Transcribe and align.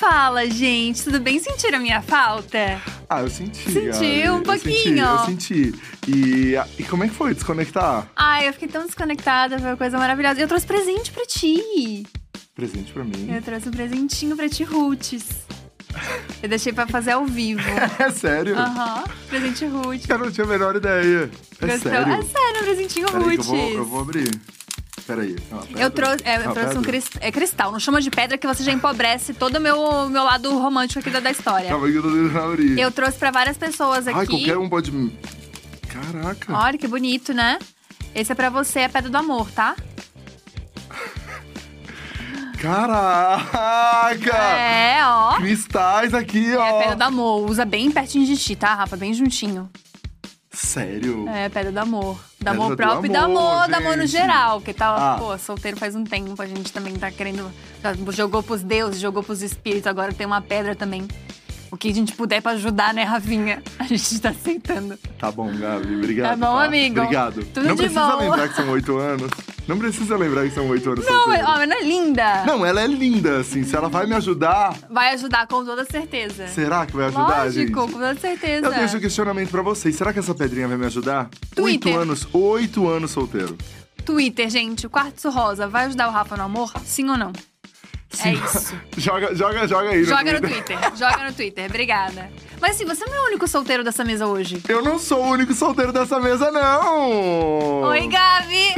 Fala, 0.00 0.48
gente. 0.48 1.04
Tudo 1.04 1.20
bem? 1.20 1.38
Sentiram 1.38 1.76
a 1.76 1.80
minha 1.82 2.00
falta? 2.00 2.80
Ah, 3.06 3.20
eu 3.20 3.28
senti. 3.28 3.70
Sentiu 3.70 4.36
um 4.36 4.42
pouquinho. 4.42 5.04
Eu 5.04 5.26
senti. 5.26 5.52
eu 5.52 5.72
senti. 5.74 5.80
E, 6.08 6.54
e 6.78 6.84
como 6.84 7.04
é 7.04 7.08
que 7.08 7.14
foi 7.14 7.34
desconectar? 7.34 8.08
Ai, 8.16 8.48
eu 8.48 8.52
fiquei 8.54 8.66
tão 8.66 8.86
desconectada, 8.86 9.58
foi 9.58 9.68
uma 9.68 9.76
coisa 9.76 9.98
maravilhosa. 9.98 10.40
Eu 10.40 10.48
trouxe 10.48 10.66
presente 10.66 11.12
pra 11.12 11.26
ti. 11.26 12.06
Presente 12.54 12.94
pra 12.94 13.04
mim. 13.04 13.30
Eu 13.30 13.42
trouxe 13.42 13.68
um 13.68 13.72
presentinho 13.72 14.34
pra 14.34 14.48
ti, 14.48 14.64
Roots. 14.64 15.26
Eu 16.42 16.48
deixei 16.48 16.72
pra 16.72 16.86
fazer 16.86 17.10
ao 17.10 17.26
vivo. 17.26 17.60
É 18.00 18.10
sério? 18.10 18.56
Aham, 18.56 19.04
presente 19.28 19.66
Roots. 19.66 20.08
Eu 20.08 20.18
não 20.18 20.30
tinha 20.30 20.46
a 20.46 20.48
menor 20.48 20.76
ideia. 20.76 21.30
É 21.60 21.66
Gostou? 21.66 21.92
sério? 21.92 22.12
É 22.14 22.22
sério, 22.22 22.60
um 22.60 22.64
presentinho 22.64 23.06
Peraí 23.06 23.36
que 23.36 23.50
eu 23.50 23.54
eu 23.74 23.84
vou 23.84 24.00
abrir. 24.00 24.30
Peraí. 25.06 25.36
é? 25.76 25.84
Eu 25.84 25.90
trouxe, 25.90 26.18
é, 26.24 26.36
eu 26.36 26.52
trouxe 26.52 26.78
um 26.78 26.82
pedra? 26.82 26.82
cris- 26.82 27.10
é, 27.20 27.32
cristal. 27.32 27.72
Não 27.72 27.80
chama 27.80 28.00
de 28.00 28.10
pedra 28.10 28.38
que 28.38 28.46
você 28.46 28.62
já 28.62 28.72
empobrece 28.72 29.34
todo 29.34 29.56
o 29.56 29.60
meu, 29.60 30.08
meu 30.08 30.22
lado 30.24 30.56
romântico 30.58 31.00
aqui 31.00 31.10
da, 31.10 31.20
da 31.20 31.30
história. 31.30 31.68
Calma 31.70 31.86
aí 31.86 31.92
que 31.92 31.98
eu 31.98 32.02
tô. 32.02 32.80
Eu 32.80 32.90
trouxe 32.90 33.18
pra 33.18 33.30
várias 33.30 33.56
pessoas 33.58 34.06
aqui. 34.06 34.18
Ai, 34.18 34.26
qualquer 34.26 34.58
um 34.58 34.68
pode... 34.68 34.90
Caraca. 35.88 36.56
Olha 36.56 36.78
que 36.78 36.86
bonito, 36.86 37.32
né? 37.34 37.58
Esse 38.14 38.32
é 38.32 38.34
pra 38.34 38.50
você, 38.50 38.80
é 38.80 38.88
pedra 38.88 39.10
do 39.10 39.16
amor, 39.16 39.50
tá? 39.50 39.74
Caraca! 42.60 44.36
É, 44.36 44.98
ó. 45.04 45.36
Cristais 45.38 46.12
aqui, 46.12 46.54
ó. 46.56 46.66
É 46.66 46.78
pedra 46.80 46.96
do 46.96 47.02
amor. 47.02 47.48
Usa 47.50 47.64
bem 47.64 47.90
pertinho 47.90 48.26
de 48.26 48.36
ti, 48.36 48.54
tá, 48.54 48.74
Rafa? 48.74 48.96
Bem 48.96 49.14
juntinho. 49.14 49.70
Sério? 50.62 51.26
É, 51.28 51.48
pedra 51.48 51.72
do 51.72 51.78
amor. 51.78 52.16
Do 52.16 52.20
Pedra 52.38 52.50
amor 52.52 52.70
do 52.70 52.76
próprio 52.76 53.10
e 53.10 53.12
do 53.12 53.16
amor, 53.18 53.40
amor, 53.40 53.68
do 53.68 53.74
amor 53.76 53.96
no 53.96 54.06
geral. 54.06 54.60
Porque 54.60 54.74
tá, 54.74 55.14
Ah. 55.14 55.16
pô, 55.18 55.36
solteiro 55.38 55.76
faz 55.76 55.94
um 55.96 56.04
tempo. 56.04 56.40
A 56.40 56.46
gente 56.46 56.70
também 56.72 56.94
tá 56.96 57.10
querendo. 57.10 57.50
já 57.82 57.94
jogou 58.12 58.42
pros 58.42 58.62
deuses, 58.62 59.00
jogou 59.00 59.22
pros 59.22 59.42
espíritos. 59.42 59.86
Agora 59.86 60.12
tem 60.12 60.26
uma 60.26 60.40
pedra 60.42 60.76
também. 60.76 61.08
O 61.72 61.76
que 61.76 61.88
a 61.88 61.94
gente 61.94 62.12
puder 62.14 62.42
pra 62.42 62.52
ajudar, 62.52 62.92
né, 62.92 63.04
Rafinha? 63.04 63.62
A 63.78 63.84
gente 63.84 64.20
tá 64.20 64.30
aceitando. 64.30 64.98
Tá 65.18 65.30
bom, 65.30 65.54
Gabi. 65.56 65.94
Obrigado. 65.96 66.30
Tá 66.40 66.46
bom, 66.46 66.58
amigo? 66.58 67.00
Obrigado. 67.00 67.44
Tudo 67.44 67.66
não 67.68 67.74
de 67.76 67.82
precisa 67.82 68.10
bom. 68.10 68.18
lembrar 68.18 68.48
que 68.48 68.56
são 68.56 68.68
oito 68.70 68.96
anos. 68.98 69.30
Não 69.68 69.78
precisa 69.78 70.16
lembrar 70.16 70.48
que 70.48 70.50
são 70.54 70.68
oito 70.68 70.90
anos 70.90 71.06
Não, 71.06 71.28
mas, 71.28 71.44
solteiro. 71.46 71.68
não 71.70 71.76
é 71.76 71.82
linda? 71.84 72.44
Não, 72.44 72.66
ela 72.66 72.80
é 72.82 72.86
linda, 72.88 73.38
assim. 73.38 73.62
Se 73.62 73.76
ela 73.76 73.88
vai 73.88 74.04
me 74.04 74.14
ajudar, 74.16 74.76
Vai 74.90 75.14
ajudar 75.14 75.46
com 75.46 75.64
toda 75.64 75.84
certeza. 75.84 76.48
será 76.48 76.84
que 76.86 76.96
vai 76.96 77.06
ajudar, 77.06 77.44
Lógico, 77.44 77.52
gente? 77.52 77.72
com 77.72 77.86
toda 77.86 78.14
certeza. 78.16 78.66
Eu 78.66 78.72
deixo 78.72 78.96
o 78.96 79.00
questionamento 79.00 79.50
pra 79.50 79.62
vocês. 79.62 79.94
Será 79.94 80.12
que 80.12 80.18
essa 80.18 80.34
pedrinha 80.34 80.66
vai 80.66 80.76
me 80.76 80.86
ajudar? 80.86 81.28
Twitter. 81.54 81.92
Oito 81.92 82.00
anos, 82.02 82.26
oito 82.32 82.88
anos 82.88 83.12
solteiro. 83.12 83.56
Twitter, 84.04 84.50
gente, 84.50 84.86
o 84.86 84.90
quartzo 84.90 85.30
rosa 85.30 85.68
vai 85.68 85.84
ajudar 85.84 86.08
o 86.08 86.10
Rafa 86.10 86.36
no 86.36 86.42
amor? 86.42 86.72
Sim 86.84 87.08
ou 87.10 87.16
não? 87.16 87.32
É 88.24 88.32
isso. 88.32 88.74
Joga, 88.98 89.34
joga, 89.34 89.68
joga 89.68 89.90
aí. 89.90 90.04
Joga 90.04 90.32
no 90.32 90.40
Twitter. 90.40 90.78
Twitter, 90.78 90.96
joga 90.96 91.24
no 91.24 91.32
Twitter, 91.32 91.66
obrigada. 91.66 92.30
Mas 92.60 92.72
assim, 92.72 92.84
você 92.84 93.04
não 93.06 93.14
é 93.14 93.20
o 93.20 93.26
único 93.26 93.46
solteiro 93.46 93.84
dessa 93.84 94.04
mesa 94.04 94.26
hoje. 94.26 94.60
Eu 94.68 94.82
não 94.82 94.98
sou 94.98 95.24
o 95.24 95.28
único 95.28 95.54
solteiro 95.54 95.92
dessa 95.92 96.18
mesa, 96.20 96.50
não! 96.50 97.82
Oi, 97.82 98.08
Gabi! 98.08 98.74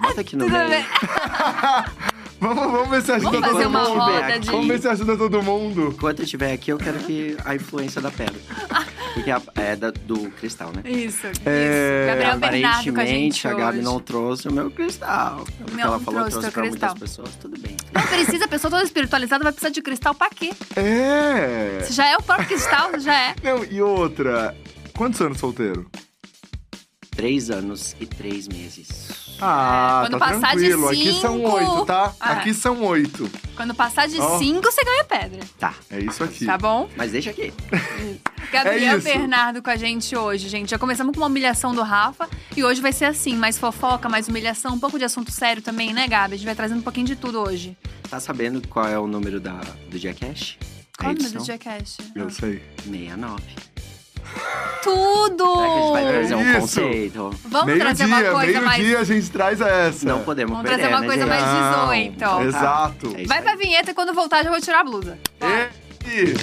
Bota 0.00 0.22
aqui 0.22 0.34
no 0.34 0.46
Tudo 0.46 0.56
meio. 0.56 0.84
Vamos, 2.40 2.72
vamos 2.72 2.88
ver 2.88 3.02
se 3.02 3.12
ajuda 3.12 3.30
Vamos 3.32 3.48
fazer 3.48 3.62
todo 3.64 3.70
uma 3.70 3.84
mundo. 3.88 3.98
roda 4.00 4.38
de- 4.40 4.50
Vamos 4.50 4.66
ver 4.68 4.80
se 4.80 4.88
ajuda 4.88 5.16
todo 5.16 5.42
mundo. 5.42 5.88
Enquanto 5.94 6.20
eu 6.20 6.24
estiver 6.24 6.52
aqui, 6.52 6.70
eu 6.72 6.78
quero 6.78 6.98
que 7.00 7.36
a 7.44 7.54
influência 7.54 8.00
da 8.00 8.10
pedra. 8.10 8.40
Porque 9.12 9.30
a- 9.30 9.42
é 9.56 9.76
da- 9.76 9.90
do 9.90 10.30
cristal, 10.30 10.72
né? 10.74 10.82
Isso, 10.90 11.26
isso. 11.26 11.40
É, 11.44 12.06
Gabriel 12.06 12.38
Bernardo 12.38 12.92
com 12.94 13.00
a 13.00 13.04
gente 13.04 13.46
Aparentemente, 13.46 13.48
a 13.48 13.54
Gabi 13.54 13.76
hoje. 13.78 13.84
não 13.84 14.00
trouxe 14.00 14.48
o 14.48 14.52
meu 14.52 14.70
cristal. 14.70 15.44
Porque 15.58 15.74
Não 15.76 15.80
ela 15.84 15.98
falou 16.00 16.20
trouxe 16.20 16.30
trouxe 16.30 16.40
teu 16.40 16.52
pra 16.52 16.62
cristal. 16.62 16.90
muitas 16.90 17.08
pessoas. 17.10 17.36
Tudo 17.36 17.58
bem. 17.60 17.76
Não 17.92 18.02
precisa, 18.02 18.44
a 18.44 18.48
pessoa 18.48 18.70
toda 18.70 18.84
espiritualizada 18.84 19.42
vai 19.44 19.52
precisar 19.52 19.70
de 19.72 19.82
cristal 19.82 20.14
pra 20.14 20.30
quê? 20.30 20.50
É. 20.76 21.80
Você 21.82 21.92
já 21.92 22.06
é 22.08 22.16
o 22.16 22.22
próprio 22.22 22.46
cristal, 22.48 22.90
já 23.00 23.14
é. 23.14 23.34
Não, 23.42 23.64
e 23.64 23.82
outra. 23.82 24.56
Quantos 24.96 25.20
anos 25.20 25.38
solteiro? 25.38 25.90
Três 27.10 27.50
anos 27.50 27.94
e 28.00 28.06
três 28.06 28.48
meses. 28.48 29.29
Ah, 29.40 30.00
quando 30.06 30.18
tá 30.18 30.26
passar 30.26 30.56
de 30.56 30.68
tranquilo. 30.68 30.88
Aqui 30.88 31.20
são 31.20 31.36
cinco- 31.36 31.50
oito, 31.52 31.86
tá? 31.86 32.12
Ah. 32.20 32.32
Aqui 32.32 32.54
são 32.54 32.82
oito. 32.84 33.30
Quando 33.56 33.74
passar 33.74 34.06
de 34.08 34.20
Ó. 34.20 34.38
cinco, 34.38 34.70
você 34.70 34.84
ganha 34.84 35.04
pedra. 35.04 35.40
Tá, 35.58 35.74
É 35.90 35.98
isso 36.00 36.22
aqui. 36.24 36.46
Tá 36.46 36.56
bom? 36.58 36.88
mas 36.96 37.12
deixa 37.12 37.30
aqui. 37.30 37.52
Gabriel 38.52 38.94
É 38.94 38.96
isso. 38.96 39.04
Bernardo 39.04 39.62
com 39.62 39.70
a 39.70 39.76
gente 39.76 40.16
hoje, 40.16 40.48
gente. 40.48 40.70
Já 40.70 40.78
começamos 40.78 41.12
com 41.14 41.20
uma 41.20 41.26
humilhação 41.28 41.74
do 41.74 41.82
Rafa 41.82 42.28
e 42.56 42.64
hoje 42.64 42.80
vai 42.80 42.92
ser 42.92 43.04
assim, 43.04 43.36
mais 43.36 43.56
fofoca, 43.58 44.08
mais 44.08 44.28
humilhação, 44.28 44.74
um 44.74 44.78
pouco 44.80 44.98
de 44.98 45.04
assunto 45.04 45.30
sério 45.30 45.62
também, 45.62 45.92
né, 45.92 46.06
Gabi? 46.08 46.34
A 46.34 46.36
gente 46.36 46.46
vai 46.46 46.54
trazendo 46.54 46.78
um 46.80 46.82
pouquinho 46.82 47.06
de 47.06 47.16
tudo 47.16 47.40
hoje. 47.40 47.76
Tá 48.08 48.18
sabendo 48.18 48.66
qual 48.68 48.88
é 48.88 48.98
o 48.98 49.06
número 49.06 49.38
da, 49.40 49.60
do 49.88 49.96
Jackass? 49.98 50.56
Qual 50.98 51.10
é 51.12 51.14
o 51.14 51.16
edição? 51.16 51.40
do 51.42 51.46
Jackass? 51.46 51.98
Eu 52.14 52.28
sei. 52.28 52.62
69. 52.84 53.42
Tudo! 54.82 55.44
Será 55.44 55.66
que 55.66 55.72
a 55.72 55.80
gente 55.80 55.92
vai 55.92 56.04
trazer 56.08 56.34
um 56.34 56.40
Isso. 56.50 56.60
conceito? 56.60 57.30
Vamos 57.44 57.78
trazer 57.78 58.04
uma 58.06 58.16
Meio-dia, 58.20 58.40
coisa 58.40 58.60
mais. 58.62 58.78
meio-dia 58.78 58.98
a 59.00 59.04
gente 59.04 59.30
traz 59.30 59.60
essa. 59.60 60.06
Não 60.08 60.22
podemos 60.22 60.52
Vamos 60.52 60.68
perder, 60.68 60.82
trazer 60.82 60.94
uma 60.94 61.00
né, 61.00 61.06
coisa 61.06 61.22
gente? 61.26 61.30
mais 61.30 61.70
Não, 61.76 61.88
18. 61.88 62.18
Tá. 62.18 62.42
Exato. 62.44 63.06
É 63.14 63.20
isso 63.20 63.28
Vai 63.28 63.38
aí. 63.38 63.44
pra 63.44 63.56
vinheta 63.56 63.90
e 63.90 63.94
quando 63.94 64.14
voltar 64.14 64.42
já 64.42 64.50
vou 64.50 64.60
tirar 64.60 64.80
a 64.80 64.84
blusa. 64.84 65.18
E... 66.06 66.34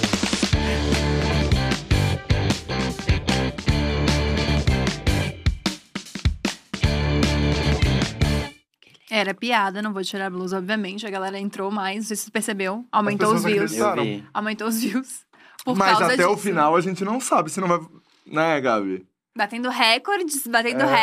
Era 9.10 9.32
piada, 9.32 9.80
não 9.80 9.92
vou 9.92 10.02
tirar 10.04 10.26
a 10.26 10.30
blusa, 10.30 10.58
obviamente. 10.58 11.06
A 11.06 11.10
galera 11.10 11.38
entrou 11.38 11.70
mais, 11.70 11.96
não 11.96 12.02
sei 12.04 12.16
se 12.16 12.24
você 12.24 12.30
percebeu. 12.30 12.84
Aumentou 12.92 13.34
os 13.34 13.42
views. 13.42 13.72
Aumentou 14.34 14.68
os 14.68 14.80
views. 14.80 15.27
Por 15.72 15.76
Mas 15.78 15.98
causa 15.98 16.14
até 16.14 16.26
o 16.26 16.30
disso. 16.30 16.42
final 16.42 16.74
a 16.76 16.80
gente 16.80 17.04
não 17.04 17.20
sabe 17.20 17.50
se 17.50 17.60
não 17.60 17.68
vai. 17.68 17.80
Né, 18.26 18.60
Gabi? 18.60 19.06
Batendo 19.36 19.68
recordes, 19.68 20.46
batendo 20.46 20.82
É, 20.82 20.84
a 20.84 20.96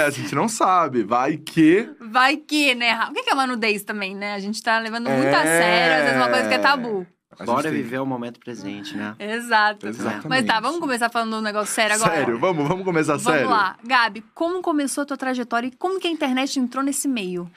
recordes. 0.00 0.14
gente 0.16 0.34
não 0.34 0.48
sabe. 0.48 1.02
Vai 1.02 1.36
que. 1.36 1.88
Vai 2.00 2.36
que, 2.36 2.74
né? 2.74 2.94
O 3.08 3.12
que 3.12 3.30
é 3.30 3.34
uma 3.34 3.46
nudez 3.46 3.82
também, 3.84 4.14
né? 4.14 4.34
A 4.34 4.38
gente 4.38 4.62
tá 4.62 4.78
levando 4.78 5.08
muito 5.08 5.34
a 5.34 5.40
É. 5.44 5.62
sério, 5.62 5.94
às 5.96 6.02
vezes 6.04 6.16
uma 6.16 6.28
coisa 6.28 6.48
que 6.48 6.54
é 6.54 6.58
tabu. 6.58 7.06
A 7.38 7.44
Bora 7.44 7.62
tem- 7.62 7.72
viver 7.72 7.98
o 8.00 8.04
momento 8.04 8.38
presente, 8.40 8.94
né? 8.96 9.14
Exato. 9.18 9.86
Exatamente. 9.86 10.28
Mas 10.28 10.44
tá, 10.44 10.60
vamos 10.60 10.78
começar 10.80 11.08
falando 11.08 11.36
um 11.36 11.40
negócio 11.40 11.72
sério 11.74 11.94
agora. 11.96 12.14
Sério, 12.16 12.38
vamos, 12.38 12.68
vamos 12.68 12.84
começar 12.84 13.16
Vamos 13.16 13.24
sério. 13.32 13.48
lá. 13.48 13.76
Gabi, 13.82 14.22
como 14.34 14.60
começou 14.60 15.02
a 15.02 15.06
tua 15.06 15.16
trajetória 15.16 15.68
e 15.68 15.70
como 15.70 15.98
que 15.98 16.06
a 16.08 16.10
internet 16.10 16.58
entrou 16.60 16.84
nesse 16.84 17.08
meio? 17.08 17.50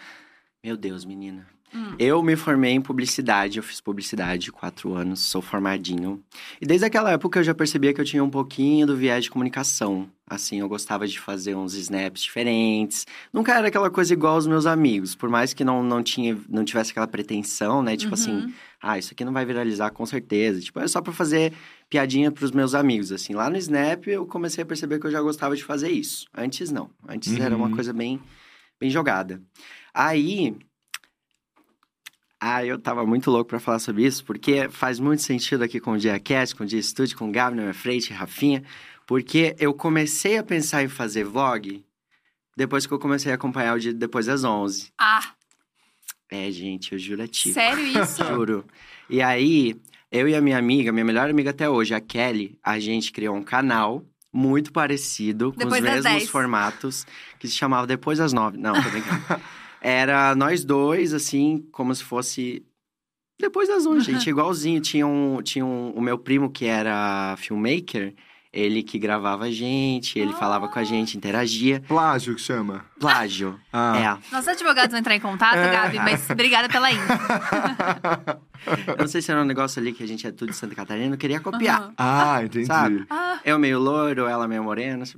Meu 0.63 0.77
Deus, 0.77 1.03
menina. 1.03 1.45
Hum. 1.75 1.95
Eu 1.97 2.21
me 2.21 2.35
formei 2.35 2.71
em 2.71 2.81
publicidade, 2.81 3.57
eu 3.57 3.63
fiz 3.63 3.81
publicidade 3.81 4.51
quatro 4.51 4.93
anos, 4.93 5.21
sou 5.21 5.41
formadinho. 5.41 6.23
E 6.61 6.65
desde 6.65 6.85
aquela 6.85 7.11
época 7.11 7.39
eu 7.39 7.43
já 7.43 7.53
percebia 7.53 7.93
que 7.93 7.99
eu 8.01 8.05
tinha 8.05 8.23
um 8.23 8.29
pouquinho 8.29 8.85
do 8.85 8.95
viés 8.95 9.23
de 9.23 9.31
comunicação. 9.31 10.07
Assim, 10.25 10.59
eu 10.59 10.69
gostava 10.69 11.05
de 11.07 11.19
fazer 11.19 11.55
uns 11.55 11.73
snaps 11.73 12.21
diferentes. 12.23 13.05
Nunca 13.31 13.53
era 13.57 13.67
aquela 13.67 13.89
coisa 13.89 14.13
igual 14.13 14.35
aos 14.35 14.47
meus 14.47 14.65
amigos, 14.65 15.15
por 15.15 15.29
mais 15.29 15.53
que 15.53 15.63
não, 15.63 15.83
não, 15.83 16.01
tinha, 16.01 16.37
não 16.49 16.63
tivesse 16.63 16.91
aquela 16.91 17.07
pretensão, 17.07 17.81
né? 17.83 17.97
Tipo 17.97 18.13
assim, 18.13 18.31
Uhum. 18.33 18.53
ah, 18.81 18.97
isso 18.97 19.11
aqui 19.13 19.25
não 19.25 19.33
vai 19.33 19.45
viralizar 19.45 19.89
com 19.91 20.05
certeza. 20.05 20.61
Tipo, 20.61 20.79
é 20.79 20.87
só 20.87 21.01
pra 21.01 21.11
fazer 21.11 21.53
piadinha 21.89 22.31
pros 22.31 22.51
meus 22.51 22.73
amigos, 22.73 23.11
assim. 23.11 23.33
Lá 23.33 23.49
no 23.49 23.57
Snap 23.57 24.07
eu 24.07 24.25
comecei 24.25 24.63
a 24.63 24.65
perceber 24.65 24.99
que 24.99 25.05
eu 25.07 25.11
já 25.11 25.21
gostava 25.21 25.55
de 25.55 25.63
fazer 25.63 25.89
isso. 25.91 26.25
Antes 26.35 26.71
não. 26.71 26.89
Antes 27.07 27.37
era 27.39 27.55
uma 27.55 27.67
Uhum. 27.67 27.71
coisa 27.75 27.91
bem, 27.93 28.19
bem 28.79 28.89
jogada. 28.89 29.41
Aí, 29.93 30.55
ah, 32.45 32.65
eu 32.65 32.77
tava 32.77 33.05
muito 33.05 33.31
louco 33.31 33.49
pra 33.49 33.59
falar 33.59 33.79
sobre 33.79 34.05
isso, 34.05 34.23
porque 34.25 34.67
faz 34.69 34.99
muito 34.99 35.21
sentido 35.21 35.63
aqui 35.63 35.79
com 35.79 35.93
o 35.93 35.97
Dia 35.97 36.19
Cast, 36.19 36.55
com 36.55 36.63
o 36.63 36.67
Dia 36.67 36.79
Estúdio, 36.79 37.17
com 37.17 37.29
o 37.29 37.31
Gabi 37.31 37.55
na 37.55 37.61
minha 37.63 37.73
frente, 37.73 38.11
Rafinha, 38.11 38.63
porque 39.07 39.55
eu 39.59 39.73
comecei 39.73 40.37
a 40.37 40.43
pensar 40.43 40.83
em 40.83 40.87
fazer 40.89 41.23
vlog 41.23 41.83
depois 42.57 42.85
que 42.85 42.93
eu 42.93 42.99
comecei 42.99 43.31
a 43.31 43.35
acompanhar 43.35 43.75
o 43.75 43.79
dia 43.79 43.93
depois 43.93 44.25
das 44.27 44.43
11. 44.43 44.91
Ah, 44.99 45.33
É, 46.29 46.51
gente, 46.51 46.93
eu 46.93 46.99
juro 46.99 47.23
a 47.23 47.27
ti. 47.27 47.53
sério 47.53 47.83
isso? 48.01 48.23
Juro. 48.27 48.65
E 49.09 49.21
aí, 49.21 49.75
eu 50.11 50.27
e 50.27 50.35
a 50.35 50.41
minha 50.41 50.57
amiga, 50.57 50.91
minha 50.91 51.05
melhor 51.05 51.29
amiga 51.29 51.49
até 51.51 51.69
hoje, 51.69 51.93
a 51.93 51.99
Kelly, 52.01 52.57
a 52.63 52.79
gente 52.79 53.11
criou 53.11 53.35
um 53.35 53.43
canal 53.43 54.03
muito 54.31 54.71
parecido, 54.71 55.51
com 55.51 55.59
Depois 55.59 55.81
os 55.83 55.85
das 55.85 56.03
mesmos 56.03 56.19
10. 56.21 56.29
formatos, 56.29 57.05
que 57.39 57.47
se 57.47 57.53
chamava 57.55 57.85
Depois 57.87 58.17
das 58.17 58.33
9. 58.33 58.57
Não, 58.57 58.73
tô 58.73 58.89
brincando. 58.89 59.21
Era 59.85 60.33
nós 60.33 60.63
dois, 60.63 61.13
assim, 61.13 61.67
como 61.73 61.93
se 61.93 62.03
fosse. 62.05 62.65
Depois 63.37 63.67
das 63.67 63.85
11, 63.85 63.99
gente, 63.99 64.29
igualzinho. 64.29 64.79
Tinha, 64.79 65.05
um, 65.05 65.41
tinha 65.41 65.65
um, 65.65 65.91
o 65.91 66.01
meu 66.01 66.17
primo 66.17 66.49
que 66.49 66.65
era 66.65 67.35
filmmaker, 67.37 68.15
ele 68.53 68.83
que 68.83 68.99
gravava 68.99 69.45
a 69.45 69.51
gente, 69.51 70.19
ele 70.19 70.31
falava 70.33 70.67
com 70.67 70.77
a 70.77 70.83
gente, 70.83 71.17
interagia. 71.17 71.81
Plágio 71.87 72.35
que 72.35 72.41
chama. 72.41 72.85
Plágio. 72.99 73.59
Ah. 73.73 74.19
É. 74.31 74.33
Nossos 74.35 74.47
advogados 74.49 74.91
vão 74.91 74.99
entrar 74.99 75.15
em 75.15 75.19
contato, 75.19 75.55
É. 75.57 75.71
Gabi, 75.71 75.97
mas 75.97 76.29
obrigada 76.29 76.69
pela 76.69 76.91
info. 76.91 77.01
Eu 78.87 78.97
não 78.97 79.07
sei 79.07 79.21
se 79.21 79.29
era 79.31 79.41
um 79.41 79.45
negócio 79.45 79.81
ali 79.81 79.91
que 79.91 80.03
a 80.03 80.07
gente 80.07 80.25
é 80.25 80.31
tudo 80.31 80.51
de 80.51 80.55
Santa 80.55 80.73
Catarina, 80.73 81.13
eu 81.13 81.17
queria 81.17 81.39
copiar. 81.39 81.81
Aham. 81.81 81.93
Ah, 81.97 82.43
entendi. 82.43 82.65
Sabe? 82.65 83.05
Ah, 83.09 83.39
Eu 83.43 83.59
meio 83.59 83.77
loiro, 83.79 84.25
ela 84.25 84.47
meio 84.47 84.63
morena. 84.63 85.03
assim, 85.03 85.17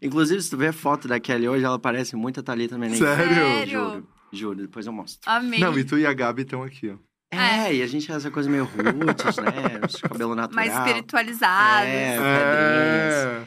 Inclusive, 0.00 0.40
se 0.40 0.48
tu 0.48 0.56
ver 0.56 0.72
foto 0.72 1.06
da 1.06 1.20
Kelly 1.20 1.46
hoje, 1.46 1.64
ela 1.64 1.78
parece 1.78 2.16
muito 2.16 2.40
a 2.40 2.42
Thalita 2.42 2.78
Menezes. 2.78 3.00
Sério? 3.06 3.34
Sério? 3.34 3.70
Juro, 3.70 4.08
juro, 4.32 4.60
depois 4.62 4.86
eu 4.86 4.92
mostro. 4.94 5.20
amei. 5.30 5.60
Não, 5.60 5.78
e 5.78 5.84
tu 5.84 5.98
e 5.98 6.06
a 6.06 6.12
Gabi 6.14 6.42
estão 6.42 6.62
aqui, 6.62 6.88
ó. 6.90 6.96
É, 7.30 7.74
e 7.74 7.82
a 7.82 7.86
gente 7.86 8.10
essa 8.10 8.30
coisa 8.30 8.48
meio 8.48 8.64
roots, 8.64 9.36
né? 9.38 9.80
Cabelo 10.08 10.34
natural. 10.34 10.54
Mais 10.54 10.72
espiritualizado. 10.72 11.86
É, 11.86 12.16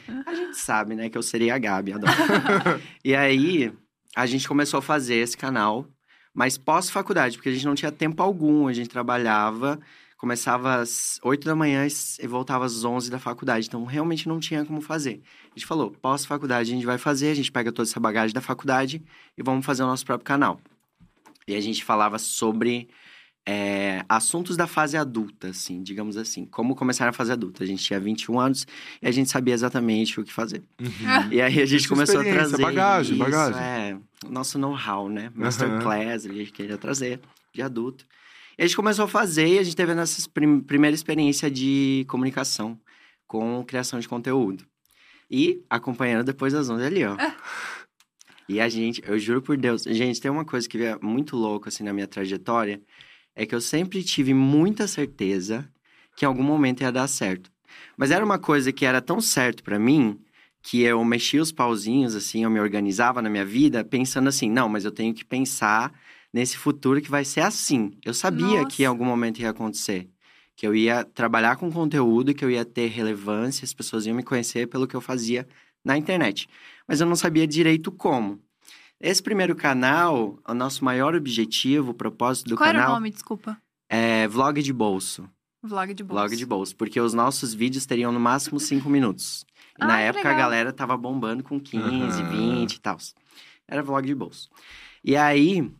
É. 0.06 0.22
A 0.26 0.34
gente 0.34 0.56
sabe, 0.58 0.94
né, 0.94 1.08
que 1.08 1.16
eu 1.16 1.22
seria 1.22 1.54
a 1.54 1.58
Gabi, 1.58 1.94
adoro. 1.94 2.12
e 3.04 3.14
aí, 3.14 3.72
a 4.14 4.26
gente 4.26 4.46
começou 4.46 4.78
a 4.78 4.82
fazer 4.82 5.16
esse 5.16 5.36
canal, 5.36 5.86
mas 6.34 6.58
pós-faculdade, 6.58 7.36
porque 7.36 7.48
a 7.48 7.52
gente 7.52 7.64
não 7.64 7.74
tinha 7.74 7.90
tempo 7.90 8.22
algum, 8.22 8.68
a 8.68 8.72
gente 8.72 8.88
trabalhava, 8.88 9.80
começava 10.18 10.76
às 10.76 11.18
8 11.22 11.46
da 11.46 11.56
manhã 11.56 11.86
e 11.86 12.26
voltava 12.26 12.66
às 12.66 12.84
11 12.84 13.10
da 13.10 13.18
faculdade, 13.18 13.66
então 13.66 13.84
realmente 13.84 14.28
não 14.28 14.38
tinha 14.38 14.64
como 14.64 14.82
fazer. 14.82 15.22
A 15.46 15.58
gente 15.58 15.66
falou, 15.66 15.90
pós-faculdade 15.90 16.70
a 16.70 16.74
gente 16.74 16.86
vai 16.86 16.98
fazer, 16.98 17.30
a 17.30 17.34
gente 17.34 17.50
pega 17.50 17.72
toda 17.72 17.88
essa 17.88 17.98
bagagem 17.98 18.34
da 18.34 18.42
faculdade 18.42 19.02
e 19.38 19.42
vamos 19.42 19.64
fazer 19.64 19.82
o 19.82 19.86
nosso 19.86 20.04
próprio 20.04 20.26
canal. 20.26 20.60
E 21.48 21.54
a 21.54 21.60
gente 21.60 21.82
falava 21.82 22.18
sobre 22.18 22.90
é, 23.52 24.04
assuntos 24.08 24.56
da 24.56 24.68
fase 24.68 24.96
adulta, 24.96 25.48
assim, 25.48 25.82
digamos 25.82 26.16
assim. 26.16 26.46
Como 26.46 26.76
começar 26.76 27.08
a 27.08 27.12
fase 27.12 27.32
adulta. 27.32 27.64
A 27.64 27.66
gente 27.66 27.82
tinha 27.82 27.98
21 27.98 28.38
anos 28.38 28.64
e 29.02 29.08
a 29.08 29.10
gente 29.10 29.28
sabia 29.28 29.52
exatamente 29.52 30.20
o 30.20 30.24
que 30.24 30.32
fazer. 30.32 30.62
E 31.32 31.42
aí 31.42 31.60
a 31.60 31.66
gente 31.66 31.82
Sua 31.82 31.96
começou 31.96 32.20
a 32.20 32.22
experiência, 32.22 32.56
trazer. 32.56 32.62
bagagem, 32.62 33.16
isso, 33.16 33.24
bagagem. 33.24 33.60
É, 33.60 33.96
nosso 34.28 34.56
know-how, 34.56 35.08
né? 35.08 35.32
Masterclass, 35.34 36.26
a 36.26 36.32
gente 36.32 36.52
queria 36.52 36.78
trazer 36.78 37.20
de 37.52 37.60
adulto. 37.60 38.06
E 38.56 38.62
a 38.62 38.66
gente 38.66 38.76
começou 38.76 39.06
a 39.06 39.08
fazer 39.08 39.48
e 39.48 39.58
a 39.58 39.64
gente 39.64 39.74
teve 39.74 39.90
a 39.90 39.96
nossa 39.96 40.30
prim 40.30 40.60
primeira 40.60 40.94
experiência 40.94 41.50
de 41.50 42.04
comunicação 42.06 42.78
com 43.26 43.64
criação 43.64 43.98
de 43.98 44.08
conteúdo. 44.08 44.64
E 45.28 45.64
acompanhando 45.68 46.24
depois 46.24 46.52
das 46.52 46.70
11 46.70 46.84
ali, 46.84 47.04
ó. 47.04 47.16
E 48.48 48.60
a 48.60 48.68
gente, 48.68 49.02
eu 49.04 49.18
juro 49.18 49.42
por 49.42 49.56
Deus, 49.56 49.82
gente, 49.82 50.20
tem 50.20 50.30
uma 50.30 50.44
coisa 50.44 50.68
que 50.68 50.78
é 50.82 50.96
muito 51.00 51.36
louca 51.36 51.68
assim 51.68 51.82
na 51.82 51.92
minha 51.92 52.06
trajetória, 52.06 52.80
é 53.34 53.46
que 53.46 53.54
eu 53.54 53.60
sempre 53.60 54.02
tive 54.02 54.34
muita 54.34 54.86
certeza 54.86 55.68
que 56.16 56.24
em 56.24 56.28
algum 56.28 56.42
momento 56.42 56.82
ia 56.82 56.92
dar 56.92 57.08
certo. 57.08 57.50
Mas 57.96 58.10
era 58.10 58.24
uma 58.24 58.38
coisa 58.38 58.72
que 58.72 58.84
era 58.84 59.00
tão 59.00 59.20
certo 59.20 59.62
pra 59.62 59.78
mim 59.78 60.20
que 60.62 60.82
eu 60.82 61.02
mexia 61.04 61.40
os 61.40 61.52
pauzinhos 61.52 62.14
assim, 62.14 62.44
eu 62.44 62.50
me 62.50 62.60
organizava 62.60 63.22
na 63.22 63.30
minha 63.30 63.44
vida 63.44 63.84
pensando 63.84 64.28
assim, 64.28 64.50
não, 64.50 64.68
mas 64.68 64.84
eu 64.84 64.90
tenho 64.90 65.14
que 65.14 65.24
pensar 65.24 65.92
nesse 66.32 66.56
futuro 66.56 67.00
que 67.00 67.10
vai 67.10 67.24
ser 67.24 67.40
assim. 67.40 67.92
Eu 68.04 68.12
sabia 68.12 68.64
que 68.66 68.82
em 68.82 68.86
Nossa. 68.86 68.88
algum 68.88 69.04
momento 69.04 69.40
ia 69.40 69.50
acontecer, 69.50 70.08
que 70.54 70.66
eu 70.66 70.74
ia 70.74 71.04
trabalhar 71.04 71.56
com 71.56 71.72
conteúdo, 71.72 72.34
que 72.34 72.44
eu 72.44 72.50
ia 72.50 72.64
ter 72.64 72.88
relevância, 72.88 73.64
as 73.64 73.72
pessoas 73.72 74.06
iam 74.06 74.14
me 74.14 74.22
conhecer 74.22 74.66
pelo 74.66 74.86
que 74.86 74.94
eu 74.94 75.00
fazia 75.00 75.48
na 75.84 75.96
internet. 75.96 76.46
Mas 76.86 77.00
eu 77.00 77.06
não 77.06 77.16
sabia 77.16 77.46
direito 77.46 77.90
como. 77.90 78.40
Esse 79.00 79.22
primeiro 79.22 79.56
canal, 79.56 80.38
o 80.46 80.54
nosso 80.54 80.84
maior 80.84 81.14
objetivo, 81.14 81.92
o 81.92 81.94
propósito 81.94 82.50
do 82.50 82.56
Qual 82.56 82.68
era 82.68 82.78
o 82.78 82.82
canal 82.82 82.94
nome, 82.96 83.10
desculpa? 83.10 83.56
é 83.88 84.28
vlog 84.28 84.62
de 84.62 84.72
bolso. 84.72 85.28
Vlog 85.62 85.92
de 85.94 86.02
bolsa. 86.04 86.20
Vlog 86.22 86.36
de 86.36 86.46
bolso, 86.46 86.76
porque 86.76 87.00
os 87.00 87.12
nossos 87.14 87.52
vídeos 87.54 87.84
teriam 87.86 88.12
no 88.12 88.20
máximo 88.20 88.58
5 88.60 88.88
minutos. 88.88 89.44
E 89.78 89.82
Ah, 89.82 89.86
na 89.86 90.00
época 90.00 90.28
a 90.28 90.32
legal. 90.32 90.38
galera 90.50 90.72
tava 90.72 90.96
bombando 90.96 91.42
com 91.42 91.58
15, 91.60 92.22
Aham. 92.22 92.30
20 92.30 92.74
e 92.74 92.80
tal. 92.80 92.96
Era 93.68 93.82
vlog 93.82 94.06
de 94.06 94.14
bolso. 94.14 94.48
E 95.04 95.16
aí, 95.16 95.70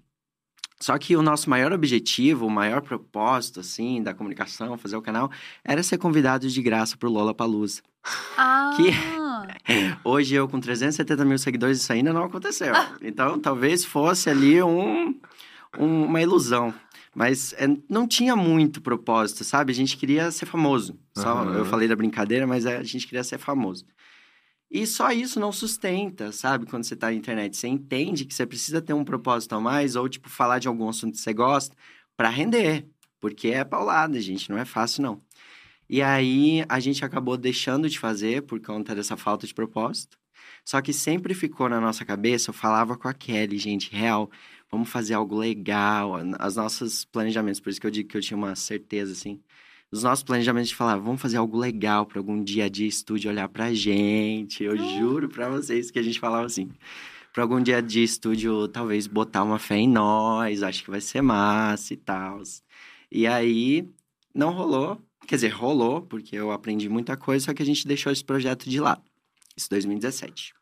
só 0.81 0.97
que 0.99 1.17
o 1.17 1.23
nosso 1.23 1.49
maior 1.51 1.73
objetivo, 1.73 2.47
o 2.47 2.51
maior 2.51 2.81
propósito, 2.83 3.61
assim, 3.61 4.03
da 4.03 4.15
comunicação, 4.15 4.77
fazer 4.79 4.97
o 4.97 5.03
canal, 5.03 5.31
era 5.65 5.83
ser 5.83 5.99
convidado 5.99 6.49
de 6.49 6.63
graça 6.63 6.97
pro 6.97 7.11
Lola 7.11 7.35
Palusa. 7.35 7.83
Ah, 8.37 9.47
Hoje 10.05 10.35
eu 10.35 10.49
com 10.49 10.59
370 10.61 11.25
mil 11.25 11.39
seguidores, 11.39 11.79
isso 11.81 11.93
ainda 11.93 12.13
não 12.13 12.25
aconteceu. 12.25 12.75
Ah. 12.75 12.97
Então, 13.03 13.39
talvez 13.39 13.85
fosse 13.85 14.29
ali 14.31 14.63
um, 14.63 15.15
um- 15.79 16.05
uma 16.05 16.21
ilusão. 16.21 16.73
Mas 17.15 17.53
é, 17.55 17.67
não 17.89 18.07
tinha 18.07 18.37
muito 18.37 18.81
propósito, 18.81 19.43
sabe? 19.43 19.73
A 19.73 19.75
gente 19.75 19.97
queria 19.97 20.31
ser 20.31 20.47
famoso. 20.47 20.97
Só, 21.17 21.39
Aham. 21.39 21.59
Eu 21.59 21.65
falei 21.65 21.89
da 21.89 21.97
brincadeira, 21.97 22.47
mas 22.47 22.65
é, 22.67 22.77
a 22.77 22.83
gente 22.85 23.07
queria 23.07 23.25
ser 23.25 23.39
famoso. 23.39 23.85
E 24.71 24.87
só 24.87 25.11
isso 25.11 25.41
não 25.41 25.51
sustenta, 25.51 26.31
sabe? 26.31 26.67
Quando 26.67 26.85
você 26.85 26.95
tá 26.95 27.09
na 27.09 27.15
internet. 27.15 27.57
Você 27.57 27.67
entende 27.67 28.25
que 28.25 28.33
você 28.33 28.47
precisa 28.47 28.81
ter 28.81 28.93
um 28.93 29.05
propósito 29.05 29.55
a 29.57 29.61
mais, 29.61 29.97
ou, 29.97 30.09
tipo, 30.09 30.29
falar 30.31 30.61
de 30.61 30.69
algum 30.69 30.89
assunto 30.89 31.15
que 31.15 31.21
você 31.21 31.33
gosta, 31.35 31.75
para 32.17 32.29
render. 32.29 32.87
Porque 33.21 33.49
é 33.49 33.65
paulada, 33.65 34.21
gente. 34.21 34.49
Não 34.49 34.57
é 34.57 34.65
fácil, 34.65 35.03
não. 35.03 35.21
E 35.93 36.01
aí, 36.03 36.65
a 36.69 36.79
gente 36.79 37.05
acabou 37.05 37.37
deixando 37.37 37.89
de 37.89 37.99
fazer 37.99 38.43
por 38.43 38.61
conta 38.61 38.95
dessa 38.95 39.17
falta 39.17 39.45
de 39.45 39.53
propósito. 39.53 40.17
Só 40.65 40.81
que 40.81 40.93
sempre 40.93 41.35
ficou 41.35 41.69
na 41.69 41.81
nossa 41.81 42.05
cabeça, 42.05 42.51
eu 42.51 42.55
falava 42.55 42.97
com 42.97 43.09
a 43.09 43.13
Kelly, 43.13 43.59
gente, 43.59 43.91
real, 43.91 44.31
vamos 44.71 44.89
fazer 44.89 45.15
algo 45.15 45.37
legal. 45.37 46.13
As 46.39 46.55
nossos 46.55 47.05
planejamentos, 47.05 47.61
por 47.61 47.71
isso 47.71 47.81
que 47.81 47.89
eu 47.89 47.91
digo 47.91 48.09
que 48.09 48.17
eu 48.17 48.21
tinha 48.21 48.37
uma 48.37 48.55
certeza, 48.55 49.11
assim. 49.13 49.41
Os 49.91 50.05
nossos 50.05 50.23
planejamentos 50.23 50.69
de 50.69 50.77
falar, 50.77 50.97
vamos 50.97 51.21
fazer 51.21 51.39
algo 51.39 51.59
legal 51.59 52.07
para 52.07 52.21
algum 52.21 52.41
dia 52.41 52.67
a 52.67 52.69
dia 52.69 52.87
estúdio 52.87 53.29
olhar 53.29 53.49
pra 53.49 53.75
gente. 53.75 54.63
Eu 54.63 54.77
juro 54.77 55.29
pra 55.29 55.49
vocês 55.49 55.91
que 55.91 55.99
a 55.99 56.03
gente 56.03 56.21
falava 56.21 56.47
assim. 56.47 56.71
Pra 57.33 57.43
algum 57.43 57.61
dia 57.61 57.83
de 57.83 58.05
estúdio, 58.05 58.69
talvez 58.69 59.09
botar 59.09 59.43
uma 59.43 59.59
fé 59.59 59.77
em 59.79 59.89
nós, 59.89 60.63
acho 60.63 60.85
que 60.85 60.91
vai 60.91 61.01
ser 61.01 61.21
massa 61.21 61.95
e 61.95 61.97
tal. 61.97 62.41
E 63.11 63.27
aí, 63.27 63.89
não 64.33 64.53
rolou. 64.53 65.01
Quer 65.27 65.37
dizer, 65.37 65.49
rolou, 65.49 66.03
porque 66.03 66.37
eu 66.37 66.51
aprendi 66.51 66.89
muita 66.89 67.17
coisa, 67.17 67.47
só 67.47 67.55
que 67.55 67.63
a 67.63 67.67
gente 67.67 67.87
deixou 67.87 68.13
esse 68.13 68.25
projeto 68.25 68.69
de 68.69 68.81
lado. 68.81 69.03
Isso 69.57 69.67
em 69.71 69.75
2017. 69.75 70.55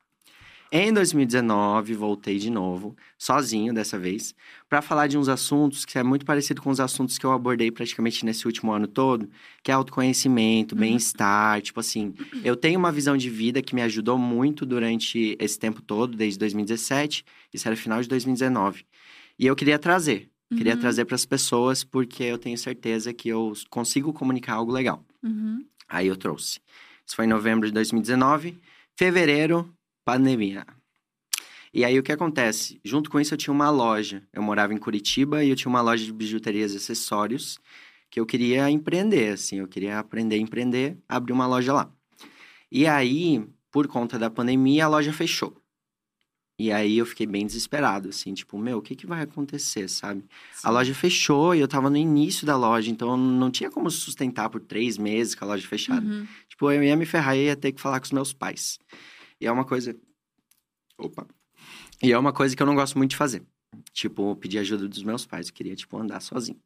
Em 0.70 0.92
2019, 0.92 1.94
voltei 1.94 2.38
de 2.38 2.50
novo, 2.50 2.94
sozinho 3.16 3.72
dessa 3.72 3.98
vez, 3.98 4.34
para 4.68 4.82
falar 4.82 5.06
de 5.06 5.16
uns 5.16 5.26
assuntos 5.26 5.86
que 5.86 5.98
é 5.98 6.02
muito 6.02 6.26
parecido 6.26 6.60
com 6.60 6.68
os 6.68 6.78
assuntos 6.78 7.16
que 7.16 7.24
eu 7.24 7.32
abordei 7.32 7.70
praticamente 7.70 8.22
nesse 8.22 8.44
último 8.46 8.70
ano 8.70 8.86
todo, 8.86 9.30
que 9.62 9.70
é 9.70 9.74
autoconhecimento, 9.74 10.76
bem-estar, 10.76 11.62
tipo 11.62 11.80
assim, 11.80 12.12
eu 12.44 12.54
tenho 12.54 12.78
uma 12.78 12.92
visão 12.92 13.16
de 13.16 13.30
vida 13.30 13.62
que 13.62 13.74
me 13.74 13.80
ajudou 13.80 14.18
muito 14.18 14.66
durante 14.66 15.38
esse 15.40 15.58
tempo 15.58 15.80
todo, 15.80 16.14
desde 16.14 16.38
2017, 16.38 17.24
isso 17.50 17.66
era 17.66 17.74
final 17.74 18.02
de 18.02 18.08
2019. 18.08 18.84
E 19.38 19.46
eu 19.46 19.56
queria 19.56 19.78
trazer, 19.78 20.28
queria 20.56 20.74
Uhum. 20.74 20.80
trazer 20.80 21.04
para 21.04 21.14
as 21.14 21.26
pessoas 21.26 21.84
porque 21.84 22.22
eu 22.24 22.38
tenho 22.38 22.56
certeza 22.56 23.12
que 23.12 23.28
eu 23.28 23.52
consigo 23.70 24.12
comunicar 24.12 24.54
algo 24.54 24.72
legal. 24.72 25.04
Uhum. 25.22 25.64
Aí 25.88 26.06
eu 26.06 26.16
trouxe. 26.16 26.60
Isso 27.06 27.16
foi 27.16 27.24
em 27.24 27.28
novembro 27.28 27.66
de 27.66 27.72
2019. 27.72 28.58
Fevereiro, 28.96 29.72
pandemia. 30.04 30.66
E 31.72 31.84
aí 31.84 31.98
o 31.98 32.02
que 32.02 32.12
acontece? 32.12 32.80
Junto 32.84 33.10
com 33.10 33.20
isso 33.20 33.34
eu 33.34 33.38
tinha 33.38 33.52
uma 33.52 33.70
loja. 33.70 34.22
Eu 34.32 34.42
morava 34.42 34.72
em 34.72 34.78
Curitiba 34.78 35.44
e 35.44 35.50
eu 35.50 35.56
tinha 35.56 35.68
uma 35.70 35.80
loja 35.82 36.04
de 36.04 36.12
bijuterias 36.12 36.72
e 36.72 36.76
acessórios 36.78 37.58
que 38.10 38.18
eu 38.18 38.24
queria 38.24 38.70
empreender, 38.70 39.34
assim. 39.34 39.56
Eu 39.58 39.68
queria 39.68 39.98
aprender 39.98 40.36
a 40.36 40.38
empreender, 40.38 40.96
abrir 41.08 41.32
uma 41.32 41.46
loja 41.46 41.72
lá. 41.74 41.92
E 42.72 42.86
aí, 42.86 43.46
por 43.70 43.86
conta 43.86 44.18
da 44.18 44.30
pandemia, 44.30 44.86
a 44.86 44.88
loja 44.88 45.12
fechou. 45.12 45.54
E 46.58 46.72
aí 46.72 46.98
eu 46.98 47.06
fiquei 47.06 47.24
bem 47.24 47.46
desesperado, 47.46 48.08
assim, 48.08 48.34
tipo, 48.34 48.58
meu, 48.58 48.78
o 48.78 48.82
que 48.82 48.96
que 48.96 49.06
vai 49.06 49.22
acontecer, 49.22 49.88
sabe? 49.88 50.24
A 50.64 50.70
loja 50.70 50.92
fechou 50.92 51.54
e 51.54 51.60
eu 51.60 51.68
tava 51.68 51.88
no 51.88 51.96
início 51.96 52.44
da 52.44 52.56
loja, 52.56 52.90
então 52.90 53.16
não 53.16 53.48
tinha 53.48 53.70
como 53.70 53.88
sustentar 53.88 54.50
por 54.50 54.60
três 54.60 54.98
meses 54.98 55.36
com 55.36 55.44
a 55.44 55.48
loja 55.48 55.66
fechada. 55.68 56.04
Uhum. 56.04 56.26
Tipo, 56.48 56.72
eu 56.72 56.82
ia 56.82 56.96
me 56.96 57.06
ferrar 57.06 57.36
e 57.36 57.44
ia 57.44 57.54
ter 57.54 57.70
que 57.70 57.80
falar 57.80 58.00
com 58.00 58.06
os 58.06 58.12
meus 58.12 58.32
pais. 58.32 58.80
E 59.40 59.46
é 59.46 59.52
uma 59.52 59.64
coisa. 59.64 59.96
Opa. 60.98 61.28
E 62.02 62.12
é 62.12 62.18
uma 62.18 62.32
coisa 62.32 62.56
que 62.56 62.62
eu 62.62 62.66
não 62.66 62.74
gosto 62.74 62.98
muito 62.98 63.10
de 63.10 63.16
fazer. 63.16 63.44
Tipo, 63.92 64.34
pedir 64.34 64.58
ajuda 64.58 64.88
dos 64.88 65.04
meus 65.04 65.24
pais. 65.24 65.46
Eu 65.46 65.54
queria, 65.54 65.76
tipo, 65.76 65.96
andar 65.96 66.18
sozinho. 66.20 66.58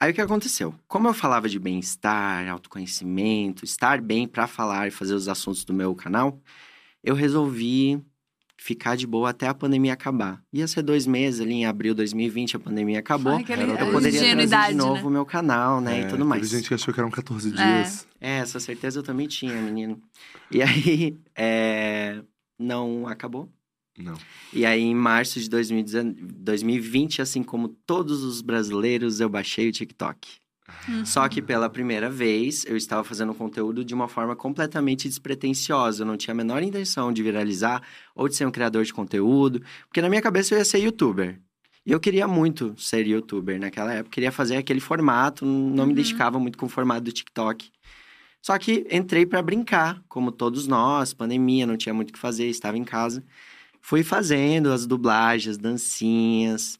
Aí 0.00 0.10
o 0.10 0.14
que 0.14 0.20
aconteceu? 0.20 0.74
Como 0.88 1.06
eu 1.06 1.14
falava 1.14 1.48
de 1.48 1.58
bem-estar, 1.58 2.48
autoconhecimento, 2.48 3.64
estar 3.64 4.00
bem 4.00 4.26
pra 4.26 4.48
falar 4.48 4.88
e 4.88 4.90
fazer 4.90 5.14
os 5.14 5.28
assuntos 5.28 5.64
do 5.64 5.72
meu 5.72 5.94
canal, 5.94 6.40
eu 7.04 7.14
resolvi 7.14 8.02
ficar 8.60 8.94
de 8.94 9.06
boa 9.06 9.30
até 9.30 9.48
a 9.48 9.54
pandemia 9.54 9.94
acabar. 9.94 10.42
Ia 10.52 10.68
ser 10.68 10.82
dois 10.82 11.06
meses 11.06 11.40
ali, 11.40 11.54
em 11.54 11.64
abril 11.66 11.94
de 11.94 11.98
2020, 11.98 12.56
a 12.56 12.60
pandemia 12.60 12.98
acabou. 12.98 13.32
Ai, 13.32 13.44
Eu 13.48 13.88
a 13.88 13.90
poderia 13.90 14.20
trazer 14.20 14.72
de 14.72 14.74
novo 14.74 15.00
né? 15.00 15.06
o 15.06 15.10
meu 15.10 15.24
canal, 15.24 15.80
né? 15.80 16.02
É, 16.02 16.04
e 16.04 16.08
tudo 16.08 16.26
mais. 16.26 16.42
Teve 16.42 16.56
gente 16.58 16.68
que 16.68 16.74
achou 16.74 16.92
que 16.92 17.00
eram 17.00 17.10
14 17.10 17.48
É. 17.48 17.52
dias. 17.52 18.06
É, 18.20 18.36
essa 18.36 18.60
certeza 18.60 18.98
eu 18.98 19.02
também 19.02 19.26
tinha, 19.26 19.54
menino. 19.54 19.98
E 20.50 20.60
aí, 20.60 21.18
é, 21.34 22.22
não 22.58 23.08
acabou. 23.08 23.50
Não. 23.98 24.14
E 24.52 24.66
aí, 24.66 24.82
em 24.82 24.94
março 24.94 25.40
de 25.40 25.48
2019 25.48 26.20
2020, 26.20 27.22
assim 27.22 27.42
como 27.42 27.66
todos 27.68 28.22
os 28.22 28.42
brasileiros, 28.42 29.20
eu 29.20 29.28
baixei 29.30 29.70
o 29.70 29.72
TikTok. 29.72 30.28
Uhum. 30.88 31.04
Só 31.04 31.28
que 31.28 31.40
pela 31.42 31.68
primeira 31.68 32.08
vez, 32.10 32.64
eu 32.66 32.76
estava 32.76 33.04
fazendo 33.04 33.34
conteúdo 33.34 33.84
de 33.84 33.94
uma 33.94 34.08
forma 34.08 34.34
completamente 34.34 35.08
despretensiosa. 35.08 36.02
Eu 36.02 36.06
não 36.06 36.16
tinha 36.16 36.32
a 36.32 36.36
menor 36.36 36.62
intenção 36.62 37.12
de 37.12 37.22
viralizar 37.22 37.82
ou 38.14 38.28
de 38.28 38.34
ser 38.36 38.46
um 38.46 38.50
criador 38.50 38.84
de 38.84 38.92
conteúdo, 38.92 39.62
porque 39.86 40.00
na 40.02 40.08
minha 40.08 40.22
cabeça 40.22 40.54
eu 40.54 40.58
ia 40.58 40.64
ser 40.64 40.78
youtuber. 40.78 41.38
E 41.86 41.92
eu 41.92 41.98
queria 42.00 42.28
muito 42.28 42.74
ser 42.76 43.06
youtuber 43.06 43.58
naquela 43.58 43.92
época, 43.94 44.10
queria 44.10 44.30
fazer 44.30 44.56
aquele 44.56 44.80
formato, 44.80 45.44
não 45.46 45.70
me 45.74 45.80
Uhum. 45.82 45.90
identificava 45.92 46.38
muito 46.38 46.58
com 46.58 46.66
o 46.66 46.68
formato 46.68 47.02
do 47.02 47.12
TikTok. 47.12 47.70
Só 48.42 48.58
que 48.58 48.86
entrei 48.90 49.26
pra 49.26 49.42
brincar, 49.42 50.02
como 50.08 50.32
todos 50.32 50.66
nós, 50.66 51.12
pandemia, 51.12 51.66
não 51.66 51.76
tinha 51.76 51.94
muito 51.94 52.08
o 52.10 52.12
que 52.14 52.18
fazer, 52.18 52.46
estava 52.48 52.78
em 52.78 52.84
casa. 52.84 53.22
Fui 53.82 54.02
fazendo 54.02 54.72
as 54.72 54.86
dublagens, 54.86 55.52
as 55.52 55.58
dancinhas. 55.58 56.78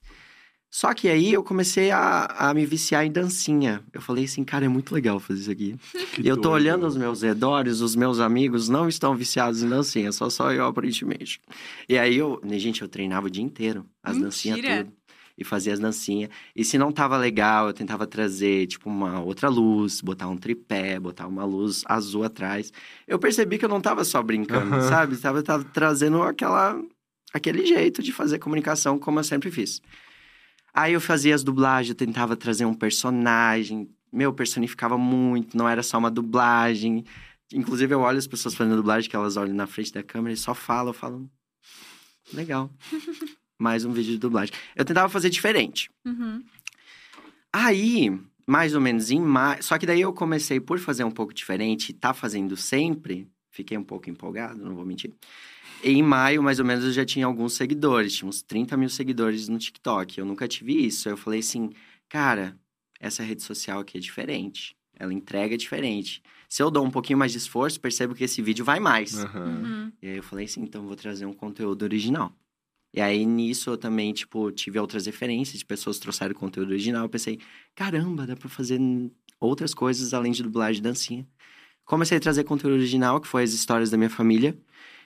Só 0.71 0.95
que 0.95 1.09
aí 1.09 1.33
eu 1.33 1.43
comecei 1.43 1.91
a, 1.91 2.27
a 2.27 2.55
me 2.55 2.65
viciar 2.65 3.05
em 3.05 3.11
dancinha. 3.11 3.83
Eu 3.93 4.01
falei 4.01 4.25
assim, 4.25 4.45
cara, 4.45 4.65
é 4.67 4.69
muito 4.69 4.95
legal 4.95 5.19
fazer 5.19 5.41
isso 5.41 5.51
aqui. 5.51 5.77
Que 6.15 6.23
E 6.23 6.29
eu 6.29 6.37
tô 6.37 6.43
doido. 6.43 6.55
olhando 6.55 6.87
os 6.87 6.97
meus 6.97 7.23
redores, 7.23 7.81
os 7.81 7.97
meus 7.97 8.21
amigos 8.21 8.69
não 8.69 8.89
estão 8.89 9.15
viciados 9.17 9.63
em 9.63 9.69
dancinha, 9.69 10.13
só 10.13 10.31
só 10.31 10.53
eu 10.53 10.65
aparentemente. 10.67 11.41
E 11.89 11.99
aí 11.99 12.17
eu, 12.17 12.41
né, 12.45 12.59
gente, 12.59 12.83
eu 12.83 12.89
treinava 12.89 13.27
o 13.27 13.31
dia 13.31 13.43
inteiro, 13.43 13.85
as 14.03 14.17
dancinhas 14.19 14.61
tudo. 14.85 14.93
E 15.39 15.45
fazia 15.45 15.73
as 15.73 15.81
dancinhas. 15.81 16.31
E 16.55 16.65
se 16.65 16.77
não 16.77 16.93
tava 16.93 17.17
legal, 17.17 17.69
eu 17.69 17.73
tentava 17.73 18.07
trazer, 18.07 18.67
tipo, 18.67 18.91
uma 18.91 19.21
outra 19.21 19.49
luz, 19.49 20.01
botar 20.03 20.29
um 20.29 20.37
tripé, 20.37 21.01
botar 21.01 21.27
uma 21.27 21.45
luz 21.45 21.83
azul 21.87 22.25
atrás. 22.25 22.71
Eu 23.09 23.19
percebi 23.19 23.57
que 23.57 23.65
eu 23.65 23.69
não 23.69 23.81
tava 23.81 24.05
só 24.05 24.23
brincando, 24.23 24.75
Aham. 24.75 24.83
sabe? 24.83 25.17
Tava, 25.17 25.43
tava 25.43 25.65
trazendo 25.65 26.23
aquela, 26.23 26.79
aquele 27.33 27.65
jeito 27.65 28.03
de 28.03 28.13
fazer 28.13 28.39
comunicação, 28.39 28.99
como 28.99 29.19
eu 29.19 29.25
sempre 29.25 29.51
fiz. 29.51 29.81
Aí 30.73 30.93
eu 30.93 31.01
fazia 31.01 31.35
as 31.35 31.43
dublagens, 31.43 31.91
eu 31.91 31.95
tentava 31.95 32.37
trazer 32.37 32.65
um 32.65 32.75
personagem. 32.75 33.89
Meu, 34.13 34.33
personificava 34.33 34.99
muito, 34.99 35.57
não 35.57 35.69
era 35.69 35.83
só 35.83 35.99
uma 35.99 36.11
dublagem. 36.11 37.05
Inclusive, 37.53 37.95
eu 37.95 38.01
olho 38.01 38.19
as 38.19 38.27
pessoas 38.27 38.55
fazendo 38.55 38.77
dublagem, 38.77 39.11
que 39.11 39.17
elas 39.17 39.37
olham 39.37 39.55
na 39.55 39.67
frente 39.67 39.93
da 39.93 40.03
câmera 40.03 40.33
e 40.33 40.37
só 40.37 40.55
falam, 40.55 40.89
eu 40.89 40.95
falo. 40.95 41.31
Legal. 42.33 42.71
Mais 43.59 43.85
um 43.85 43.93
vídeo 43.93 44.13
de 44.13 44.19
dublagem. 44.19 44.55
Eu 44.75 44.85
tentava 44.85 45.09
fazer 45.09 45.29
diferente. 45.29 45.91
Uhum. 46.07 46.43
Aí, 47.53 48.19
mais 48.47 48.75
ou 48.75 48.81
menos 48.81 49.11
em 49.11 49.21
maio. 49.21 49.63
Só 49.63 49.79
que 49.79 49.87
daí 49.87 50.01
eu 50.01 50.13
comecei 50.13 50.61
por 50.61 50.79
fazer 50.79 51.05
um 51.05 51.11
pouco 51.11 51.35
diferente 51.35 51.91
e 51.91 51.93
tá 51.93 52.15
fazendo 52.15 52.57
sempre. 52.57 53.29
Fiquei 53.51 53.77
um 53.77 53.85
pouco 53.85 54.09
empolgado, 54.09 54.65
não 54.65 54.75
vou 54.75 54.87
mentir. 54.87 55.13
E 55.83 55.91
em 55.93 56.03
maio, 56.03 56.43
mais 56.43 56.59
ou 56.59 56.65
menos, 56.65 56.85
eu 56.85 56.93
já 56.93 57.05
tinha 57.05 57.27
alguns 57.27 57.55
seguidores. 57.55 58.15
Tinha 58.15 58.29
uns 58.29 58.43
30 58.43 58.77
mil 58.77 58.89
seguidores 58.89 59.49
no 59.49 59.59
TikTok. 59.59 60.19
Eu 60.19 60.27
nunca 60.27 60.47
tive 60.47 60.87
isso. 60.87 61.09
Aí 61.09 61.13
eu 61.13 61.17
falei 61.17 61.41
assim, 61.41 61.71
cara, 62.09 62.57
essa 62.99 63.23
rede 63.23 63.43
social 63.43 63.81
aqui 63.81 63.97
é 63.97 64.01
diferente. 64.01 64.77
Ela 64.99 65.15
entrega 65.15 65.57
diferente. 65.57 66.23
Se 66.49 66.63
eu 66.63 66.71
dou 66.71 66.85
um 66.85 66.91
pouquinho 66.91 67.19
mais 67.19 67.33
de 67.33 67.39
esforço, 67.39 67.81
percebo 67.81 68.15
que 68.15 68.25
esse 68.25 68.43
vídeo 68.43 68.65
vai 68.65 68.79
mais. 68.79 69.19
Aham. 69.19 69.45
Uhum. 69.45 69.93
E 70.03 70.09
aí 70.09 70.17
eu 70.17 70.23
falei 70.23 70.45
assim, 70.45 70.63
então 70.63 70.83
eu 70.83 70.87
vou 70.87 70.97
trazer 70.97 71.25
um 71.25 71.33
conteúdo 71.33 71.83
original. 71.83 72.33
E 72.93 73.01
aí 73.01 73.25
nisso 73.25 73.71
eu 73.71 73.79
também, 73.79 74.13
tipo, 74.13 74.51
tive 74.51 74.79
outras 74.79 75.07
referências 75.07 75.61
de 75.61 75.65
pessoas 75.65 75.97
que 75.97 76.03
trouxeram 76.03 76.35
conteúdo 76.35 76.71
original. 76.71 77.05
Eu 77.05 77.09
pensei, 77.09 77.39
caramba, 77.75 78.27
dá 78.27 78.37
pra 78.37 78.49
fazer 78.49 78.81
outras 79.39 79.73
coisas 79.73 80.13
além 80.13 80.33
de 80.33 80.43
dublagem 80.43 80.81
e 80.81 80.83
dancinha. 80.83 81.27
Comecei 81.85 82.19
a 82.19 82.21
trazer 82.21 82.45
conteúdo 82.45 82.75
original, 82.75 83.21
que 83.21 83.29
foi 83.29 83.43
as 83.43 83.53
histórias 83.53 83.91
da 83.91 83.97
minha 83.97 84.11
família. 84.11 84.59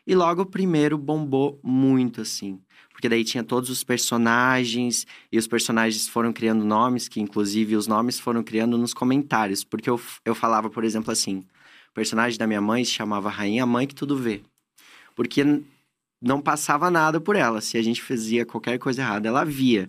E 0.07 0.15
logo 0.15 0.43
o 0.43 0.47
primeiro 0.47 0.99
bombou 0.99 1.59
muito, 1.63 2.21
assim. 2.21 2.61
Porque 2.91 3.09
daí 3.09 3.25
tinha 3.25 3.43
todos 3.43 3.71
os 3.71 3.83
personagens, 3.83 5.07
e 5.33 5.39
os 5.39 5.47
personagens 5.47 6.07
foram 6.07 6.33
criando 6.33 6.65
nomes, 6.65 7.09
que 7.09 7.21
inclusive 7.21 7.75
os 7.77 7.87
nomes 7.87 8.21
foram 8.21 8.43
criando 8.43 8.77
nos 8.79 8.93
comentários. 8.95 9.65
Porque 9.65 9.89
eu, 9.89 10.01
eu 10.25 10.35
falava, 10.35 10.69
por 10.71 10.85
exemplo, 10.85 11.11
assim: 11.11 11.39
o 11.91 11.95
personagem 11.95 12.39
da 12.39 12.47
minha 12.47 12.61
mãe 12.61 12.85
se 12.85 12.93
chamava 12.93 13.31
Rainha 13.31 13.67
Mãe 13.67 13.87
que 13.87 13.95
Tudo 13.95 14.17
Vê. 14.17 14.43
Porque 15.15 15.43
não 16.21 16.41
passava 16.41 16.91
nada 16.91 17.21
por 17.21 17.37
ela. 17.37 17.61
Se 17.61 17.77
a 17.79 17.83
gente 17.83 18.03
fazia 18.03 18.47
qualquer 18.47 18.79
coisa 18.79 19.03
errada, 19.03 19.29
ela 19.29 19.45
via. 19.45 19.89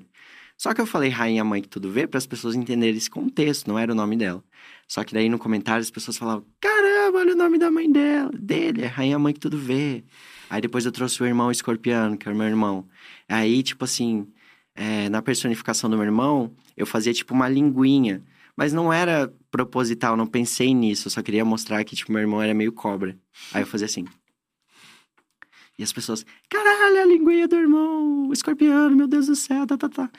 Só 0.57 0.73
que 0.73 0.79
eu 0.79 0.85
falei 0.85 1.09
Rainha 1.09 1.43
Mãe 1.43 1.61
que 1.61 1.67
Tudo 1.67 1.91
Vê 1.91 2.07
para 2.07 2.17
as 2.17 2.25
pessoas 2.25 2.55
entenderem 2.55 2.95
esse 2.95 3.09
contexto, 3.09 3.67
não 3.67 3.77
era 3.77 3.91
o 3.91 3.95
nome 3.95 4.15
dela. 4.15 4.43
Só 4.87 5.03
que 5.03 5.13
daí 5.13 5.29
no 5.29 5.37
comentário 5.37 5.81
as 5.81 5.91
pessoas 5.91 6.17
falavam: 6.17 6.45
caramba, 6.59 6.94
olha 7.15 7.33
o 7.33 7.37
nome 7.37 7.57
da 7.57 7.71
mãe 7.71 7.91
dela, 7.91 8.31
dele, 8.37 8.83
é 8.83 8.87
Rainha 8.87 9.17
Mãe 9.19 9.33
que 9.33 9.39
Tudo 9.39 9.57
Vê. 9.57 10.03
Aí 10.49 10.61
depois 10.61 10.85
eu 10.85 10.91
trouxe 10.91 11.21
o 11.21 11.25
irmão 11.25 11.51
escorpiano, 11.51 12.17
que 12.17 12.27
é 12.27 12.31
o 12.31 12.35
meu 12.35 12.47
irmão. 12.47 12.87
Aí, 13.27 13.63
tipo 13.63 13.83
assim, 13.83 14.27
é, 14.75 15.09
na 15.09 15.21
personificação 15.21 15.89
do 15.89 15.95
meu 15.97 16.05
irmão, 16.05 16.55
eu 16.77 16.85
fazia 16.85 17.13
tipo 17.13 17.33
uma 17.33 17.49
linguinha. 17.49 18.23
Mas 18.55 18.71
não 18.71 18.91
era 18.91 19.33
proposital, 19.51 20.15
não 20.15 20.27
pensei 20.27 20.73
nisso. 20.73 21.07
Eu 21.07 21.11
só 21.11 21.21
queria 21.21 21.43
mostrar 21.43 21.83
que, 21.83 21.95
tipo, 21.95 22.11
meu 22.11 22.21
irmão 22.21 22.41
era 22.41 22.53
meio 22.53 22.71
cobra. 22.71 23.17
Aí 23.53 23.63
eu 23.63 23.67
fazia 23.67 23.85
assim. 23.85 24.05
E 25.77 25.83
as 25.83 25.91
pessoas, 25.91 26.25
caralho, 26.49 27.01
a 27.01 27.05
linguinha 27.05 27.47
do 27.47 27.55
irmão, 27.57 28.29
o 28.29 28.33
escorpiano, 28.33 28.95
meu 28.95 29.07
Deus 29.07 29.27
do 29.27 29.35
céu, 29.35 29.67
tá, 29.67 29.77
tá, 29.77 29.89
tá. 29.89 30.09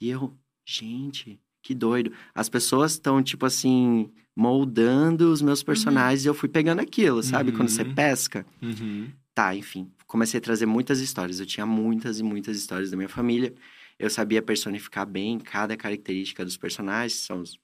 E 0.00 0.10
eu, 0.10 0.36
gente, 0.66 1.40
que 1.64 1.74
doido. 1.74 2.12
As 2.34 2.48
pessoas 2.50 2.92
estão, 2.92 3.22
tipo 3.22 3.46
assim, 3.46 4.12
moldando 4.36 5.32
os 5.32 5.40
meus 5.40 5.62
personagens 5.62 6.24
e 6.24 6.28
eu 6.28 6.34
fui 6.34 6.48
pegando 6.48 6.80
aquilo, 6.80 7.22
sabe? 7.22 7.52
Quando 7.52 7.70
você 7.70 7.82
Uhum. 7.82 7.94
pesca. 7.94 8.46
Uhum. 8.62 9.10
Tá, 9.34 9.56
enfim. 9.56 9.90
Comecei 10.06 10.38
a 10.38 10.40
trazer 10.42 10.66
muitas 10.66 11.00
histórias. 11.00 11.40
Eu 11.40 11.46
tinha 11.46 11.64
muitas 11.64 12.20
e 12.20 12.22
muitas 12.22 12.56
histórias 12.58 12.90
da 12.90 12.96
minha 12.98 13.08
família. 13.08 13.54
Eu 13.98 14.10
sabia 14.10 14.42
personificar 14.42 15.06
bem 15.06 15.38
cada 15.40 15.74
característica 15.76 16.44
dos 16.44 16.56
personagens, 16.58 17.14
são 17.20 17.40
os... 17.40 17.54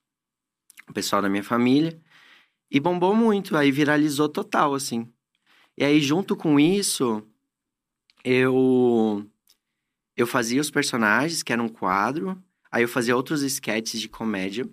o 0.88 0.92
pessoal 0.94 1.20
da 1.20 1.28
minha 1.28 1.44
família. 1.44 2.00
E 2.70 2.80
bombou 2.80 3.14
muito, 3.14 3.54
aí 3.56 3.70
viralizou 3.70 4.28
total, 4.30 4.74
assim. 4.74 5.06
E 5.76 5.84
aí, 5.84 6.00
junto 6.00 6.34
com 6.34 6.58
isso, 6.58 7.22
eu 8.24 9.26
eu 10.16 10.26
fazia 10.26 10.60
os 10.60 10.70
personagens, 10.70 11.42
que 11.42 11.52
era 11.52 11.62
um 11.62 11.68
quadro. 11.68 12.42
Aí 12.70 12.82
eu 12.84 12.88
fazia 12.88 13.16
outros 13.16 13.42
sketches 13.42 14.00
de 14.00 14.08
comédia. 14.08 14.68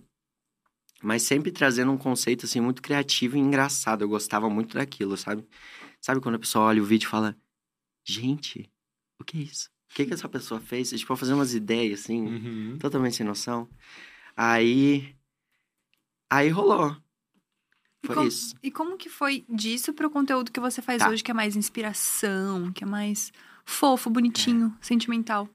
Mas 1.02 1.22
sempre 1.24 1.52
trazendo 1.52 1.92
um 1.92 1.98
conceito, 1.98 2.46
assim, 2.46 2.60
muito 2.60 2.82
criativo 2.82 3.38
e 3.38 3.40
engraçado. 3.40 4.02
Eu 4.04 4.10
gostava 4.10 4.50
muito 4.50 4.76
daquilo, 4.76 5.16
sabe? 5.16 5.48
Sabe 6.02 6.20
quando 6.22 6.36
a 6.36 6.40
pessoa 6.40 6.66
olha 6.66 6.82
o 6.82 6.86
vídeo 6.86 7.06
e 7.06 7.10
fala... 7.10 7.38
Gente, 8.04 8.72
o 9.20 9.24
que 9.24 9.38
é 9.38 9.42
isso? 9.42 9.70
O 9.92 9.96
que, 9.96 10.06
que 10.06 10.14
essa 10.14 10.28
pessoa 10.30 10.60
fez? 10.60 10.90
Tipo, 10.92 11.16
fazer 11.16 11.34
umas 11.34 11.54
ideias, 11.54 12.02
assim, 12.02 12.22
Uhum. 12.26 12.78
totalmente 12.80 13.16
sem 13.18 13.26
noção. 13.26 13.70
Aí... 14.36 15.16
Aí 16.30 16.50
rolou. 16.50 16.96
E 18.04 18.08
Foi 18.08 18.16
como- 18.16 18.28
isso. 18.28 18.56
E 18.64 18.72
como 18.72 18.98
que 18.98 19.10
foi 19.10 19.46
disso 19.50 19.94
pro 19.94 20.10
conteúdo 20.10 20.52
que 20.52 20.60
você 20.60 20.82
faz 20.82 21.00
Tá. 21.00 21.10
hoje, 21.10 21.24
que 21.24 21.32
é 21.32 21.34
mais 21.34 21.56
inspiração, 21.56 22.72
que 22.72 22.84
é 22.84 22.88
mais 22.88 23.32
fofo, 23.66 24.10
bonitinho, 24.10 24.76
sentimental? 24.82 25.50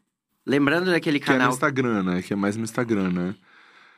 Lembrando 0.47 0.91
daquele 0.91 1.19
Que 1.21 1.31
é 1.31 1.33
no 1.35 1.39
canal... 1.39 1.53
Instagram, 1.53 2.03
né? 2.03 2.23
Que 2.23 2.33
é 2.33 2.37
mais 2.37 2.57
no 2.57 2.65
Instagram, 2.65 3.11
né? 3.11 3.35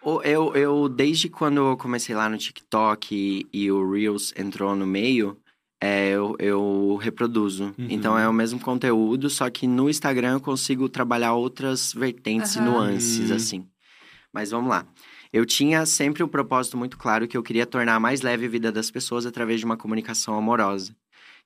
O- 0.03 0.21
Eu, 0.23 0.55
eu, 0.55 0.89
desde 0.89 1.29
quando 1.29 1.57
eu 1.59 1.77
comecei 1.77 2.15
lá 2.15 2.29
no 2.29 2.37
TikTok 2.37 3.15
e, 3.15 3.47
e 3.53 3.71
o 3.71 3.91
Reels 3.91 4.33
entrou 4.37 4.77
no 4.77 4.87
meio, 4.87 5.39
é, 5.81 6.11
eu, 6.11 6.37
eu 6.39 6.97
reproduzo. 7.01 7.75
Uhum. 7.79 7.87
Então 7.89 8.19
é 8.19 8.29
o 8.29 8.33
mesmo 8.33 8.61
conteúdo, 8.61 9.31
só 9.31 9.49
que 9.49 9.67
no 9.67 9.89
Instagram 9.89 10.33
eu 10.35 10.41
consigo 10.41 10.89
trabalhar 10.89 11.33
outras 11.33 11.93
vertentes 11.93 12.55
e 12.55 12.59
Aham. 12.59 12.71
nuances, 12.71 13.31
assim. 13.31 13.67
Mas 14.33 14.51
vamos 14.51 14.69
lá. 14.69 14.87
Eu 15.33 15.45
tinha 15.45 15.85
sempre 15.87 16.23
um 16.23 16.29
propósito 16.29 16.77
muito 16.77 16.97
claro 16.97 17.27
que 17.27 17.37
eu 17.37 17.43
queria 17.43 17.67
tornar 17.67 17.99
mais 17.99 18.21
leve 18.21 18.47
a 18.47 18.49
vida 18.49 18.71
das 18.71 18.91
pessoas 18.91 19.27
através 19.27 19.59
de 19.61 19.67
uma 19.67 19.77
comunicação 19.77 20.37
amorosa. 20.37 20.95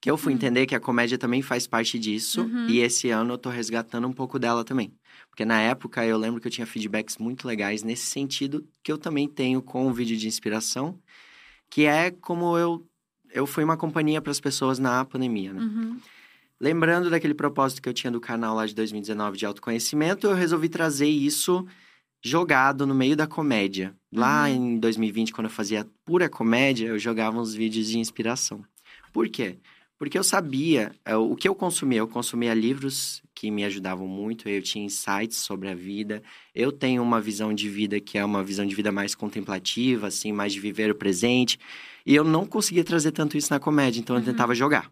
Que 0.01 0.11
eu 0.11 0.17
fui 0.17 0.33
Hum. 0.33 0.37
entender 0.37 0.65
que 0.67 0.75
a 0.77 0.81
comédia 0.81 1.19
também 1.19 1.43
faz 1.43 1.67
parte 1.67 1.99
disso, 1.99 2.43
Uhum. 2.43 2.67
e 2.69 2.79
esse 2.81 3.11
ano 3.11 3.35
eu 3.35 3.39
tô 3.39 3.51
resgatando 3.51 4.07
um 4.07 4.13
pouco 4.13 4.39
dela 4.39 4.65
também. 4.65 4.93
Porque 5.29 5.45
na 5.45 5.61
época 5.61 6.05
eu 6.07 6.17
lembro 6.17 6.41
que 6.41 6.47
eu 6.47 6.53
tinha 6.53 6.67
feedbacks 6.67 7.19
muito 7.19 7.47
legais 7.49 7.83
nesse 7.83 8.07
sentido 8.07 8.65
que 8.83 8.93
eu 8.93 8.99
também 8.99 9.27
tenho 9.27 9.61
com 9.61 9.89
o 9.89 9.93
vídeo 9.93 10.17
de 10.17 10.29
inspiração, 10.29 10.99
que 11.71 11.85
é 11.85 12.11
como 12.11 12.57
eu 12.57 12.85
eu 13.31 13.47
fui 13.47 13.63
uma 13.63 13.77
companhia 13.77 14.23
para 14.23 14.31
as 14.31 14.41
pessoas 14.41 14.79
na 14.79 15.05
pandemia, 15.05 15.53
né? 15.53 15.61
Uhum. 15.61 15.99
Lembrando 16.59 17.11
daquele 17.11 17.35
propósito 17.35 17.83
que 17.83 17.89
eu 17.89 17.93
tinha 17.93 18.11
do 18.11 18.21
canal 18.21 18.55
lá 18.57 18.65
de 18.67 18.75
2019 18.75 19.37
de 19.37 19.45
autoconhecimento, 19.45 20.27
eu 20.27 20.35
resolvi 20.35 20.69
trazer 20.71 21.07
isso 21.09 21.67
jogado 22.25 22.87
no 22.87 22.95
meio 22.95 23.15
da 23.15 23.27
comédia. 23.27 23.95
Lá 24.13 24.49
Uhum. 24.49 24.75
em 24.75 24.79
2020, 24.79 25.33
quando 25.33 25.45
eu 25.47 25.51
fazia 25.53 25.87
pura 26.05 26.29
comédia, 26.29 26.87
eu 26.89 26.99
jogava 26.99 27.39
uns 27.39 27.53
vídeos 27.53 27.87
de 27.89 27.99
inspiração. 27.99 28.65
Por 29.13 29.29
quê? 29.29 29.59
Porque 29.99 30.17
eu 30.17 30.23
sabia 30.23 30.93
é, 31.05 31.17
o 31.17 31.35
que 31.35 31.49
eu 31.49 31.55
consumia. 31.55 31.99
Eu 31.99 32.07
consumia 32.07 32.55
livros 32.55 33.21
que 33.35 33.51
me 33.51 33.65
ajudavam 33.65 34.07
muito, 34.07 34.49
eu 34.49 34.63
tinha 34.63 34.85
insights 34.85 35.39
sobre 35.39 35.69
a 35.69 35.75
vida. 35.75 36.23
Eu 36.55 36.71
tenho 36.71 37.03
uma 37.03 37.21
visão 37.21 37.53
de 37.53 37.69
vida 37.69 38.01
que 38.01 38.17
é 38.17 38.25
uma 38.25 38.43
visão 38.45 38.65
de 38.65 38.75
vida 38.75 38.93
mais 38.93 39.15
contemplativa, 39.15 40.07
assim, 40.07 40.33
mais 40.33 40.53
de 40.53 40.61
viver 40.61 40.91
o 40.91 40.95
presente. 40.95 41.59
E 42.07 42.15
eu 42.15 42.23
não 42.25 42.47
conseguia 42.47 42.85
trazer 42.85 43.11
tanto 43.13 43.37
isso 43.37 43.53
na 43.53 43.59
comédia, 43.59 44.01
então 44.01 44.15
eu 44.17 44.21
Uhum. 44.21 44.27
tentava 44.27 44.55
jogar. 44.55 44.91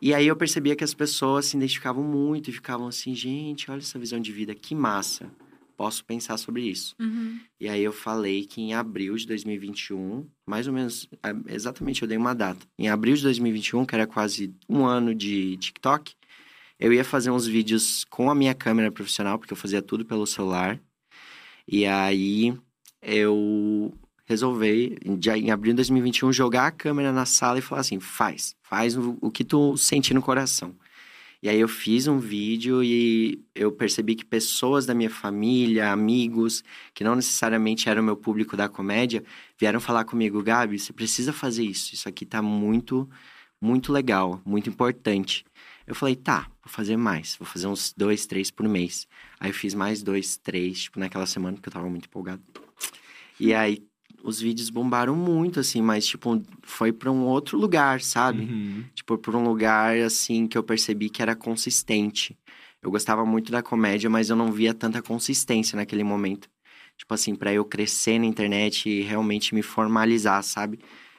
E 0.00 0.12
aí 0.12 0.26
eu 0.26 0.36
percebia 0.36 0.76
que 0.76 0.84
as 0.84 0.92
pessoas 0.94 1.46
se 1.46 1.56
identificavam 1.56 2.04
muito 2.04 2.50
e 2.50 2.52
ficavam 2.52 2.86
assim, 2.86 3.14
gente, 3.14 3.70
olha 3.70 3.78
essa 3.78 3.98
visão 3.98 4.20
de 4.20 4.32
vida, 4.32 4.54
que 4.54 4.74
massa. 4.74 5.30
Posso 5.76 6.04
pensar 6.04 6.36
sobre 6.36 6.62
isso. 6.62 6.94
Uhum. 7.00 7.40
E 7.60 7.68
aí 7.68 7.82
eu 7.82 7.92
falei 7.92 8.44
que 8.44 8.60
em 8.60 8.74
abril 8.74 9.16
de 9.16 9.26
2021, 9.26 10.26
mais 10.46 10.66
ou 10.66 10.72
menos, 10.72 11.08
é, 11.22 11.54
exatamente 11.54 12.02
eu 12.02 12.08
dei 12.08 12.16
uma 12.16 12.34
data. 12.34 12.66
Em 12.78 12.88
abril 12.88 13.14
de 13.14 13.22
2021, 13.22 13.84
que 13.84 13.94
era 13.94 14.06
quase 14.06 14.54
um 14.68 14.84
ano 14.84 15.14
de 15.14 15.56
TikTok, 15.56 16.14
eu 16.78 16.92
ia 16.92 17.04
fazer 17.04 17.30
uns 17.30 17.46
vídeos 17.46 18.04
com 18.04 18.30
a 18.30 18.34
minha 18.34 18.54
câmera 18.54 18.90
profissional, 18.90 19.38
porque 19.38 19.52
eu 19.52 19.56
fazia 19.56 19.82
tudo 19.82 20.04
pelo 20.04 20.26
celular. 20.26 20.78
E 21.66 21.86
aí 21.86 22.56
eu 23.02 23.92
resolvi, 24.24 24.98
em 25.04 25.50
abril 25.50 25.72
de 25.72 25.76
2021, 25.76 26.32
jogar 26.32 26.66
a 26.66 26.70
câmera 26.70 27.12
na 27.12 27.26
sala 27.26 27.58
e 27.58 27.62
falar 27.62 27.80
assim: 27.80 28.00
faz, 28.00 28.54
faz 28.62 28.96
o, 28.96 29.16
o 29.20 29.30
que 29.30 29.44
tu 29.44 29.76
sente 29.76 30.12
no 30.14 30.22
coração. 30.22 30.74
E 31.44 31.48
aí 31.50 31.60
eu 31.60 31.68
fiz 31.68 32.06
um 32.08 32.18
vídeo 32.18 32.82
e 32.82 33.44
eu 33.54 33.70
percebi 33.70 34.14
que 34.14 34.24
pessoas 34.24 34.86
da 34.86 34.94
minha 34.94 35.10
família, 35.10 35.92
amigos, 35.92 36.64
que 36.94 37.04
não 37.04 37.14
necessariamente 37.14 37.86
eram 37.86 38.02
meu 38.02 38.16
público 38.16 38.56
da 38.56 38.66
comédia, 38.66 39.22
vieram 39.60 39.78
falar 39.78 40.06
comigo, 40.06 40.42
Gabi, 40.42 40.78
você 40.78 40.90
precisa 40.90 41.34
fazer 41.34 41.62
isso. 41.62 41.92
Isso 41.92 42.08
aqui 42.08 42.24
tá 42.24 42.40
muito, 42.40 43.06
muito 43.60 43.92
legal, 43.92 44.40
muito 44.42 44.70
importante. 44.70 45.44
Eu 45.86 45.94
falei, 45.94 46.16
tá, 46.16 46.50
vou 46.64 46.72
fazer 46.72 46.96
mais. 46.96 47.36
Vou 47.36 47.46
fazer 47.46 47.66
uns 47.66 47.92
dois, 47.94 48.24
três 48.24 48.50
por 48.50 48.66
mês. 48.66 49.06
Aí 49.38 49.50
eu 49.50 49.54
fiz 49.54 49.74
mais 49.74 50.02
dois, 50.02 50.38
três, 50.38 50.84
tipo, 50.84 50.98
naquela 50.98 51.26
semana, 51.26 51.56
porque 51.58 51.68
eu 51.68 51.74
tava 51.74 51.90
muito 51.90 52.06
empolgado. 52.06 52.42
E 53.38 53.52
aí 53.52 53.86
os 54.24 54.40
vídeos 54.40 54.70
bombaram 54.70 55.14
muito, 55.14 55.60
assim, 55.60 55.82
mas, 55.82 56.06
tipo, 56.06 56.42
foi 56.62 56.90
pra 56.92 57.12
um 57.12 57.24
outro 57.26 57.58
lugar, 57.58 58.00
sabe? 58.00 58.44
Uhum. 58.44 58.84
Tipo, 58.94 59.18
por 59.18 59.36
um 59.36 59.44
lugar, 59.44 59.98
assim, 59.98 60.46
que 60.46 60.56
eu 60.56 60.62
percebi 60.62 61.10
que 61.10 61.20
era 61.20 61.36
consistente. 61.36 62.36
Eu 62.82 62.90
gostava 62.90 63.24
muito 63.26 63.52
da 63.52 63.62
comédia, 63.62 64.08
mas 64.08 64.30
eu 64.30 64.36
não 64.36 64.50
via 64.50 64.72
tanta 64.72 65.02
consistência 65.02 65.76
naquele 65.76 66.02
momento. 66.02 66.48
Tipo 66.96 67.12
assim, 67.12 67.34
pra 67.34 67.52
eu 67.52 67.64
crescer 67.66 68.18
na 68.18 68.24
internet 68.24 68.88
e 68.88 69.02
realmente 69.02 69.54
me 69.54 69.62
formalizar, 69.62 70.42
sabe? 70.42 70.78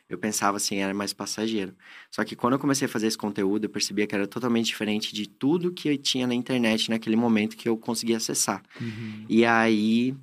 Eu 0.10 0.18
pensava 0.18 0.58
assim, 0.58 0.78
era 0.78 0.94
mais 0.94 1.14
passageiro. 1.14 1.76
Só 2.10 2.24
que 2.24 2.36
quando 2.36 2.54
eu 2.54 2.60
comecei 2.60 2.88
a 2.88 2.90
fazer 2.90 3.08
esse 3.08 3.18
conteúdo, 3.18 3.66
eu 3.66 3.70
percebia 3.70 4.08
que 4.08 4.16
era 4.16 4.28
totalmente 4.28 4.68
diferente 4.68 5.14
de 5.14 5.28
tudo 5.28 5.72
que 5.72 5.90
eu 5.90 5.98
tinha 5.98 6.26
na 6.26 6.34
internet 6.34 6.90
naquele 6.90 7.16
momento 7.16 7.58
que 7.58 7.68
eu 7.68 7.78
conseguia 7.78 8.18
acessar. 8.18 8.64
Uhum. 8.80 9.26
E 9.28 9.44
aí, 9.46 10.16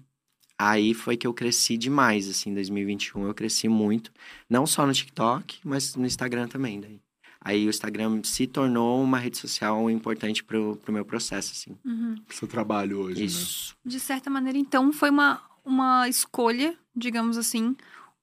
aí 0.71 0.95
foi 0.95 1.16
que 1.16 1.26
eu 1.26 1.35
cresci 1.35 1.76
demais, 1.76 2.28
assim, 2.28 2.50
em 2.50 2.54
2021 2.54 3.26
eu 3.26 3.35
cresci 3.35 3.69
muito, 3.69 4.12
não 4.49 4.66
só 4.66 4.87
no 4.87 4.92
TikTok, 4.92 5.59
mas 5.64 5.97
no 5.97 6.07
Instagram 6.07 6.47
também, 6.49 6.81
daí. 6.81 7.00
Aí 7.45 7.66
o 7.66 7.71
Instagram 7.71 8.21
se 8.23 8.47
tornou 8.47 9.02
uma 9.02 9.19
rede 9.19 9.37
social 9.37 9.90
importante 9.90 10.45
pro, 10.45 10.76
pro 10.76 10.92
meu 10.92 11.04
processo, 11.04 11.52
assim. 11.52 11.76
Uhum. 11.85 12.14
Seu 12.31 12.47
trabalho 12.47 13.00
hoje, 13.00 13.19
né? 13.19 13.26
Isso. 13.26 13.76
De 13.85 13.99
certa 13.99 14.31
maneira, 14.31 14.57
então, 14.57 14.92
foi 14.92 15.11
uma, 15.11 15.42
uma 15.64 16.09
escolha, 16.09 16.78
digamos 16.95 17.37
assim, 17.37 17.76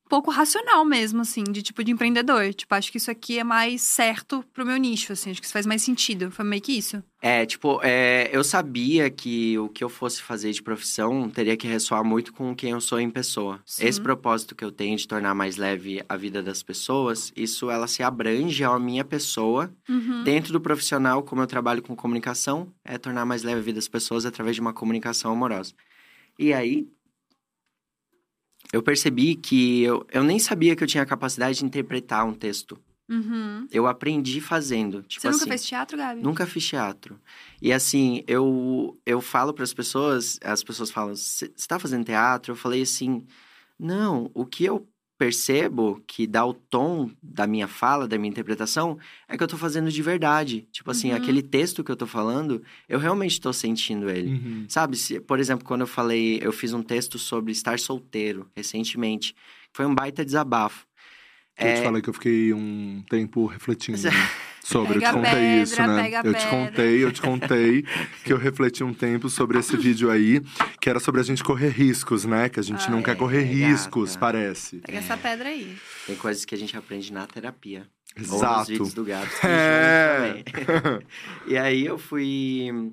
pouco 0.10 0.32
racional 0.32 0.84
mesmo, 0.84 1.22
assim, 1.22 1.44
de 1.44 1.62
tipo 1.62 1.84
de 1.84 1.92
empreendedor. 1.92 2.51
Tipo, 2.54 2.74
acho 2.74 2.92
que 2.92 2.98
isso 2.98 3.12
aqui 3.12 3.38
é 3.38 3.44
mais 3.44 3.82
certo 3.84 4.44
pro 4.51 4.66
meu 4.66 4.75
nicho, 4.75 5.13
assim, 5.13 5.30
acho 5.30 5.39
que 5.39 5.46
isso 5.46 5.54
faz 5.54 5.68
mais 5.68 5.84
sentido. 5.84 6.32
Foi 6.32 6.44
meio 6.44 6.62
que 6.62 6.74
isso. 6.74 7.01
É, 7.22 7.46
tipo, 7.46 7.80
é, 7.84 8.30
eu 8.34 8.44
sabia 8.44 9.10
que 9.10 9.58
o 9.60 9.70
que 9.70 9.84
eu 9.84 9.89
fosse 9.89 10.22
fazer 10.22 10.51
de 10.51 10.63
profissão 10.63 11.30
teria 11.30 11.56
que 11.56 11.68
ressoar 11.68 12.04
muito 12.04 12.34
com 12.34 12.56
quem 12.56 12.72
eu 12.72 12.82
sou 12.82 13.00
em 13.00 13.10
pessoa. 13.10 13.62
Sim. 13.66 13.86
Esse 13.86 14.01
propósito 14.01 14.56
que 14.56 14.66
eu 14.66 14.72
tenho 14.72 14.98
de 14.98 15.08
tornar 15.08 15.36
mais 15.36 15.58
leve 15.58 16.01
a 16.10 16.18
vida 16.18 16.42
das 16.42 16.63
pessoas, 16.63 17.32
isso 17.36 17.70
ela 17.70 17.88
se 17.88 18.01
abrange 18.01 18.63
à 18.63 18.80
minha 18.80 19.06
pessoa. 19.06 19.72
Uhum. 19.88 20.24
Dentro 20.24 20.51
do 20.51 20.60
profissional, 20.60 21.22
como 21.22 21.42
eu 21.42 21.48
trabalho 21.48 21.84
com 21.84 21.96
comunicação, 21.96 22.74
é 22.84 22.98
tornar 22.98 23.25
mais 23.25 23.44
leve 23.44 23.60
a 23.60 23.63
vida 23.63 23.75
das 23.75 23.88
pessoas 23.88 24.25
através 24.25 24.56
de 24.56 24.62
uma 24.62 24.74
comunicação 24.74 25.32
amorosa. 25.32 25.74
E 26.39 26.54
aí, 26.54 26.88
eu 28.72 28.84
percebi 28.84 29.36
que 29.36 29.84
eu, 29.84 30.06
eu 30.12 30.24
nem 30.24 30.40
sabia 30.40 30.76
que 30.76 30.84
eu 30.84 30.88
tinha 30.88 31.04
a 31.04 31.06
capacidade 31.06 31.60
de 31.60 31.66
interpretar 31.66 32.26
um 32.26 32.34
texto. 32.34 32.78
Uhum. 33.10 33.68
Eu 33.72 33.88
aprendi 33.88 34.40
fazendo. 34.40 35.02
Tipo 35.02 35.22
Você 35.22 35.28
nunca 35.30 35.38
assim, 35.38 35.50
fez 35.50 35.66
teatro, 35.66 35.98
Gabi? 35.98 36.22
Nunca 36.22 36.46
fiz 36.46 36.66
teatro. 36.68 37.20
E 37.60 37.74
assim, 37.74 38.24
eu, 38.28 38.96
eu 39.04 39.20
falo 39.20 39.52
para 39.52 39.64
as 39.64 39.74
pessoas, 39.74 40.38
as 40.44 40.64
pessoas 40.64 40.92
falam, 40.92 41.16
você 41.16 41.48
tá 41.68 41.80
fazendo 41.80 42.06
teatro? 42.06 42.52
Eu 42.52 42.56
falei 42.56 42.84
assim, 42.84 43.26
não, 43.80 44.30
o 44.34 44.46
que 44.46 44.64
eu 44.64 44.88
percebo 45.20 46.02
que 46.08 46.26
dá 46.26 46.46
o 46.46 46.54
tom 46.54 47.12
da 47.22 47.46
minha 47.46 47.68
fala, 47.68 48.08
da 48.08 48.18
minha 48.18 48.32
interpretação, 48.32 48.98
é 49.28 49.38
que 49.38 49.44
eu 49.44 49.48
tô 49.50 49.58
fazendo 49.58 49.92
de 49.92 50.02
verdade. 50.02 50.66
Tipo 50.72 50.90
assim, 50.92 51.10
Uhum. 51.12 51.18
aquele 51.18 51.44
texto 51.44 51.84
que 51.84 51.92
eu 51.92 51.96
tô 51.98 52.08
falando, 52.08 52.64
eu 52.88 52.98
realmente 52.98 53.40
tô 53.40 53.52
sentindo 53.52 54.10
ele. 54.10 54.30
Uhum. 54.32 54.66
Sabe, 54.70 54.96
se, 54.96 55.20
por 55.20 55.38
exemplo, 55.40 55.66
quando 55.66 55.82
eu 55.82 55.88
falei, 55.88 56.40
eu 56.42 56.54
fiz 56.54 56.74
um 56.74 56.82
texto 56.82 57.20
sobre 57.20 57.52
estar 57.52 57.78
solteiro 57.78 58.50
recentemente, 58.56 59.36
foi 59.74 59.86
um 59.86 59.94
baita 59.94 60.24
desabafo. 60.24 60.88
Eu 61.60 61.68
É, 61.68 61.74
te 61.74 61.82
falei 61.84 62.02
que 62.02 62.10
eu 62.10 62.13
fiquei 62.13 62.54
um 62.54 63.04
tempo 63.10 63.46
refletindo 63.46 64.02
né, 64.02 64.10
sobre. 64.69 64.99
Pega 64.99 65.08
eu 65.08 65.12
te 65.12 65.15
contei 65.15 65.32
pedra, 65.32 65.63
isso, 65.63 65.82
né? 65.82 66.03
pega 66.03 66.21
eu 66.23 66.34
te 66.34 66.47
contei, 66.47 67.03
eu 67.03 67.12
te 67.12 67.21
contei 67.21 67.86
que 68.23 68.34
eu 68.34 68.38
refleti 68.38 68.84
um 68.84 68.93
tempo 68.93 69.29
sobre 69.29 69.60
esse 69.60 69.75
vídeo 69.77 70.10
aí, 70.12 70.41
que 70.79 70.89
era 70.89 70.99
sobre 70.99 71.21
a 71.21 71.23
gente 71.23 71.43
correr 71.43 71.69
riscos, 71.69 72.25
né? 72.25 72.49
Que 72.49 72.60
a 72.60 72.63
gente 72.63 72.86
Ah, 72.88 72.91
não 72.91 73.01
quer 73.01 73.12
é, 73.12 73.15
correr 73.15 73.43
gata. 73.43 73.53
riscos, 73.53 74.15
parece. 74.15 74.77
Pega 74.77 74.99
essa 74.99 75.17
pedra 75.17 75.49
aí. 75.49 75.75
Tem 76.05 76.15
coisas 76.15 76.45
que 76.45 76.53
a 76.53 76.58
gente 76.58 76.75
aprende 76.77 77.12
na 77.12 77.25
terapia. 77.25 77.88
Ou 78.15 78.21
nos 78.23 78.34
Exato. 78.34 78.65
vídeos 78.71 78.93
do 78.93 79.03
Gabs. 79.05 79.43
É. 79.43 80.43
e 81.47 81.58
aí 81.58 81.86
eu 81.86 81.97
fui. 81.97 82.91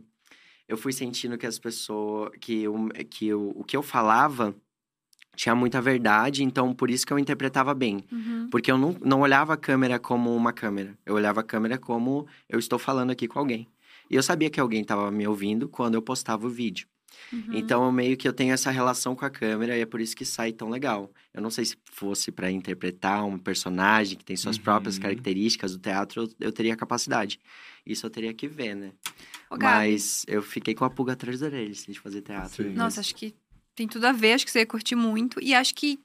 Eu 0.68 0.76
fui 0.76 0.92
sentindo 0.92 1.38
que 1.38 1.46
as 1.46 1.58
pessoas. 1.58 2.30
Que, 2.40 2.68
o, 2.68 2.88
que 3.10 3.32
o, 3.32 3.52
o 3.56 3.64
que 3.64 3.76
eu 3.76 3.82
falava 3.82 4.54
tinha 5.36 5.54
muita 5.54 5.80
verdade, 5.80 6.42
então 6.42 6.74
por 6.74 6.90
isso 6.90 7.06
que 7.06 7.12
eu 7.12 7.18
interpretava 7.18 7.72
bem. 7.74 8.02
Uhum. 8.10 8.48
Porque 8.50 8.72
eu 8.72 8.78
não, 8.78 8.96
não 9.04 9.20
olhava 9.20 9.52
a 9.54 9.56
câmera 9.56 9.98
como 9.98 10.34
uma 10.34 10.52
câmera. 10.52 10.96
Eu 11.06 11.14
olhava 11.14 11.40
a 11.40 11.44
câmera 11.44 11.78
como 11.78 12.26
eu 12.48 12.58
estou 12.58 12.78
falando 12.78 13.10
aqui 13.10 13.28
com 13.28 13.38
alguém. 13.38 13.68
E 14.10 14.14
eu 14.16 14.22
sabia 14.22 14.48
que 14.50 14.58
alguém 14.58 14.82
estava 14.82 15.10
me 15.10 15.26
ouvindo 15.26 15.68
quando 15.68 15.94
eu 15.94 16.02
postava 16.02 16.46
o 16.46 16.50
vídeo. 16.50 16.88
Uhum. 17.32 17.54
Então, 17.54 17.84
eu 17.84 17.90
meio 17.90 18.16
que 18.16 18.28
eu 18.28 18.32
tenho 18.32 18.52
essa 18.52 18.70
relação 18.70 19.16
com 19.16 19.24
a 19.24 19.30
câmera 19.30 19.76
e 19.76 19.80
é 19.80 19.86
por 19.86 20.00
isso 20.00 20.14
que 20.14 20.24
sai 20.24 20.52
tão 20.52 20.68
legal. 20.68 21.10
Eu 21.32 21.40
não 21.40 21.50
sei 21.50 21.64
se 21.64 21.76
fosse 21.84 22.30
para 22.30 22.50
interpretar 22.50 23.24
um 23.24 23.38
personagem 23.38 24.16
que 24.18 24.24
tem 24.24 24.36
suas 24.36 24.56
Uhum. 24.56 24.62
próprias 24.62 24.98
características 24.98 25.72
do 25.72 25.78
teatro, 25.78 26.22
eu, 26.22 26.28
eu 26.48 26.52
teria 26.52 26.76
capacidade. 26.76 27.40
Isso 27.84 28.04
eu 28.06 28.10
teria 28.10 28.34
que 28.34 28.46
ver, 28.46 28.74
né? 28.74 28.92
Ô, 29.50 29.56
Mas 29.60 30.24
eu 30.28 30.42
fiquei 30.42 30.74
com 30.74 30.84
a 30.84 30.90
pulga 30.90 31.12
atrás 31.14 31.40
da 31.40 31.46
orelha 31.46 31.70
assim, 31.70 31.90
de 31.92 31.98
fazer 32.00 32.20
teatro. 32.20 32.64
Sim. 32.64 32.74
Nossa, 32.74 33.00
acho 33.00 33.14
que 33.14 33.34
tem 33.76 33.86
tudo 33.86 34.06
a 34.06 34.12
ver, 34.12 34.32
acho 34.32 34.44
que 34.44 34.50
você 34.50 34.60
ia 34.60 34.66
curtir 34.66 34.96
muito. 34.96 35.38
E 35.40 35.54
acho 35.54 35.74
que 35.74 36.00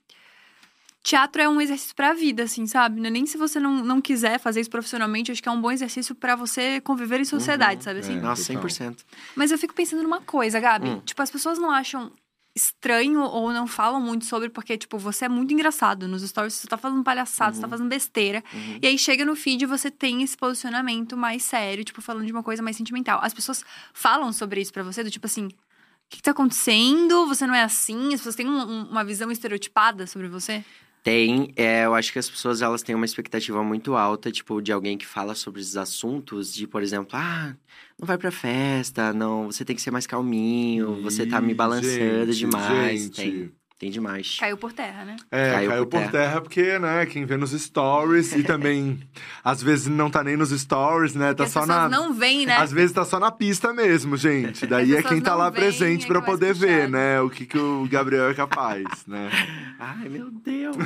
teatro 1.03 1.41
é 1.41 1.49
um 1.49 1.60
exercício 1.60 1.95
pra 1.95 2.13
vida, 2.13 2.43
assim, 2.43 2.67
sabe? 2.67 2.99
Não 2.99 3.07
é 3.07 3.10
Nem 3.10 3.25
se 3.25 3.38
você 3.38 3.60
não, 3.60 3.84
não 3.84 3.99
quiser 3.99 4.39
fazer 4.39 4.62
isso 4.62 4.69
profissionalmente, 4.69 5.31
acho 5.31 5.41
que 5.41 5.49
é 5.49 5.51
um 5.51 5.60
bom 5.62 5.71
exercício 5.71 6.13
pra 6.13 6.36
você 6.36 6.79
conviver 6.81 7.19
em 7.19 7.25
sociedade, 7.25 7.77
Uhum. 7.77 7.81
sabe 7.81 7.99
assim? 8.01 8.17
É. 8.17 8.21
Nossa, 8.21 8.43
total. 8.53 8.69
100%. 8.69 9.05
Mas 9.36 9.51
eu 9.51 9.57
fico 9.57 9.73
pensando 9.73 10.03
numa 10.03 10.21
coisa, 10.21 10.60
Gabi. 10.60 10.89
Hum. 10.89 11.01
Tipo, 11.03 11.21
as 11.23 11.31
pessoas 11.31 11.57
não 11.57 11.71
acham 11.71 12.12
estranho 12.53 13.21
ou 13.21 13.51
não 13.53 13.65
falam 13.65 13.99
muito 14.01 14.25
sobre, 14.25 14.49
porque, 14.49 14.77
tipo, 14.77 14.97
você 14.99 15.23
é 15.25 15.29
muito 15.29 15.53
engraçado. 15.53 16.05
Nos 16.07 16.21
stories 16.21 16.53
você 16.53 16.67
tá 16.67 16.77
fazendo 16.77 17.01
palhaçada, 17.01 17.53
você 17.55 17.62
tá 17.62 17.65
Uhum. 17.67 17.71
fazendo 17.71 17.88
besteira. 17.89 18.43
Uhum. 18.53 18.79
E 18.81 18.88
aí 18.88 18.97
chega 18.99 19.23
no 19.25 19.36
feed 19.38 19.63
e 19.63 19.65
você 19.65 19.89
tem 19.89 20.21
esse 20.21 20.36
posicionamento 20.38 21.15
mais 21.17 21.43
sério, 21.43 21.84
tipo, 21.86 22.01
falando 22.01 22.25
de 22.25 22.31
uma 22.34 22.43
coisa 22.43 22.62
mais 22.62 22.75
sentimental. 22.75 23.19
As 23.23 23.34
pessoas 23.34 23.63
falam 23.93 24.31
sobre 24.34 24.60
isso 24.62 24.71
pra 24.73 24.84
você, 24.84 25.01
do 25.03 25.10
tipo 25.10 25.25
assim. 25.25 25.47
O 26.12 26.13
que, 26.13 26.17
que 26.17 26.24
tá 26.24 26.32
acontecendo? 26.32 27.26
Você 27.28 27.47
não 27.47 27.56
é 27.56 27.63
assim? 27.63 28.08
As 28.13 28.19
pessoas 28.19 28.36
têm 28.36 28.45
um- 28.45 28.52
um- 28.69 28.84
uma 28.89 29.02
visão 29.02 29.32
estereotipada 29.32 30.06
sobre 30.06 30.28
você? 30.28 30.62
Tem, 31.04 31.52
é, 31.56 31.86
eu 31.86 31.95
acho 31.95 32.12
que 32.12 32.19
as 32.19 32.30
pessoas 32.30 32.62
elas 32.62 32.84
têm 32.84 32.93
uma 32.93 33.06
expectativa 33.06 33.63
muito 33.63 33.95
alta, 33.95 34.30
tipo, 34.32 34.62
de 34.62 34.71
alguém 34.74 34.97
que 34.97 35.06
fala 35.08 35.34
sobre 35.34 35.62
esses 35.62 35.78
assuntos, 35.78 36.54
de, 36.54 36.67
por 36.67 36.84
exemplo, 36.84 37.12
ah, 37.17 37.56
não 37.97 38.06
vai 38.06 38.17
pra 38.17 38.30
festa, 38.30 39.12
não, 39.13 39.45
você 39.45 39.63
tem 39.65 39.76
que 39.76 39.82
ser 39.82 39.89
mais 39.89 40.06
calminho, 40.06 41.02
você 41.02 41.26
tá 41.26 41.41
me 41.41 41.54
Ih, 41.54 41.56
balançando 41.56 42.32
gente, 42.32 42.39
demais. 42.39 43.02
gente. 43.04 43.15
Tem, 43.15 43.52
tem 43.82 43.89
demais. 43.89 44.38
Caiu 44.39 44.58
por 44.58 44.72
terra, 44.72 45.04
né? 45.04 45.15
É, 45.32 45.54
caiu, 45.54 45.70
Caiu 45.72 45.86
por 45.88 46.02
por 46.04 46.12
terra. 46.12 46.39
porque, 46.39 46.78
né, 46.78 47.04
quem 47.08 47.26
vê 47.26 47.36
nos 47.36 47.50
stories 47.50 48.32
e 48.32 48.44
também, 48.44 49.00
às 49.44 49.63
vezes 49.63 49.88
não 49.88 50.08
tá 50.08 50.24
nem 50.24 50.38
nos 50.38 50.52
stories, 50.52 51.15
né, 51.15 51.34
tá 51.34 51.48
só 51.48 51.65
na... 51.65 51.89
não 51.89 52.13
veem, 52.13 52.46
né? 52.46 52.58
Às 52.58 52.72
vezes 52.72 52.91
tá 52.91 53.04
só 53.04 53.20
na 53.20 53.32
pista 53.32 53.74
mesmo, 53.74 54.15
gente. 54.15 54.67
Daí 54.67 54.96
é 54.96 55.02
quem 55.02 55.20
tá 55.20 55.34
lá 55.34 55.50
veem, 55.50 55.63
presente 55.63 56.06
é 56.06 56.13
vai 56.13 56.22
poder 56.22 56.54
ver, 56.54 56.76
puxando. 56.76 56.91
né, 56.91 57.22
o 57.22 57.30
que, 57.32 57.44
que 57.48 57.58
o 57.58 57.88
Gabriel 57.89 58.30
é 58.30 58.36
capaz, 58.36 58.86
né. 59.08 59.32
Ai, 59.82 60.08
meu 60.08 60.30
Deus. 60.30 60.78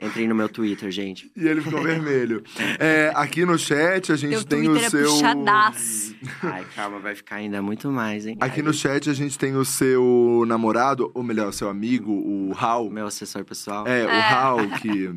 Entrei 0.00 0.26
no 0.26 0.34
meu 0.34 0.48
Twitter, 0.48 0.90
gente. 0.90 1.30
E 1.36 1.46
ele 1.46 1.60
ficou 1.60 1.82
vermelho. 1.82 2.42
É, 2.78 3.12
aqui 3.14 3.44
no 3.44 3.58
chat 3.58 4.10
a 4.10 4.16
gente 4.16 4.30
Teu 4.30 4.44
tem 4.44 4.64
Twitter 4.64 4.82
o 4.82 4.86
é 4.86 4.88
seu... 4.88 5.10
puxadaço. 5.10 6.16
Ai, 6.42 6.64
calma, 6.74 7.00
vai 7.00 7.14
ficar 7.14 7.36
ainda 7.36 7.60
muito 7.60 7.90
mais, 7.90 8.26
hein? 8.26 8.38
Aqui 8.40 8.60
Ai, 8.60 8.66
no 8.66 8.72
chat 8.72 9.10
a 9.10 9.12
gente 9.12 9.38
tem 9.38 9.54
o 9.54 9.64
seu 9.64 10.42
namorado, 10.46 11.10
ou 11.12 11.22
melhor, 11.22 11.48
o 11.48 11.52
seu 11.52 11.68
amigo, 11.68 11.97
o 12.02 12.52
Raul. 12.52 12.90
Meu 12.90 13.06
assessor 13.06 13.44
pessoal. 13.44 13.86
É, 13.86 14.04
o 14.04 14.08
É. 14.08 14.20
Raul 14.20 14.68
que, 14.80 15.12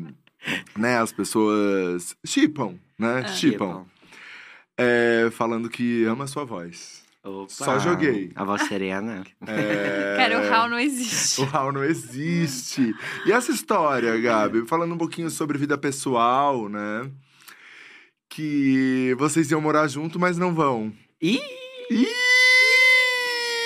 né, 0.76 0.98
as 0.98 1.12
pessoas 1.12 2.16
chipam, 2.24 2.78
né? 2.98 3.26
Chipam. 3.28 3.86
É, 4.76 5.28
falando 5.32 5.68
que 5.68 6.04
ama 6.04 6.24
a 6.24 6.26
sua 6.26 6.44
voz. 6.44 7.02
Opa. 7.24 7.48
Só 7.48 7.78
joguei. 7.78 8.32
A 8.34 8.42
voz 8.44 8.62
serena. 8.62 9.22
É... 9.46 10.14
Cara, 10.18 10.40
o 10.40 10.48
Raul 10.50 10.70
não 10.70 10.78
existe. 10.78 11.40
O 11.40 11.44
Raul 11.44 11.72
não 11.72 11.84
existe. 11.84 12.92
E 13.24 13.30
essa 13.32 13.52
história, 13.52 14.18
Gabi, 14.20 14.66
falando 14.66 14.94
um 14.94 14.98
pouquinho 14.98 15.30
sobre 15.30 15.56
vida 15.56 15.78
pessoal, 15.78 16.68
né? 16.68 17.08
Que 18.28 19.14
vocês 19.18 19.50
iam 19.52 19.60
morar 19.60 19.86
junto, 19.86 20.18
mas 20.18 20.36
não 20.36 20.52
vão. 20.52 20.92
Ih! 21.20 21.38
Ih! 21.90 22.06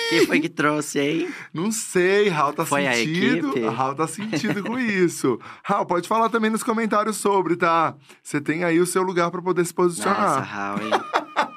Quem 0.08 0.26
foi 0.26 0.40
que 0.40 0.48
trouxe, 0.48 0.98
hein? 1.00 1.34
Não 1.52 1.70
sei, 1.72 2.28
Raul 2.28 2.52
tá 2.52 2.64
Foi 2.64 2.86
a 2.86 2.92
sentido. 2.94 3.50
equipe? 3.50 3.66
Raul 3.66 3.94
tá 3.94 4.06
sentido 4.06 4.62
com 4.62 4.78
isso. 4.78 5.38
Raul, 5.64 5.86
pode 5.86 6.06
falar 6.08 6.28
também 6.28 6.50
nos 6.50 6.62
comentários 6.62 7.16
sobre, 7.16 7.56
tá? 7.56 7.94
Você 8.22 8.40
tem 8.40 8.64
aí 8.64 8.80
o 8.80 8.86
seu 8.86 9.02
lugar 9.02 9.30
pra 9.30 9.42
poder 9.42 9.64
se 9.64 9.74
Nossa, 9.76 9.88
posicionar. 9.88 10.42
Raul, 10.44 10.80
hein? 10.82 10.90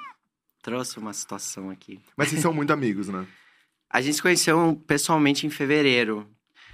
trouxe 0.62 0.98
uma 1.00 1.14
situação 1.14 1.70
aqui. 1.70 2.00
Mas 2.18 2.30
vocês 2.30 2.42
são 2.42 2.54
muito 2.54 2.72
amigos, 2.72 3.08
né? 3.08 3.26
A 3.90 4.02
gente 4.02 4.16
se 4.16 4.22
conheceu 4.22 4.82
pessoalmente 4.86 5.48
em 5.48 5.50
fevereiro. 5.50 6.28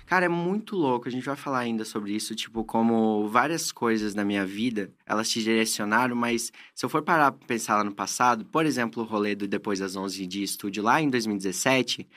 Cara, 0.05 0.25
é 0.25 0.29
muito 0.29 0.75
louco. 0.75 1.07
A 1.07 1.11
gente 1.11 1.25
vai 1.25 1.35
falar 1.35 1.59
ainda 1.59 1.83
sobre 1.83 2.13
isso, 2.13 2.35
tipo, 2.35 2.63
como 2.63 3.27
várias 3.27 3.71
coisas 3.71 4.13
na 4.13 4.23
minha 4.23 4.45
vida, 4.45 4.93
elas 5.05 5.29
te 5.29 5.41
direcionaram, 5.41 6.15
mas 6.15 6.51
se 6.75 6.85
eu 6.85 6.89
for 6.89 7.01
parar 7.01 7.31
pra 7.31 7.47
pensar 7.47 7.77
lá 7.77 7.83
no 7.83 7.93
passado, 7.93 8.45
por 8.45 8.65
exemplo, 8.65 9.01
o 9.01 9.05
rolê 9.05 9.35
do 9.35 9.47
Depois 9.47 9.79
das 9.79 9.95
11 9.95 10.25
de 10.27 10.43
estúdio 10.43 10.83
lá 10.83 11.01
em 11.01 11.09
2017, 11.09 12.07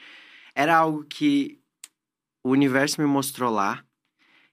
era 0.54 0.76
algo 0.76 1.04
que 1.04 1.58
o 2.44 2.50
universo 2.50 3.00
me 3.00 3.06
mostrou 3.06 3.50
lá 3.50 3.82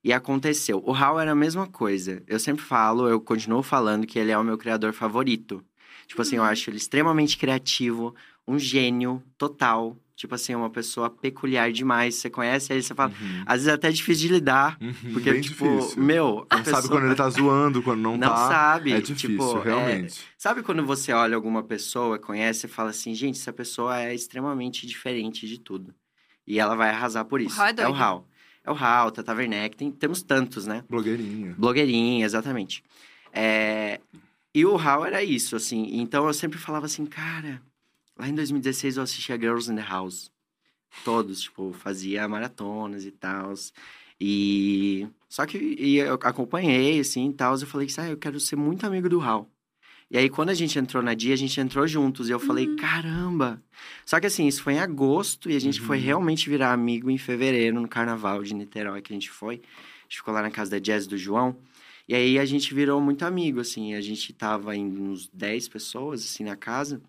e 0.04 0.14
aconteceu. 0.14 0.82
O 0.86 0.94
Hal 0.94 1.20
era 1.20 1.32
a 1.32 1.36
mesma 1.36 1.68
coisa. 1.68 2.24
Eu 2.28 2.40
sempre 2.40 2.64
falo, 2.64 3.10
eu 3.10 3.20
continuo 3.20 3.64
falando 3.64 4.08
que 4.08 4.20
ele 4.20 4.32
é 4.32 4.38
o 4.38 4.44
meu 4.44 4.58
criador 4.58 4.94
favorito. 4.94 5.66
Tipo 6.08 6.22
assim, 6.22 6.38
eu 6.38 6.44
acho 6.44 6.70
ele 6.70 6.78
extremamente 6.78 7.38
criativo, 7.38 8.16
um 8.48 8.60
gênio 8.60 9.24
total. 9.38 9.98
Tipo 10.16 10.34
assim, 10.36 10.56
uma 10.56 10.70
pessoa 10.70 11.10
peculiar 11.10 11.72
demais. 11.74 12.16
Você 12.16 12.30
conhece 12.30 12.72
ele, 12.72 12.82
você 12.82 12.96
fala. 12.96 13.12
Uhum. 13.20 13.44
Às 13.46 13.56
vezes 13.56 13.68
é 13.68 13.72
até 13.74 13.92
difícil 13.92 14.28
de 14.30 14.34
lidar. 14.36 14.78
Uhum, 14.82 14.94
Porque, 15.14 15.32
bem 15.32 15.42
tipo, 15.42 15.66
difícil. 15.78 16.02
meu. 16.02 16.48
Não 16.50 16.58
pessoa- 16.64 16.76
sabe 16.78 16.88
quando 16.88 17.06
ele 17.08 17.16
tá 17.16 17.28
zoando, 17.30 17.84
quando 17.84 18.00
não, 18.00 18.16
Não 18.18 18.30
tá. 18.30 18.48
sabe. 18.48 18.94
É 18.94 19.02
difícil, 19.02 19.32
tipo, 19.32 19.58
é- 19.60 19.64
realmente. 19.64 20.22
Sabe 20.38 20.64
quando 20.64 20.86
você 20.86 21.12
olha 21.12 21.36
alguma 21.36 21.62
pessoa, 21.64 22.18
conhece 22.18 22.66
e 22.66 22.70
fala 22.70 22.92
assim, 22.92 23.14
gente, 23.14 23.38
essa 23.40 23.52
pessoa 23.52 24.00
é 24.00 24.16
extremamente 24.16 24.88
diferente 24.88 25.46
de 25.48 25.60
tudo. 25.60 25.94
E 26.48 26.60
ela 26.60 26.76
vai 26.76 26.92
arrasar 26.92 27.26
por 27.26 27.42
isso. 27.42 27.60
Hal 27.60 27.68
é 27.68 27.72
o 27.72 27.76
doido. 27.76 27.96
Hal. 27.96 28.28
É 28.64 28.72
o 28.72 28.74
Hal, 28.74 29.12
Tata 29.12 29.34
Werneck, 29.34 29.76
tem, 29.76 29.92
temos 29.92 30.24
tantos, 30.24 30.66
né? 30.66 30.84
Blogueirinha. 30.90 31.54
Blogueirinha, 31.58 32.26
exatamente. 32.26 32.84
É, 33.34 34.00
E 34.54 34.66
o 34.66 34.78
Hal 34.78 35.06
era 35.06 35.22
isso, 35.22 35.56
assim. 35.58 35.90
Então 36.00 36.26
eu 36.26 36.34
sempre 36.34 36.58
falava 36.58 36.86
assim, 36.86 37.06
cara, 37.06 37.62
lá 38.18 38.28
em 38.28 38.34
2016 38.36 38.98
eu 38.98 39.04
assistia 39.04 39.38
Girls 39.38 39.72
in 39.72 39.76
the 39.76 39.82
House. 39.82 40.32
Todos, 41.04 41.42
tipo, 41.42 41.74
fazia 41.74 42.28
maratonas 42.28 43.06
e 43.06 43.12
tal. 43.12 43.54
E. 44.20 45.08
Só 45.30 45.46
que 45.46 45.58
e 45.58 45.98
eu 45.98 46.14
acompanhei, 46.16 47.00
assim, 47.00 47.30
e 47.30 47.34
tal. 47.34 47.56
Eu 47.60 47.68
falei, 47.68 47.88
ah, 47.98 48.10
eu 48.10 48.18
quero 48.18 48.40
ser 48.40 48.56
muito 48.56 48.86
amigo 48.86 49.10
do 49.10 49.20
Hal. 49.22 49.50
E 50.10 50.18
aí, 50.18 50.30
quando 50.30 50.50
a 50.52 50.54
gente 50.54 50.78
entrou 50.78 51.02
na 51.04 51.14
Dia, 51.14 51.34
a 51.34 51.38
gente 51.38 51.60
entrou 51.60 51.86
juntos. 51.88 52.30
E 52.30 52.32
eu 52.32 52.40
falei, 52.40 52.68
Uhum. 52.68 52.76
caramba! 52.76 53.62
Só 54.06 54.20
que 54.20 54.28
assim, 54.28 54.48
isso 54.48 54.62
foi 54.64 54.74
em 54.74 54.80
agosto 54.80 55.50
e 55.50 55.56
a 55.56 55.60
gente 55.60 55.82
foi 55.82 55.98
Uhum. 55.98 56.04
realmente 56.04 56.50
virar 56.50 56.72
amigo 56.74 57.10
em 57.10 57.18
fevereiro, 57.18 57.82
no 57.82 57.88
carnaval 57.88 58.44
de 58.44 58.54
Niterói 58.54 59.02
que 59.02 59.12
a 59.12 59.16
gente 59.16 59.30
foi. 59.32 59.56
A 59.56 60.04
gente 60.04 60.18
ficou 60.18 60.34
lá 60.34 60.42
na 60.44 60.52
casa 60.52 60.72
da 60.72 60.80
Jazz 60.80 61.08
do 61.08 61.18
João. 61.18 61.58
E 62.08 62.14
aí 62.14 62.38
a 62.38 62.46
gente 62.46 62.72
virou 62.74 63.02
muito 63.02 63.26
amigo, 63.26 63.60
assim. 63.60 63.96
A 63.96 64.02
gente 64.02 64.32
tava 64.32 64.76
em 64.76 64.86
uns 64.86 65.28
10 65.34 65.68
pessoas, 65.68 66.24
assim, 66.24 66.44
na 66.44 66.56
casa. 66.56 67.02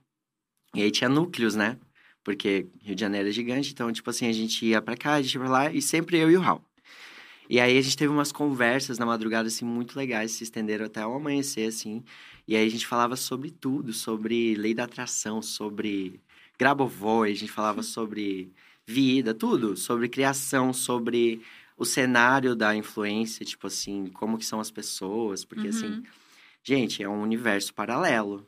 E 0.76 0.82
aí 0.82 0.90
tinha 0.90 1.08
núcleos, 1.08 1.54
né? 1.54 1.78
Porque 2.22 2.66
Rio 2.82 2.94
de 2.94 3.00
Janeiro 3.00 3.28
é 3.28 3.32
gigante, 3.32 3.72
então, 3.72 3.92
tipo 3.92 4.10
assim, 4.10 4.26
a 4.26 4.32
gente 4.32 4.66
ia 4.66 4.82
pra 4.82 4.96
cá, 4.96 5.14
a 5.14 5.22
gente 5.22 5.34
ia 5.34 5.40
pra 5.40 5.48
lá, 5.48 5.72
e 5.72 5.80
sempre 5.80 6.18
eu 6.18 6.30
e 6.30 6.36
o 6.36 6.40
Raul. 6.40 6.62
E 7.48 7.60
aí 7.60 7.78
a 7.78 7.80
gente 7.80 7.96
teve 7.96 8.12
umas 8.12 8.32
conversas 8.32 8.98
na 8.98 9.06
madrugada, 9.06 9.46
assim, 9.46 9.64
muito 9.64 9.96
legais, 9.96 10.32
se 10.32 10.42
estenderam 10.42 10.86
até 10.86 11.06
o 11.06 11.14
amanhecer, 11.14 11.68
assim. 11.68 12.02
E 12.46 12.56
aí 12.56 12.66
a 12.66 12.70
gente 12.70 12.86
falava 12.86 13.16
sobre 13.16 13.50
tudo, 13.50 13.92
sobre 13.92 14.54
lei 14.56 14.74
da 14.74 14.84
atração, 14.84 15.40
sobre 15.40 16.20
Grabovoi, 16.58 17.30
a 17.32 17.34
gente 17.34 17.52
falava 17.52 17.82
sobre 17.82 18.52
vida, 18.84 19.32
tudo, 19.32 19.76
sobre 19.76 20.08
criação, 20.08 20.72
sobre 20.72 21.40
o 21.76 21.84
cenário 21.84 22.56
da 22.56 22.74
influência, 22.74 23.44
tipo 23.44 23.66
assim, 23.66 24.06
como 24.08 24.38
que 24.38 24.44
são 24.44 24.58
as 24.58 24.70
pessoas, 24.70 25.44
porque 25.44 25.68
assim, 25.68 25.86
Uhum. 25.86 26.02
gente, 26.64 27.02
é 27.02 27.08
um 27.08 27.22
universo 27.22 27.72
paralelo. 27.74 28.46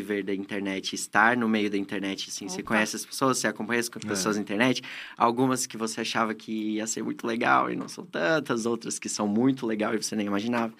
Viver 0.00 0.22
da 0.22 0.34
internet, 0.34 0.94
estar 0.94 1.36
no 1.36 1.48
meio 1.48 1.70
da 1.70 1.76
internet, 1.76 2.28
assim, 2.28 2.48
você 2.48 2.60
Opa. 2.60 2.68
conhece 2.68 2.96
as 2.96 3.04
pessoas, 3.04 3.38
você 3.38 3.48
acompanha 3.48 3.80
as 3.80 3.88
pessoas 3.88 4.36
na 4.36 4.42
internet, 4.42 4.82
algumas 5.16 5.66
que 5.66 5.76
você 5.76 6.00
achava 6.00 6.34
que 6.34 6.52
ia 6.74 6.86
ser 6.86 7.02
muito 7.02 7.26
legal 7.26 7.70
e 7.70 7.76
não 7.76 7.88
são 7.88 8.04
tantas, 8.04 8.66
outras 8.66 8.98
que 8.98 9.08
são 9.08 9.26
muito 9.26 9.66
legal 9.66 9.94
e 9.94 10.02
você 10.02 10.14
nem 10.14 10.26
imaginava. 10.26 10.74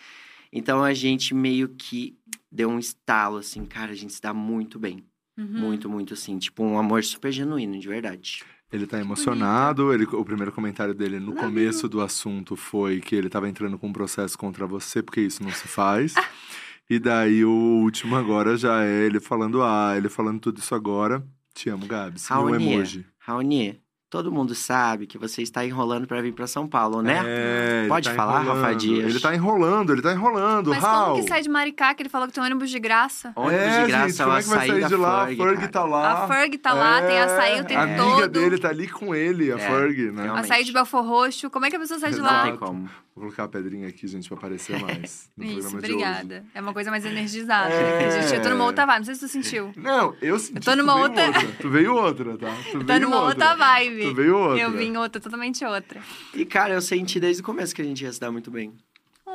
Então 0.52 0.82
a 0.82 0.92
gente 0.94 1.34
meio 1.34 1.68
que 1.68 2.16
deu 2.50 2.68
um 2.68 2.78
estalo, 2.78 3.38
assim, 3.38 3.64
cara, 3.64 3.92
a 3.92 3.94
gente 3.94 4.12
se 4.12 4.20
dá 4.20 4.32
muito 4.34 4.78
bem. 4.78 5.04
Uhum. 5.36 5.46
Muito, 5.46 5.88
muito, 5.88 6.14
assim, 6.14 6.38
tipo 6.38 6.62
um 6.62 6.78
amor 6.78 7.04
super 7.04 7.30
genuíno, 7.30 7.78
de 7.78 7.88
verdade. 7.88 8.42
Ele 8.72 8.86
tá 8.86 8.98
emocionado. 8.98 9.92
Ele, 9.92 10.04
o 10.04 10.24
primeiro 10.24 10.50
comentário 10.50 10.94
dele 10.94 11.20
no 11.20 11.34
começo 11.34 11.88
do 11.88 12.00
assunto 12.00 12.56
foi 12.56 13.00
que 13.00 13.14
ele 13.14 13.28
tava 13.28 13.48
entrando 13.48 13.78
com 13.78 13.88
um 13.88 13.92
processo 13.92 14.36
contra 14.36 14.66
você, 14.66 15.02
porque 15.02 15.20
isso 15.20 15.42
não 15.42 15.52
se 15.52 15.68
faz. 15.68 16.14
e 16.88 16.98
daí 16.98 17.44
o 17.44 17.50
último 17.50 18.16
agora 18.16 18.56
já 18.56 18.82
é 18.84 19.04
ele 19.04 19.20
falando, 19.20 19.62
ah, 19.62 19.94
ele 19.96 20.08
falando 20.08 20.40
tudo 20.40 20.58
isso 20.58 20.74
agora. 20.74 21.22
Te 21.54 21.68
amo, 21.70 21.86
Gabs. 21.86 22.26
Raoni, 22.28 22.72
emoji. 22.74 23.06
Raoni, 23.18 23.80
todo 24.10 24.30
mundo 24.30 24.54
sabe 24.54 25.06
que 25.06 25.16
você 25.18 25.40
está 25.42 25.64
enrolando 25.64 26.06
pra 26.06 26.20
vir 26.20 26.32
pra 26.32 26.46
São 26.46 26.66
Paulo, 26.66 27.00
né? 27.02 27.22
É, 27.26 27.86
Pode 27.88 28.08
tá 28.10 28.14
falar, 28.14 28.40
Rafa 28.40 28.50
enrolando. 28.52 28.76
Dias? 28.78 29.10
Ele 29.10 29.20
tá 29.20 29.34
enrolando, 29.34 29.92
ele 29.92 30.02
tá 30.02 30.12
enrolando. 30.12 30.70
Mas 30.70 30.82
Raul. 30.82 31.10
como 31.12 31.22
que 31.22 31.28
sai 31.28 31.40
de 31.42 31.48
Maricá, 31.48 31.94
que 31.94 32.02
ele 32.02 32.10
falou 32.10 32.28
que 32.28 32.34
tem 32.34 32.42
um 32.42 32.46
ônibus 32.46 32.68
de 32.70 32.78
graça? 32.78 33.32
Ônibus 33.34 33.54
é, 33.62 33.80
de 33.82 33.86
graça, 33.90 34.08
gente, 34.08 34.22
como 34.22 34.36
é 34.36 34.42
que 34.42 34.48
vai 34.48 34.66
sair 34.68 34.86
de 34.86 34.94
lá? 34.96 35.26
Ferg, 35.26 35.40
a 35.40 35.44
Ferg 35.44 35.56
cara. 35.60 35.68
tá 35.72 35.84
lá. 35.84 36.12
A 36.12 36.28
Ferg 36.28 36.58
tá 36.58 36.72
lá, 36.74 37.02
tem 37.02 37.18
açaí 37.20 37.60
o 37.60 37.64
tempo 37.64 37.80
a 37.80 37.82
amiga 37.84 38.04
todo. 38.20 38.28
dele 38.28 38.58
tá 38.58 38.68
ali 38.68 38.86
com 38.88 39.14
ele, 39.14 39.50
a 39.50 39.56
É, 39.56 39.58
Ferg, 39.58 40.10
né? 40.12 40.22
realmente. 40.24 40.44
Açaí 40.44 40.62
de 40.64 40.72
Belfor 40.72 41.04
Roxo. 41.04 41.48
Como 41.50 41.64
é 41.64 41.70
que 41.70 41.76
a 41.76 41.80
pessoa 41.80 41.98
sai 41.98 42.10
de 42.12 42.18
Não 42.18 42.26
lá? 42.26 42.42
tem 42.44 42.56
como. 42.56 42.88
Vou 43.16 43.24
colocar 43.24 43.44
a 43.44 43.48
pedrinha 43.48 43.88
aqui, 43.88 44.06
gente, 44.06 44.28
pra 44.28 44.36
aparecer 44.36 44.78
mais. 44.84 45.30
no 45.34 45.42
Isso, 45.44 45.54
programa 45.54 45.80
de 45.80 45.86
obrigada. 45.94 46.44
É 46.54 46.60
uma 46.60 46.74
coisa 46.74 46.90
mais 46.90 47.02
energizada. 47.06 47.72
É. 47.72 48.08
né? 48.10 48.20
Gente, 48.22 48.34
eu 48.34 48.42
tô 48.42 48.50
numa 48.50 48.64
outra 48.66 48.84
vibe. 48.84 48.98
Não 48.98 49.04
sei 49.06 49.14
se 49.14 49.20
tu 49.22 49.28
sentiu. 49.28 49.72
Não, 49.74 50.14
eu 50.20 50.38
senti. 50.38 50.56
Eu 50.56 50.60
tô 50.62 50.76
numa 50.76 50.92
tu 50.92 50.98
veio 50.98 51.24
outra- 51.32 51.52
Tu 51.60 51.70
veio 51.70 51.94
outra, 51.96 52.36
tá? 52.36 52.54
Tu 52.70 52.76
Eu 52.76 52.80
tô 52.80 52.86
veio 52.86 53.00
numa 53.00 53.22
outra 53.22 53.54
vibe. 53.54 54.02
Tu 54.02 54.14
veio 54.14 54.36
outra. 54.38 54.60
Eu 54.62 54.70
vim 54.72 54.96
outra, 54.98 55.18
totalmente 55.20 55.64
outra. 55.64 56.00
E, 56.34 56.44
cara, 56.44 56.74
eu 56.74 56.82
senti 56.82 57.18
desde 57.18 57.40
o 57.40 57.44
começo 57.44 57.74
que 57.74 57.80
a 57.80 57.84
gente 57.86 58.04
ia 58.04 58.12
se 58.12 58.20
dar 58.20 58.30
muito 58.30 58.50
bem. 58.50 58.74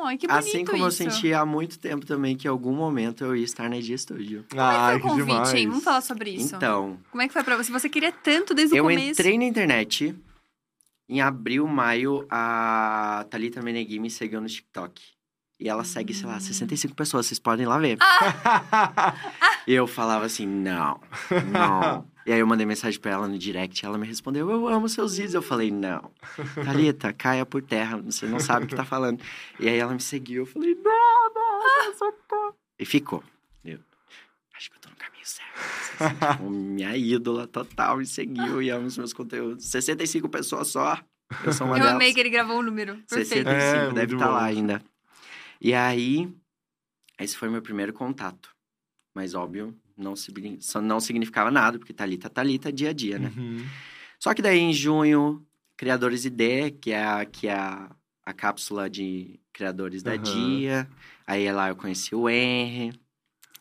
Ai, 0.03 0.17
que 0.17 0.25
bonito 0.27 0.39
assim 0.47 0.63
como 0.65 0.83
eu 0.83 0.87
isso. 0.87 0.97
senti 0.97 1.33
há 1.33 1.45
muito 1.45 1.77
tempo 1.77 2.05
também 2.05 2.35
que 2.37 2.47
em 2.47 2.49
algum 2.49 2.73
momento 2.73 3.23
eu 3.23 3.35
ia 3.35 3.43
estar 3.43 3.69
na 3.69 3.79
Dia 3.79 3.97
Studio. 3.97 4.45
Como 4.49 4.61
é 4.61 4.73
que 4.73 4.79
foi 4.79 4.95
o 4.97 5.01
convite, 5.01 5.29
hein? 5.29 5.35
demais. 5.45 5.65
Vamos 5.65 5.83
falar 5.83 6.01
sobre 6.01 6.29
isso. 6.31 6.55
Então, 6.55 6.97
Como 7.11 7.21
é 7.21 7.27
que 7.27 7.33
foi 7.33 7.43
pra 7.43 7.55
você? 7.57 7.71
Você 7.71 7.87
queria 7.89 8.11
tanto 8.11 8.53
desde 8.55 8.73
o 8.73 8.77
eu 8.77 8.83
começo. 8.83 9.09
entrei 9.21 9.37
na 9.37 9.43
internet. 9.45 10.15
Em 11.11 11.19
abril, 11.19 11.67
maio, 11.67 12.25
a 12.29 13.25
Thalita 13.29 13.61
Menegui 13.61 13.99
me 13.99 14.09
seguiu 14.09 14.39
no 14.39 14.47
TikTok. 14.47 15.01
E 15.59 15.67
ela 15.67 15.83
segue, 15.83 16.13
sei 16.13 16.25
lá, 16.25 16.37
Hum. 16.37 16.39
65 16.39 16.95
pessoas, 16.95 17.25
vocês 17.25 17.37
podem 17.37 17.65
ir 17.65 17.67
lá 17.67 17.77
ver. 17.77 17.97
Ah! 17.99 19.13
E 19.67 19.73
eu 19.73 19.85
falava 19.87 20.25
assim, 20.25 20.47
não, 20.47 21.01
não. 21.51 22.09
E 22.25 22.31
aí 22.31 22.39
eu 22.39 22.45
mandei 22.45 22.67
mensagem 22.67 22.99
pra 22.99 23.11
ela 23.11 23.27
no 23.27 23.35
direct, 23.37 23.83
ela 23.83 23.97
me 23.97 24.05
respondeu, 24.07 24.49
eu 24.49 24.67
amo 24.67 24.87
seus 24.87 25.17
vídeos. 25.17 25.33
Eu 25.33 25.41
falei, 25.41 25.69
não, 25.71 26.11
Thalita, 26.63 27.11
caia 27.11 27.45
por 27.45 27.61
terra, 27.63 27.97
você 27.97 28.27
não 28.27 28.39
sabe 28.39 28.65
o 28.65 28.67
que 28.69 28.75
tá 28.75 28.85
falando. 28.85 29.21
E 29.59 29.67
aí 29.67 29.77
ela 29.77 29.91
me 29.93 29.99
seguiu, 29.99 30.43
eu 30.43 30.45
falei, 30.45 30.75
não, 30.75 31.33
não, 31.33 31.59
não, 31.59 31.93
socorro. 31.97 32.55
E 32.79 32.85
ficou. 32.85 33.23
Eu, 33.65 33.79
acho 34.55 34.69
que 34.71 34.77
eu 34.77 34.81
tô 34.81 34.89
no 34.89 34.95
caminho 34.95 35.20
certo. 35.33 36.03
Assim, 36.03 36.37
tipo, 36.37 36.49
minha 36.51 36.95
ídola 36.97 37.47
total 37.47 37.97
me 37.97 38.05
seguiu 38.05 38.61
e 38.61 38.69
ama 38.69 38.85
os 38.87 38.97
meus 38.97 39.13
conteúdos. 39.13 39.65
65 39.65 40.27
pessoas 40.29 40.67
só, 40.69 40.99
eu 41.43 41.53
sou 41.53 41.67
uma 41.67 41.75
Eu 41.77 41.81
delas. 41.81 41.95
amei 41.95 42.13
que 42.13 42.19
ele 42.19 42.29
gravou 42.29 42.59
um 42.59 42.63
número. 42.63 42.95
Perfeito. 43.09 43.49
65, 43.49 43.49
É, 43.51 43.93
deve 43.93 44.13
estar 44.15 44.27
bom. 44.27 44.33
lá 44.33 44.43
ainda. 44.45 44.81
E 45.59 45.73
aí, 45.73 46.27
esse 47.19 47.37
foi 47.37 47.49
meu 47.49 47.61
primeiro 47.61 47.93
contato. 47.93 48.49
Mas, 49.13 49.33
óbvio, 49.33 49.77
não, 49.97 50.13
não 50.81 50.99
significava 50.99 51.51
nada, 51.51 51.77
porque 51.77 51.93
Thalita, 51.93 52.29
Thalita, 52.29 52.71
dia 52.71 52.89
a 52.89 52.93
dia, 52.93 53.19
né? 53.19 53.31
Uhum. 53.35 53.65
Só 54.19 54.33
que 54.33 54.41
daí, 54.41 54.57
em 54.59 54.73
junho, 54.73 55.45
Criadores 55.77 56.25
ID, 56.25 56.77
que 56.81 56.91
é 56.91 57.03
a, 57.03 57.25
que 57.25 57.47
é 57.47 57.53
a, 57.53 57.89
a 58.25 58.33
cápsula 58.33 58.89
de 58.89 59.39
criadores 59.51 60.01
da 60.01 60.11
Aham. 60.13 60.21
dia. 60.23 60.89
Aí 61.27 61.51
lá 61.51 61.69
eu 61.69 61.75
conheci 61.75 62.15
o 62.15 62.29
Henry. 62.29 62.77
Henry. 62.77 62.87
Uhum. 62.87 62.93
Aí 62.93 62.93
esse- 62.93 63.60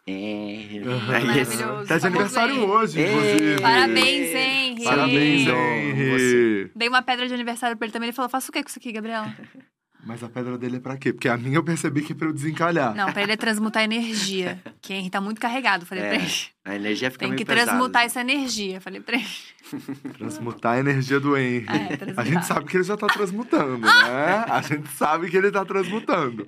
Maravilhoso. 1.06 1.86
Tá 1.88 1.98
de 1.98 2.06
aniversário 2.06 2.54
ver. 2.54 2.60
hoje, 2.60 3.00
inclusive. 3.00 3.60
Parabéns, 3.60 4.34
Henry. 4.34 4.84
Parabéns. 4.84 5.48
Henry. 5.48 6.70
Dei 6.74 6.88
uma 6.88 7.02
pedra 7.02 7.26
de 7.28 7.34
aniversário 7.34 7.76
pra 7.76 7.86
ele 7.86 7.92
também. 7.92 8.08
Ele 8.08 8.16
falou: 8.16 8.28
faça 8.28 8.50
o 8.50 8.52
que 8.52 8.62
com 8.62 8.68
isso 8.68 8.78
aqui, 8.78 8.92
Gabriela? 8.92 9.32
Mas 10.02 10.22
a 10.24 10.30
pedra 10.30 10.56
dele 10.56 10.76
é 10.78 10.80
pra 10.80 10.96
quê? 10.96 11.12
Porque 11.12 11.28
a 11.28 11.36
minha 11.36 11.56
eu 11.58 11.62
percebi 11.62 12.00
que 12.00 12.12
é 12.14 12.16
pra 12.16 12.28
eu 12.28 12.32
desencalhar. 12.32 12.94
Não, 12.94 13.12
pra 13.12 13.22
ele 13.22 13.32
é 13.32 13.36
transmutar 13.36 13.82
energia. 13.82 14.58
Que 14.80 14.94
Henry 14.94 15.10
tá 15.10 15.20
muito 15.20 15.38
carregado. 15.38 15.84
Falei 15.84 16.02
É, 16.02 16.08
pra 16.08 16.16
ele. 16.16 16.32
A 16.64 16.74
energia 16.74 17.10
fica 17.10 17.20
Tem 17.26 17.28
meio 17.28 17.38
que 17.38 17.44
pesada, 17.44 17.66
transmutar 17.66 18.04
essa 18.04 18.20
energia. 18.22 18.80
Falei 18.80 19.02
pra 19.02 19.16
ele. 19.16 19.26
Transmutar 20.16 20.76
a 20.76 20.78
energia 20.80 21.20
do 21.20 21.36
Henry. 21.36 21.66
É, 21.68 22.18
A 22.18 22.24
gente 22.24 22.46
sabe 22.46 22.64
que 22.66 22.78
ele 22.78 22.84
já 22.84 22.96
tá 22.96 23.08
transmutando, 23.08 23.76
né? 23.78 24.44
A 24.48 24.62
gente 24.62 24.88
sabe 24.88 25.28
que 25.28 25.36
ele 25.36 25.50
tá 25.50 25.66
transmutando. 25.66 26.46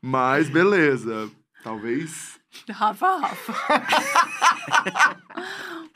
Mas 0.00 0.48
beleza. 0.48 1.28
Talvez. 1.64 2.38
Rafa, 2.70 3.16
Rafa. 3.18 3.52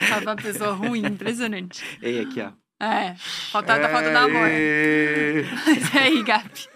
Rafa 0.01 0.25
é 0.25 0.27
uma 0.27 0.37
pessoa 0.37 0.73
ruim, 0.73 1.07
impressionante. 1.07 1.85
Ei, 2.03 2.21
aqui, 2.21 2.41
ó. 2.41 2.53
É, 2.81 3.15
falta, 3.17 3.79
tá 3.79 3.89
faltando 3.89 4.19
amor. 4.19 4.49
É... 4.49 5.43
Mas 5.67 5.97
aí, 5.97 6.23
Gabi. 6.23 6.69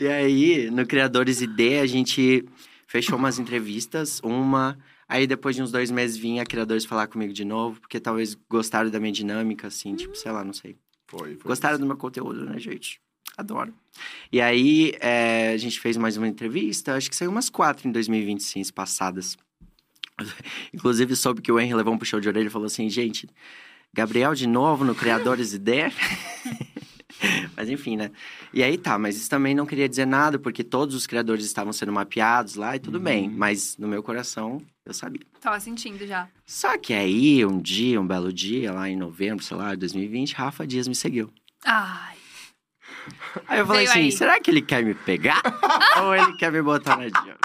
E 0.00 0.08
aí, 0.08 0.70
no 0.70 0.84
Criadores 0.84 1.40
ID, 1.40 1.80
a 1.80 1.86
gente 1.86 2.44
fechou 2.86 3.16
umas 3.16 3.38
entrevistas. 3.38 4.20
Uma, 4.24 4.76
Aí 5.08 5.26
depois 5.26 5.54
de 5.54 5.62
uns 5.62 5.70
dois 5.70 5.90
meses 5.90 6.16
vinha 6.16 6.44
criadores 6.44 6.84
falar 6.84 7.06
comigo 7.06 7.32
de 7.32 7.44
novo, 7.44 7.80
porque 7.80 8.00
talvez 8.00 8.34
gostaram 8.48 8.90
da 8.90 8.98
minha 8.98 9.12
dinâmica, 9.12 9.68
assim, 9.68 9.94
tipo, 9.94 10.16
sei 10.16 10.32
lá, 10.32 10.42
não 10.42 10.52
sei. 10.52 10.76
Foi, 11.06 11.36
foi. 11.36 11.48
Gostaram 11.48 11.78
do 11.78 11.86
meu 11.86 11.96
conteúdo, 11.96 12.44
né, 12.44 12.58
gente? 12.58 13.00
Adoro. 13.36 13.72
E 14.32 14.40
aí, 14.40 14.92
é, 15.00 15.52
a 15.52 15.56
gente 15.56 15.80
fez 15.80 15.96
mais 15.96 16.16
uma 16.16 16.26
entrevista, 16.28 16.96
acho 16.96 17.08
que 17.08 17.16
saiu 17.16 17.30
umas 17.30 17.48
quatro 17.48 17.88
em 17.88 17.92
2020, 17.92 18.42
sim, 18.42 18.62
passadas. 18.72 19.36
Inclusive, 20.72 21.14
soube 21.16 21.42
que 21.42 21.52
o 21.52 21.58
Henry 21.58 21.74
levou 21.74 21.94
um 21.94 21.98
puxão 21.98 22.20
de 22.20 22.28
orelha 22.28 22.46
e 22.46 22.50
falou 22.50 22.66
assim, 22.66 22.88
gente, 22.88 23.28
Gabriel 23.92 24.34
de 24.34 24.46
novo 24.46 24.84
no 24.84 24.94
Criadores 24.94 25.52
Ideia? 25.52 25.92
mas 27.56 27.68
enfim, 27.68 27.96
né? 27.96 28.10
E 28.52 28.62
aí 28.62 28.76
tá, 28.76 28.98
mas 28.98 29.16
isso 29.16 29.30
também 29.30 29.54
não 29.54 29.66
queria 29.66 29.88
dizer 29.88 30.06
nada, 30.06 30.38
porque 30.38 30.62
todos 30.64 30.94
os 30.94 31.06
criadores 31.06 31.44
estavam 31.44 31.72
sendo 31.72 31.92
mapeados 31.92 32.56
lá 32.56 32.76
e 32.76 32.80
tudo 32.80 32.98
bem. 33.00 33.28
Mas 33.28 33.76
no 33.78 33.88
meu 33.88 34.02
coração, 34.02 34.60
eu 34.84 34.92
sabia. 34.92 35.22
Tava 35.40 35.58
sentindo 35.60 36.06
já. 36.06 36.28
Só 36.44 36.76
que 36.76 36.92
aí, 36.92 37.44
um 37.44 37.60
dia, 37.60 38.00
um 38.00 38.06
belo 38.06 38.32
dia, 38.32 38.72
lá 38.72 38.88
em 38.88 38.96
novembro, 38.96 39.44
sei 39.44 39.56
lá, 39.56 39.74
de 39.74 39.80
2020, 39.80 40.34
Rafa 40.34 40.66
Dias 40.66 40.88
me 40.88 40.94
seguiu. 40.94 41.32
Ai. 41.64 42.23
Aí 43.46 43.58
eu 43.60 43.66
falei 43.66 43.82
Veio 43.86 43.90
assim, 43.90 44.00
aí. 44.06 44.12
será 44.12 44.40
que 44.40 44.50
ele 44.50 44.62
quer 44.62 44.84
me 44.84 44.94
pegar? 44.94 45.40
ou 46.02 46.14
ele 46.14 46.36
quer 46.36 46.50
me 46.52 46.62
botar 46.62 46.96
na 46.96 47.08
dia? 47.08 47.36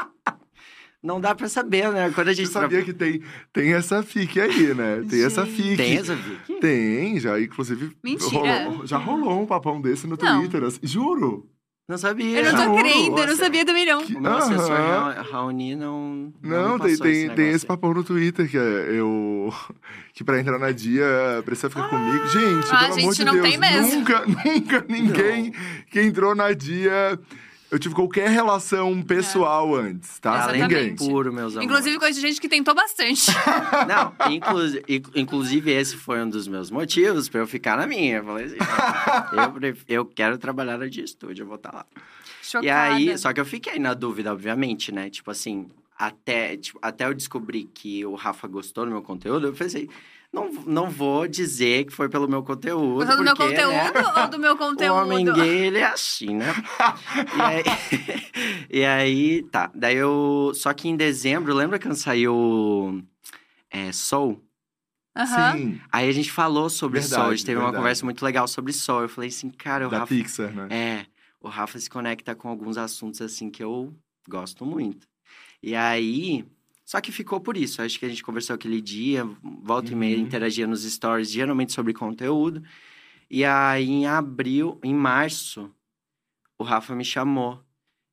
Não 1.02 1.22
dá 1.22 1.34
pra 1.34 1.48
saber, 1.48 1.90
né? 1.94 2.12
Quando 2.14 2.28
a 2.28 2.32
Você 2.34 2.42
gente 2.44 2.52
sabia 2.52 2.84
que 2.84 2.94
tem, 2.94 3.24
tem 3.54 3.74
essa 3.74 4.04
fic 4.04 4.40
aí, 4.40 4.74
né? 4.74 5.02
Tem 5.10 5.24
essa 5.24 5.46
fic. 5.46 5.78
Tem 5.78 5.96
essa 5.98 6.14
Vicky? 6.14 6.56
Tem, 6.60 7.18
já, 7.20 7.40
inclusive. 7.40 7.96
Mentira. 8.04 8.66
rolou- 8.66 8.86
já 8.86 8.98
rolou 8.98 9.42
um 9.42 9.46
papão 9.46 9.80
desse 9.80 10.06
no 10.06 10.18
Não. 10.22 10.40
Twitter. 10.42 10.62
assim, 10.66 10.80
juro. 10.84 11.48
Não 11.90 11.98
sabia. 11.98 12.40
Eu 12.40 12.44
não 12.46 12.52
tô 12.56 12.64
Juro, 12.70 12.78
crendo, 12.78 13.18
eu 13.20 13.28
não 13.28 13.36
sabia 13.36 13.66
também 13.66 13.84
não. 13.86 14.04
Que- 14.06 14.16
O 14.16 14.22
meu 14.22 14.38
assessor. 14.38 14.70
Ra- 14.70 15.26
Raoni, 15.32 15.76
não. 15.76 16.32
Não, 16.42 16.74
me 16.76 16.80
tem, 16.82 16.90
passou 16.92 17.06
tem, 17.08 17.12
esse 17.26 17.30
tem 17.32 17.50
esse 17.50 17.66
papão 17.66 17.94
no 17.96 18.04
Twitter 18.04 18.48
que 18.50 18.58
é 18.58 18.62
eu. 18.92 19.52
Que 20.14 20.24
pra 20.24 20.38
entrar 20.40 20.60
na 20.60 20.72
dia 20.72 21.06
precisa 21.46 21.70
ficar 21.70 21.88
comigo. 21.88 22.28
Gente, 22.28 22.68
Ah, 22.72 22.80
pelo 22.80 22.94
amor 22.94 23.00
gente, 23.00 23.16
de 23.16 23.26
não 23.26 23.34
Deus. 23.34 23.48
tem 23.48 23.58
mesmo. 23.58 23.96
Nunca, 24.00 24.24
nunca 24.46 24.86
ninguém 24.90 25.54
que 25.90 26.02
entrou 26.02 26.36
na 26.36 26.52
dia. 26.54 27.18
Eu 27.72 27.78
tive 27.78 27.94
qualquer 27.94 28.30
relação 28.30 29.02
pessoal 29.04 29.76
antes, 29.76 30.18
tá? 30.20 30.46
Além 30.46 30.64
Ninguém. 30.64 30.96
de 30.96 30.96
puro, 30.96 31.32
meus 31.32 31.54
amores. 31.54 31.70
Inclusive, 31.70 32.00
conheço 32.00 32.20
gente 32.20 32.42
que 32.42 32.50
tentou 32.50 32.74
bastante. 32.74 33.32
Não, 33.88 34.32
inclusive, 34.32 34.84
inclusive 35.16 35.72
esse 35.72 35.96
foi 35.96 36.22
um 36.22 36.30
dos 36.30 36.48
meus 36.48 36.72
motivos 36.72 37.30
pra 37.30 37.42
eu 37.42 37.48
ficar 37.48 37.78
na 37.78 37.86
minha. 37.86 38.18
Eu 38.18 38.26
falei 38.26 38.46
assim, 38.46 38.58
eu, 39.32 39.78
eu 39.88 40.06
quero 40.06 40.38
trabalhar 40.40 40.78
dia 40.90 41.04
estúdio, 41.04 41.44
eu 41.44 41.48
vou 41.48 41.58
estar 41.58 41.72
lá. 41.72 41.86
Chocada. 42.42 42.66
E 42.66 42.70
aí, 42.72 43.18
só 43.18 43.32
que 43.32 43.40
eu 43.40 43.46
fiquei 43.46 43.78
na 43.78 43.94
dúvida, 43.94 44.32
obviamente, 44.34 44.92
né? 44.92 45.10
Tipo 45.10 45.30
assim, 45.30 45.70
até, 45.96 46.58
tipo, 46.58 46.80
até 46.82 47.06
eu 47.06 47.14
descobrir 47.14 47.66
que 47.74 48.04
o 48.06 48.16
Rafa 48.16 48.48
gostou 48.48 48.86
do 48.86 48.92
meu 48.92 49.04
conteúdo, 49.04 49.48
eu 49.48 49.54
pensei, 49.54 49.88
não, 50.32 50.52
não 50.66 50.90
vou 50.90 51.28
dizer 51.28 51.86
que 51.86 51.94
foi 51.94 52.08
pelo 52.10 52.28
meu 52.28 52.44
conteúdo. 52.44 52.96
Gostou 53.06 53.18
do 53.18 53.24
meu 53.24 53.36
porque, 53.36 53.54
né, 53.56 53.92
conteúdo 53.92 54.20
ou 54.20 54.28
do 54.30 54.40
meu 54.40 54.54
O 54.56 54.58
conteúdo? 54.58 54.94
homem 54.96 55.26
gay, 55.34 55.66
ele 55.68 55.80
é 55.80 55.86
assim, 55.88 56.36
né? 56.36 56.54
e, 57.36 57.42
aí, 57.42 57.64
e 58.70 58.86
aí, 58.86 59.44
tá. 59.44 59.72
Daí 59.74 59.96
eu. 59.96 60.52
Só 60.54 60.74
que 60.74 60.88
em 60.88 60.96
dezembro, 60.96 61.54
lembra 61.54 61.80
quando 61.80 61.96
saiu 61.96 63.04
é, 63.72 63.92
Soul? 63.92 64.44
Aham. 65.18 65.58
Sim, 65.58 65.82
Aí 65.92 66.08
a 66.08 66.12
gente 66.12 66.32
falou 66.32 66.70
sobre 66.70 67.00
Verdade, 67.00 67.22
Soul. 67.22 67.32
A 67.32 67.36
gente 67.36 67.46
teve 67.46 67.58
uma 67.58 67.64
verdade. 67.66 67.82
conversa 67.82 68.06
muito 68.06 68.24
legal 68.24 68.48
sobre 68.48 68.72
Soul. 68.72 69.02
Eu 69.02 69.10
falei 69.10 69.30
assim, 69.30 69.50
cara, 69.50 69.88
o 69.88 69.90
da 69.90 70.00
Rafa. 70.00 70.14
Pixar, 70.16 70.54
né? 70.54 70.68
É, 70.70 71.06
o 71.42 71.50
Rafa 71.50 71.80
se 71.80 71.90
conecta 71.90 72.36
com 72.36 72.48
alguns 72.48 72.78
assuntos 72.78 73.22
assim 73.22 73.50
que 73.50 73.64
eu 73.64 73.94
gosto 74.30 74.66
muito. 74.66 75.08
E 75.62 75.76
aí. 75.76 76.46
Só 76.90 77.00
que 77.00 77.12
ficou 77.12 77.40
por 77.40 77.56
isso. 77.56 77.84
Acho 77.84 78.00
que 78.00 78.06
a 78.08 78.10
gente 78.10 78.24
conversou 78.24 78.56
aquele 78.56 78.82
dia, 78.82 79.24
volta 79.62 79.92
e 79.92 79.96
meia, 79.96 80.18
Uhum. 80.18 80.24
interagia 80.24 80.66
nos 80.66 80.82
stories, 80.92 81.30
geralmente 81.30 81.72
sobre 81.72 81.94
conteúdo. 81.94 82.64
E 83.30 83.46
aí, 83.46 83.88
em 83.88 84.08
abril, 84.08 84.80
em 84.84 84.92
março, 84.92 85.72
o 86.58 86.64
Rafa 86.64 86.96
me 86.96 87.06
chamou 87.06 87.64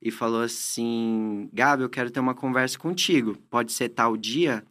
e 0.02 0.10
falou 0.10 0.42
assim: 0.42 1.48
Gabi, 1.54 1.84
eu 1.84 1.88
quero 1.88 2.10
ter 2.10 2.20
uma 2.20 2.34
conversa 2.34 2.78
contigo. 2.78 3.34
Pode 3.48 3.72
ser 3.72 3.88
tal 3.88 4.14
dia? 4.14 4.62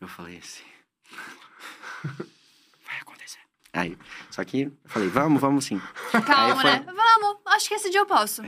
Eu 0.00 0.08
falei 0.08 0.38
assim. 0.38 0.64
Vai 2.86 2.98
acontecer. 3.02 3.40
Aí, 3.74 3.94
só 4.30 4.42
que 4.42 4.62
eu 4.62 4.72
falei: 4.86 5.08
vamos, 5.10 5.38
vamos 5.38 5.66
sim. 5.66 5.78
Calma, 6.26 6.62
foi- 6.62 6.70
né? 6.70 6.82
Vamos, 6.86 7.40
acho 7.48 7.68
que 7.68 7.74
esse 7.74 7.90
dia 7.90 8.00
eu 8.00 8.06
posso. 8.06 8.40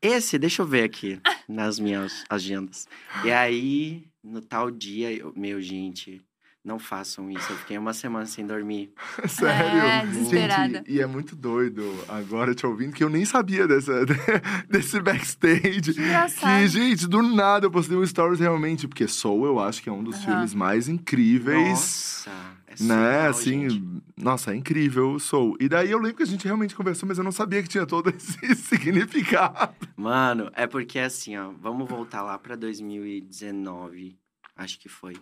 Esse, 0.00 0.38
deixa 0.38 0.62
eu 0.62 0.66
ver 0.66 0.84
aqui 0.84 1.20
nas 1.48 1.80
minhas 1.80 2.24
agendas. 2.30 2.86
E 3.24 3.32
aí, 3.32 4.06
no 4.22 4.40
tal 4.40 4.70
dia, 4.70 5.12
eu, 5.12 5.32
meu, 5.36 5.60
gente, 5.60 6.20
não 6.64 6.78
façam 6.78 7.30
isso. 7.30 7.52
Eu 7.52 7.56
fiquei 7.56 7.76
uma 7.76 7.92
semana 7.92 8.24
sem 8.26 8.46
dormir. 8.46 8.92
Sério? 9.28 9.80
É, 9.82 10.06
desesperada. 10.06 10.74
Gente, 10.78 10.90
e 10.92 11.00
é 11.00 11.06
muito 11.06 11.34
doido 11.34 11.82
agora 12.08 12.54
te 12.54 12.64
ouvindo, 12.64 12.92
que 12.92 13.02
eu 13.02 13.08
nem 13.08 13.24
sabia 13.24 13.66
dessa, 13.66 14.04
desse 14.70 15.00
backstage. 15.00 15.92
Que 15.94 16.00
engraçado. 16.00 16.60
Que, 16.60 16.68
gente, 16.68 17.06
do 17.08 17.22
nada 17.22 17.66
eu 17.66 17.70
postei 17.70 17.96
um 17.96 18.06
stories 18.06 18.38
realmente, 18.40 18.86
porque 18.86 19.08
Soul 19.08 19.44
eu 19.46 19.58
acho 19.58 19.82
que 19.82 19.88
é 19.88 19.92
um 19.92 20.04
dos 20.04 20.16
Aham. 20.16 20.24
filmes 20.26 20.54
mais 20.54 20.88
incríveis. 20.88 22.24
Nossa, 22.26 22.30
é 22.68 22.82
Né, 22.82 23.26
assim, 23.28 23.68
gente. 23.68 24.02
nossa, 24.16 24.52
é 24.52 24.56
incrível 24.56 25.10
o 25.12 25.18
Soul. 25.20 25.56
E 25.60 25.68
daí 25.68 25.90
eu 25.90 25.98
lembro 25.98 26.18
que 26.18 26.22
a 26.22 26.26
gente 26.26 26.44
realmente 26.44 26.74
conversou, 26.74 27.08
mas 27.08 27.18
eu 27.18 27.24
não 27.24 27.32
sabia 27.32 27.62
que 27.62 27.68
tinha 27.68 27.84
todo 27.86 28.08
esse 28.14 28.54
significado. 28.54 29.74
Mano, 29.96 30.50
é 30.54 30.66
porque 30.66 30.98
assim, 31.00 31.36
ó, 31.36 31.50
vamos 31.60 31.88
voltar 31.88 32.22
lá 32.22 32.38
pra 32.38 32.54
2019, 32.56 34.16
acho 34.56 34.78
que 34.78 34.88
foi. 34.88 35.14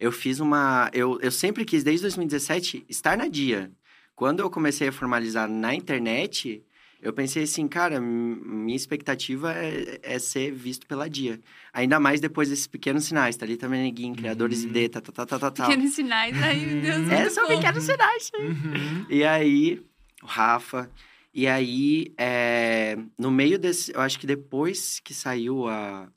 Eu 0.00 0.10
fiz 0.10 0.40
uma. 0.40 0.90
Eu, 0.92 1.18
eu 1.20 1.30
sempre 1.30 1.64
quis, 1.64 1.84
desde 1.84 2.02
2017, 2.02 2.84
estar 2.88 3.16
na 3.16 3.28
dia. 3.28 3.70
Quando 4.14 4.40
eu 4.40 4.50
comecei 4.50 4.88
a 4.88 4.92
formalizar 4.92 5.48
na 5.48 5.74
internet, 5.74 6.62
eu 7.00 7.12
pensei 7.12 7.44
assim, 7.44 7.66
cara, 7.68 8.00
minha 8.00 8.76
expectativa 8.76 9.52
é, 9.54 10.00
é 10.02 10.18
ser 10.18 10.52
visto 10.52 10.86
pela 10.86 11.08
dia. 11.08 11.40
Ainda 11.72 11.98
mais 11.98 12.20
depois 12.20 12.48
desses 12.48 12.66
pequenos 12.66 13.04
sinais, 13.04 13.36
tá 13.36 13.44
ali 13.44 13.56
também, 13.56 13.82
neguinho, 13.82 14.14
criadores 14.14 14.64
Uhum. 14.64 14.70
ID, 14.70 14.90
tá, 14.90 15.00
tá, 15.00 15.12
tá, 15.12 15.26
tá, 15.26 15.38
tá, 15.38 15.50
tá. 15.50 15.66
Pequenos 15.68 15.94
sinais. 15.94 16.36
Ai, 16.42 16.56
meu 16.66 16.80
Deus. 16.82 17.08
É, 17.08 17.20
muito 17.20 17.30
são 17.34 17.48
bom. 17.48 17.56
pequenos 17.56 17.84
sinais. 17.84 18.30
Uhum. 18.38 19.06
E 19.08 19.24
aí, 19.24 19.82
o 20.22 20.26
Rafa. 20.26 20.90
E 21.34 21.46
aí, 21.46 22.12
é, 22.18 22.98
no 23.18 23.30
meio 23.30 23.58
desse. 23.58 23.92
Eu 23.94 24.00
acho 24.00 24.18
que 24.18 24.26
depois 24.26 25.00
que 25.00 25.14
saiu 25.14 25.66
a. 25.68 26.08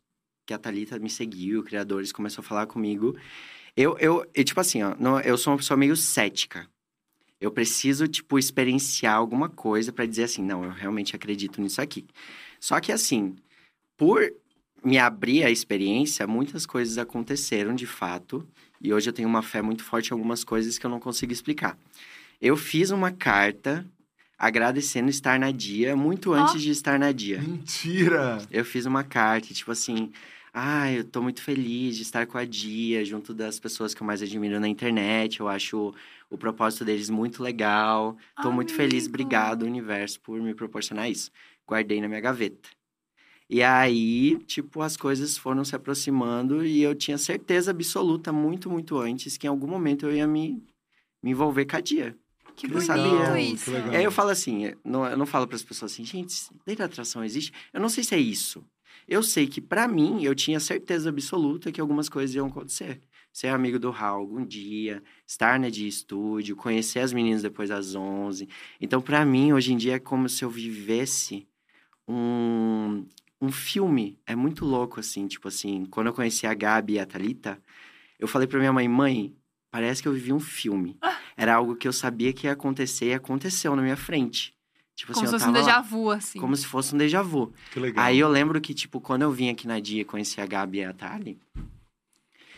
Que 0.45 0.53
a 0.53 0.57
Thalita 0.59 0.99
me 0.99 1.09
seguiu, 1.09 1.63
criadores 1.63 2.11
começou 2.11 2.41
a 2.41 2.45
falar 2.45 2.67
comigo. 2.67 3.15
Eu, 3.75 3.97
eu, 3.97 4.25
e, 4.35 4.43
tipo 4.43 4.59
assim, 4.59 4.83
ó, 4.83 4.95
não- 4.99 5.19
eu 5.19 5.37
sou 5.37 5.51
uma 5.53 5.57
pessoa 5.57 5.75
meio 5.75 5.95
cética. 5.95 6.67
Eu 7.41 7.51
preciso, 7.51 8.07
tipo, 8.07 8.37
experienciar 8.39 9.15
alguma 9.15 9.49
coisa 9.49 9.91
pra 9.91 10.05
dizer 10.05 10.23
assim, 10.25 10.43
não, 10.43 10.63
eu 10.63 10.69
realmente 10.71 11.15
acredito 11.15 11.59
nisso 11.61 11.81
aqui. 11.81 12.05
Só 12.59 12.79
que, 12.79 12.91
assim, 12.91 13.35
por 13.97 14.21
me 14.83 14.97
abrir 14.99 15.43
a 15.43 15.49
experiência, 15.49 16.27
muitas 16.27 16.65
coisas 16.65 16.97
aconteceram 16.97 17.73
de 17.73 17.87
fato. 17.87 18.47
E 18.79 18.93
hoje 18.93 19.09
eu 19.09 19.13
tenho 19.13 19.27
uma 19.27 19.41
fé 19.41 19.61
muito 19.61 19.83
forte 19.83 20.09
em 20.09 20.13
algumas 20.13 20.43
coisas 20.43 20.77
que 20.77 20.85
eu 20.85 20.89
não 20.89 20.99
consigo 20.99 21.33
explicar. 21.33 21.77
Eu 22.39 22.55
fiz 22.55 22.91
uma 22.91 23.11
carta 23.11 23.85
agradecendo 24.37 25.09
estar 25.09 25.39
na 25.39 25.49
dia, 25.49 25.95
muito 25.95 26.33
antes 26.33 26.61
de 26.61 26.69
estar 26.69 26.99
na 26.99 27.11
dia. 27.11 27.39
Mentira! 27.41 28.37
Eu 28.51 28.63
fiz 28.63 28.85
uma 28.85 29.03
carta, 29.03 29.53
tipo 29.53 29.71
assim, 29.71 30.11
ah, 30.57 30.89
eu 30.91 31.03
tô 31.03 31.21
muito 31.21 31.41
feliz 31.41 31.97
de 31.97 32.03
estar 32.03 32.25
com 32.25 32.37
a 32.37 32.45
Dia, 32.45 33.03
junto 33.03 33.33
das 33.33 33.59
pessoas 33.59 33.93
que 33.93 34.01
eu 34.01 34.07
mais 34.07 34.21
admiro 34.21 34.57
na 34.59 34.67
internet. 34.69 35.39
Eu 35.41 35.49
acho 35.49 35.93
o 36.29 36.37
propósito 36.37 36.85
deles 36.85 37.09
muito 37.09 37.43
legal. 37.43 38.15
Tô 38.41 38.51
muito 38.51 38.73
feliz, 38.73 39.03
Amigo. 39.03 39.09
obrigado, 39.09 39.63
universo, 39.63 40.19
por 40.21 40.39
me 40.41 40.53
proporcionar 40.55 41.09
isso. 41.11 41.29
Guardei 41.67 41.99
na 41.99 42.07
minha 42.07 42.21
gaveta. 42.21 42.69
E 43.49 43.61
aí, 43.61 44.37
tipo, 44.47 44.81
as 44.81 44.95
coisas 44.97 45.37
foram 45.37 45.63
se 45.65 45.75
aproximando 45.75 46.65
e 46.65 46.81
eu 46.81 46.95
tinha 46.95 47.17
certeza 47.17 47.71
absoluta, 47.71 48.31
muito, 48.31 48.69
muito 48.69 48.97
antes, 48.97 49.37
que 49.37 49.45
em 49.45 49.49
algum 49.49 49.67
momento 49.67 50.05
eu 50.07 50.15
ia 50.15 50.25
me, 50.25 50.63
me 51.21 51.31
envolver 51.31 51.65
com 51.65 51.75
a 51.75 51.81
Dia. 51.81 52.17
Que 52.55 52.65
Eu 52.67 52.71
bonito 52.71 52.87
sabia. 52.87 53.39
isso. 53.41 53.65
Que 53.65 53.71
legal. 53.71 53.93
E 53.93 53.97
aí 53.97 54.03
eu 54.03 54.11
falo 54.11 54.29
assim, 54.29 54.73
não- 54.85 55.05
eu 55.05 55.17
não 55.17 55.25
falo 55.25 55.45
para 55.45 55.57
as 55.57 55.63
pessoas 55.63 55.91
assim, 55.91 56.05
gente, 56.05 56.33
lei 56.65 56.75
da 56.75 56.85
atração 56.85 57.23
existe? 57.23 57.51
Eu 57.73 57.81
não 57.81 57.89
sei 57.89 58.03
se 58.03 58.15
é 58.15 58.19
isso. 58.19 58.63
Eu 59.07 59.21
sei 59.21 59.47
que 59.47 59.61
para 59.61 59.87
mim 59.87 60.23
eu 60.23 60.33
tinha 60.35 60.59
certeza 60.59 61.09
absoluta 61.09 61.71
que 61.71 61.81
algumas 61.81 62.09
coisas 62.09 62.35
iam 62.35 62.47
acontecer. 62.47 63.01
Ser 63.31 63.47
amigo 63.49 63.77
do 63.77 63.91
Raul 63.91 64.21
algum 64.21 64.45
dia, 64.45 65.03
estar 65.27 65.59
na 65.59 65.69
de 65.69 65.87
estúdio, 65.87 66.55
conhecer 66.55 66.99
as 66.99 67.13
meninas 67.13 67.41
depois 67.41 67.69
das 67.69 67.95
11. 67.95 68.47
Então 68.79 69.01
para 69.01 69.25
mim 69.25 69.53
hoje 69.53 69.73
em 69.73 69.77
dia 69.77 69.95
é 69.95 69.99
como 69.99 70.29
se 70.29 70.43
eu 70.43 70.49
vivesse 70.49 71.47
um 72.07 73.05
um 73.41 73.51
filme. 73.51 74.17
É 74.25 74.35
muito 74.35 74.65
louco 74.65 74.99
assim, 74.99 75.27
tipo 75.27 75.47
assim, 75.47 75.85
quando 75.85 76.07
eu 76.07 76.13
conheci 76.13 76.47
a 76.47 76.53
Gabi 76.53 76.93
e 76.93 76.99
a 76.99 77.05
Thalita, 77.05 77.61
eu 78.19 78.27
falei 78.27 78.47
para 78.47 78.59
minha 78.59 78.73
mãe, 78.73 78.87
mãe, 78.87 79.35
parece 79.69 80.01
que 80.01 80.07
eu 80.07 80.13
vivi 80.13 80.33
um 80.33 80.39
filme. 80.39 80.97
Era 81.37 81.55
algo 81.55 81.75
que 81.75 81.87
eu 81.87 81.93
sabia 81.93 82.33
que 82.33 82.47
ia 82.47 82.53
acontecer 82.53 83.07
e 83.07 83.13
aconteceu 83.13 83.75
na 83.75 83.81
minha 83.81 83.97
frente. 83.97 84.54
Tipo 84.95 85.11
Como 85.13 85.25
assim, 85.25 85.37
se 85.37 85.43
fosse 85.43 85.49
um 85.49 85.53
déjà 85.53 85.81
vu, 85.81 86.09
assim. 86.09 86.39
como 86.39 86.55
se 86.55 86.65
fosse 86.65 86.95
um 86.95 86.97
déjà 86.97 87.21
vu. 87.21 87.53
Que 87.71 87.79
legal. 87.79 88.05
Aí 88.05 88.17
eu 88.17 88.29
lembro 88.29 88.61
que, 88.61 88.73
tipo, 88.73 89.01
quando 89.01 89.23
eu 89.23 89.31
vim 89.31 89.49
aqui 89.49 89.67
na 89.67 89.79
Dia 89.79 90.01
e 90.01 90.05
conheci 90.05 90.39
a 90.39 90.45
Gabi 90.45 90.77
e 90.79 90.85
a 90.85 90.93
Thali, 90.93 91.37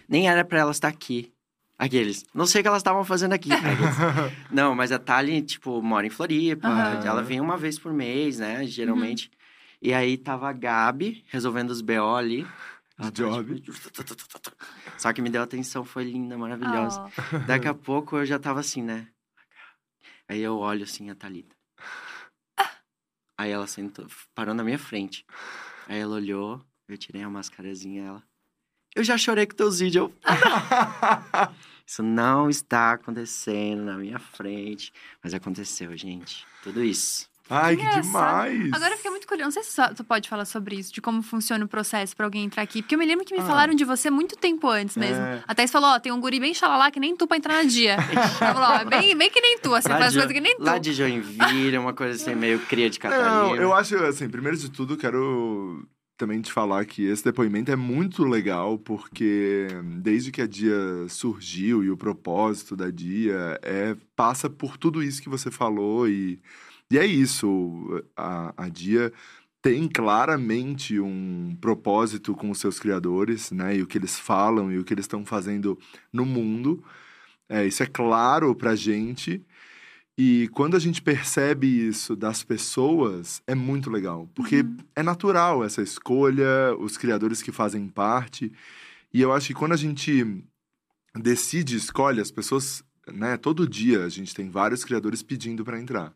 Nem 0.08 0.30
era 0.30 0.46
pra 0.46 0.60
ela 0.60 0.72
estar 0.72 0.88
aqui. 0.88 1.34
Aqueles. 1.80 2.26
Não 2.34 2.46
sei 2.46 2.62
o 2.62 2.64
que 2.64 2.68
elas 2.68 2.80
estavam 2.80 3.04
fazendo 3.04 3.34
aqui. 3.34 3.52
Aqueles. 3.52 3.96
não, 4.52 4.74
mas 4.76 4.92
a 4.92 5.00
Thali, 5.00 5.42
tipo, 5.42 5.82
mora 5.82 6.06
em 6.08 6.10
Floripa. 6.10 6.68
Aham. 6.68 7.06
Ela 7.06 7.22
vem 7.24 7.42
uma 7.42 7.58
vez 7.58 7.78
por 7.78 7.92
mês, 7.92 8.40
né? 8.40 8.66
Geralmente. 8.66 9.32
E 9.82 9.94
aí 9.94 10.18
tava 10.18 10.50
a 10.50 10.54
Gabi 10.54 11.24
resolvendo 11.30 11.72
os 11.72 11.82
BO 11.82 12.16
ali. 12.16 12.48
Ela 13.00 13.12
tava, 13.12 13.44
job. 13.44 13.60
tipo, 13.60 13.78
Só 14.98 15.12
que 15.14 15.22
me 15.22 15.30
deu 15.30 15.42
atenção, 15.44 15.84
foi 15.84 16.04
linda, 16.04 16.38
maravilhosa. 16.38 17.02
Ó. 17.02 17.38
Daqui 17.48 17.68
a 17.68 17.74
pouco 17.74 18.18
eu 18.18 18.26
já 18.26 18.40
tava 18.40 18.60
assim, 18.60 18.82
né? 18.82 19.08
Aí 20.28 20.42
eu 20.42 20.58
olho 20.58 20.84
assim 20.84 21.10
a 21.10 21.16
Thalita. 21.16 21.57
Aí 23.38 23.52
ela 23.52 23.68
sentou, 23.68 24.08
parou 24.34 24.54
na 24.54 24.64
minha 24.64 24.80
frente. 24.80 25.26
Aí 25.88 26.00
ela 26.00 26.16
olhou, 26.16 26.62
eu 26.88 26.98
tirei 26.98 27.22
a 27.22 27.30
mascarazinha 27.30 28.04
ela. 28.04 28.24
Eu 28.96 29.04
já 29.04 29.18
chorei 29.18 29.46
com 29.46 29.56
teus 29.56 29.80
vídeos. 29.80 30.10
Eu... 30.10 30.14
isso 31.86 32.02
não 32.02 32.50
está 32.50 32.94
acontecendo 32.94 33.84
na 33.84 33.96
minha 33.96 34.18
frente. 34.18 34.92
Mas 35.24 35.36
aconteceu, 35.36 35.96
gente. 35.96 36.48
Tudo 36.64 36.84
isso. 36.84 37.30
Ai, 37.50 37.76
que 37.76 37.82
Engraçado. 37.82 38.04
demais! 38.04 38.74
Agora 38.74 38.94
eu 38.94 38.98
fiquei 38.98 39.12
muito 39.28 39.30
curiosa. 39.30 39.46
Não 39.48 39.52
sei 39.52 39.64
se 39.64 39.72
só- 39.72 39.94
tu 39.94 40.04
pode 40.04 40.30
falar 40.30 40.46
sobre 40.46 40.76
isso, 40.78 40.94
de 40.94 41.02
como 41.02 41.22
funciona 41.22 41.64
o 41.66 41.68
processo 41.68 42.16
pra 42.16 42.26
alguém 42.26 42.46
entrar 42.46 42.64
aqui. 42.64 42.82
Porque 42.82 42.96
eu 42.96 43.00
me 43.00 43.06
lembro 43.06 43.26
que 43.26 43.34
me 43.36 43.42
Ah. 43.42 43.46
falaram 43.46 43.74
de 43.76 43.84
você 43.84 44.10
muito 44.10 44.36
tempo 44.38 44.70
antes 44.70 44.96
mesmo. 44.98 45.22
É. 45.24 45.44
A 45.48 45.54
Thaís 45.54 45.72
falou: 45.72 45.90
ó, 45.90 46.00
tem 46.00 46.12
um 46.12 46.20
guri 46.20 46.40
bem 46.40 46.54
xalalá 46.54 46.90
que 46.90 47.00
nem 47.00 47.16
tu 47.16 47.28
pra 47.28 47.38
entrar 47.38 47.56
na 47.56 47.64
dia. 47.64 47.96
Ela 48.42 48.54
falou: 48.54 48.70
ó, 48.70 48.76
é 48.82 48.86
bem, 48.86 49.16
bem 49.16 49.30
que 49.30 49.42
nem 49.42 49.58
tu, 49.60 49.74
assim, 49.76 49.90
faz 49.90 50.14
de, 50.14 50.20
coisas 50.20 50.32
que 50.34 50.42
nem 50.42 50.56
tu. 50.58 50.64
lá 50.64 50.78
de 50.78 50.94
Joinville, 50.94 51.78
uma 51.78 51.94
coisa 51.94 52.16
assim, 52.22 52.36
meio 52.36 52.60
cria 52.60 52.90
de 52.90 53.00
Catarina. 53.00 53.30
Não, 53.30 53.56
eu 53.56 53.74
acho, 53.74 53.96
assim, 54.06 54.30
primeiro 54.30 54.58
de 54.58 54.70
tudo, 54.72 54.96
quero 54.98 55.86
também 56.18 56.42
te 56.42 56.52
falar 56.52 56.84
que 56.86 57.04
esse 57.06 57.24
depoimento 57.24 57.72
é 57.72 57.76
muito 57.76 58.24
legal, 58.24 58.80
porque 58.80 59.68
desde 60.02 60.32
que 60.32 60.42
a 60.42 60.48
Dia 60.48 60.76
surgiu 61.10 61.84
e 61.84 61.92
o 61.92 61.98
propósito 61.98 62.76
da 62.76 62.90
Dia 62.90 63.60
é, 63.62 63.96
passa 64.16 64.50
por 64.50 64.78
tudo 64.78 65.04
isso 65.04 65.22
que 65.22 65.30
você 65.30 65.52
falou 65.52 66.10
e, 66.10 66.40
e 66.92 66.98
é 66.98 67.06
isso. 67.06 68.04
A, 68.16 68.54
a 68.66 68.70
Dia 68.70 69.12
tem 69.62 69.88
claramente 69.88 71.00
um 71.00 71.58
propósito 71.60 72.34
com 72.36 72.50
os 72.50 72.60
seus 72.60 72.80
criadores, 72.80 73.52
né? 73.52 73.78
E 73.78 73.82
o 73.82 73.88
que 73.88 73.98
eles 73.98 74.18
falam 74.18 74.72
e 74.72 74.80
o 74.80 74.84
que 74.84 74.94
eles 74.94 75.06
estão 75.06 75.26
fazendo 75.26 75.78
no 76.12 76.26
mundo. 76.26 76.84
É, 77.50 77.66
isso 77.66 77.84
é 77.84 77.86
claro 77.86 78.56
pra 78.56 78.76
gente. 78.76 79.44
E 80.18 80.50
quando 80.54 80.76
a 80.76 80.80
gente 80.80 81.02
percebe 81.02 81.68
isso 81.68 82.16
das 82.16 82.44
pessoas, 82.44 83.42
é 83.46 83.54
muito 83.54 83.90
legal. 83.90 84.30
Porque 84.34 84.66
é 84.96 85.04
natural 85.04 85.64
essa 85.64 85.82
escolha, 85.82 86.76
os 86.80 86.98
criadores 86.98 87.42
que 87.42 87.52
fazem 87.52 87.88
parte. 87.88 88.52
E 89.14 89.22
eu 89.22 89.32
acho 89.34 89.48
que 89.48 89.54
quando 89.54 89.74
a 89.74 89.78
gente 89.78 90.44
decide, 91.16 91.76
escolhe, 91.76 92.22
as 92.22 92.32
pessoas, 92.32 92.84
né? 93.12 93.38
Todo 93.38 93.68
dia 93.68 94.06
a 94.06 94.10
gente 94.10 94.34
tem 94.34 94.50
vários 94.50 94.84
criadores 94.84 95.22
pedindo 95.22 95.64
para 95.66 95.80
entrar. 95.80 96.14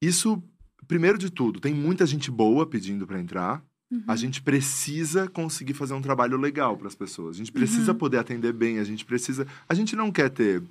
Isso, 0.00 0.42
primeiro 0.86 1.18
de 1.18 1.30
tudo, 1.30 1.60
tem 1.60 1.74
muita 1.74 2.06
gente 2.06 2.30
boa 2.30 2.66
pedindo 2.66 3.06
para 3.06 3.18
entrar. 3.18 3.62
Uhum. 3.90 4.02
A 4.08 4.16
gente 4.16 4.42
precisa 4.42 5.28
conseguir 5.28 5.74
fazer 5.74 5.94
um 5.94 6.02
trabalho 6.02 6.36
legal 6.36 6.76
para 6.76 6.88
as 6.88 6.94
pessoas. 6.94 7.36
A 7.36 7.38
gente 7.38 7.52
precisa 7.52 7.92
Uhum. 7.92 7.98
poder 7.98 8.18
atender 8.18 8.52
bem. 8.52 8.78
A 8.78 8.84
gente 8.84 9.04
precisa. 9.04 9.46
A 9.68 9.74
gente 9.74 9.94
não 9.94 10.10
quer 10.10 10.28
ter 10.28 10.62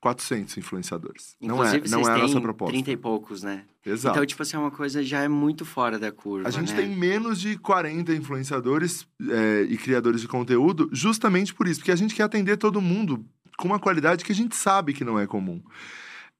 400 0.00 0.56
influenciadores. 0.58 1.36
Não 1.40 1.62
é, 1.64 1.68
Inclusive, 1.76 1.90
não 1.90 2.02
vocês 2.02 2.16
é 2.16 2.18
a 2.18 2.22
nossa 2.22 2.40
proposta. 2.40 2.72
30 2.72 2.90
e 2.90 2.96
poucos, 2.96 3.42
né? 3.42 3.64
Exato. 3.84 4.16
Então, 4.16 4.26
tipo 4.26 4.42
assim, 4.42 4.56
é 4.56 4.58
uma 4.58 4.70
coisa 4.70 5.02
já 5.02 5.20
é 5.22 5.28
muito 5.28 5.64
fora 5.64 5.98
da 5.98 6.10
curva, 6.12 6.48
a 6.48 6.50
gente 6.50 6.72
né? 6.72 6.82
tem 6.82 6.88
menos 6.96 7.40
de 7.40 7.56
40 7.56 8.12
influenciadores 8.14 9.06
é, 9.28 9.62
e 9.68 9.76
criadores 9.76 10.20
de 10.20 10.28
conteúdo 10.28 10.88
justamente 10.92 11.54
por 11.54 11.66
isso, 11.68 11.80
porque 11.80 11.92
a 11.92 11.96
gente 11.96 12.14
quer 12.14 12.24
atender 12.24 12.56
todo 12.56 12.80
mundo 12.80 13.24
com 13.56 13.68
uma 13.68 13.78
qualidade 13.78 14.24
que 14.24 14.32
a 14.32 14.34
gente 14.34 14.54
sabe 14.56 14.92
que 14.92 15.04
não 15.04 15.18
é 15.18 15.26
comum. 15.26 15.62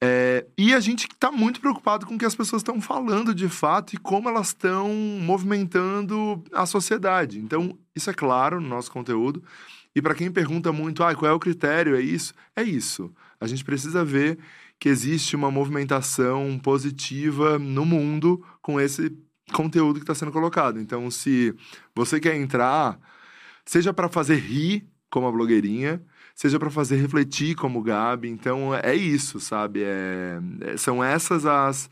É, 0.02 0.46
e 0.58 0.74
a 0.74 0.80
gente 0.80 1.06
está 1.06 1.32
muito 1.32 1.60
preocupado 1.60 2.04
com 2.04 2.14
o 2.14 2.18
que 2.18 2.24
as 2.24 2.34
pessoas 2.34 2.60
estão 2.60 2.80
falando 2.80 3.34
de 3.34 3.48
fato 3.48 3.94
e 3.94 3.98
como 3.98 4.28
elas 4.28 4.48
estão 4.48 4.88
movimentando 5.20 6.44
a 6.52 6.66
sociedade. 6.66 7.38
Então, 7.38 7.78
isso 7.94 8.10
é 8.10 8.14
claro 8.14 8.60
no 8.60 8.68
nosso 8.68 8.90
conteúdo. 8.90 9.42
E 9.94 10.02
para 10.02 10.14
quem 10.14 10.30
pergunta 10.30 10.70
muito, 10.72 11.02
ah, 11.02 11.14
qual 11.14 11.30
é 11.30 11.34
o 11.34 11.40
critério? 11.40 11.96
É 11.96 12.00
isso? 12.00 12.34
É 12.54 12.62
isso. 12.62 13.10
A 13.40 13.46
gente 13.46 13.64
precisa 13.64 14.04
ver 14.04 14.38
que 14.78 14.90
existe 14.90 15.34
uma 15.34 15.50
movimentação 15.50 16.58
positiva 16.58 17.58
no 17.58 17.86
mundo 17.86 18.44
com 18.60 18.78
esse 18.78 19.16
conteúdo 19.52 19.94
que 19.94 20.02
está 20.02 20.14
sendo 20.14 20.32
colocado. 20.32 20.78
Então, 20.78 21.10
se 21.10 21.54
você 21.94 22.20
quer 22.20 22.36
entrar, 22.36 22.98
seja 23.64 23.94
para 23.94 24.08
fazer 24.08 24.36
rir, 24.36 24.86
como 25.10 25.26
a 25.26 25.32
blogueirinha, 25.32 26.02
seja 26.36 26.58
para 26.58 26.70
fazer 26.70 26.96
refletir, 26.96 27.56
como 27.56 27.82
Gabi. 27.82 28.28
Então, 28.28 28.74
é 28.74 28.94
isso, 28.94 29.40
sabe? 29.40 29.82
É, 29.82 30.38
é- 30.60 30.76
são 30.76 31.02
essas 31.02 31.46
as 31.46 31.90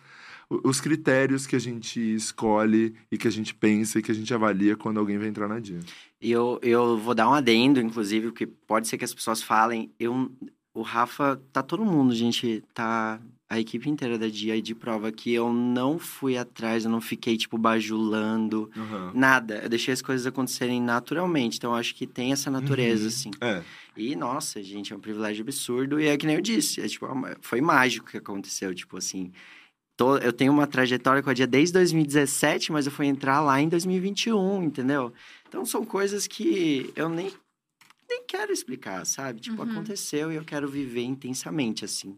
os 0.62 0.78
critérios 0.78 1.46
que 1.46 1.56
a 1.56 1.58
gente 1.58 1.98
escolhe 1.98 2.94
e 3.10 3.16
que 3.16 3.26
a 3.26 3.30
gente 3.30 3.54
pensa 3.54 3.98
e 3.98 4.02
que 4.02 4.12
a 4.12 4.14
gente 4.14 4.32
avalia 4.32 4.76
quando 4.76 5.00
alguém 5.00 5.18
vai 5.18 5.26
entrar 5.26 5.48
na 5.48 5.58
dia. 5.58 5.80
E 6.20 6.30
eu, 6.30 6.60
eu 6.62 6.98
vou 6.98 7.14
dar 7.14 7.28
um 7.28 7.32
adendo, 7.32 7.80
inclusive, 7.80 8.26
porque 8.26 8.46
pode 8.46 8.86
ser 8.86 8.98
que 8.98 9.04
as 9.04 9.14
pessoas 9.14 9.42
falem. 9.42 9.90
Eu, 9.98 10.30
o 10.74 10.82
Rafa, 10.82 11.40
tá 11.50 11.62
todo 11.62 11.84
mundo, 11.84 12.14
gente, 12.14 12.62
tá 12.74 13.18
a 13.48 13.60
equipe 13.60 13.88
inteira 13.90 14.18
da 14.18 14.26
dia 14.28 14.60
de 14.60 14.74
prova 14.74 15.12
que 15.12 15.32
eu 15.32 15.52
não 15.52 15.98
fui 15.98 16.36
atrás, 16.36 16.84
eu 16.84 16.90
não 16.90 17.00
fiquei, 17.00 17.36
tipo, 17.36 17.58
bajulando, 17.58 18.70
nada. 19.12 19.60
Eu 19.62 19.68
deixei 19.68 19.92
as 19.92 20.00
coisas 20.02 20.26
acontecerem 20.26 20.80
naturalmente. 20.80 21.58
Então, 21.58 21.70
eu 21.72 21.76
acho 21.76 21.94
que 21.94 22.06
tem 22.06 22.32
essa 22.32 22.50
natureza, 22.50 23.02
Uhum. 23.02 23.08
assim. 23.08 23.30
É. 23.40 23.62
E, 23.96 24.16
nossa, 24.16 24.62
gente, 24.62 24.92
é 24.92 24.96
um 24.96 25.00
privilégio 25.00 25.42
absurdo. 25.42 26.00
E 26.00 26.06
é 26.06 26.16
que 26.16 26.26
nem 26.26 26.36
eu 26.36 26.42
disse, 26.42 26.80
é, 26.80 26.88
tipo, 26.88 27.06
uma- 27.06 27.36
foi 27.40 27.60
mágico 27.60 28.08
o 28.08 28.10
que 28.10 28.16
aconteceu, 28.18 28.74
tipo 28.74 28.96
assim. 28.96 29.30
tô- 29.96 30.16
eu 30.18 30.32
tenho 30.32 30.52
uma 30.52 30.66
trajetória 30.66 31.22
com 31.22 31.30
a 31.30 31.34
dia 31.34 31.46
desde 31.46 31.72
2017, 31.74 32.72
mas 32.72 32.84
eu 32.84 32.90
fui 32.90 33.06
entrar 33.06 33.40
lá 33.40 33.60
em 33.60 33.68
2021, 33.68 34.60
entendeu? 34.64 35.12
Então 35.48 35.64
são 35.64 35.84
coisas 35.84 36.26
que 36.26 36.92
eu 36.96 37.08
nem, 37.08 37.30
nem 38.10 38.24
quero 38.26 38.52
explicar, 38.52 39.06
sabe? 39.06 39.38
Tipo, 39.40 39.62
Uhum. 39.62 39.70
aconteceu 39.70 40.32
e 40.32 40.34
eu 40.34 40.44
quero 40.44 40.66
viver 40.66 41.02
intensamente, 41.04 41.84
assim. 41.84 42.16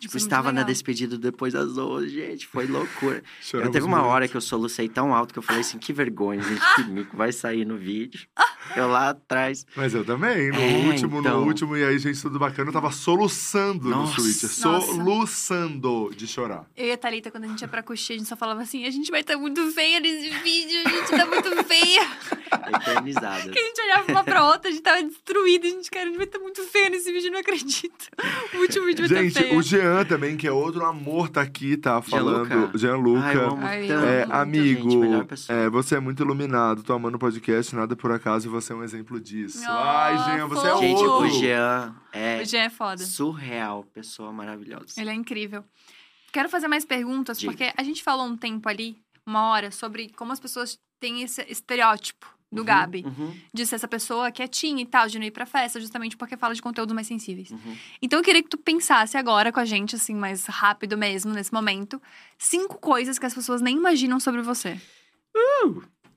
Tipo, 0.00 0.16
Isso 0.16 0.26
é 0.26 0.28
estava 0.28 0.50
na 0.50 0.62
despedida 0.62 1.18
depois 1.18 1.52
das 1.52 1.76
11, 1.76 2.08
gente, 2.08 2.46
foi 2.46 2.66
loucura. 2.66 3.22
Eu 3.52 3.70
teve 3.70 3.84
uma 3.84 3.98
muito. 3.98 4.08
hora 4.08 4.26
que 4.26 4.34
eu 4.34 4.40
solucei 4.40 4.88
tão 4.88 5.14
alto 5.14 5.34
que 5.34 5.38
eu 5.38 5.42
falei 5.42 5.60
assim, 5.60 5.76
que 5.78 5.92
vergonha, 5.92 6.40
gente, 6.42 6.74
que 6.74 6.84
mico, 6.88 7.14
vai 7.14 7.30
sair 7.32 7.66
no 7.66 7.76
vídeo. 7.76 8.26
Eu 8.76 8.88
lá 8.88 9.10
atrás. 9.10 9.66
Mas 9.76 9.94
eu 9.94 10.04
também, 10.04 10.50
no 10.50 10.58
É, 10.60 10.86
último, 10.86 11.20
então. 11.20 11.40
no 11.40 11.46
último, 11.46 11.76
e 11.76 11.84
aí, 11.84 11.98
gente, 11.98 12.20
tudo 12.20 12.38
bacana, 12.38 12.68
eu 12.68 12.72
tava 12.72 12.90
soluçando 12.90 13.88
Nossa. 13.88 14.10
no 14.10 14.16
Twitter. 14.22 14.48
Soluçando 14.50 16.10
de 16.16 16.26
chorar. 16.26 16.64
Eu 16.76 16.86
e 16.86 16.92
a 16.92 16.96
Thalita, 16.96 17.30
quando 17.30 17.44
a 17.44 17.48
gente 17.48 17.60
ia 17.62 17.68
pra 17.68 17.82
coxinha, 17.82 18.16
a 18.16 18.18
gente 18.18 18.28
só 18.28 18.36
falava 18.36 18.62
assim: 18.62 18.84
a 18.86 18.90
gente 18.90 19.10
vai 19.10 19.20
estar 19.20 19.36
muito 19.36 19.70
feia 19.72 19.98
nesse 20.00 20.28
vídeo, 20.42 20.80
a 20.84 20.88
gente 20.88 21.10
tá 21.10 21.26
muito 21.26 21.64
feia. 21.64 22.08
Eternizadas. 22.74 23.50
Que 23.50 23.58
a 23.58 23.62
gente 23.62 23.80
olhava 23.82 24.12
uma 24.12 24.24
pra 24.24 24.44
outra, 24.46 24.68
a 24.68 24.72
gente 24.72 24.82
tava 24.82 25.02
destruída. 25.02 25.66
A 25.66 25.70
gente, 25.70 25.90
cara, 25.90 26.04
a 26.04 26.08
gente 26.08 26.16
vai 26.16 26.26
estar 26.26 26.38
muito 26.38 26.62
feia 26.64 26.90
nesse 26.90 27.12
vídeo, 27.12 27.28
eu 27.28 27.32
não 27.32 27.40
acredito. 27.40 28.08
O 28.54 28.58
último 28.58 28.86
vídeo 28.86 29.08
vai 29.08 29.18
Gente, 29.22 29.28
estar 29.28 29.40
feia. 29.42 29.56
o 29.58 29.62
Jean 29.62 30.04
também, 30.04 30.36
que 30.36 30.46
é 30.46 30.52
outro 30.52 30.84
amor, 30.84 31.28
tá 31.28 31.40
aqui, 31.40 31.76
tá 31.76 32.00
falando. 32.02 32.46
Gianluca? 32.48 32.78
Gianluca. 32.78 33.20
Ai, 33.26 33.36
eu 33.36 33.46
amo 33.50 33.66
Ai, 33.66 33.86
tanto, 33.86 34.04
É, 34.06 34.18
muito, 34.26 34.32
amigo, 34.34 34.82
gente, 34.90 34.96
melhor 34.96 35.24
pessoa. 35.24 35.58
é, 35.58 35.70
você 35.70 35.94
é 35.96 36.00
muito 36.00 36.22
iluminado, 36.22 36.82
tô 36.82 36.92
amando 36.92 37.16
o 37.16 37.20
podcast, 37.20 37.74
nada 37.74 37.94
por 37.96 38.10
acaso, 38.12 38.46
e 38.46 38.50
você 38.50 38.59
é 38.68 38.74
um 38.74 38.82
exemplo 38.82 39.20
disso. 39.20 39.62
Oh, 39.66 39.70
Ai, 39.72 40.16
Jean, 40.24 40.46
você 40.46 40.66
é 40.66 40.70
fofo. 40.70 40.82
Gente, 40.82 41.02
outro. 41.04 41.26
o 41.26 41.30
Jean 41.40 41.94
é 42.12 42.40
O 42.42 42.44
Jean 42.44 42.62
é 42.62 42.70
foda. 42.70 43.04
surreal, 43.04 43.84
pessoa 43.84 44.32
maravilhosa. 44.32 45.00
Ele 45.00 45.10
é 45.10 45.14
incrível. 45.14 45.64
Quero 46.32 46.48
fazer 46.48 46.68
mais 46.68 46.84
perguntas, 46.84 47.38
Diga. 47.38 47.52
porque 47.52 47.72
a 47.76 47.82
gente 47.82 48.02
falou 48.02 48.26
um 48.26 48.36
tempo 48.36 48.68
ali, 48.68 48.96
uma 49.26 49.50
hora, 49.50 49.70
sobre 49.70 50.10
como 50.10 50.32
as 50.32 50.38
pessoas 50.40 50.78
têm 51.00 51.22
esse 51.22 51.42
estereótipo 51.48 52.26
do 52.52 52.60
Uhum, 52.62 52.64
Gabi. 52.66 53.04
uhum, 53.06 53.36
De 53.54 53.64
ser 53.64 53.76
essa 53.76 53.86
pessoa 53.86 54.30
quietinha 54.32 54.82
e 54.82 54.86
tal, 54.86 55.06
de 55.06 55.18
não 55.20 55.24
ir 55.26 55.30
pra 55.30 55.46
festa, 55.46 55.80
justamente 55.80 56.16
porque 56.16 56.36
fala 56.36 56.52
de 56.54 56.60
conteúdos 56.60 56.92
mais 56.94 57.06
sensíveis. 57.06 57.50
uhum. 57.50 57.76
Então 58.02 58.18
eu 58.18 58.24
queria 58.24 58.42
que 58.42 58.48
tu 58.48 58.58
pensasse 58.58 59.16
agora 59.16 59.52
com 59.52 59.60
a 59.60 59.64
gente, 59.64 59.94
assim, 59.94 60.14
mais 60.16 60.46
rápido 60.46 60.98
mesmo, 60.98 61.32
nesse 61.32 61.52
momento, 61.52 62.00
cinco 62.38 62.76
coisas 62.78 63.18
que 63.20 63.26
as 63.26 63.34
pessoas 63.34 63.60
nem 63.60 63.76
imaginam 63.76 64.18
sobre 64.18 64.42
você. 64.42 64.80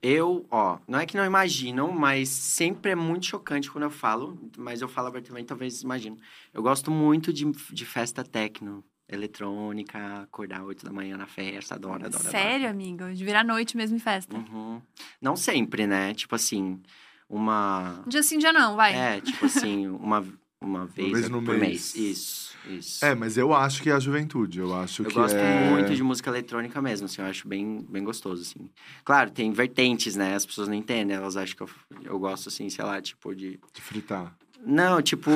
Eu, 0.06 0.45
ó, 0.51 0.80
não 0.86 0.99
é 0.99 1.06
que 1.06 1.16
não 1.16 1.26
imaginam, 1.26 1.89
mas 1.89 2.28
sempre 2.28 2.91
é 2.91 2.95
muito 2.95 3.26
chocante 3.26 3.72
quando 3.72 3.86
eu 3.86 3.89
falo, 3.89 4.38
mas 4.58 4.82
eu 4.82 4.89
falo 4.89 5.08
abertamente, 5.08 5.45
talvez 5.45 5.82
imagino. 5.82 6.18
Eu 6.54 6.62
gosto 6.62 6.91
muito 6.91 7.32
de, 7.32 7.49
de 7.49 7.86
festa 7.86 8.22
techno, 8.22 8.84
eletrônica, 9.08 10.24
acordar 10.24 10.62
8 10.62 10.84
da 10.84 10.91
manhã 10.91 11.16
na 11.16 11.26
festa, 11.26 11.76
adoro, 11.76 12.06
adoro, 12.06 12.24
Sério, 12.30 12.70
amigo? 12.70 13.14
De 13.14 13.24
virar 13.24 13.45
noite 13.45 13.78
mesmo 13.78 13.95
em 13.95 13.99
festa. 13.99 14.36
adoro. 14.36 14.54
Uhum. 14.54 14.82
Não 15.22 15.38
sempre, 15.38 15.88
né? 15.88 16.14
Tipo 16.14 16.36
assim, 16.36 16.82
uma 17.30 18.04
Um 18.06 18.10
dia 18.10 18.24
sim, 18.24 18.38
dia 18.38 18.51
não, 18.51 18.76
vai. 18.76 18.93
É, 18.93 19.22
tipo 19.22 19.45
assim, 19.45 19.88
uma, 19.88 20.22
uma 20.60 20.86
vez, 20.86 21.12
vez 21.14 21.30
no 21.30 21.41
por 21.41 21.58
mês. 21.58 21.93
mês. 21.93 21.95
Isso, 21.95 22.53
isso. 22.68 23.03
É, 23.03 23.14
mas 23.16 23.38
eu 23.38 23.53
acho 23.53 23.82
que 23.82 23.89
é 23.89 23.93
a 23.93 23.99
juventude. 23.99 24.59
Eu 24.59 24.74
acho 24.76 25.03
Eu 25.03 25.07
que 25.07 25.14
gosto 25.14 25.36
é... 25.36 25.70
muito 25.70 25.93
de 25.95 26.03
música 26.03 26.30
eletrônica 26.30 26.82
mesmo, 26.82 27.05
assim, 27.05 27.22
eu 27.22 27.28
acho 27.28 27.47
bem, 27.47 27.86
bem 27.89 28.03
gostoso, 28.03 28.41
assim. 28.41 28.70
Claro, 29.03 29.32
tem 29.32 29.51
vertentes, 29.51 30.16
né? 30.16 30.36
As 30.36 30.45
pessoas 30.45 30.68
não 30.68 30.76
entendem, 30.76 31.16
elas 31.16 31.38
acham 31.38 31.55
que 31.55 31.64
eu, 31.64 31.70
eu 32.03 32.20
gosto, 32.20 32.49
assim, 32.49 32.70
sei 32.70 32.84
lá, 32.84 33.01
tipo, 33.01 33.36
de... 33.36 33.59
de 33.74 33.82
fritar. 33.82 34.36
Não, 34.66 35.01
tipo, 35.01 35.30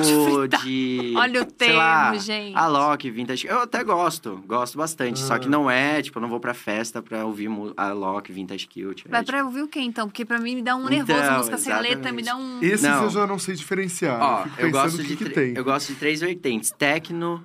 de... 0.62 1.12
Olha 1.16 1.42
o 1.42 1.44
sei 1.44 1.52
termo, 1.52 1.76
lá, 1.76 2.14
gente. 2.16 2.56
Alok, 2.56 3.10
vintage. 3.10 3.46
Eu 3.46 3.60
até 3.60 3.84
gosto, 3.84 4.42
gosto 4.46 4.78
bastante. 4.78 5.18
Só 5.18 5.34
Ah. 5.34 5.38
que 5.38 5.48
não 5.48 5.70
é, 5.70 6.00
tipo, 6.00 6.18
eu 6.18 6.22
não 6.22 6.28
vou 6.30 6.40
pra 6.40 6.54
festa 6.54 7.02
pra 7.02 7.24
ouvir 7.26 7.48
mu- 7.48 7.74
Alok, 7.76 8.32
vintage 8.32 8.66
cute. 8.66 9.06
Vai 9.08 9.20
é, 9.20 9.24
pra 9.24 9.44
ouvir 9.44 9.62
o 9.62 9.68
quê, 9.68 9.80
então? 9.80 10.08
Porque 10.08 10.24
pra 10.24 10.38
mim 10.38 10.54
me 10.56 10.62
dá 10.62 10.74
um 10.76 10.90
Então, 10.90 11.14
nervoso, 11.16 11.36
música 11.38 11.58
sem 11.58 11.72
letra, 11.74 11.88
exatamente. 11.90 12.16
me 12.16 12.22
dá 12.22 12.36
um... 12.36 12.58
Esses 12.62 12.82
Não. 12.82 13.04
eu 13.04 13.10
já 13.10 13.26
não 13.26 13.38
sei 13.38 13.54
diferenciar. 13.54 14.18
Ó, 14.20 14.46
eu 14.58 14.70
gosto, 14.70 14.96
que, 14.98 15.04
de 15.08 15.16
que 15.16 15.28
tre- 15.30 15.52
eu 15.54 15.62
gosto 15.64 15.88
de 15.92 15.98
três 15.98 16.20
vertentes. 16.20 16.70
Tecno, 16.70 17.44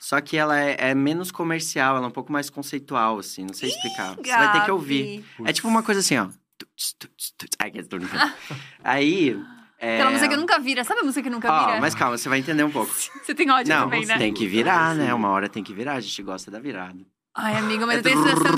só 0.00 0.20
que 0.22 0.36
ela 0.36 0.58
é, 0.58 0.76
é 0.78 0.94
menos 0.94 1.30
comercial, 1.30 1.96
ela 1.96 2.06
é 2.06 2.08
um 2.08 2.12
pouco 2.12 2.32
mais 2.32 2.48
conceitual, 2.48 3.18
assim. 3.18 3.42
Não 3.44 3.52
sei 3.54 3.68
explicar. 3.68 4.14
Você 4.16 4.30
vai 4.30 4.52
ter 4.52 4.64
que 4.64 4.70
ouvir. 4.70 5.24
É 5.44 5.52
tipo 5.52 5.68
uma 5.68 5.82
coisa 5.82 6.00
assim, 6.00 6.16
ó. 6.16 6.28
Aí. 8.82 9.38
É... 9.78 9.94
Aquela 9.94 10.10
música 10.10 10.28
que 10.28 10.36
nunca 10.36 10.58
vira. 10.58 10.82
Sabe 10.84 11.00
a 11.00 11.04
música 11.04 11.22
que 11.22 11.30
nunca 11.30 11.66
vira? 11.66 11.80
mas 11.80 11.94
calma, 11.94 12.18
você 12.18 12.28
vai 12.28 12.38
entender 12.40 12.64
um 12.64 12.70
pouco. 12.70 12.92
Você 13.24 13.34
tem 13.34 13.48
ódio 13.50 13.72
Não, 13.72 13.84
também, 13.84 14.04
né? 14.06 14.18
tem 14.18 14.32
que 14.34 14.46
virar, 14.46 14.94
né? 14.94 15.14
Uma 15.14 15.28
hora 15.28 15.48
tem 15.48 15.62
que 15.62 15.72
virar, 15.72 15.94
a 15.94 16.00
gente 16.00 16.22
gosta 16.22 16.50
da 16.50 16.58
virada. 16.58 16.98
Ai, 17.36 17.56
amiga, 17.56 17.86
mas 17.86 17.96
É 17.96 17.98
eu 17.98 18.02
tenho 18.02 18.22
sensação. 18.22 18.52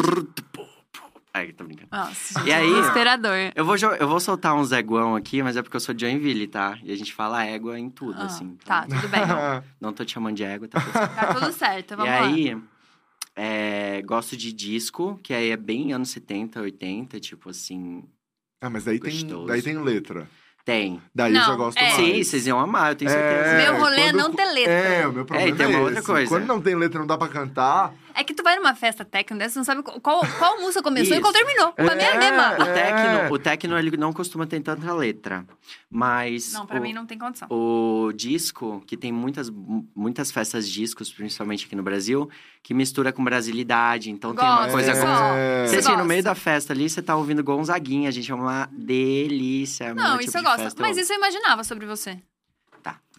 Ai, 1.32 1.52
tô 1.52 1.62
brincando. 1.64 1.88
Nossa, 1.92 2.40
E 2.40 2.44
gente, 2.44 2.52
aí? 2.52 2.74
desesperador. 2.74 3.52
Eu 3.54 3.64
vou, 3.64 3.76
eu 3.76 4.08
vou 4.08 4.18
soltar 4.18 4.54
um 4.56 4.64
zeguão 4.64 5.14
aqui, 5.14 5.42
mas 5.42 5.56
é 5.56 5.62
porque 5.62 5.76
eu 5.76 5.80
sou 5.80 5.94
de 5.94 6.04
Joinville, 6.04 6.48
tá? 6.48 6.76
E 6.82 6.90
a 6.90 6.96
gente 6.96 7.12
fala 7.14 7.44
égua 7.44 7.78
em 7.78 7.88
tudo, 7.88 8.18
Ah, 8.20 8.24
assim. 8.24 8.56
Tá, 8.64 8.84
Então, 8.86 8.98
tudo 8.98 9.08
bem. 9.10 9.20
Não 9.80 9.92
tô 9.92 10.04
te 10.04 10.12
chamando 10.12 10.34
de 10.36 10.42
égua, 10.42 10.66
tá? 10.66 10.80
tudo 10.80 10.90
certo. 10.92 11.14
Tá 11.14 11.34
tudo 11.34 11.52
certo, 11.52 11.96
vamos 11.96 12.12
e 12.12 12.16
lá. 12.16 12.26
aí, 12.26 12.58
é, 13.36 14.02
gosto 14.02 14.36
de 14.36 14.52
disco, 14.52 15.20
que 15.22 15.32
aí 15.32 15.50
é 15.50 15.56
bem 15.56 15.92
anos 15.92 16.10
70, 16.10 16.60
80, 16.62 17.20
tipo 17.20 17.50
assim, 17.50 18.02
ah, 18.60 18.68
mas 18.68 18.84
daí 18.84 18.98
tem, 18.98 19.26
daí 19.46 19.62
tem 19.62 19.78
letra. 19.78 20.28
Tem. 20.64 21.00
Daí 21.14 21.32
eu 21.34 21.40
Não, 21.40 21.46
já 21.46 21.54
gosto 21.56 21.78
é. 21.78 21.82
mais. 21.82 21.94
Sim, 21.94 22.22
vocês 22.22 22.46
iam 22.46 22.58
amar, 22.60 22.92
eu 22.92 22.96
tenho 22.96 23.10
certeza. 23.10 23.56
Meu 23.72 23.80
rolê 23.80 24.00
é 24.02 24.12
não 24.12 24.32
ter 24.32 24.44
letra. 24.46 24.72
É, 24.72 25.06
o 25.06 25.12
meu 25.12 25.24
problema 25.24 25.50
É, 25.50 25.52
e 25.52 25.56
tem 25.56 25.66
uma 25.66 25.78
outra 25.80 25.98
esse. 25.98 26.06
coisa. 26.06 26.28
Quando 26.30 26.46
não 26.46 26.60
tem 26.60 26.74
letra, 26.74 26.98
não 26.98 27.06
dá 27.06 27.16
pra 27.18 27.28
cantar. 27.28 27.92
É 28.20 28.24
que 28.24 28.34
tu 28.34 28.42
vai 28.42 28.54
numa 28.56 28.74
festa 28.74 29.02
técnica 29.02 29.34
dessa, 29.44 29.54
você 29.54 29.58
não 29.60 29.64
sabe 29.64 29.82
qual, 29.82 30.20
qual 30.38 30.60
música 30.60 30.82
começou 30.82 31.16
e 31.16 31.20
qual 31.22 31.32
terminou. 31.32 31.72
Pra 31.72 31.94
mim 31.94 32.02
é 32.02 32.12
a 32.12 32.18
mesma. 32.18 32.58
O 32.58 32.62
É. 32.68 32.72
techno, 32.74 33.34
o 33.34 33.38
techno, 33.38 33.78
ele 33.78 33.96
não 33.96 34.12
costuma 34.12 34.46
ter 34.46 34.60
tanta 34.60 34.92
letra, 34.92 35.46
mas... 35.90 36.52
Não, 36.52 36.66
pra 36.66 36.78
o, 36.78 36.82
mim 36.82 36.92
não 36.92 37.06
tem 37.06 37.18
condição. 37.18 37.48
O 37.50 38.12
disco, 38.14 38.82
que 38.86 38.94
tem 38.94 39.10
muitas, 39.10 39.48
muitas 39.96 40.30
festas 40.30 40.68
discos, 40.68 41.10
principalmente 41.10 41.64
aqui 41.64 41.74
no 41.74 41.82
Brasil, 41.82 42.28
que 42.62 42.74
mistura 42.74 43.10
com 43.10 43.24
brasilidade, 43.24 44.10
então 44.10 44.34
tem 44.34 44.44
uma 44.44 44.56
Gosto, 44.64 44.72
coisa... 44.72 44.92
gosto. 44.92 45.06
com- 45.06 45.34
É. 45.34 45.66
Você 45.66 45.76
assim, 45.76 45.96
no 45.96 46.04
meio 46.04 46.22
da 46.22 46.34
festa 46.34 46.74
ali, 46.74 46.90
você 46.90 47.00
tá 47.00 47.16
ouvindo 47.16 47.42
Gonzaguinha, 47.42 48.12
gente, 48.12 48.30
é 48.30 48.34
uma 48.34 48.68
delícia. 48.70 49.84
é 49.84 49.92
o 49.92 49.94
Não, 49.94 50.18
tipo 50.18 50.28
isso 50.28 50.36
eu 50.38 50.42
de 50.42 50.46
gosto. 50.48 50.80
Mas 50.82 50.96
eu- 50.98 51.02
isso 51.04 51.12
eu 51.12 51.16
imaginava 51.16 51.64
sobre 51.64 51.86
você. 51.86 52.18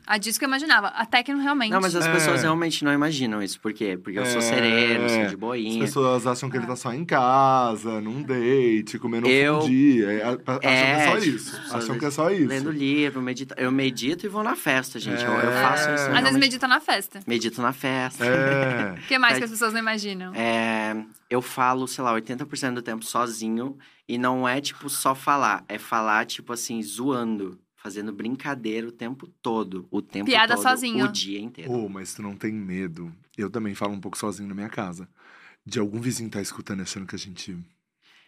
A 0.07 0.17
disco 0.17 0.43
eu 0.43 0.47
imaginava. 0.47 0.87
A 0.87 1.05
techno 1.05 1.39
realmente. 1.41 1.71
Não, 1.71 1.79
mas 1.81 1.95
as 1.95 2.05
É. 2.05 2.11
pessoas 2.11 2.41
realmente 2.41 2.83
não 2.83 2.91
imaginam 2.93 3.41
isso. 3.41 3.59
Por 3.59 3.71
quê? 3.73 3.97
Porque 4.01 4.17
eu 4.19 4.25
sou 4.25 4.39
É. 4.39 4.41
sereno, 4.41 5.09
sou 5.09 5.17
de 5.19 5.25
As 5.25 5.33
boinha. 5.35 5.79
pessoas 5.85 6.27
acham 6.27 6.49
que 6.49 6.57
ele 6.57 6.65
tá 6.65 6.75
só 6.75 6.91
em 6.93 7.05
casa, 7.05 8.01
num 8.01 8.21
date, 8.23 8.97
comendo 8.99 9.27
Eu- 9.27 9.59
um 9.59 9.65
dia. 9.67 10.11
É, 10.11 10.23
acham 10.23 10.37
que 10.59 10.67
é 10.67 11.05
só 11.05 11.17
tipo, 11.19 11.35
isso. 11.35 11.55
as 11.57 11.75
Acham 11.75 11.99
que 11.99 12.05
é 12.05 12.11
só 12.11 12.29
isso. 12.31 12.47
Lendo 12.47 12.71
livro, 12.71 13.21
medita... 13.21 13.55
eu 13.57 13.71
medito 13.71 14.25
e 14.25 14.29
vou 14.29 14.43
na 14.43 14.55
festa, 14.55 14.99
gente. 14.99 15.23
Eu, 15.23 15.31
eu 15.31 15.51
É. 15.51 15.61
faço 15.61 15.81
isso. 15.83 15.89
Às 15.91 15.99
vezes 16.01 16.07
realmente. 16.13 16.39
medita 16.39 16.67
na 16.67 16.79
festa. 16.79 17.19
Medito 17.27 17.61
na 17.61 17.71
festa. 17.73 18.25
É. 18.25 18.91
O 18.93 18.95
que 19.07 19.17
mais 19.17 19.35
É. 19.35 19.37
que 19.39 19.43
as 19.45 19.51
pessoas 19.51 19.71
não 19.73 19.79
imaginam? 19.79 20.33
É, 20.35 20.95
eu 21.29 21.41
falo, 21.41 21.87
sei 21.87 22.03
lá, 22.03 22.11
80% 22.13 22.75
do 22.75 22.81
tempo 22.81 23.05
sozinho. 23.05 23.77
E 24.07 24.17
não 24.17 24.47
é, 24.47 24.59
tipo, 24.59 24.89
só 24.89 25.15
falar. 25.15 25.63
É 25.69 25.77
falar, 25.77 26.25
tipo 26.25 26.51
assim, 26.51 26.81
zoando. 26.81 27.57
Fazendo 27.81 28.13
brincadeira 28.13 28.87
o 28.87 28.91
tempo 28.91 29.27
todo. 29.41 29.87
O 29.89 30.01
tempo 30.01 30.25
Piada 30.25 30.53
todo. 30.55 30.63
sozinho. 30.63 31.05
O 31.05 31.11
dia 31.11 31.39
inteiro. 31.39 31.71
Ô, 31.71 31.89
mas 31.89 32.13
tu 32.13 32.21
não 32.21 32.35
tem 32.35 32.53
medo. 32.53 33.11
Eu 33.35 33.49
também 33.49 33.73
falo 33.73 33.93
um 33.93 33.99
pouco 33.99 34.17
sozinho 34.17 34.47
na 34.47 34.53
minha 34.53 34.69
casa. 34.69 35.09
De 35.65 35.79
algum 35.79 35.99
vizinho 35.99 36.29
tá 36.29 36.41
escutando 36.41 36.81
achando 36.81 37.07
que 37.07 37.15
a 37.15 37.19
gente. 37.19 37.57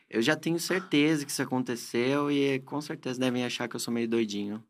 Eu 0.10 0.22
já 0.24 0.36
tenho 0.36 0.60
certeza 0.60 1.24
que 1.24 1.32
isso 1.32 1.42
aconteceu. 1.42 2.32
E 2.32 2.60
com 2.62 2.82
certeza 2.82 3.20
devem 3.20 3.46
achar 3.46 3.68
que 3.68 3.76
eu 3.76 3.80
sou 3.80 3.94
meio 3.94 4.08
doidinho. 4.08 4.64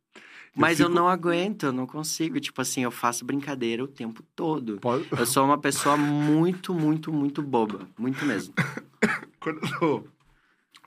Mas 0.56 0.80
eu, 0.80 0.88
fico- 0.88 1.00
não 1.00 1.08
aguento, 1.08 1.64
eu 1.68 1.72
não 1.72 1.88
consigo. 1.88 2.40
Tipo 2.40 2.62
assim, 2.62 2.84
eu 2.84 2.92
faço 2.92 3.24
brincadeira 3.24 3.84
o 3.84 3.88
tempo 3.88 4.22
todo. 4.36 4.80
Pode... 4.82 5.08
Eu 5.18 5.26
sou 5.26 5.46
uma 5.46 5.58
pessoa 5.58 5.96
muito, 5.96 6.74
muito, 6.74 7.12
muito 7.12 7.42
boba. 7.42 7.88
Muito 7.98 8.24
mesmo. 8.26 8.54
Quando 9.40 9.60
eu 9.64 9.80
tô 9.80 10.08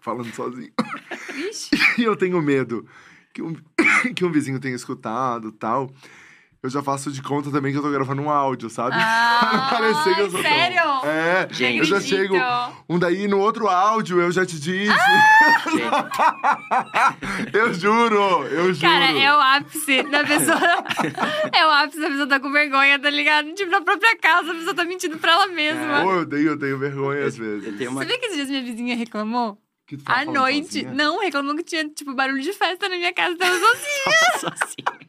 falando 0.03 0.33
sozinho. 0.35 0.71
Ixi. 1.51 1.71
E 1.99 2.03
eu 2.05 2.15
tenho 2.15 2.41
medo 2.43 2.87
que 3.37 3.43
um, 3.43 3.55
que 4.17 4.25
um 4.25 4.33
vizinho 4.33 4.59
tenha 4.59 4.75
escutado 4.75 5.53
tal. 5.53 5.91
Eu 6.63 6.71
já 6.71 6.83
faço 6.83 7.13
de 7.13 7.23
conta 7.23 7.51
também 7.51 7.71
que 7.71 7.79
eu 7.79 7.83
tô 7.83 7.91
gravando 7.91 8.23
um 8.23 8.31
áudio, 8.31 8.69
sabe? 8.71 8.97
Ah, 9.39 9.69
Parecer 9.71 10.15
que 10.15 10.21
eu 10.23 10.31
sou 10.31 10.43
tão- 10.43 10.51
sério? 10.51 10.81
É, 11.05 11.47
Gente. 11.53 11.79
eu 11.81 11.85
já 11.85 12.01
chego. 12.01 12.35
Um 12.89 12.99
daí 12.99 13.29
no 13.29 13.39
outro 13.39 13.69
áudio 13.69 14.21
eu 14.21 14.33
já 14.33 14.45
te 14.47 14.59
disse. 14.59 14.91
Gente, 15.71 15.83
eu 17.53 17.75
juro, 17.75 18.45
eu 18.47 18.73
juro. 18.73 18.81
Cara, 18.81 19.13
é 19.13 19.33
o 19.37 19.39
ápice 19.41 20.03
da 20.05 20.25
pessoa. 20.25 20.59
é 21.53 21.67
o 21.67 21.71
ápice 21.71 22.01
da 22.01 22.09
pessoa 22.09 22.27
tá 22.27 22.41
com 22.41 22.51
vergonha, 22.51 22.99
tá 22.99 23.11
ligado? 23.11 23.53
Tipo, 23.53 23.71
na 23.71 23.83
própria 23.83 24.17
casa, 24.19 24.51
a 24.51 24.55
pessoa 24.55 24.75
tá 24.75 24.85
mentindo 24.85 25.19
pra 25.19 25.33
ela 25.33 25.47
mesma. 25.49 26.05
Ô, 26.05 26.13
eu 26.15 26.27
tenho, 26.27 26.49
eu 26.49 26.59
tenho 26.59 26.79
vergonha 26.79 27.27
às 27.27 27.37
vezes. 27.37 27.67
eu 27.67 27.77
tenho 27.77 27.91
uma 27.91 28.01
Você 28.03 28.09
viu 28.09 28.19
que 28.19 28.27
esses 28.27 28.37
dias 28.37 28.49
minha 28.49 28.63
vizinha 28.65 28.97
reclamou? 28.97 29.59
Que 29.87 29.97
tu 29.97 30.05
tá 30.05 30.21
À 30.21 30.25
noite. 30.25 30.67
sozinha? 30.67 30.93
Não, 30.93 31.21
reclamou 31.21 31.55
que 31.57 31.63
tinha, 31.63 31.89
tipo, 31.89 32.13
barulho 32.15 32.43
de 32.43 32.53
festa 32.53 32.89
na 32.89 32.97
minha 32.97 33.13
casa. 33.13 33.37
Tava 33.37 33.53
sozinha. 33.59 34.39
sozinho. 34.41 35.09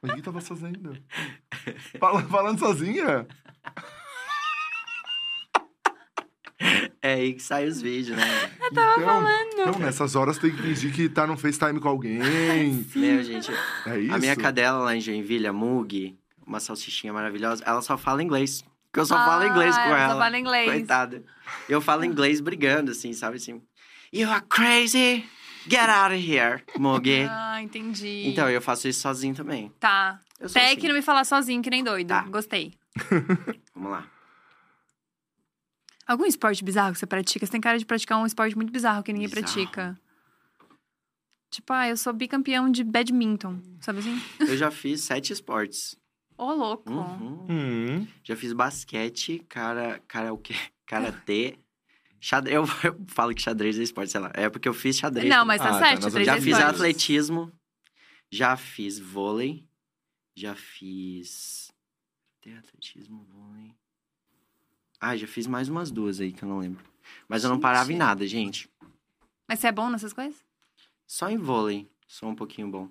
Mas 0.00 0.12
o 0.12 0.14
que 0.16 0.22
tava 0.22 0.40
fazendo? 0.40 0.96
Fala- 1.98 2.22
falando 2.22 2.58
sozinha? 2.58 3.26
É 7.00 7.14
aí 7.14 7.34
que 7.34 7.42
saem 7.42 7.68
os 7.68 7.80
vídeos, 7.82 8.16
né? 8.16 8.24
Eu 8.60 8.72
tava 8.72 9.00
falando. 9.02 9.52
Então, 9.58 9.78
nessas 9.80 10.14
horas 10.14 10.38
tem 10.38 10.52
que 10.52 10.62
fingir 10.62 10.92
que 10.94 11.08
tá 11.08 11.26
no 11.26 11.36
FaceTime 11.36 11.80
com 11.80 11.88
alguém. 11.88 12.18
Meu, 12.94 13.22
gente. 13.24 13.50
É 13.86 13.98
isso? 13.98 14.14
A 14.14 14.18
minha 14.18 14.36
cadela 14.36 14.78
lá 14.78 14.94
em 14.94 15.00
Joinville, 15.00 15.48
a 15.48 15.52
Mug, 15.52 16.16
uma 16.46 16.60
salsichinha 16.60 17.12
maravilhosa, 17.12 17.64
ela 17.66 17.82
só 17.82 17.98
fala 17.98 18.22
inglês. 18.22 18.64
Porque 18.92 19.00
eu 19.00 19.06
só 19.06 19.16
falo 19.16 19.44
inglês 19.46 19.74
Ah, 19.76 19.82
com 19.82 19.88
ela 19.88 19.98
ela. 20.00 20.12
só 20.12 20.18
fala 20.20 20.38
inglês. 20.38 20.66
Coitada. 20.70 21.24
Eu 21.68 21.80
falo 21.80 22.04
inglês 22.04 22.40
brigando, 22.40 22.92
assim, 22.92 23.12
sabe 23.12 23.36
assim? 23.38 23.60
You 24.12 24.28
are 24.30 24.42
crazy! 24.42 25.24
Get 25.68 25.88
out 25.88 26.12
of 26.12 26.20
here, 26.20 26.62
Mug. 26.78 27.08
Ah, 27.30 27.62
entendi. 27.62 28.24
Então, 28.26 28.50
eu 28.50 28.60
faço 28.60 28.88
isso 28.88 29.00
sozinho 29.00 29.34
também. 29.34 29.70
Tá. 29.78 30.20
Eu 30.40 30.48
sou 30.48 30.60
Até 30.60 30.72
que 30.74 30.80
assim. 30.80 30.88
não 30.88 30.94
me 30.96 31.02
falar 31.02 31.24
sozinho, 31.24 31.62
que 31.62 31.70
nem 31.70 31.84
doido. 31.84 32.08
Tá. 32.08 32.22
Gostei. 32.22 32.74
Vamos 33.74 33.90
lá. 33.92 34.10
Algum 36.06 36.26
esporte 36.26 36.64
bizarro 36.64 36.92
que 36.92 36.98
você 36.98 37.06
pratica? 37.06 37.46
Você 37.46 37.52
tem 37.52 37.60
cara 37.60 37.78
de 37.78 37.86
praticar 37.86 38.18
um 38.18 38.26
esporte 38.26 38.56
muito 38.56 38.72
bizarro 38.72 39.02
que 39.02 39.12
ninguém 39.12 39.28
Bizarro. 39.28 39.44
pratica. 39.44 40.00
Tipo, 41.50 41.72
ah, 41.72 41.88
eu 41.88 41.96
sou 41.96 42.12
bicampeão 42.12 42.70
de 42.70 42.82
badminton. 42.82 43.60
Sabe 43.80 44.00
assim? 44.00 44.20
Eu 44.40 44.56
já 44.56 44.70
fiz 44.70 45.02
sete 45.02 45.32
esportes. 45.32 45.96
Ô, 46.36 46.52
louco. 46.52 46.90
Uhum. 46.90 47.46
Hum. 47.48 48.06
Já 48.24 48.34
fiz 48.34 48.52
basquete, 48.52 49.38
cara, 49.48 50.02
cara 50.08 50.32
o 50.32 50.38
quê? 50.38 50.54
Karatê. 50.86 51.56
Xadrez, 52.24 52.54
eu, 52.54 52.64
eu 52.88 53.04
falo 53.08 53.34
que 53.34 53.42
xadrez 53.42 53.76
é 53.78 53.82
esporte, 53.82 54.12
sei 54.12 54.20
lá. 54.20 54.30
É 54.32 54.48
porque 54.48 54.68
eu 54.68 54.72
fiz 54.72 54.96
xadrez. 54.96 55.28
Não, 55.28 55.44
mas 55.44 55.60
tá 55.60 55.70
Ah, 55.70 55.72
tá, 55.72 55.78
certo. 55.80 56.02
Já 56.02 56.10
Três 56.10 56.28
fiz 56.44 56.46
esportes. 56.56 56.74
atletismo. 56.80 57.52
Já 58.30 58.56
fiz 58.56 58.98
vôlei. 58.98 59.66
Já 60.34 60.54
fiz. 60.54 61.72
Tem 62.40 62.56
atletismo, 62.56 63.26
vôlei. 63.28 63.74
Ah, 65.00 65.16
já 65.16 65.26
fiz 65.26 65.48
mais 65.48 65.68
umas 65.68 65.90
duas 65.90 66.20
aí 66.20 66.32
que 66.32 66.44
eu 66.44 66.48
não 66.48 66.58
lembro. 66.60 66.84
Mas 67.28 67.42
eu 67.42 67.48
não 67.48 67.56
Gente. 67.56 67.62
parava 67.62 67.92
em 67.92 67.96
nada, 67.96 68.24
gente. 68.26 68.70
Mas 69.48 69.58
você 69.58 69.66
é 69.66 69.72
bom 69.72 69.90
nessas 69.90 70.12
coisas? 70.12 70.36
Só 71.06 71.28
em 71.28 71.36
vôlei. 71.36 71.90
Sou 72.06 72.28
um 72.28 72.34
pouquinho 72.36 72.68
bom. 72.70 72.84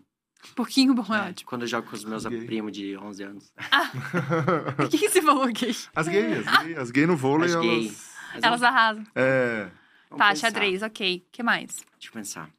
Um 0.50 0.54
pouquinho 0.56 0.94
bom, 0.94 1.06
é, 1.16 1.28
É, 1.28 1.30
ótimo. 1.30 1.50
quando 1.50 1.62
eu 1.62 1.68
jogo 1.68 1.88
com 1.90 1.96
os 1.96 2.04
meus 2.04 2.26
Gay. 2.26 2.46
primos 2.46 2.72
de 2.74 2.98
11 2.98 3.24
anos. 3.24 3.54
O 4.86 4.90
que, 4.90 4.98
que 4.98 5.10
você 5.10 5.22
falou 5.22 5.44
aqui? 5.44 5.68
As 5.96 6.08
gays, 6.08 6.46
as 6.48 6.64
gays, 6.64 6.78
as 6.78 6.92
gays 6.92 7.08
no 7.08 7.16
vôlei, 7.16 7.48
As 7.48 7.54
elas... 7.56 7.66
gay. 7.66 7.92
Mas 8.34 8.44
Elas 8.44 8.60
vamos- 8.62 8.76
arrasam. 8.76 9.04
É... 9.16 9.64
vamos 10.10 10.18
Tá, 10.18 10.30
pensar. 10.30 10.36
xadrez, 10.36 10.82
ok. 10.82 11.26
O 11.28 11.32
que 11.32 11.44
mais? 11.44 11.68
Deixa 11.94 12.08
eu 12.08 12.12
pensar. 12.12 12.50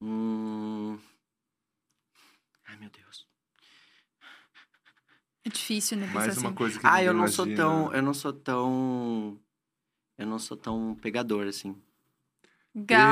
Hum... 0.00 0.98
Ai, 2.66 2.76
meu 2.76 2.90
Deus. 2.90 3.26
É 5.46 5.48
difícil, 5.50 5.98
né? 5.98 6.06
Mais 6.06 6.36
uma 6.38 6.48
assim. 6.48 6.56
coisa 6.56 6.78
que 6.80 6.86
Ah, 6.86 7.02
eu 7.02 7.12
não 7.12 7.26
sou 7.28 7.46
imagina. 7.46 7.68
tão. 7.68 7.92
Eu 7.94 8.02
não 8.02 8.14
sou 8.14 8.32
tão. 8.32 9.38
Eu 10.16 10.26
não 10.26 10.38
sou 10.38 10.56
tão 10.56 10.94
pegador 11.02 11.46
assim. 11.46 11.76
Gabi! 12.74 13.04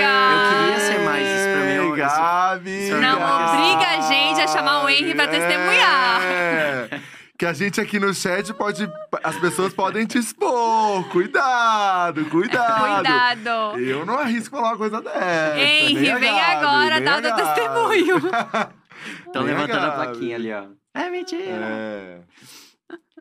Gabi. 0.00 0.32
Eu 0.32 0.48
queria 0.48 0.80
ser 0.80 0.98
mais 1.04 1.26
isso 1.26 1.48
pra 1.52 1.64
mim. 1.64 1.72
eu- 1.72 1.96
Gabi! 1.96 2.90
é 2.90 3.00
Não 3.00 3.16
obriga 3.18 3.88
a 3.88 4.00
gente 4.00 4.40
a 4.40 4.48
chamar 4.48 4.84
o 4.84 4.88
Henry 4.88 5.14
pra 5.14 5.28
testemunhar. 5.28 6.22
É. 6.22 6.88
Que 7.42 7.46
a 7.46 7.52
gente 7.52 7.80
aqui 7.80 7.98
no 7.98 8.14
chat 8.14 8.54
pode. 8.54 8.88
As 9.20 9.36
pessoas 9.40 9.74
podem 9.74 10.06
te 10.06 10.16
expor. 10.16 11.02
Cuidado, 11.10 12.24
cuidado. 12.26 12.94
Cuidado. 12.94 13.80
Eu 13.80 14.06
não 14.06 14.16
arrisco 14.16 14.54
falar 14.54 14.68
uma 14.68 14.78
coisa 14.78 15.02
dessa. 15.02 15.58
Henry, 15.58 16.08
a 16.08 16.18
vem 16.18 16.32
Gabi, 16.32 16.44
agora 16.56 16.96
a 16.98 17.18
o 17.18 17.20
teu 17.20 17.34
testemunho. 17.34 18.16
Estão 19.26 19.42
a 19.42 19.44
levantando 19.44 19.86
a 19.86 19.88
Gabi. 19.88 19.96
plaquinha 19.96 20.36
ali, 20.36 20.52
ó. 20.52 20.66
É 20.94 21.10
mentira. 21.10 21.42
É. 21.44 22.20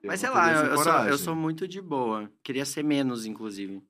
Mas 0.04 0.20
sei 0.20 0.30
lá, 0.30 0.52
eu, 0.52 0.78
sou, 0.78 0.94
eu 0.94 1.18
sou 1.18 1.36
muito 1.36 1.68
de 1.68 1.82
boa. 1.82 2.30
Queria 2.44 2.64
ser 2.64 2.84
menos, 2.84 3.26
inclusive. 3.26 3.82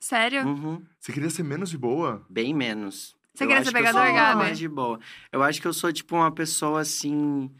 Sério? 0.00 0.46
Uhum. 0.46 0.82
Você 0.98 1.12
queria 1.12 1.28
ser 1.28 1.42
menos 1.42 1.68
de 1.68 1.76
boa? 1.76 2.24
Bem 2.30 2.54
menos. 2.54 3.14
Você 3.34 3.44
Eu 3.44 3.48
queria 3.48 3.62
ser 3.62 3.70
que 3.70 3.76
eu 3.76 3.82
pegador, 3.82 4.06
sou 4.06 4.14
Gabi? 4.14 4.38
mais 4.38 4.58
de 4.58 4.66
boa. 4.66 4.98
Eu 5.30 5.42
acho 5.42 5.60
que 5.60 5.68
eu 5.68 5.74
sou, 5.74 5.92
tipo, 5.92 6.16
uma 6.16 6.32
pessoa 6.32 6.80
assim. 6.80 7.50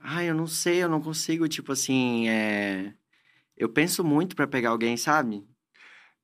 Ai, 0.00 0.30
eu 0.30 0.34
não 0.34 0.46
sei, 0.46 0.82
eu 0.82 0.88
não 0.88 1.00
consigo, 1.00 1.46
tipo 1.48 1.72
assim. 1.72 2.28
É... 2.28 2.92
Eu 3.56 3.68
penso 3.68 4.02
muito 4.02 4.34
pra 4.34 4.46
pegar 4.46 4.70
alguém, 4.70 4.96
sabe? 4.96 5.46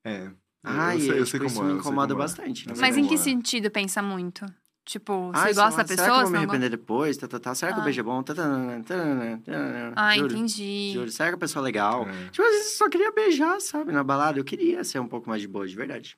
É. 0.04 0.30
Ai, 0.64 0.96
eu 0.96 1.00
sei, 1.00 1.10
eu 1.10 1.24
tipo, 1.24 1.26
sei 1.26 1.38
como 1.40 1.50
isso 1.50 1.60
é, 1.60 1.64
me 1.64 1.70
eu 1.72 1.76
incomoda 1.78 2.14
como 2.14 2.22
é. 2.22 2.24
bastante, 2.24 2.68
Eu 2.68 2.74
sei 2.74 2.80
Mas 2.82 2.96
em 2.96 3.06
que 3.06 3.14
é. 3.14 3.18
sentido 3.18 3.70
pensa 3.70 4.00
muito? 4.02 4.44
Tipo, 4.84 5.30
Ai, 5.34 5.52
você 5.52 5.60
gosta 5.60 5.82
da 5.82 5.86
será 5.88 6.02
pessoa? 6.04 6.06
que 6.06 6.10
eu 6.12 6.22
vou 6.22 6.30
me 6.30 6.46
go- 6.46 6.50
arrepender 6.52 6.70
depois? 6.70 7.16
Tá, 7.16 7.26
tá, 7.28 7.38
tá. 7.40 7.54
Será 7.54 7.72
que 7.72 7.78
Ah. 7.78 7.82
o 7.82 7.84
beijo 7.84 8.00
é 8.00 8.02
bom? 8.04 8.22
Tá, 8.22 8.34
tá, 8.34 8.42
tá, 8.42 8.82
tá, 8.84 9.38
tá, 9.44 9.92
Ah, 9.96 10.14
juro, 10.16 10.32
entendi. 10.32 10.92
Juro. 10.94 11.10
Será 11.10 11.28
que 11.30 11.34
a 11.34 11.38
pessoa 11.38 11.62
é 11.62 11.64
legal? 11.64 12.08
É. 12.08 12.28
Tipo, 12.30 12.42
às 12.46 12.52
vezes 12.52 12.72
eu 12.72 12.78
só 12.78 12.88
queria 12.88 13.10
beijar, 13.12 13.60
sabe? 13.60 13.92
Na 13.92 14.04
balada. 14.04 14.38
Eu 14.38 14.44
queria 14.44 14.82
ser 14.84 15.00
um 15.00 15.08
pouco 15.08 15.28
mais 15.28 15.42
de 15.42 15.48
boa, 15.48 15.66
de 15.66 15.74
verdade. 15.76 16.16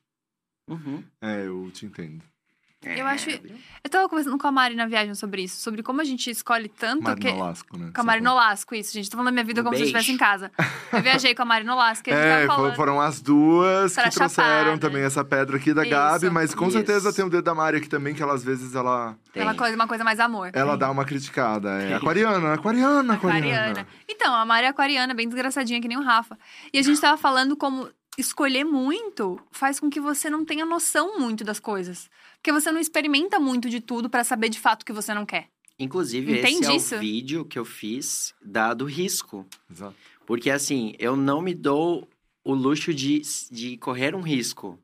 Uhum. 0.69 1.03
É, 1.21 1.47
eu 1.47 1.71
te 1.73 1.87
entendo. 1.87 2.23
Eu 2.85 3.07
acho- 3.07 3.29
Eu 3.31 3.91
tava 3.91 4.09
conversando 4.09 4.39
com 4.39 4.47
a 4.47 4.53
Mari 4.53 4.75
na 4.77 4.87
viagem 4.87 5.13
sobre 5.15 5.43
isso, 5.43 5.61
sobre 5.61 5.83
como 5.83 6.01
a 6.01 6.05
gente 6.05 6.31
escolhe 6.31 6.69
tanto 6.69 7.03
que. 7.17 7.25
Marinolasco, 7.27 7.77
né? 7.77 7.91
Com 7.93 8.01
a 8.01 8.05
Mari 8.05 8.21
Nolasco, 8.21 8.75
isso, 8.75 8.93
gente. 8.93 9.11
Tô 9.11 9.17
falando 9.17 9.27
da 9.27 9.33
minha 9.33 9.45
vida 9.45 9.63
Um 9.63 9.65
como 9.65 9.77
se 9.77 9.83
eu 9.83 9.87
beijo. 9.87 9.99
estivesse 9.99 10.15
em 10.15 10.19
casa. 10.19 10.53
Eu 10.93 11.03
viajei 11.03 11.35
com 11.35 11.43
a 11.43 11.45
Mari 11.45 11.65
Nolasco 11.65 12.09
e 12.09 12.13
a 12.13 12.17
gente 12.17 12.45
É, 12.45 12.47
falando. 12.47 12.77
foram 12.77 13.01
as 13.01 13.21
duas 13.21 13.97
que 13.97 14.11
trouxeram 14.11 14.79
também 14.79 15.03
essa 15.03 15.25
pedra 15.25 15.57
aqui 15.57 15.75
da 15.75 15.83
Isso. 15.83 15.91
Gabi, 15.91 16.31
mas 16.31 16.55
com 16.55 16.65
Isso. 16.67 16.73
certeza 16.77 17.13
tem 17.13 17.25
o 17.25 17.31
dedo 17.31 17.43
da 17.45 17.55
Mari 17.55 17.79
aqui 17.79 17.89
também, 17.89 18.15
que 18.15 18.23
ela 18.23 18.35
às 18.35 18.45
vezes 18.45 18.75
ela, 18.75 19.17
Tem. 19.33 19.43
Uma 19.43 19.55
coisa, 19.55 19.75
uma 19.75 19.89
coisa 19.89 20.05
mais 20.05 20.21
amor. 20.21 20.51
ela 20.53 20.77
dá 20.77 20.89
uma 20.91 21.05
criticada. 21.05 21.83
É 21.83 21.95
aquariana, 21.95 22.55
aquariana, 22.55 23.15
aquariana. 23.15 23.15
Aquariana. 23.15 23.87
Então, 24.09 24.35
a 24.35 24.45
Mari 24.45 24.67
é 24.67 24.69
aquariana, 24.69 25.15
bem 25.15 25.27
desgraçadinha, 25.29 25.81
que 25.81 25.89
nem 25.89 25.99
o 25.99 26.03
Rafa. 26.03 26.39
E 26.73 26.79
a 26.79 26.83
gente 26.83 27.01
tava 27.01 27.17
falando 27.17 27.57
como 27.57 27.89
escolher 28.17 28.65
muito 28.65 29.39
faz 29.53 29.79
com 29.79 29.89
que 29.89 30.01
você 30.01 30.29
não 30.29 30.45
tenha 30.45 30.67
noção 30.67 31.19
muito 31.21 31.45
das 31.45 31.61
coisas. 31.61 32.11
Porque 32.41 32.53
você 32.53 32.71
não 32.71 32.81
experimenta 32.81 33.39
muito 33.39 33.69
de 33.69 33.81
tudo 33.81 34.09
pra 34.09 34.25
saber 34.25 34.49
de 34.49 34.59
fato 34.59 34.83
o 34.83 34.87
que 34.87 34.93
você 34.93 35.13
não 35.13 35.27
quer. 35.27 35.49
Inclusive, 35.79 36.39
Entende 36.39 36.59
esse 36.65 36.71
é 36.73 36.77
isso? 36.77 36.97
o 36.97 36.99
vídeo 36.99 37.45
que 37.45 37.59
eu 37.59 37.65
fiz 37.65 38.35
da 38.43 38.75
do 38.75 38.85
risco. 38.85 39.47
Exato. 39.71 39.95
Porque, 40.27 40.51
assim, 40.51 40.95
eu 40.99 41.17
não 41.17 41.41
me 41.41 41.55
dou 41.55 42.09
o 42.45 42.55
luxo 42.55 42.93
de, 42.93 43.23
de 43.51 43.77
correr 43.79 44.15
um 44.15 44.21
risco. 44.21 44.79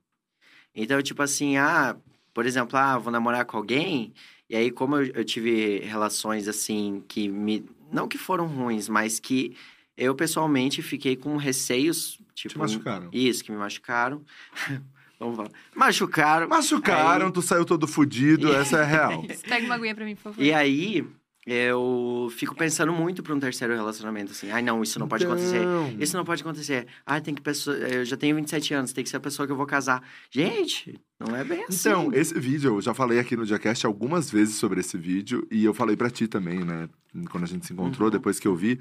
Então, 0.74 1.00
tipo 1.02 1.22
assim, 1.22 1.56
ah, 1.56 1.96
por 2.32 2.46
exemplo, 2.46 2.76
ah, 2.78 2.98
vou 2.98 3.12
namorar 3.12 3.44
com 3.44 3.56
alguém, 3.56 4.12
e 4.48 4.56
aí, 4.56 4.70
como 4.70 4.96
eu, 4.96 5.06
eu 5.14 5.24
tive 5.24 5.78
relações, 5.80 6.46
assim, 6.48 7.02
que 7.08 7.28
me. 7.28 7.64
Não 7.90 8.06
que 8.06 8.18
foram 8.18 8.46
ruins, 8.46 8.88
mas 8.88 9.18
que 9.18 9.56
eu 9.96 10.14
pessoalmente 10.14 10.82
fiquei 10.82 11.16
com 11.16 11.36
receios. 11.36 12.18
Tipo, 12.34 12.54
Te 12.54 12.58
machucaram. 12.58 13.08
Isso, 13.12 13.42
que 13.42 13.50
me 13.50 13.58
machucaram. 13.58 14.22
Vamos 15.18 15.36
falar. 15.36 15.50
Machucaram. 15.74 16.48
Machucaram, 16.48 17.26
Aí- 17.26 17.32
tu 17.32 17.40
saiu 17.42 17.64
todo 17.64 17.86
fudido, 17.86 18.52
essa 18.54 18.78
é 18.78 18.82
a 18.82 18.84
real. 18.84 19.24
Pega 19.48 19.64
uma 19.66 19.74
aguinha 19.76 19.94
pra 19.94 20.04
mim, 20.04 20.14
por 20.14 20.22
favor. 20.22 20.42
E 20.42 20.52
aí, 20.52 21.06
eu 21.46 22.28
fico 22.36 22.54
pensando 22.54 22.92
muito 22.92 23.22
pra 23.22 23.34
um 23.34 23.38
terceiro 23.38 23.74
relacionamento, 23.74 24.32
assim. 24.32 24.50
Ai, 24.50 24.62
não, 24.62 24.82
isso 24.82 24.98
não 24.98 25.06
pode 25.06 25.24
acontecer. 25.26 25.62
Isso 25.98 26.16
não 26.16 26.24
pode 26.24 26.42
acontecer. 26.42 26.86
Ah, 27.04 27.20
tem 27.20 27.34
que 27.34 27.42
pessoa. 27.42 27.76
Eu 27.76 28.04
já 28.04 28.16
tenho 28.16 28.34
27 28.36 28.72
anos, 28.74 28.92
tem 28.92 29.04
que 29.04 29.10
ser 29.10 29.16
a 29.18 29.20
pessoa 29.20 29.46
que 29.46 29.52
eu 29.52 29.56
vou 29.56 29.66
casar. 29.66 30.02
Gente, 30.30 30.98
não 31.20 31.36
é 31.36 31.44
bem 31.44 31.64
assim. 31.68 31.88
Então, 31.88 32.10
esse 32.14 32.38
vídeo, 32.38 32.76
eu 32.76 32.80
já 32.80 32.94
falei 32.94 33.18
aqui 33.18 33.36
no 33.36 33.44
Diacast 33.44 33.84
algumas 33.86 34.30
vezes 34.30 34.54
sobre 34.56 34.80
esse 34.80 34.96
vídeo, 34.96 35.46
e 35.50 35.64
eu 35.64 35.74
falei 35.74 35.96
pra 35.96 36.08
ti 36.10 36.26
também, 36.26 36.60
né? 36.64 36.88
Quando 37.30 37.44
a 37.44 37.46
gente 37.46 37.64
se 37.66 37.72
encontrou, 37.72 38.06
Uhum. 38.08 38.12
depois 38.12 38.40
que 38.40 38.48
eu 38.48 38.56
vi. 38.56 38.80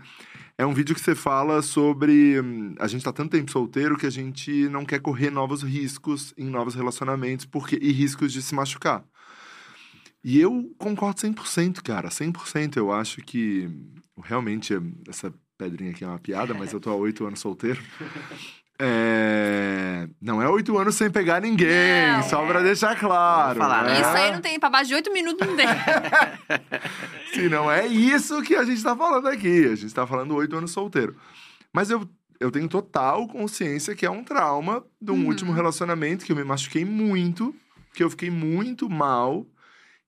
É 0.57 0.65
um 0.65 0.73
vídeo 0.73 0.93
que 0.93 1.01
você 1.01 1.15
fala 1.15 1.61
sobre. 1.61 2.39
hum, 2.39 2.75
A 2.79 2.87
gente 2.87 3.03
tá 3.03 3.11
tanto 3.11 3.31
tempo 3.31 3.51
solteiro 3.51 3.97
que 3.97 4.05
a 4.05 4.09
gente 4.09 4.69
não 4.69 4.85
quer 4.85 4.99
correr 4.99 5.29
novos 5.31 5.63
riscos 5.63 6.33
em 6.37 6.45
novos 6.45 6.75
relacionamentos 6.75 7.45
porque, 7.45 7.77
e 7.81 7.91
riscos 7.91 8.31
de 8.31 8.41
se 8.41 8.53
machucar. 8.53 9.03
E 10.23 10.39
eu 10.39 10.73
concordo 10.77 11.19
100%, 11.19 11.81
cara, 11.83 12.09
100%. 12.09 12.77
Eu 12.77 12.91
acho 12.91 13.21
que 13.21 13.69
realmente 14.23 14.73
essa 15.07 15.33
pedrinha 15.57 15.91
aqui 15.91 16.03
é 16.03 16.07
uma 16.07 16.19
piada, 16.19 16.53
mas 16.53 16.71
eu 16.71 16.79
tô 16.79 16.89
há 16.89 16.95
oito 16.95 17.25
anos 17.25 17.39
solteiro. 17.39 17.81
É... 18.85 20.07
Não 20.21 20.41
é 20.41 20.49
oito 20.49 20.77
anos 20.77 20.95
sem 20.95 21.09
pegar 21.09 21.41
ninguém, 21.41 22.07
Não. 22.13 22.23
só 22.23 22.45
pra 22.45 22.61
deixar 22.61 22.97
claro. 22.99 23.57
Falar, 23.59 23.83
né? 23.85 23.99
Isso 24.01 24.09
aí 24.09 24.31
não 24.31 24.41
tem, 24.41 24.59
pra 24.59 24.69
baixo 24.69 24.89
de 24.89 24.95
oito 24.95 25.11
minutos 25.13 25.47
não 25.47 25.55
tem. 25.55 25.65
Sim, 27.33 27.49
não 27.49 27.71
é 27.71 27.85
isso 27.87 28.41
que 28.41 28.55
a 28.55 28.63
gente 28.63 28.81
tá 28.83 28.95
falando 28.95 29.27
aqui. 29.27 29.65
A 29.65 29.75
gente 29.75 29.93
tá 29.93 30.05
falando 30.05 30.35
oito 30.35 30.55
anos 30.55 30.71
solteiro. 30.71 31.15
Mas 31.73 31.89
eu, 31.89 32.07
eu 32.39 32.51
tenho 32.51 32.67
total 32.67 33.27
consciência 33.27 33.95
que 33.95 34.05
é 34.05 34.09
um 34.11 34.23
trauma 34.23 34.83
de 35.01 35.11
um 35.11 35.15
Uhum. 35.15 35.27
último 35.27 35.51
relacionamento 35.53 36.25
que 36.25 36.31
eu 36.31 36.35
me 36.35 36.43
machuquei 36.43 36.85
muito, 36.85 37.55
que 37.93 38.03
eu 38.03 38.09
fiquei 38.09 38.29
muito 38.29 38.89
mal. 38.89 39.45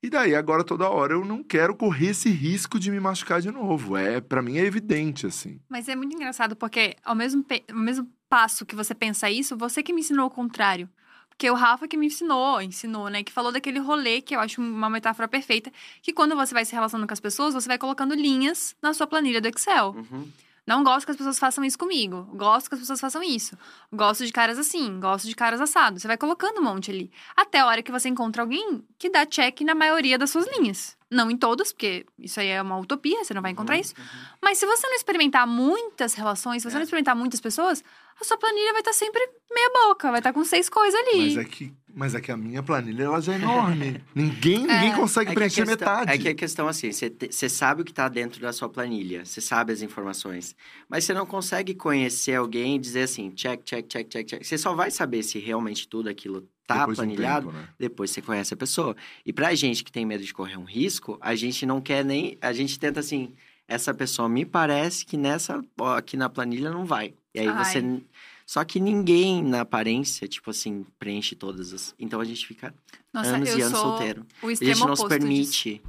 E 0.03 0.09
daí, 0.09 0.35
agora, 0.35 0.63
toda 0.63 0.87
hora, 0.87 1.13
eu 1.13 1.25
não 1.25 1.41
quero 1.43 1.75
correr 1.75 2.09
esse 2.09 2.29
risco 2.29 2.77
de 2.79 2.91
me 2.91 2.99
machucar 2.99 3.41
de 3.41 3.49
novo. 3.49 3.97
É, 3.97 4.21
para 4.21 4.41
mim 4.41 4.57
é 4.57 4.65
evidente, 4.65 5.25
assim. 5.25 5.59
Mas 5.67 5.89
é 5.89 5.95
muito 5.95 6.13
engraçado, 6.15 6.55
porque 6.55 6.95
ao 7.03 7.15
mesmo, 7.15 7.43
pe- 7.43 7.63
ao 7.71 7.77
mesmo 7.79 8.07
passo 8.29 8.65
que 8.65 8.75
você 8.75 8.93
pensa 8.93 9.29
isso, 9.29 9.57
você 9.57 9.81
que 9.81 9.93
me 9.93 10.01
ensinou 10.01 10.27
o 10.27 10.31
contrário. 10.31 10.89
Porque 11.29 11.49
o 11.49 11.53
Rafa 11.53 11.87
que 11.87 11.97
me 11.97 12.05
ensinou, 12.05 12.61
ensinou, 12.61 13.09
né? 13.09 13.21
Que 13.21 13.31
falou 13.31 13.51
daquele 13.51 13.79
rolê, 13.79 14.21
que 14.21 14.35
eu 14.35 14.39
acho 14.39 14.61
uma 14.61 14.89
metáfora 14.89 15.27
perfeita, 15.27 15.71
que 16.01 16.13
quando 16.13 16.35
você 16.35 16.53
vai 16.53 16.63
se 16.63 16.73
relacionando 16.73 17.07
com 17.07 17.13
as 17.13 17.19
pessoas, 17.19 17.53
você 17.53 17.67
vai 17.67 17.77
colocando 17.77 18.15
linhas 18.15 18.73
na 18.81 18.93
sua 18.93 19.05
planilha 19.05 19.41
do 19.41 19.47
Excel. 19.49 19.91
Uhum. 19.91 20.31
Não 20.65 20.83
gosto 20.83 21.05
que 21.05 21.11
as 21.11 21.17
pessoas 21.17 21.37
façam 21.37 21.63
isso 21.63 21.77
comigo. 21.77 22.23
Gosto 22.33 22.69
que 22.69 22.75
as 22.75 22.81
pessoas 22.81 22.99
façam 22.99 23.21
isso. 23.21 23.55
Gosto 23.93 24.25
de 24.25 24.31
caras 24.31 24.57
assim. 24.57 24.99
Gosto 24.99 25.27
de 25.27 25.35
caras 25.35 25.61
assados. 25.61 26.01
Você 26.01 26.07
vai 26.07 26.17
colocando 26.17 26.59
um 26.59 26.63
monte 26.63 26.89
ali. 26.89 27.11
Até 27.35 27.59
a 27.59 27.67
hora 27.67 27.83
que 27.83 27.91
você 27.91 28.09
encontra 28.09 28.41
alguém 28.41 28.83
que 28.97 29.09
dá 29.09 29.25
check 29.25 29.61
na 29.61 29.75
maioria 29.75 30.17
das 30.17 30.31
suas 30.31 30.47
linhas. 30.57 30.97
Não 31.11 31.29
em 31.29 31.37
todas, 31.37 31.71
porque 31.71 32.05
isso 32.17 32.39
aí 32.39 32.47
é 32.47 32.61
uma 32.61 32.77
utopia, 32.79 33.23
você 33.23 33.33
não 33.33 33.41
vai 33.41 33.51
encontrar 33.51 33.75
Uhum, 33.75 33.81
isso. 33.81 33.93
Mas 34.41 34.57
se 34.57 34.65
você 34.65 34.87
não 34.87 34.95
experimentar 34.95 35.45
muitas 35.47 36.15
relações, 36.15 36.63
se 36.63 36.69
você 36.69 36.75
É. 36.75 36.79
não 36.79 36.83
experimentar 36.83 37.15
muitas 37.15 37.39
pessoas, 37.39 37.83
a 38.19 38.23
sua 38.23 38.37
planilha 38.37 38.71
vai 38.71 38.81
estar 38.81 38.93
sempre 38.93 39.21
meia 39.53 39.69
boca. 39.87 40.09
Vai 40.09 40.19
estar 40.19 40.33
com 40.33 40.43
seis 40.43 40.67
coisas 40.67 40.99
ali. 40.99 41.35
Mas 41.35 41.37
é 41.37 41.43
que, 41.45 41.73
mas 41.93 42.15
é 42.15 42.21
que 42.21 42.31
a 42.31 42.37
minha 42.37 42.63
planilha, 42.63 43.03
ela 43.03 43.21
já 43.21 43.33
é 43.33 43.35
enorme. 43.35 44.03
ninguém, 44.15 44.59
ninguém 44.65 44.93
É. 44.93 44.95
consegue 44.95 45.31
É 45.31 45.33
preencher 45.35 45.65
questão- 45.65 45.89
metade. 45.95 46.11
É 46.11 46.17
que 46.17 46.27
a 46.29 46.33
questão 46.35 46.67
assim, 46.67 46.89
você 46.91 47.49
sabe 47.49 47.83
o 47.83 47.85
que 47.85 47.93
tá 47.93 48.07
dentro 48.09 48.41
da 48.41 48.51
sua 48.51 48.67
planilha, 48.67 49.23
você 49.25 49.39
sabe 49.41 49.71
as 49.73 49.81
informações, 49.83 50.55
mas 50.89 51.03
você 51.03 51.13
não 51.13 51.25
consegue 51.27 51.75
conhecer 51.75 52.33
alguém 52.35 52.77
e 52.77 52.79
dizer 52.79 53.03
assim, 53.03 53.29
check, 53.29 53.61
check, 53.63 53.85
check, 53.87 54.07
check, 54.09 54.27
check. 54.27 54.43
Você 54.43 54.57
só 54.57 54.73
vai 54.73 54.89
saber 54.89 55.21
se 55.21 55.37
realmente 55.37 55.87
tudo 55.87 56.09
aquilo 56.09 56.47
tá 56.65 56.79
Depois 56.79 56.97
de 56.97 57.03
um 57.03 57.05
planilhado 57.05 57.47
tempo, 57.47 57.57
né? 57.57 57.69
depois 57.77 58.11
você 58.11 58.21
conhece 58.21 58.53
a 58.53 58.57
pessoa. 58.57 58.95
E 59.25 59.31
pra 59.31 59.53
gente 59.55 59.83
que 59.83 59.91
tem 59.91 60.05
medo 60.05 60.23
de 60.23 60.33
correr 60.33 60.57
um 60.57 60.63
risco, 60.63 61.17
a 61.21 61.35
gente 61.35 61.65
não 61.65 61.79
quer 61.79 62.03
nem. 62.03 62.37
A 62.41 62.51
gente 62.53 62.79
tenta 62.79 62.99
assim, 62.99 63.33
essa 63.67 63.93
pessoa 63.93 64.27
me 64.27 64.45
parece 64.45 65.05
que 65.05 65.17
nessa. 65.17 65.63
ó, 65.79 65.95
aqui 65.95 66.17
na 66.17 66.29
planilha 66.29 66.71
não 66.71 66.85
vai. 66.85 67.13
E 67.33 67.39
aí 67.39 67.47
Ai. 67.47 67.63
você. 67.65 68.01
Só 68.45 68.63
que 68.63 68.79
ninguém 68.79 69.43
na 69.43 69.61
aparência, 69.61 70.27
tipo 70.27 70.51
assim, 70.51 70.85
preenche 70.99 71.35
todas 71.35 71.73
as. 71.73 71.95
Então 71.97 72.19
a 72.19 72.23
gente 72.25 72.45
fica 72.45 72.73
Nossa, 73.11 73.31
anos 73.35 73.49
eu 73.49 73.57
e 73.57 73.61
anos 73.63 73.77
sou 73.77 73.89
solteiro. 73.89 74.25
o 74.41 74.47
A 74.47 74.53
extremo 74.53 74.75
gente 74.75 74.87
não 74.87 74.95
se 74.95 75.03
oposto 75.03 75.27
disso. 75.27 75.81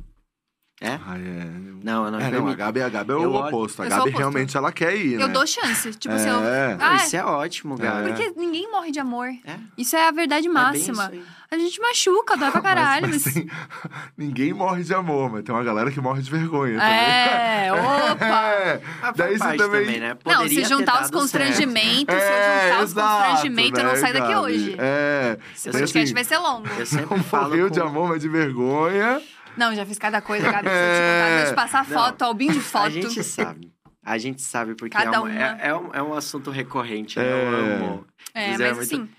É? 0.78 0.90
Ah, 1.06 1.16
é. 1.16 1.46
Não, 1.82 2.04
eu 2.04 2.10
não, 2.10 2.20
É, 2.20 2.30
não, 2.30 2.48
a. 2.48 2.54
Gabi, 2.54 2.82
a 2.82 2.88
Gabi 2.90 3.12
é 3.12 3.14
o 3.14 3.22
Eu 3.22 3.32
olho- 3.32 3.46
oposto. 3.46 3.80
A 3.82 3.86
Gabi 3.86 4.00
oposto. 4.02 4.18
realmente 4.18 4.56
ela 4.58 4.70
quer 4.70 4.94
ir, 4.94 5.16
né? 5.16 5.24
Eu 5.24 5.28
dou 5.28 5.46
chance. 5.46 5.90
Tipo 5.94 6.14
assim, 6.14 6.28
eu... 6.28 6.44
É. 6.44 6.76
Ah, 6.78 6.96
Isso 6.96 7.16
é 7.16 7.24
ótimo, 7.24 7.76
Gabi. 7.78 8.08
Porque 8.10 8.34
ninguém 8.36 8.70
morre 8.70 8.90
de 8.90 9.00
amor. 9.00 9.28
É. 9.46 9.56
Isso 9.78 9.96
é 9.96 10.06
a 10.06 10.10
verdade 10.10 10.46
É 10.48 10.50
máxima. 10.50 11.10
a 11.50 11.56
gente 11.58 11.80
machuca, 11.80 12.36
dói 12.36 12.50
pra 12.50 12.60
caralho. 12.60 13.08
Mas, 13.08 13.24
Mas, 13.24 13.46
Ninguém 14.18 14.52
morre 14.52 14.82
de 14.82 14.92
amor, 14.92 15.30
mas 15.32 15.44
tem 15.44 15.54
uma 15.54 15.64
galera 15.64 15.90
que 15.90 15.98
morre 15.98 16.20
de 16.20 16.30
vergonha 16.30 16.78
É, 16.82 17.72
opa! 17.72 18.26
É, 18.66 18.80
faz 19.00 19.16
daí 19.16 19.32
você 19.32 19.38
parte 19.44 19.58
também... 19.58 20.00
né? 20.00 20.16
Não, 20.26 20.46
se 20.48 20.64
juntar 20.64 21.02
os 21.04 21.10
constrangimentos, 21.10 22.14
se 22.14 22.20
É, 22.22 22.68
juntar 22.68 22.84
os 22.84 22.92
constrangimentos, 22.92 23.78
eu 23.78 23.84
não 23.86 23.92
né, 23.94 23.98
saio 23.98 24.12
daqui 24.14 24.34
hoje. 24.34 24.76
É, 24.78 25.38
Esse 25.54 25.70
podcast 25.70 25.98
assim, 26.04 26.14
vai 26.14 26.24
ser 26.24 26.36
longo. 26.38 26.68
Eu 26.78 26.84
sempre 26.84 27.16
não 27.16 27.22
falo 27.24 27.48
morreu 27.48 27.68
com... 27.68 27.72
de 27.72 27.80
amor, 27.80 28.08
mas 28.10 28.20
de 28.20 28.28
vergonha. 28.28 29.22
Não, 29.56 29.74
já 29.74 29.84
fiz 29.86 29.98
cada 29.98 30.20
coisa, 30.20 30.48
É. 30.48 31.36
deixa 31.38 31.50
eu 31.52 31.54
passar 31.54 31.88
Não, 31.88 31.98
foto, 31.98 32.22
albinho 32.22 32.52
de 32.52 32.60
foto. 32.60 32.86
A 32.86 32.90
gente 32.90 33.22
sabe. 33.24 33.72
A 34.04 34.18
gente 34.18 34.40
sabe 34.42 34.74
porque 34.76 34.96
Cada 34.96 35.16
é, 35.16 35.20
um, 35.20 35.22
uma. 35.24 35.32
é, 35.32 35.58
é 35.68 35.74
um, 35.74 35.94
é 35.94 36.02
um 36.02 36.14
assunto 36.14 36.50
recorrente, 36.50 37.18
né? 37.18 37.24
É. 37.24 37.32
Eu 37.32 37.48
amo. 37.84 38.06
É, 38.34 38.50
Dizer 38.52 38.68
mas 38.68 38.76
muito- 38.90 38.94
assim, 38.94 39.10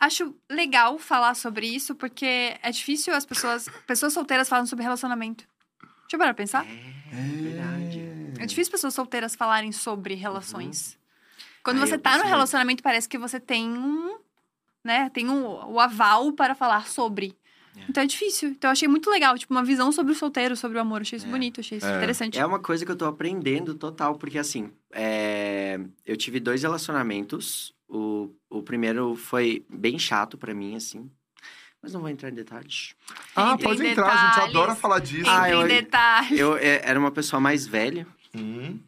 Acho 0.00 0.34
legal 0.50 0.98
falar 0.98 1.34
sobre 1.34 1.66
isso, 1.66 1.94
porque 1.94 2.54
é 2.60 2.70
difícil 2.70 3.14
as 3.14 3.24
pessoas. 3.24 3.68
Pessoas 3.86 4.12
solteiras 4.12 4.48
falam 4.48 4.66
sobre 4.66 4.82
relacionamento. 4.82 5.44
Deixa 5.80 6.14
eu 6.14 6.18
parar 6.18 6.34
pra 6.34 6.42
pensar. 6.42 6.66
É, 6.66 7.14
verdade. 7.14 8.32
É 8.38 8.44
difícil 8.44 8.70
pessoas 8.72 8.92
solteiras 8.92 9.34
falarem 9.34 9.72
sobre 9.72 10.14
relações. 10.14 10.98
Quando 11.62 11.80
Aí 11.80 11.88
você 11.88 11.96
tá 11.96 12.18
no 12.18 12.24
relacionamento, 12.24 12.82
parece 12.82 13.08
que 13.08 13.16
você 13.16 13.40
tem 13.40 13.70
um. 13.70 14.18
Né? 14.84 15.08
Tem 15.10 15.30
um, 15.30 15.72
o 15.72 15.80
aval 15.80 16.32
para 16.32 16.54
falar 16.54 16.86
sobre. 16.86 17.34
É. 17.76 17.80
Então 17.88 18.02
é 18.02 18.06
difícil. 18.06 18.50
Então 18.50 18.68
eu 18.68 18.72
achei 18.72 18.86
muito 18.88 19.10
legal, 19.10 19.36
tipo, 19.38 19.52
uma 19.52 19.64
visão 19.64 19.90
sobre 19.92 20.12
o 20.12 20.14
solteiro, 20.14 20.56
sobre 20.56 20.78
o 20.78 20.80
amor. 20.80 21.00
Achei 21.02 21.16
isso 21.16 21.26
É. 21.26 21.30
bonito, 21.30 21.60
achei 21.60 21.78
isso 21.78 21.86
É. 21.86 21.96
interessante. 21.96 22.38
É 22.38 22.46
uma 22.46 22.58
coisa 22.58 22.84
que 22.84 22.90
eu 22.90 22.96
tô 22.96 23.04
aprendendo 23.06 23.74
total, 23.74 24.16
porque 24.16 24.38
assim, 24.38 24.70
é, 24.92 25.80
eu 26.06 26.16
tive 26.16 26.38
dois 26.40 26.62
relacionamentos. 26.62 27.72
O, 27.88 28.30
o 28.48 28.62
primeiro 28.62 29.14
foi 29.14 29.64
bem 29.68 29.98
chato 29.98 30.36
pra 30.38 30.54
mim, 30.54 30.74
assim. 30.76 31.10
Mas 31.82 31.92
não 31.92 32.00
vou 32.00 32.08
entrar 32.08 32.30
em 32.30 32.34
detalhes. 32.34 32.94
Ah, 33.36 33.52
Entre 33.52 33.64
pode 33.66 33.82
em 33.82 33.90
entrar, 33.90 34.06
a 34.06 34.16
gente 34.16 34.30
detalhes. 34.36 34.56
adora 34.56 34.74
falar 34.74 34.98
disso. 35.00 35.28
Ah, 35.28 35.48
Entre 35.50 35.54
eu- 35.54 35.64
em 35.64 35.68
detalhes. 35.68 36.38
Eu 36.40 36.56
é, 36.56 36.80
era 36.82 36.98
uma 36.98 37.10
pessoa 37.10 37.38
mais 37.40 37.66
velha. 37.66 38.06
Hum. 38.34 38.78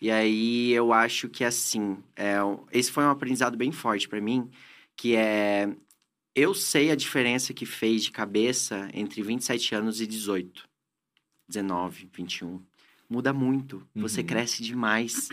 E 0.00 0.10
aí 0.10 0.72
eu 0.72 0.92
acho 0.92 1.28
que 1.28 1.44
assim, 1.44 1.96
é, 2.16 2.36
esse 2.72 2.90
foi 2.90 3.04
um 3.04 3.10
aprendizado 3.10 3.56
bem 3.56 3.70
forte 3.72 4.08
pra 4.08 4.20
mim, 4.20 4.50
que 4.96 5.14
é 5.14 5.68
eu 6.36 6.54
sei 6.54 6.90
a 6.90 6.94
diferença 6.94 7.52
que 7.54 7.64
fez 7.66 8.04
de 8.04 8.12
cabeça 8.12 8.88
entre 8.94 9.22
27 9.22 9.74
anos 9.74 10.00
e 10.00 10.06
18, 10.06 10.68
19, 11.48 12.08
21. 12.12 12.60
Muda 13.08 13.32
muito, 13.32 13.86
você 13.94 14.20
Uhum. 14.20 14.26
cresce 14.26 14.62
demais. 14.62 15.28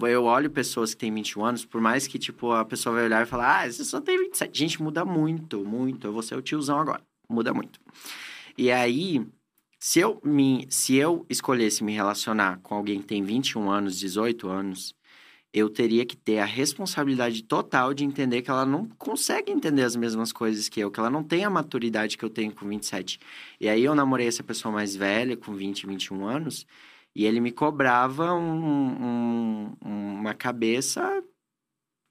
Eu 0.00 0.24
olho 0.24 0.50
pessoas 0.50 0.92
que 0.92 1.00
têm 1.00 1.14
21 1.14 1.44
anos, 1.44 1.64
por 1.64 1.80
mais 1.80 2.06
que 2.08 2.18
tipo 2.18 2.50
a 2.52 2.64
pessoa 2.64 2.96
vai 2.96 3.04
olhar 3.04 3.22
e 3.22 3.26
falar: 3.26 3.62
"Ah, 3.62 3.70
você 3.70 3.84
só 3.84 4.00
tem 4.00 4.18
27". 4.18 4.58
Gente, 4.58 4.82
muda 4.82 5.04
muito, 5.04 5.64
muito. 5.64 6.06
Eu 6.06 6.12
vou 6.12 6.22
ser 6.22 6.34
o 6.36 6.42
tiozão 6.42 6.78
agora. 6.80 7.00
Muda 7.28 7.54
muito. 7.54 7.80
E 8.58 8.70
aí, 8.72 9.24
se 9.78 10.00
eu, 10.00 10.20
me, 10.24 10.66
se 10.68 10.96
eu 10.96 11.24
escolhesse 11.30 11.84
me 11.84 11.92
relacionar 11.92 12.58
com 12.62 12.74
alguém 12.74 13.00
que 13.00 13.06
tem 13.06 13.22
21 13.22 13.70
anos, 13.70 13.98
18 13.98 14.48
anos, 14.48 14.92
eu 15.54 15.68
teria 15.68 16.06
que 16.06 16.16
ter 16.16 16.38
a 16.38 16.44
responsabilidade 16.46 17.42
total 17.42 17.92
de 17.92 18.04
entender 18.04 18.40
que 18.42 18.50
ela 18.50 18.64
não 18.64 18.86
consegue 18.98 19.52
entender 19.52 19.82
as 19.82 19.94
mesmas 19.94 20.32
coisas 20.32 20.68
que 20.68 20.80
eu, 20.80 20.90
que 20.90 20.98
ela 20.98 21.10
não 21.10 21.22
tem 21.22 21.44
a 21.44 21.50
maturidade 21.50 22.16
que 22.16 22.24
eu 22.24 22.30
tenho 22.30 22.52
com 22.52 22.66
27. 22.66 23.18
E 23.60 23.68
aí 23.68 23.84
eu 23.84 23.94
namorei 23.94 24.26
essa 24.26 24.42
pessoa 24.42 24.72
mais 24.72 24.96
velha, 24.96 25.36
com 25.36 25.52
20, 25.54 25.86
21 25.86 26.24
anos, 26.26 26.66
e 27.14 27.26
ele 27.26 27.38
me 27.40 27.52
cobrava 27.52 28.32
um- 28.32 29.76
um- 29.84 30.14
uma 30.20 30.32
cabeça 30.34 31.22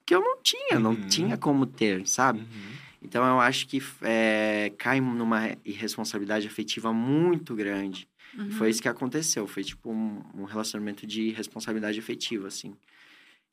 que 0.06 0.14
eu 0.14 0.22
não 0.22 0.38
tinha, 0.42 0.80
não 0.80 0.92
Uhum. 0.92 1.08
tinha 1.08 1.38
como 1.38 1.66
ter, 1.66 2.08
sabe? 2.08 2.40
Uhum. 2.40 2.72
Então 3.04 3.26
eu 3.26 3.40
acho 3.40 3.68
que 3.68 3.82
é, 4.04 4.72
cai 4.78 5.00
numa 5.02 5.58
irresponsabilidade 5.66 6.46
afetiva 6.46 6.94
muito 6.94 7.56
grande. 7.56 8.08
Uhum. 8.38 8.48
E 8.48 8.52
Foi 8.52 8.70
isso 8.70 8.82
que 8.82 8.88
aconteceu. 8.88 9.48
Foi 9.48 9.64
tipo 9.64 9.92
um, 9.92 10.22
um 10.36 10.44
relacionamento 10.44 11.08
de 11.08 11.32
responsabilidade 11.32 11.98
afetiva, 12.00 12.48
assim. 12.48 12.76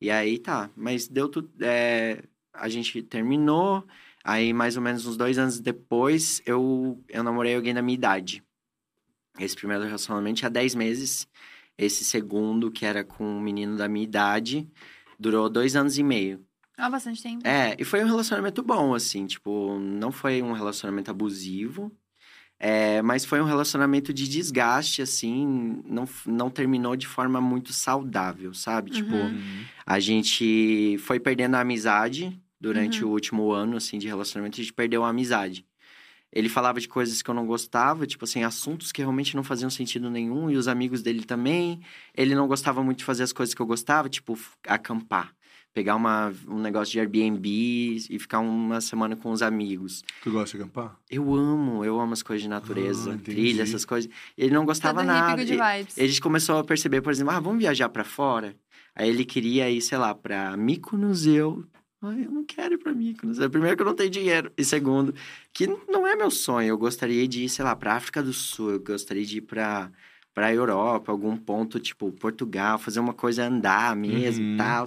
E 0.01 0.11
aí 0.11 0.39
tá, 0.39 0.71
mas 0.77 1.09
deu 1.09 1.29
tudo. 1.29 1.51
é, 1.61 2.23
a 2.53 2.69
gente 2.69 3.03
terminou. 3.03 3.85
Aí, 4.25 4.53
mais 4.53 4.77
ou 4.77 4.83
menos 4.83 5.07
uns 5.07 5.17
dois 5.17 5.39
anos 5.39 5.59
depois, 5.61 6.43
eu, 6.45 7.03
eu 7.09 7.23
namorei 7.23 7.55
alguém 7.55 7.73
da 7.73 7.81
minha 7.81 7.95
idade. 7.95 8.43
Esse 9.39 9.57
primeiro 9.57 9.85
relacionamento 9.85 10.39
tinha 10.39 10.51
10 10.51 10.75
meses. 10.75 11.27
Esse 11.77 12.05
segundo, 12.05 12.71
que 12.71 12.85
era 12.85 13.05
com 13.05 13.25
um 13.25 13.41
menino 13.41 13.77
da 13.77 13.89
minha 13.89 14.05
idade, 14.05 14.69
durou 15.19 15.49
dois 15.49 15.77
anos 15.77 15.97
e 15.97 16.03
meio. 16.03 16.45
Há 16.77 16.91
bastante 16.91 17.23
tempo. 17.23 17.47
É, 17.47 17.77
e 17.79 17.85
foi 17.85 18.03
um 18.03 18.07
relacionamento 18.07 18.63
bom, 18.63 18.95
assim, 18.95 19.27
tipo, 19.27 19.79
não 19.79 20.13
foi 20.13 20.43
um 20.43 20.53
relacionamento 20.53 21.11
abusivo, 21.11 21.91
é, 22.61 23.01
mas 23.03 23.25
foi 23.25 23.41
um 23.41 23.45
relacionamento 23.45 24.13
de 24.13 24.29
desgaste, 24.29 25.01
assim, 25.03 25.81
não, 25.87 26.09
não 26.27 26.51
terminou 26.51 26.97
de 26.97 27.07
forma 27.07 27.41
muito 27.41 27.73
saudável, 27.73 28.53
sabe? 28.55 28.91
Tipo, 28.91 29.15
Uhum. 29.15 29.27
Uhum. 29.27 29.65
a 29.87 30.01
gente 30.01 30.97
foi 30.99 31.21
perdendo 31.21 31.55
a 31.55 31.61
amizade 31.61 32.37
durante 32.61 33.05
Uhum. 33.05 33.11
o 33.11 33.13
último 33.13 33.51
ano, 33.53 33.77
assim, 33.77 33.99
de 33.99 34.07
relacionamento, 34.09 34.61
a 34.61 34.63
gente 34.65 34.73
perdeu 34.73 35.05
a 35.05 35.09
amizade. 35.11 35.65
Ele 36.31 36.49
falava 36.51 36.79
de 36.79 36.87
coisas 36.89 37.23
que 37.23 37.31
eu 37.31 37.35
não 37.35 37.47
gostava, 37.47 38.07
tipo 38.07 38.25
assim, 38.25 38.43
assuntos 38.45 38.93
que 38.93 39.01
realmente 39.01 39.35
não 39.35 39.43
faziam 39.43 39.71
sentido 39.71 40.11
nenhum, 40.11 40.51
e 40.51 40.57
os 40.57 40.69
amigos 40.69 41.01
dele 41.01 41.25
também. 41.25 41.81
Ele 42.15 42.35
não 42.35 42.47
gostava 42.47 42.83
muito 42.83 42.99
de 42.99 43.05
fazer 43.05 43.23
as 43.23 43.33
coisas 43.33 43.55
que 43.55 43.63
eu 43.63 43.67
gostava, 43.67 44.11
tipo, 44.11 44.39
acampar. 44.67 45.33
Pegar 45.79 45.95
uma, 45.95 46.35
um 46.49 46.59
negócio 46.59 46.91
de 46.91 46.99
Airbnb 46.99 47.49
e 48.11 48.19
ficar 48.19 48.41
uma 48.41 48.81
semana 48.81 49.15
com 49.15 49.31
os 49.31 49.43
amigos. 49.43 50.03
Tu 50.25 50.33
gosta 50.33 50.57
de 50.57 50.63
acampar? 50.65 50.97
Eu 51.09 51.33
amo, 51.33 51.85
eu 51.85 52.01
amo 52.01 52.13
as 52.15 52.21
coisas 52.21 52.43
de 52.43 52.49
natureza, 52.49 53.13
Ah, 53.15 53.19
trilha, 53.23 53.63
essas 53.63 53.85
coisas. 53.85 54.11
Ele 54.37 54.53
não 54.53 54.65
gostava 54.65 54.99
Todo 54.99 55.07
nada. 55.07 55.41
hippie 55.41 55.53
good 55.57 55.63
E- 55.63 55.79
vibes. 55.79 55.97
a 55.97 56.05
gente 56.05 56.21
começou 56.21 56.59
a 56.59 56.65
perceber, 56.65 57.01
por 57.01 57.13
exemplo, 57.13 57.33
ah, 57.33 57.39
vamos 57.39 57.61
viajar 57.61 57.89
pra 57.91 58.03
fora? 58.03 58.57
Aí 58.93 59.09
ele 59.09 59.25
queria 59.25 59.71
ir, 59.71 59.81
sei 59.81 59.99
lá, 59.99 60.13
pra 60.17 60.57
Mykonos 60.57 61.27
eu... 61.29 61.65
Ai, 62.03 62.25
eu 62.27 62.31
não 62.33 62.45
quero 62.45 62.75
ir 62.75 62.79
pra 62.79 62.93
Mykonos. 62.93 63.39
É, 63.39 63.49
Primeiro 63.49 63.77
que 63.77 63.83
eu 63.83 63.87
não 63.87 63.95
tenho 63.95 64.11
dinheiro. 64.11 64.51
E 64.59 64.65
segundo, 64.65 65.15
que 65.55 65.69
não 65.89 66.05
é 66.09 66.17
meu 66.17 66.29
sonho. 66.33 66.71
Eu 66.71 66.77
gostaria 66.79 67.29
de 67.29 67.45
ir, 67.45 67.49
sei 67.49 67.65
lá, 67.65 67.77
pra 67.77 67.95
África 67.95 68.21
do 68.21 68.33
Sul. 68.33 68.73
Eu 68.73 68.81
gostaria 68.81 69.25
de 69.25 69.39
ir 69.39 69.43
pra, 69.43 69.93
pra 70.35 70.53
Europa, 70.53 71.13
algum 71.13 71.37
ponto, 71.37 71.79
tipo, 71.79 72.11
Portugal. 72.11 72.79
Fazer 72.81 72.99
uma 72.99 73.13
coisa 73.15 73.45
andar 73.47 73.95
mesmo 73.95 74.45
Uhum. 74.45 74.55
e 74.55 74.57
tal. 74.57 74.85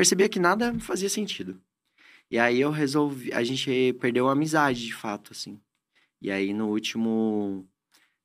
Percebia 0.00 0.30
que 0.30 0.38
nada 0.40 0.74
fazia 0.80 1.10
sentido. 1.10 1.60
E 2.30 2.38
aí 2.38 2.58
eu 2.58 2.70
resolvi... 2.70 3.30
A 3.34 3.44
gente 3.44 3.92
perdeu 4.00 4.30
a 4.30 4.32
amizade, 4.32 4.86
de 4.86 4.94
fato, 4.94 5.32
assim. 5.32 5.60
E 6.22 6.30
aí, 6.30 6.54
no 6.54 6.68
último... 6.68 7.68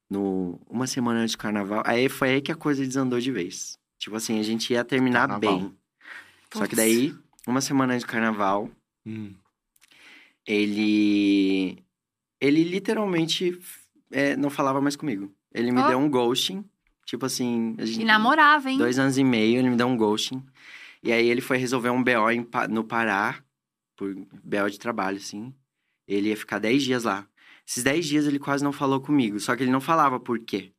No, 0.09 0.57
uma 0.69 0.88
semana 0.88 1.19
antes 1.19 1.36
do 1.36 1.38
carnaval... 1.38 1.84
Aí 1.86 2.07
foi 2.07 2.30
aí 2.30 2.41
que 2.41 2.49
a 2.49 2.55
coisa 2.55 2.82
desandou 2.82 3.19
de 3.19 3.30
vez. 3.30 3.78
Tipo 3.99 4.15
assim, 4.15 4.39
a 4.39 4.43
gente 4.43 4.71
ia 4.71 4.86
terminar 4.86 5.28
Carnaval. 5.28 5.59
bem. 5.59 5.78
Só 6.53 6.65
que 6.65 6.78
daí, 6.78 7.13
uma 7.45 7.59
semana 7.59 7.93
antes 7.93 8.05
do 8.05 8.09
carnaval, 8.09 8.69
Hum. 9.05 9.34
ele. 10.47 11.78
Ele 12.39 12.63
literalmente 12.63 13.59
é, 14.11 14.38
não 14.38 14.49
falava 14.49 14.80
mais 14.80 14.95
comigo. 14.95 15.30
Ele 15.53 15.71
me 15.73 15.82
Ó. 15.82 15.88
deu 15.89 15.97
um 15.97 16.09
ghosting. 16.09 16.63
Tipo 17.05 17.26
assim. 17.26 17.76
A 17.78 17.86
gente, 17.86 18.01
E 18.01 18.05
namorava, 18.05 18.69
hein? 18.71 18.78
Dois 18.78 18.97
anos 18.97 19.17
e 19.17 19.23
meio, 19.26 19.59
ele 19.59 19.69
me 19.69 19.76
deu 19.76 19.88
um 19.88 19.97
ghosting. 19.97 20.41
E 21.06 21.14
aí 21.14 21.30
ele 21.30 21.39
foi 21.39 21.58
resolver 21.58 21.91
um 21.91 22.03
BO 22.03 22.32
em 22.32 22.47
no 22.68 22.84
Pará, 22.84 23.39
por 23.95 24.12
BO 24.43 24.70
de 24.72 24.80
trabalho, 24.80 25.18
assim. 25.18 25.53
Ele 26.08 26.30
ia 26.30 26.36
ficar 26.36 26.58
10 26.58 26.82
dias 26.82 27.03
lá. 27.03 27.28
Esses 27.66 27.84
10 27.84 28.06
dias 28.08 28.26
ele 28.26 28.39
quase 28.39 28.64
não 28.64 28.72
falou 28.72 28.99
comigo, 28.99 29.39
só 29.39 29.56
que 29.56 29.62
ele 29.62 29.72
não 29.72 29.80
falava 29.80 30.20
por 30.20 30.39
quê. 30.39 30.74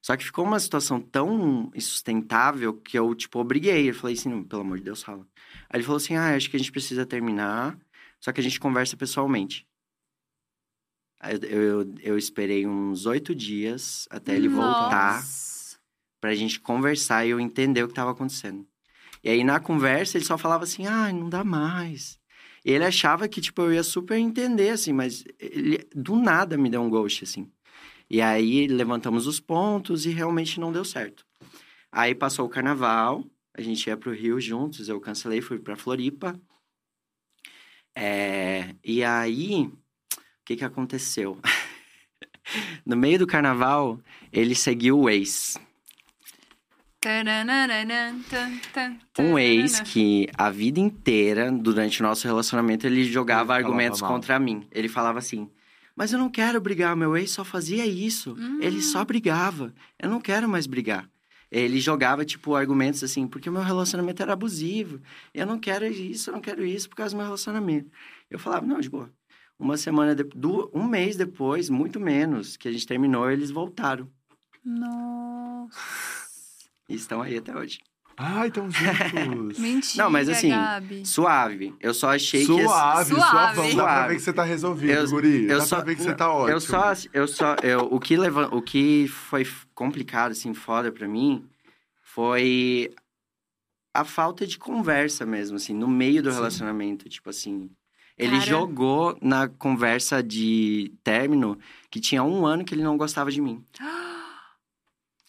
Só 0.00 0.16
que 0.16 0.24
ficou 0.24 0.46
uma 0.46 0.58
situação 0.58 0.98
tão 0.98 1.70
insustentável 1.74 2.72
que 2.72 2.98
eu, 2.98 3.14
tipo, 3.14 3.38
obriguei. 3.38 3.90
Eu 3.90 3.94
falei 3.94 4.16
assim, 4.16 4.30
"Não, 4.30 4.42
pelo 4.42 4.62
amor 4.62 4.78
de 4.78 4.84
Deus, 4.84 5.02
fala. 5.02 5.26
Aí 5.68 5.76
ele 5.76 5.82
falou 5.82 5.98
assim, 5.98 6.16
ah, 6.16 6.34
acho 6.34 6.48
que 6.48 6.56
a 6.56 6.58
gente 6.58 6.72
precisa 6.72 7.04
terminar, 7.04 7.78
só 8.20 8.32
que 8.32 8.40
a 8.40 8.42
gente 8.42 8.58
conversa 8.58 8.96
pessoalmente. 8.96 9.68
Eu, 11.22 11.48
eu, 11.50 11.94
eu 12.00 12.18
esperei 12.18 12.66
uns 12.66 13.04
oito 13.04 13.34
dias 13.34 14.06
até 14.08 14.34
ele 14.34 14.48
voltar 14.48 15.16
Nossa. 15.16 15.78
pra 16.22 16.34
gente 16.34 16.58
conversar 16.58 17.26
e 17.26 17.30
eu 17.30 17.40
entender 17.40 17.82
o 17.82 17.88
que 17.88 17.94
tava 17.94 18.12
acontecendo. 18.12 18.66
E 19.22 19.28
aí, 19.30 19.44
na 19.44 19.60
conversa, 19.60 20.16
ele 20.16 20.24
só 20.24 20.38
falava 20.38 20.64
assim, 20.64 20.86
ah, 20.86 21.12
não 21.12 21.28
dá 21.28 21.44
mais. 21.44 22.18
Ele 22.64 22.84
achava 22.84 23.28
que, 23.28 23.40
tipo, 23.40 23.62
eu 23.62 23.72
ia 23.72 23.82
super 23.82 24.16
entender, 24.16 24.70
assim, 24.70 24.92
mas 24.92 25.24
ele, 25.38 25.86
do 25.94 26.16
nada, 26.16 26.56
me 26.56 26.70
deu 26.70 26.82
um 26.82 26.90
ghost, 26.90 27.24
assim. 27.24 27.50
E 28.10 28.20
aí, 28.20 28.66
levantamos 28.66 29.26
os 29.26 29.40
pontos 29.40 30.06
e 30.06 30.10
realmente 30.10 30.60
não 30.60 30.72
deu 30.72 30.84
certo. 30.84 31.24
Aí, 31.90 32.14
passou 32.14 32.46
o 32.46 32.48
carnaval, 32.48 33.24
a 33.54 33.60
gente 33.62 33.86
ia 33.86 33.96
pro 33.96 34.12
Rio 34.12 34.40
juntos, 34.40 34.88
eu 34.88 35.00
cancelei, 35.00 35.40
fui 35.40 35.58
pra 35.58 35.76
Floripa. 35.76 36.40
É, 37.94 38.74
e 38.84 39.02
aí, 39.02 39.64
o 39.64 40.20
que 40.44 40.56
que 40.56 40.64
aconteceu? 40.64 41.38
no 42.84 42.96
meio 42.96 43.18
do 43.18 43.26
carnaval, 43.26 44.00
ele 44.32 44.54
seguiu 44.54 45.00
o 45.00 45.10
ex. 45.10 45.58
Um 49.18 49.38
ex 49.38 49.80
que 49.80 50.28
a 50.36 50.50
vida 50.50 50.78
inteira, 50.80 51.50
durante 51.50 52.00
o 52.00 52.04
nosso 52.04 52.26
relacionamento, 52.26 52.86
ele 52.86 53.04
jogava 53.04 53.54
Ele 53.54 53.64
argumentos 53.64 54.00
mal. 54.00 54.10
contra 54.10 54.38
mim. 54.38 54.66
Ele 54.70 54.88
falava 54.88 55.18
assim: 55.18 55.50
Mas 55.96 56.12
eu 56.12 56.18
não 56.18 56.28
quero 56.30 56.60
brigar, 56.60 56.94
meu 56.96 57.16
ex 57.16 57.30
só 57.30 57.44
fazia 57.44 57.84
isso. 57.86 58.36
Ele 58.60 58.80
só 58.82 59.04
brigava. 59.04 59.72
Eu 59.98 60.08
não 60.10 60.20
quero 60.20 60.48
mais 60.48 60.66
brigar. 60.66 61.08
Ele 61.50 61.80
jogava, 61.80 62.26
tipo, 62.26 62.54
argumentos 62.54 63.02
assim, 63.02 63.26
porque 63.26 63.48
o 63.48 63.52
meu 63.52 63.62
relacionamento 63.62 64.22
era 64.22 64.34
abusivo. 64.34 65.00
Eu 65.32 65.46
não 65.46 65.58
quero 65.58 65.86
isso, 65.86 66.28
eu 66.28 66.34
não 66.34 66.42
quero 66.42 66.62
isso 66.64 66.90
por 66.90 66.96
causa 66.96 67.14
do 67.14 67.16
meu 67.16 67.24
relacionamento. 67.24 67.90
Eu 68.30 68.38
falava, 68.38 68.66
não, 68.66 68.80
de 68.80 68.90
boa. 68.90 69.10
Uma 69.58 69.78
semana, 69.78 70.14
de... 70.14 70.24
du- 70.24 70.70
um 70.74 70.84
mês 70.86 71.16
depois, 71.16 71.70
muito 71.70 71.98
menos, 71.98 72.56
que 72.58 72.68
a 72.68 72.70
gente 72.70 72.86
terminou, 72.86 73.30
eles 73.30 73.50
voltaram. 73.50 74.06
Nossa. 74.62 76.17
E 76.88 76.94
estão 76.94 77.20
aí 77.22 77.36
até 77.36 77.54
hoje. 77.56 77.80
Ah, 78.16 78.46
então 78.46 78.68
juntos. 78.70 79.58
Mentira, 79.60 80.02
Não, 80.04 80.10
mas 80.10 80.28
assim, 80.28 80.48
Gabi. 80.48 81.06
Suave. 81.06 81.74
Eu 81.80 81.94
só 81.94 82.10
achei 82.14 82.40
que. 82.40 82.46
Suave, 82.46 83.14
Suave. 83.14 83.14
suavão. 83.14 83.54
Dá 83.54 83.54
pra 83.54 83.70
Suave. 83.70 84.08
ver 84.08 84.14
que 84.16 84.22
você 84.22 84.32
tá 84.32 84.42
resolvido, 84.42 84.92
Eu- 84.92 85.08
guri. 85.10 85.42
eu 85.48 85.58
Dá 85.58 85.64
só- 85.64 85.76
pra 85.76 85.84
ver 85.84 85.96
que 85.96 86.02
você 86.02 86.14
tá 86.14 86.32
ótimo. 86.32 86.50
Eu 86.50 86.60
só, 86.60 86.92
eu 87.12 87.28
só, 87.28 87.54
eu, 87.62 87.80
o 87.92 88.00
que 88.00 88.16
leva, 88.16 88.48
o 88.52 88.60
que 88.60 89.06
foi 89.06 89.46
complicado, 89.74 90.32
assim, 90.32 90.52
foda 90.52 90.90
pra 90.90 91.06
mim, 91.06 91.46
foi 92.02 92.92
a 93.94 94.04
falta 94.04 94.46
de 94.46 94.58
conversa 94.58 95.24
mesmo, 95.24 95.56
assim, 95.56 95.72
no 95.74 95.86
meio 95.86 96.20
do 96.22 96.30
Sim. 96.30 96.36
relacionamento, 96.36 97.08
tipo 97.08 97.30
assim. 97.30 97.70
Ele 98.16 98.32
Cara. 98.32 98.42
jogou 98.46 99.16
na 99.22 99.46
conversa 99.46 100.20
de 100.24 100.92
término 101.04 101.56
que 101.88 102.00
tinha 102.00 102.24
um 102.24 102.44
ano 102.44 102.64
que 102.64 102.74
ele 102.74 102.82
não 102.82 102.96
gostava 102.96 103.30
de 103.30 103.40
mim. 103.40 103.64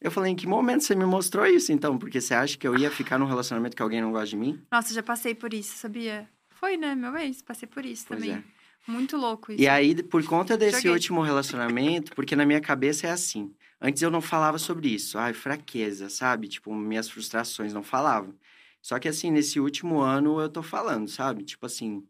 Eu 0.01 0.09
falei, 0.11 0.31
em 0.31 0.35
que 0.35 0.47
momento 0.47 0.81
você 0.83 0.95
me 0.95 1.05
mostrou 1.05 1.45
isso, 1.45 1.71
então? 1.71 1.97
Porque 1.97 2.21
você 2.21 2.33
acha 2.33 2.57
que 2.57 2.67
eu 2.67 2.77
ia 2.77 2.89
ficar 2.89 3.17
num 3.17 3.25
relacionamento 3.25 3.75
que 3.75 3.81
alguém 3.81 4.01
não 4.01 4.11
gosta 4.11 4.27
de 4.27 4.37
mim? 4.37 4.61
Nossa, 4.71 4.93
já 4.93 5.03
passei 5.03 5.35
por 5.35 5.53
isso, 5.53 5.77
sabia? 5.77 6.29
Foi, 6.49 6.77
né? 6.77 6.95
Meu 6.95 7.15
ex, 7.17 7.41
passei 7.41 7.67
por 7.67 7.85
isso 7.85 8.05
Pois 8.07 8.19
também. 8.21 8.35
é. 8.37 8.43
Muito 8.89 9.17
louco 9.17 9.51
isso. 9.51 9.61
E 9.61 9.67
aí, 9.67 10.01
por 10.01 10.23
conta 10.25 10.57
desse 10.57 10.77
Joguei. 10.77 10.91
último 10.91 11.21
relacionamento, 11.21 12.13
porque 12.15 12.35
na 12.35 12.45
minha 12.45 12.61
cabeça 12.61 13.07
é 13.07 13.11
assim. 13.11 13.53
Antes 13.81 14.01
eu 14.01 14.09
não 14.09 14.21
falava 14.21 14.57
sobre 14.57 14.87
isso. 14.89 15.17
Ai, 15.17 15.33
fraqueza, 15.33 16.09
sabe? 16.09 16.47
Tipo, 16.47 16.73
minhas 16.73 17.09
frustrações, 17.09 17.73
não 17.73 17.83
falava. 17.83 18.33
Só 18.81 18.97
que 18.97 19.07
assim, 19.07 19.29
nesse 19.31 19.59
último 19.59 19.99
ano 19.99 20.39
eu 20.39 20.49
tô 20.49 20.63
falando, 20.63 21.07
sabe? 21.09 21.43
Tipo 21.43 21.65
assim, 21.65 22.03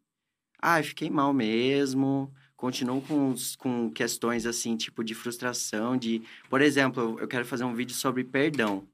ai, 0.61 0.83
fiquei 0.83 1.09
mal 1.09 1.33
mesmo. 1.33 2.31
Continuo 2.59 3.01
com, 3.01 3.33
com 3.57 3.89
questões 3.89 4.45
assim, 4.45 4.75
tipo 4.75 5.01
de 5.01 5.15
frustração, 5.15 5.95
de... 5.95 6.21
Por 6.49 6.59
exemplo, 6.61 7.17
eu- 7.17 7.25
quero 7.25 7.45
fazer 7.45 7.63
um 7.63 7.73
vídeo 7.73 7.95
sobre 7.95 8.21
perdão. 8.21 8.85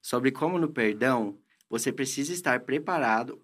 Sobre 0.00 0.32
como 0.32 0.58
no 0.58 0.70
perdão, 0.70 1.38
você 1.68 1.92
precisa 1.92 2.32
estar 2.32 2.60
preparado 2.60 3.38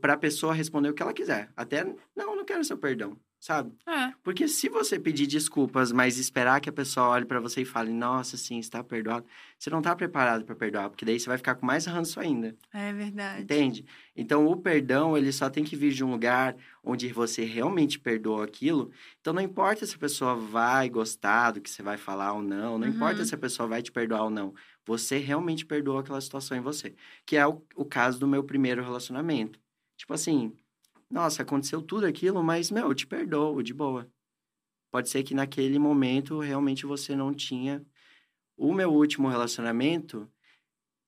para 0.00 0.14
a 0.14 0.16
pessoa 0.16 0.52
responder 0.52 0.88
o 0.88 0.94
que 0.94 1.00
ela 1.00 1.12
quiser. 1.12 1.48
Até, 1.56 1.84
não, 2.16 2.34
não 2.34 2.44
quero 2.44 2.64
seu 2.64 2.76
perdão, 2.76 3.16
sabe? 3.44 3.76
É. 3.86 4.14
Porque 4.22 4.48
se 4.48 4.68
você 4.70 4.98
pedir 4.98 5.26
desculpas, 5.26 5.92
mas 5.92 6.16
esperar 6.18 6.60
que 6.60 6.68
a 6.70 6.72
pessoa 6.72 7.08
olhe 7.08 7.26
pra 7.26 7.40
você 7.40 7.60
e 7.62 7.64
fale, 7.64 7.92
nossa, 7.92 8.36
sim, 8.38 8.58
está 8.58 8.82
perdoado, 8.82 9.26
você 9.58 9.68
não 9.68 9.82
tá 9.82 9.94
preparado 9.94 10.44
pra 10.46 10.56
perdoar, 10.56 10.88
porque 10.88 11.04
daí 11.04 11.20
você 11.20 11.26
vai 11.28 11.36
ficar 11.36 11.54
com 11.56 11.66
mais 11.66 11.84
ranço 11.86 12.18
ainda, 12.20 12.56
É 12.72 12.92
verdade. 12.92 13.42
entende? 13.42 13.84
Então, 14.16 14.46
o 14.46 14.56
perdão, 14.56 15.16
ele 15.16 15.30
só 15.32 15.50
tem 15.50 15.62
que 15.64 15.76
vir 15.76 15.92
de 15.92 16.02
um 16.02 16.10
lugar 16.10 16.56
onde 16.82 17.12
você 17.12 17.44
realmente 17.44 17.98
perdoa 17.98 18.44
aquilo. 18.44 18.90
Então, 19.20 19.32
não 19.34 19.42
importa 19.42 19.84
se 19.86 19.94
a 19.96 19.98
pessoa 19.98 20.34
vai 20.36 20.88
gostar 20.88 21.50
do 21.52 21.60
que 21.60 21.68
você 21.70 21.82
vai 21.82 21.96
falar 21.98 22.32
ou 22.32 22.42
não, 22.42 22.78
não 22.78 22.86
Uhum. 22.86 22.94
importa 22.94 23.24
se 23.24 23.34
a 23.34 23.38
pessoa 23.38 23.68
vai 23.68 23.82
te 23.82 23.92
perdoar 23.92 24.24
ou 24.24 24.30
não. 24.30 24.54
Você 24.86 25.18
realmente 25.18 25.64
perdoa 25.66 26.00
aquela 26.00 26.20
situação 26.20 26.56
em 26.56 26.60
você. 26.60 26.94
Que 27.26 27.36
é 27.36 27.46
o, 27.46 27.62
o 27.76 27.84
caso 27.84 28.18
do 28.18 28.26
meu 28.28 28.44
primeiro 28.44 28.82
relacionamento. 28.82 29.58
Tipo 29.96 30.12
assim, 30.14 30.52
nossa, 31.10 31.42
aconteceu 31.42 31.82
tudo 31.82 32.06
aquilo, 32.06 32.42
mas, 32.42 32.70
meu, 32.70 32.88
eu 32.88 32.94
te 32.94 33.06
perdoo, 33.06 33.62
de 33.62 33.74
boa. 33.74 34.08
Pode 34.92 35.08
ser 35.10 35.22
que 35.24 35.34
naquele 35.34 35.78
momento 35.78 36.38
realmente 36.40 36.86
você 36.86 37.16
não 37.16 37.34
tinha. 37.34 37.84
O 38.56 38.72
meu 38.74 38.92
último 38.92 39.28
relacionamento, 39.28 40.30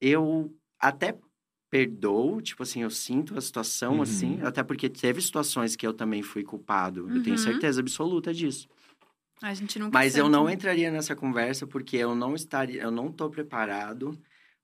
eu 0.01 0.55
até 0.79 1.19
perdoo, 1.71 2.41
tipo 2.43 2.63
assim, 2.63 2.83
eu 2.83 2.91
sinto 2.91 3.37
a 3.37 3.41
situação 3.41 3.97
Uhum. 3.97 4.03
assim, 4.03 4.41
até 4.43 4.63
porque 4.63 4.89
teve 4.89 5.21
situações 5.21 5.77
que 5.77 5.87
eu 5.87 5.95
também 5.95 6.23
fui 6.23 6.45
culpado. 6.45 7.11
Eu 7.15 7.23
tenho 7.23 7.37
Uhum. 7.37 7.39
certeza 7.39 7.81
absoluta 7.81 8.33
disso. 8.35 8.69
A 9.43 9.53
gente 9.55 9.79
nunca 9.79 9.99
Mas 9.99 10.17
eu 10.17 10.29
não 10.29 10.49
entraria 10.49 10.91
nessa 10.91 11.15
conversa 11.15 11.67
porque 11.67 11.97
eu 11.97 12.15
não 12.15 12.35
estaria, 12.35 12.83
eu 12.83 12.91
não 12.91 13.13
tô 13.13 13.29
preparado 13.31 14.19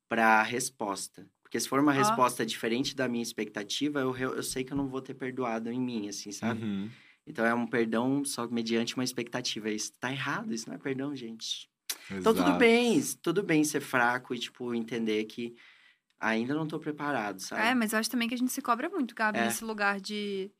para 0.08 0.40
a 0.40 0.42
resposta. 0.42 1.26
Porque 1.52 1.60
se 1.60 1.68
for 1.68 1.80
uma 1.80 1.92
Ó. 1.92 1.94
resposta 1.94 2.46
diferente 2.46 2.96
da 2.96 3.06
minha 3.06 3.22
expectativa, 3.22 4.00
eu, 4.00 4.16
eu 4.16 4.42
sei 4.42 4.64
que 4.64 4.72
eu 4.72 4.76
não 4.76 4.88
vou 4.88 5.02
ter 5.02 5.12
perdoado 5.12 5.70
em 5.70 5.78
mim, 5.78 6.08
assim, 6.08 6.32
sabe? 6.32 6.64
Uhum. 6.64 6.88
Então 7.26 7.44
é 7.44 7.52
um 7.52 7.66
perdão 7.66 8.24
só 8.24 8.48
mediante 8.48 8.94
uma 8.94 9.04
expectativa. 9.04 9.68
Isso 9.68 9.92
tá 10.00 10.10
errado, 10.10 10.54
isso 10.54 10.66
não 10.66 10.76
é 10.76 10.78
perdão, 10.78 11.14
gente. 11.14 11.68
Então 12.10 12.32
tudo 12.32 12.44
Exato. 12.46 12.58
bem, 12.58 13.02
tudo 13.20 13.42
bem 13.42 13.64
ser 13.64 13.82
fraco 13.82 14.34
e, 14.34 14.38
tipo, 14.38 14.74
entender 14.74 15.24
que 15.24 15.54
ainda 16.18 16.54
não 16.54 16.66
tô 16.66 16.78
preparado, 16.78 17.38
sabe? 17.38 17.60
É, 17.60 17.74
mas 17.74 17.92
eu 17.92 17.98
acho 17.98 18.08
também 18.10 18.28
que 18.28 18.34
a 18.34 18.38
gente 18.38 18.50
se 18.50 18.62
cobra 18.62 18.88
muito, 18.88 19.14
Gabi, 19.14 19.38
É. 19.38 19.44
nesse 19.44 19.62
lugar 19.62 20.00
de, 20.00 20.50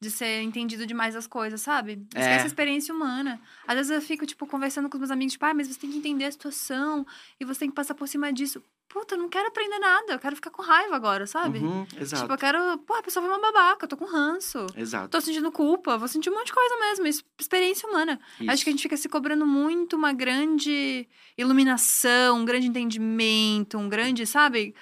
de 0.00 0.10
ser 0.10 0.42
entendido 0.42 0.86
demais 0.86 1.16
as 1.16 1.26
coisas, 1.26 1.60
sabe? 1.60 2.06
É. 2.14 2.20
Esquece 2.20 2.44
a 2.44 2.46
experiência 2.46 2.94
humana. 2.94 3.40
Às 3.66 3.76
vezes 3.76 3.92
eu 3.92 4.02
fico, 4.02 4.26
tipo, 4.26 4.46
conversando 4.46 4.88
com 4.88 4.96
os 4.96 5.00
meus 5.00 5.10
amigos, 5.10 5.32
tipo, 5.32 5.44
ah, 5.46 5.54
mas 5.54 5.68
você 5.68 5.78
tem 5.78 5.90
que 5.90 5.98
entender 5.98 6.26
a 6.26 6.30
situação 6.30 7.06
e 7.40 7.44
você 7.44 7.60
tem 7.60 7.70
que 7.70 7.74
passar 7.74 7.94
por 7.94 8.06
cima 8.06 8.32
disso. 8.32 8.62
Puta, 8.88 9.14
eu 9.14 9.18
não 9.18 9.28
quero 9.28 9.48
aprender 9.48 9.78
nada, 9.78 10.12
eu 10.12 10.18
quero 10.18 10.36
ficar 10.36 10.50
com 10.50 10.62
raiva 10.62 10.94
agora, 10.94 11.26
sabe? 11.26 11.58
Uhum, 11.58 11.86
exato. 11.98 12.22
Tipo, 12.22 12.34
eu 12.34 12.38
quero. 12.38 12.78
Pô, 12.78 12.94
a 12.94 13.02
pessoa 13.02 13.24
foi 13.26 13.34
uma 13.34 13.40
babaca, 13.40 13.84
eu 13.84 13.88
tô 13.88 13.96
com 13.96 14.04
ranço. 14.04 14.64
Exato. 14.76 15.08
Tô 15.08 15.20
sentindo 15.20 15.50
culpa, 15.50 15.98
vou 15.98 16.06
sentir 16.06 16.30
um 16.30 16.34
monte 16.34 16.46
de 16.46 16.52
coisa 16.52 16.76
mesmo. 16.76 17.06
Isso, 17.06 17.24
experiência 17.38 17.88
humana. 17.88 18.20
Acho 18.40 18.54
Isso. 18.54 18.64
que 18.64 18.70
a 18.70 18.72
gente 18.72 18.82
fica 18.82 18.96
se 18.96 19.08
cobrando 19.08 19.46
muito 19.46 19.96
uma 19.96 20.12
grande 20.12 21.06
iluminação, 21.36 22.38
um 22.38 22.44
grande 22.44 22.68
entendimento, 22.68 23.76
um 23.76 23.88
grande, 23.88 24.24
sabe? 24.24 24.74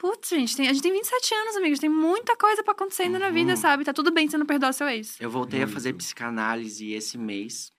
Putz, 0.00 0.30
gente, 0.30 0.56
tem- 0.56 0.66
a 0.66 0.72
gente 0.72 0.82
tem 0.82 0.92
27 0.94 1.34
anos, 1.34 1.56
amigos. 1.56 1.78
Tem 1.78 1.90
muita 1.90 2.34
coisa 2.34 2.62
pra 2.64 2.72
acontecer 2.72 3.02
ainda 3.02 3.18
na 3.18 3.28
vida, 3.28 3.50
Uhum. 3.50 3.56
sabe? 3.56 3.84
Tá 3.84 3.92
tudo 3.92 4.10
bem 4.10 4.26
se 4.26 4.30
você 4.30 4.38
não 4.38 4.46
perdoar 4.46 4.72
seu 4.72 4.88
ex. 4.88 5.20
Eu 5.20 5.28
voltei 5.30 5.62
a 5.62 5.68
fazer 5.68 5.90
Muito. 5.92 6.02
psicanálise 6.02 6.90
esse 6.92 7.18
mês. 7.18 7.70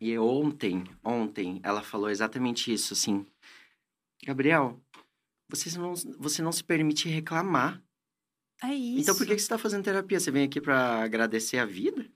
E 0.00 0.16
ontem, 0.16 0.84
ontem, 1.02 1.58
ela 1.64 1.82
falou 1.82 2.08
exatamente 2.08 2.72
isso, 2.72 2.92
assim. 2.92 3.26
Gabriel, 4.24 4.80
você 5.48 5.76
não, 5.76 5.94
você 6.18 6.40
não 6.40 6.52
se 6.52 6.62
permite 6.62 7.08
reclamar. 7.08 7.82
É 8.62 8.72
isso. 8.72 9.00
Então 9.00 9.16
por 9.16 9.26
que, 9.26 9.34
que 9.34 9.42
você 9.42 9.48
tá 9.48 9.58
fazendo 9.58 9.82
terapia? 9.82 10.20
Você 10.20 10.30
vem 10.30 10.44
aqui 10.44 10.60
pra 10.60 11.02
agradecer 11.02 11.58
a 11.58 11.66
vida? 11.66 12.08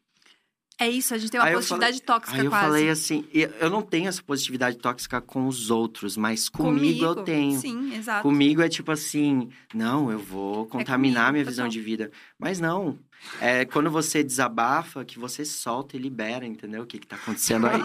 É 0.80 0.88
isso, 0.88 1.12
a 1.12 1.18
gente 1.18 1.30
tem 1.30 1.40
uma 1.40 1.46
Aí 1.46 1.52
eu 1.54 1.58
positividade 1.58 2.00
tóxica 2.02 2.38
Aí 2.38 2.44
eu 2.44 2.50
quase. 2.50 2.64
falei 2.66 2.88
assim, 2.88 3.24
e 3.34 3.40
eu 3.58 3.68
não 3.68 3.82
tenho 3.82 4.08
essa 4.08 4.22
positividade 4.22 4.78
tóxica 4.78 5.20
com 5.20 5.48
os 5.48 5.70
outros, 5.70 6.16
mas 6.16 6.48
comigo, 6.48 7.04
eu 7.04 7.16
tenho. 7.16 7.58
Sim, 7.58 7.96
exato. 7.96 8.22
Comigo 8.22 8.62
é 8.62 8.68
tipo 8.68 8.92
assim, 8.92 9.48
não, 9.74 10.08
eu 10.10 10.20
vou 10.20 10.66
contaminar 10.66 11.26
comigo, 11.26 11.32
minha 11.32 11.44
visão 11.44 11.64
total. 11.64 11.72
de 11.72 11.80
vida. 11.80 12.10
Mas 12.38 12.60
não. 12.60 12.96
É 13.40 13.64
quando 13.64 13.90
você 13.90 14.22
desabafa, 14.22 15.04
que 15.04 15.18
você 15.18 15.44
solta 15.44 15.96
e 15.96 15.98
libera, 15.98 16.46
entendeu? 16.46 16.82
O 16.84 16.86
que, 16.86 17.00
que 17.00 17.06
tá 17.08 17.16
acontecendo 17.16 17.66
aí? 17.66 17.82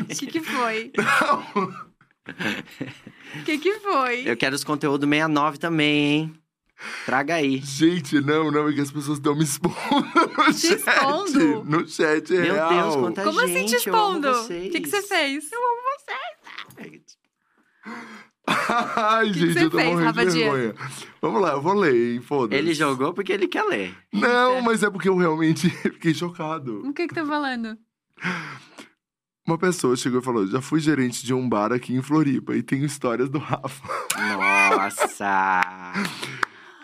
O 0.00 0.04
que, 0.16 0.26
que 0.26 0.40
foi? 0.40 0.90
O 2.26 3.44
que, 3.44 3.58
que 3.58 3.80
foi? 3.80 4.22
Eu 4.26 4.36
quero 4.38 4.54
os 4.56 4.64
conteúdos 4.64 5.06
69 5.06 5.58
também, 5.58 6.04
hein? 6.14 6.34
Traga 7.06 7.34
aí. 7.34 7.58
Gente, 7.58 8.20
não, 8.20 8.50
não, 8.50 8.68
é 8.68 8.72
que 8.72 8.80
as 8.80 8.90
pessoas 8.90 9.18
estão 9.18 9.34
me 9.34 9.44
expondo 9.44 9.76
no 10.14 10.52
Te 10.52 10.60
chat. 10.60 10.76
expondo? 10.76 11.64
No 11.64 11.86
chat 11.88 12.34
é 12.34 12.40
Meu 12.40 12.54
real. 12.54 12.68
Deus, 12.68 12.96
quanta 12.96 13.24
Como 13.24 13.40
assim 13.40 13.68
gente, 13.68 13.76
te 13.80 13.88
eu 13.88 13.94
amo 13.94 14.18
expondo? 14.18 14.28
O 14.30 14.34
vocês. 14.44 14.72
que, 14.72 14.80
que 14.80 14.88
você 14.88 15.02
fez? 15.02 15.44
Ai, 18.46 19.26
que 19.32 19.38
gente, 19.40 19.52
você 19.54 19.64
eu 19.64 19.70
tô 19.70 19.78
fez, 19.78 19.90
morrendo 19.90 20.06
Rafa 20.06 20.26
de 20.26 20.38
vergonha. 20.38 20.74
Vamos 21.20 21.40
lá, 21.40 21.52
eu 21.52 21.62
vou 21.62 21.74
ler, 21.74 22.14
hein, 22.14 22.20
foda-se. 22.20 22.60
Ele 22.60 22.74
jogou 22.74 23.14
porque 23.14 23.32
ele 23.32 23.48
quer 23.48 23.64
ler. 23.64 23.94
Não, 24.12 24.60
mas 24.60 24.82
é 24.82 24.90
porque 24.90 25.08
eu 25.08 25.16
realmente 25.16 25.68
fiquei 25.82 26.12
chocado. 26.12 26.86
O 26.86 26.92
que 26.92 27.08
que 27.08 27.14
tá 27.14 27.24
falando? 27.24 27.76
Uma 29.46 29.58
pessoa 29.58 29.96
chegou 29.96 30.20
e 30.20 30.24
falou: 30.24 30.46
já 30.46 30.60
fui 30.60 30.80
gerente 30.80 31.24
de 31.24 31.32
um 31.34 31.48
bar 31.48 31.72
aqui 31.72 31.94
em 31.94 32.02
Floripa 32.02 32.54
e 32.54 32.62
tenho 32.62 32.84
histórias 32.84 33.28
do 33.28 33.38
Rafa. 33.38 33.82
Nossa! 34.16 35.52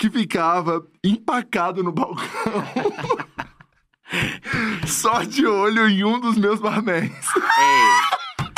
Que 0.00 0.08
ficava 0.08 0.82
empacado 1.04 1.82
no 1.84 1.92
balcão. 1.92 2.24
Só 4.88 5.22
de 5.22 5.46
olho 5.46 5.86
em 5.90 6.02
um 6.02 6.18
dos 6.18 6.38
meus 6.38 6.58
barmans. 6.58 7.12
Ei! 7.36 8.48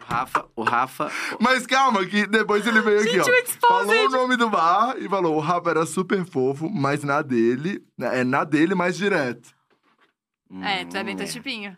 O 0.00 0.04
Rafa, 0.14 0.44
o 0.56 0.62
Rafa. 0.62 1.12
Mas 1.38 1.66
calma, 1.66 2.06
que 2.06 2.26
depois 2.26 2.66
ele 2.66 2.80
veio 2.80 3.00
aqui, 3.00 3.22
Gente, 3.22 3.30
o 3.30 3.34
ó. 3.64 3.68
Falou 3.68 4.06
o 4.06 4.08
nome 4.08 4.36
do 4.38 4.48
bar 4.48 4.94
e 4.98 5.06
falou: 5.10 5.36
o 5.36 5.40
Rafa 5.40 5.68
era 5.70 5.84
super 5.84 6.24
fofo, 6.24 6.70
mas 6.70 7.04
na 7.04 7.20
dele. 7.20 7.82
É 8.00 8.24
na 8.24 8.42
dele 8.42 8.74
mais 8.74 8.96
direto. 8.96 9.50
É, 10.62 10.86
tu 10.86 10.96
é 10.96 11.04
bem 11.04 11.14
Hum, 11.14 11.18
teu 11.18 11.28
tipinho. 11.28 11.76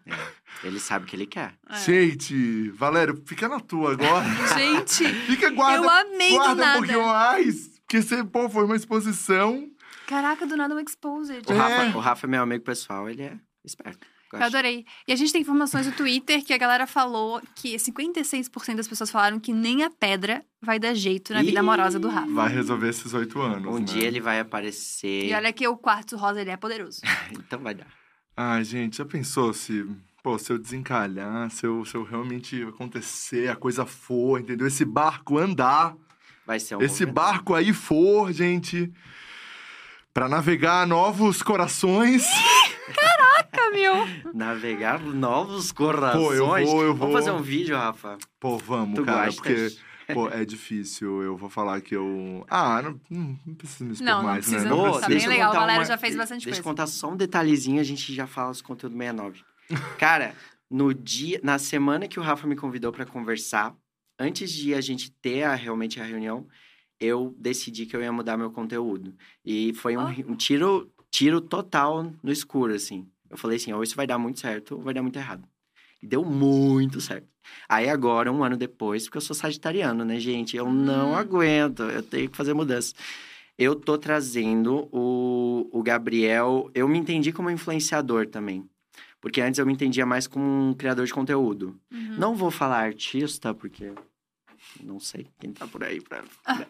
Ele 0.62 0.78
sabe 0.78 1.04
o 1.04 1.08
que 1.08 1.16
ele 1.16 1.26
quer. 1.26 1.54
É. 1.68 1.78
Gente, 1.78 2.70
Valério, 2.70 3.20
fica 3.26 3.48
na 3.48 3.58
tua 3.58 3.92
agora. 3.92 4.24
Gente, 4.56 5.04
Fica, 5.26 5.50
guarda. 5.50 5.84
eu 5.84 5.90
amei 5.90 6.30
do 6.30 6.36
guarda 6.36 6.52
um 6.52 6.56
nada. 6.56 6.78
pouquinho 6.78 7.06
mais. 7.06 7.73
Porque 7.94 8.02
você, 8.02 8.24
pô, 8.24 8.50
foi 8.50 8.64
uma 8.64 8.74
exposição. 8.74 9.70
Caraca, 10.08 10.44
do 10.44 10.56
nada 10.56 10.74
um 10.74 10.80
exposed. 10.80 11.44
O 11.48 11.52
É. 11.52 11.56
Rafa, 11.56 11.96
o 11.96 12.00
Rafa 12.00 12.26
é 12.26 12.28
meu 12.28 12.42
amigo 12.42 12.64
pessoal, 12.64 13.08
ele 13.08 13.22
é 13.22 13.38
esperto. 13.64 14.04
Eu 14.32 14.42
adorei. 14.42 14.84
E 15.06 15.12
a 15.12 15.16
gente 15.16 15.30
tem 15.30 15.42
informações 15.42 15.86
do 15.86 15.92
Twitter 15.92 16.44
que 16.44 16.52
a 16.52 16.58
galera 16.58 16.88
falou 16.88 17.40
que 17.54 17.76
56% 17.76 18.74
das 18.74 18.88
pessoas 18.88 19.12
falaram 19.12 19.38
que 19.38 19.52
nem 19.52 19.84
a 19.84 19.90
pedra 19.90 20.44
vai 20.60 20.80
dar 20.80 20.92
jeito 20.92 21.32
na 21.32 21.40
vida 21.40 21.52
Ih. 21.52 21.58
amorosa 21.58 22.00
do 22.00 22.08
Rafa. 22.08 22.28
Vai 22.32 22.52
resolver 22.52 22.88
esses 22.88 23.14
oito 23.14 23.40
anos. 23.40 23.72
Um 23.72 23.78
né? 23.78 23.84
dia 23.84 24.08
ele 24.08 24.20
vai 24.20 24.40
aparecer. 24.40 25.26
E 25.26 25.32
olha 25.32 25.52
que 25.52 25.68
o 25.68 25.76
quartzo 25.76 26.16
rosa, 26.16 26.40
ele 26.40 26.50
é 26.50 26.56
poderoso. 26.56 27.00
Então 27.30 27.60
vai 27.60 27.76
dar. 27.76 27.86
Ai, 28.36 28.64
gente, 28.64 28.96
já 28.96 29.04
pensou 29.04 29.54
se. 29.54 29.86
Pô, 30.20 30.36
se 30.36 30.50
eu 30.50 30.58
desencalhar, 30.58 31.48
se 31.50 31.64
eu, 31.64 31.84
se 31.84 31.94
eu 31.94 32.02
realmente 32.02 32.60
acontecer, 32.64 33.48
a 33.48 33.54
coisa 33.54 33.86
for, 33.86 34.40
entendeu? 34.40 34.66
Esse 34.66 34.84
barco 34.84 35.38
andar. 35.38 35.94
Vai 36.46 36.60
ser 36.60 36.76
um 36.76 36.82
esse 36.82 37.04
movimento. 37.06 37.14
barco 37.14 37.54
aí 37.54 37.72
for, 37.72 38.32
gente, 38.32 38.92
pra 40.12 40.28
navegar 40.28 40.86
novos 40.86 41.42
corações. 41.42 42.26
Camil. 43.50 43.92
Navegar 44.34 45.00
novos 45.00 45.70
corações. 45.72 46.22
Pô, 46.24 46.32
eu 46.34 46.46
vou, 46.46 46.82
eu 46.82 46.94
vou. 46.94 47.08
Vamos 47.08 47.14
fazer 47.14 47.30
um 47.30 47.42
vídeo, 47.42 47.76
Rafa? 47.76 48.18
Pô, 48.40 48.58
vamos, 48.58 48.96
Tu 48.98 49.04
cara, 49.04 49.26
gosta? 49.26 49.40
porque 49.42 49.76
pô, 50.12 50.28
é 50.34 50.44
difícil. 50.44 51.22
Eu 51.22 51.36
vou 51.36 51.48
falar 51.48 51.80
que 51.80 51.94
eu. 51.94 52.44
Ah, 52.50 52.82
não, 52.82 53.00
não 53.10 53.38
não 53.46 53.54
precisa 53.54 53.84
me 53.84 53.92
expor 53.92 54.06
Não, 54.06 54.18
não 54.18 54.24
mais, 54.24 54.44
precisa, 54.44 54.64
né? 54.64 54.70
não. 54.70 54.80
Ô, 54.80 55.00
Tá 55.00 55.06
deixa 55.06 55.26
bem 55.28 55.36
eu 55.36 55.40
legal, 55.40 55.52
a 55.52 55.60
galera 55.60 55.78
uma- 55.80 55.84
já 55.84 55.96
fez 55.96 56.16
bastante 56.16 56.44
Deixa 56.44 56.60
eu 56.60 56.64
coisa. 56.64 56.74
contar 56.74 56.86
só 56.88 57.10
um 57.10 57.16
detalhezinho, 57.16 57.80
a 57.80 57.84
gente 57.84 58.12
já 58.14 58.26
fala 58.26 58.50
os 58.50 58.60
conteúdos 58.60 58.98
69. 58.98 59.40
Cara, 59.98 60.34
no 60.70 60.92
dia, 60.92 61.40
na 61.42 61.58
semana 61.58 62.08
que 62.08 62.18
o 62.18 62.22
Rafa 62.22 62.46
me 62.46 62.56
convidou 62.56 62.92
pra 62.92 63.06
conversar, 63.06 63.72
antes 64.18 64.50
de 64.52 64.74
a 64.74 64.80
gente 64.80 65.10
ter 65.10 65.42
a- 65.42 65.54
realmente 65.54 66.00
a 66.00 66.04
reunião, 66.04 66.46
eu 67.00 67.34
decidi 67.38 67.86
que 67.86 67.94
eu 67.96 68.02
ia 68.02 68.12
mudar 68.12 68.36
meu 68.36 68.50
conteúdo. 68.50 69.14
E 69.44 69.72
foi 69.74 69.96
um, 69.96 70.02
Ó. 70.04 70.08
um 70.28 70.36
tiro, 70.36 70.90
tiro 71.10 71.40
total 71.40 72.12
no 72.22 72.30
escuro, 72.32 72.72
assim. 72.74 73.06
Eu 73.28 73.36
falei 73.36 73.56
assim, 73.56 73.72
ou 73.72 73.82
isso 73.82 73.96
vai 73.96 74.06
dar 74.06 74.18
muito 74.18 74.40
certo, 74.40 74.76
ou 74.76 74.80
vai 74.82 74.94
dar 74.94 75.02
muito 75.02 75.18
errado. 75.18 75.46
E 76.02 76.06
deu 76.06 76.24
muito 76.24 77.00
certo. 77.00 77.26
Aí 77.68 77.88
agora, 77.88 78.30
um 78.32 78.44
ano 78.44 78.56
depois, 78.56 79.04
porque 79.04 79.16
eu 79.18 79.22
sou 79.22 79.34
sagitariano, 79.34 80.04
né, 80.04 80.18
gente? 80.20 80.56
Eu 80.56 80.70
não 80.72 81.10
Hum. 81.12 81.16
aguento, 81.16 81.82
eu 81.82 82.02
tenho 82.02 82.30
que 82.30 82.36
fazer 82.36 82.54
mudança. 82.54 82.94
Eu 83.58 83.74
tô 83.74 83.96
trazendo 83.98 84.88
o, 84.92 85.68
o 85.72 85.82
Gabriel. 85.82 86.70
Eu 86.74 86.88
me 86.88 86.98
entendi 86.98 87.32
como 87.32 87.50
influenciador 87.50 88.26
também. 88.28 88.68
Porque 89.24 89.40
antes 89.40 89.58
eu 89.58 89.64
me 89.64 89.72
entendia 89.72 90.04
mais 90.04 90.26
como 90.26 90.44
um 90.44 90.74
criador 90.74 91.06
de 91.06 91.14
conteúdo. 91.14 91.80
Uhum. 91.90 92.18
Não 92.18 92.34
vou 92.34 92.50
falar 92.50 92.80
artista, 92.80 93.54
porque 93.54 93.90
não 94.82 95.00
sei 95.00 95.26
quem 95.40 95.50
tá 95.50 95.66
por 95.66 95.82
aí 95.82 95.98
pra. 95.98 96.22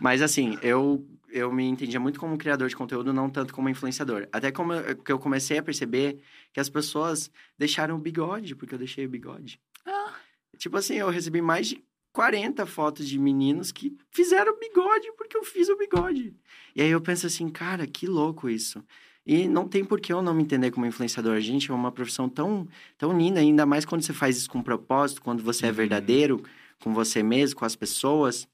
Mas 0.00 0.22
assim, 0.22 0.56
eu, 0.62 1.06
eu 1.28 1.52
me 1.52 1.64
entendia 1.64 2.00
muito 2.00 2.18
como 2.18 2.38
criador 2.38 2.70
de 2.70 2.74
conteúdo, 2.74 3.12
não 3.12 3.28
tanto 3.28 3.52
como 3.52 3.68
influenciador. 3.68 4.26
Até 4.32 4.50
como 4.50 4.72
eu, 4.72 4.96
que 4.96 5.12
eu 5.12 5.18
comecei 5.18 5.58
a 5.58 5.62
perceber 5.62 6.18
que 6.50 6.58
as 6.58 6.70
pessoas 6.70 7.30
deixaram 7.58 7.96
o 7.96 8.00
bigode, 8.00 8.54
porque 8.54 8.74
eu 8.74 8.78
deixei 8.78 9.04
o 9.04 9.10
bigode. 9.10 9.60
Ah. 9.84 10.14
Tipo 10.56 10.78
assim, 10.78 10.94
eu 10.94 11.10
recebi 11.10 11.42
mais 11.42 11.68
de 11.68 11.84
40 12.10 12.64
fotos 12.64 13.06
de 13.06 13.18
meninos 13.18 13.70
que 13.70 13.94
fizeram 14.10 14.58
bigode 14.58 15.12
porque 15.18 15.36
eu 15.36 15.44
fiz 15.44 15.68
o 15.68 15.76
bigode. 15.76 16.34
E 16.74 16.80
aí 16.80 16.88
eu 16.88 17.02
penso 17.02 17.26
assim, 17.26 17.50
cara, 17.50 17.86
que 17.86 18.06
louco 18.06 18.48
isso. 18.48 18.82
E 19.26 19.48
não 19.48 19.66
tem 19.66 19.84
por 19.84 20.00
que 20.00 20.12
eu 20.12 20.22
não 20.22 20.32
me 20.32 20.42
entender 20.42 20.70
como 20.70 20.86
influenciador. 20.86 21.40
Gente, 21.40 21.70
é 21.70 21.74
uma 21.74 21.90
profissão 21.90 22.28
tão, 22.28 22.68
tão 22.96 23.16
linda, 23.18 23.40
ainda 23.40 23.66
mais 23.66 23.84
quando 23.84 24.02
você 24.02 24.12
faz 24.12 24.36
isso 24.36 24.48
com 24.48 24.62
propósito, 24.62 25.20
quando 25.20 25.42
você 25.42 25.66
é 25.66 25.68
Uhum. 25.70 25.74
verdadeiro 25.74 26.42
com 26.80 26.94
você 26.94 27.22
mesmo, 27.22 27.56
com 27.58 27.64
as 27.64 27.74
pessoas. 27.74 28.46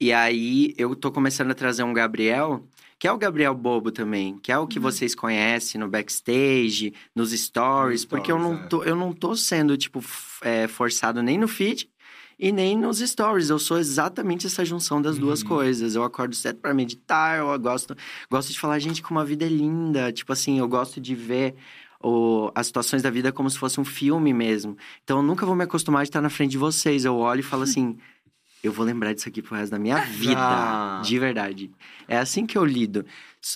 E 0.00 0.12
aí 0.12 0.74
eu 0.76 0.94
tô 0.94 1.10
começando 1.10 1.50
a 1.50 1.54
trazer 1.54 1.82
um 1.82 1.92
Gabriel, 1.92 2.64
que 2.98 3.06
é 3.08 3.12
o 3.12 3.18
Gabriel 3.18 3.54
bobo 3.54 3.90
também, 3.90 4.38
que 4.38 4.52
é 4.52 4.58
o 4.58 4.66
que 4.66 4.78
Uhum. 4.78 4.82
vocês 4.82 5.14
conhecem 5.14 5.80
no 5.80 5.88
backstage, 5.88 6.92
nos 7.14 7.30
stories, 7.32 8.02
Nos 8.02 8.04
porque 8.04 8.30
eu 8.30 8.38
não, 8.38 8.54
é. 8.54 8.66
tô, 8.68 8.84
eu 8.84 8.94
não 8.94 9.12
tô 9.12 9.34
sendo, 9.34 9.76
tipo, 9.76 10.00
é, 10.42 10.68
forçado 10.68 11.22
nem 11.22 11.38
no 11.38 11.48
feed 11.48 11.88
e 12.38 12.52
nem 12.52 12.76
nos 12.78 12.98
stories. 12.98 13.50
Eu 13.50 13.58
sou 13.58 13.78
exatamente 13.78 14.46
essa 14.46 14.64
junção 14.64 15.02
das 15.02 15.18
duas 15.18 15.42
Uhum. 15.42 15.48
coisas. 15.48 15.94
Eu 15.94 16.04
acordo 16.04 16.34
cedo 16.34 16.60
pra 16.60 16.72
meditar, 16.72 17.38
eu 17.38 17.58
gosto, 17.58 17.96
gosto 18.30 18.52
de 18.52 18.58
falar, 18.60 18.78
gente, 18.78 19.02
como 19.02 19.18
a 19.18 19.24
vida 19.24 19.44
é 19.44 19.48
linda. 19.48 20.12
Tipo 20.12 20.32
assim, 20.32 20.58
eu 20.58 20.68
gosto 20.68 21.00
de 21.00 21.14
ver 21.14 21.54
o- 22.00 22.50
as 22.54 22.68
situações 22.68 23.02
da 23.02 23.10
vida 23.10 23.32
como 23.32 23.50
se 23.50 23.58
fosse 23.58 23.80
um 23.80 23.84
filme 23.84 24.32
mesmo. 24.32 24.76
Então, 25.02 25.18
eu 25.18 25.22
nunca 25.22 25.44
vou 25.44 25.56
me 25.56 25.64
acostumar 25.64 26.02
de 26.04 26.10
estar 26.10 26.20
na 26.20 26.30
frente 26.30 26.52
de 26.52 26.58
vocês. 26.58 27.04
Eu 27.04 27.16
olho 27.16 27.40
e 27.40 27.42
falo 27.42 27.64
assim, 27.64 27.96
eu 28.62 28.72
vou 28.72 28.86
lembrar 28.86 29.12
disso 29.14 29.28
aqui 29.28 29.42
pro 29.42 29.56
resto 29.56 29.72
da 29.72 29.78
minha 29.80 29.98
vida. 30.04 30.36
Ah. 30.38 31.02
De 31.04 31.18
verdade. 31.18 31.70
É 32.06 32.18
assim 32.18 32.46
que 32.46 32.56
eu 32.56 32.64
lido. 32.64 33.04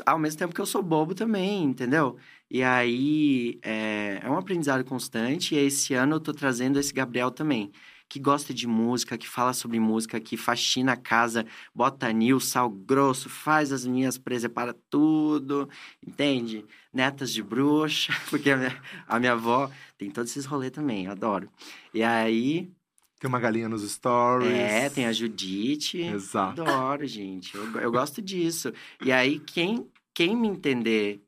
Ao 0.05 0.19
mesmo 0.19 0.39
tempo 0.41 0.55
que 0.55 0.61
eu 0.61 0.67
sou 0.67 0.83
bobo 0.83 1.15
também, 1.15 1.63
entendeu? 1.65 2.17
E 2.51 2.63
aí, 2.65 3.59
é, 3.63 4.21
é 4.23 4.29
um 4.29 4.37
aprendizado 4.37 4.85
constante. 4.85 5.55
E 5.55 5.59
esse 5.59 5.95
ano 5.95 6.17
eu 6.17 6.21
tô 6.21 6.33
trazendo 6.33 6.79
esse 6.81 6.93
Gabriel 6.93 7.31
também. 7.31 7.71
Que 8.13 8.21
gosta 8.21 8.53
de 8.53 8.67
música, 8.67 9.17
que 9.17 9.27
fala 9.27 9.55
sobre 9.55 9.81
música, 9.81 10.21
que 10.21 10.37
faxina 10.37 10.93
a 10.93 10.97
casa, 10.99 11.47
bota 11.75 12.09
anil, 12.09 12.39
sal 12.39 12.69
grosso, 12.69 13.31
faz 13.31 13.73
as 13.73 13.87
minhas 13.87 14.19
presas 14.19 14.53
para 14.53 14.75
tudo, 14.91 15.67
entende? 16.07 16.63
Netas 16.93 17.33
de 17.33 17.43
bruxa, 17.43 18.13
porque 18.29 18.51
a 18.51 18.57
minha, 18.59 18.83
a 19.09 19.19
minha 19.19 19.33
avó 19.33 19.71
tem 19.97 20.11
todos 20.11 20.31
esses 20.31 20.45
rolês 20.45 20.71
também, 20.71 21.07
adoro. 21.07 21.49
E 21.95 22.03
aí, 22.03 22.71
Tem 23.19 23.29
uma 23.31 23.41
galinha 23.41 23.67
nos 23.67 23.83
stories. 23.91 24.53
é, 24.53 24.91
tem 24.91 25.07
a 25.07 25.13
Judite. 25.15 26.03
Exato. 26.03 26.61
Adoro, 26.61 27.07
gente. 27.07 27.55
Eu, 27.55 27.81
eu 27.81 27.91
gosto 27.91 28.21
disso. 28.21 28.75
E 29.03 29.11
aí, 29.11 29.39
quem, 29.39 29.87
quem 30.13 30.37
me 30.37 30.49
entender 30.49 31.23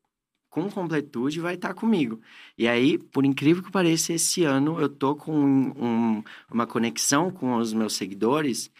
com 0.55 0.71
completude 0.71 1.41
vai 1.41 1.55
estar 1.57 1.75
comigo. 1.75 2.21
E 2.57 2.69
aí, 2.69 2.97
por 2.97 3.25
incrível 3.25 3.61
que 3.61 3.73
pareça, 3.73 4.13
esse 4.13 4.45
ano 4.45 4.81
eu 4.81 4.89
tô 4.89 5.17
com 5.17 5.35
um- 5.37 6.23
uma 6.49 6.65
conexão 6.65 7.29
com 7.29 7.57
os 7.57 7.73
meus 7.73 7.95
seguidores 7.95 8.71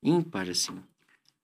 ímpar, 0.00 0.48
assim. 0.48 0.80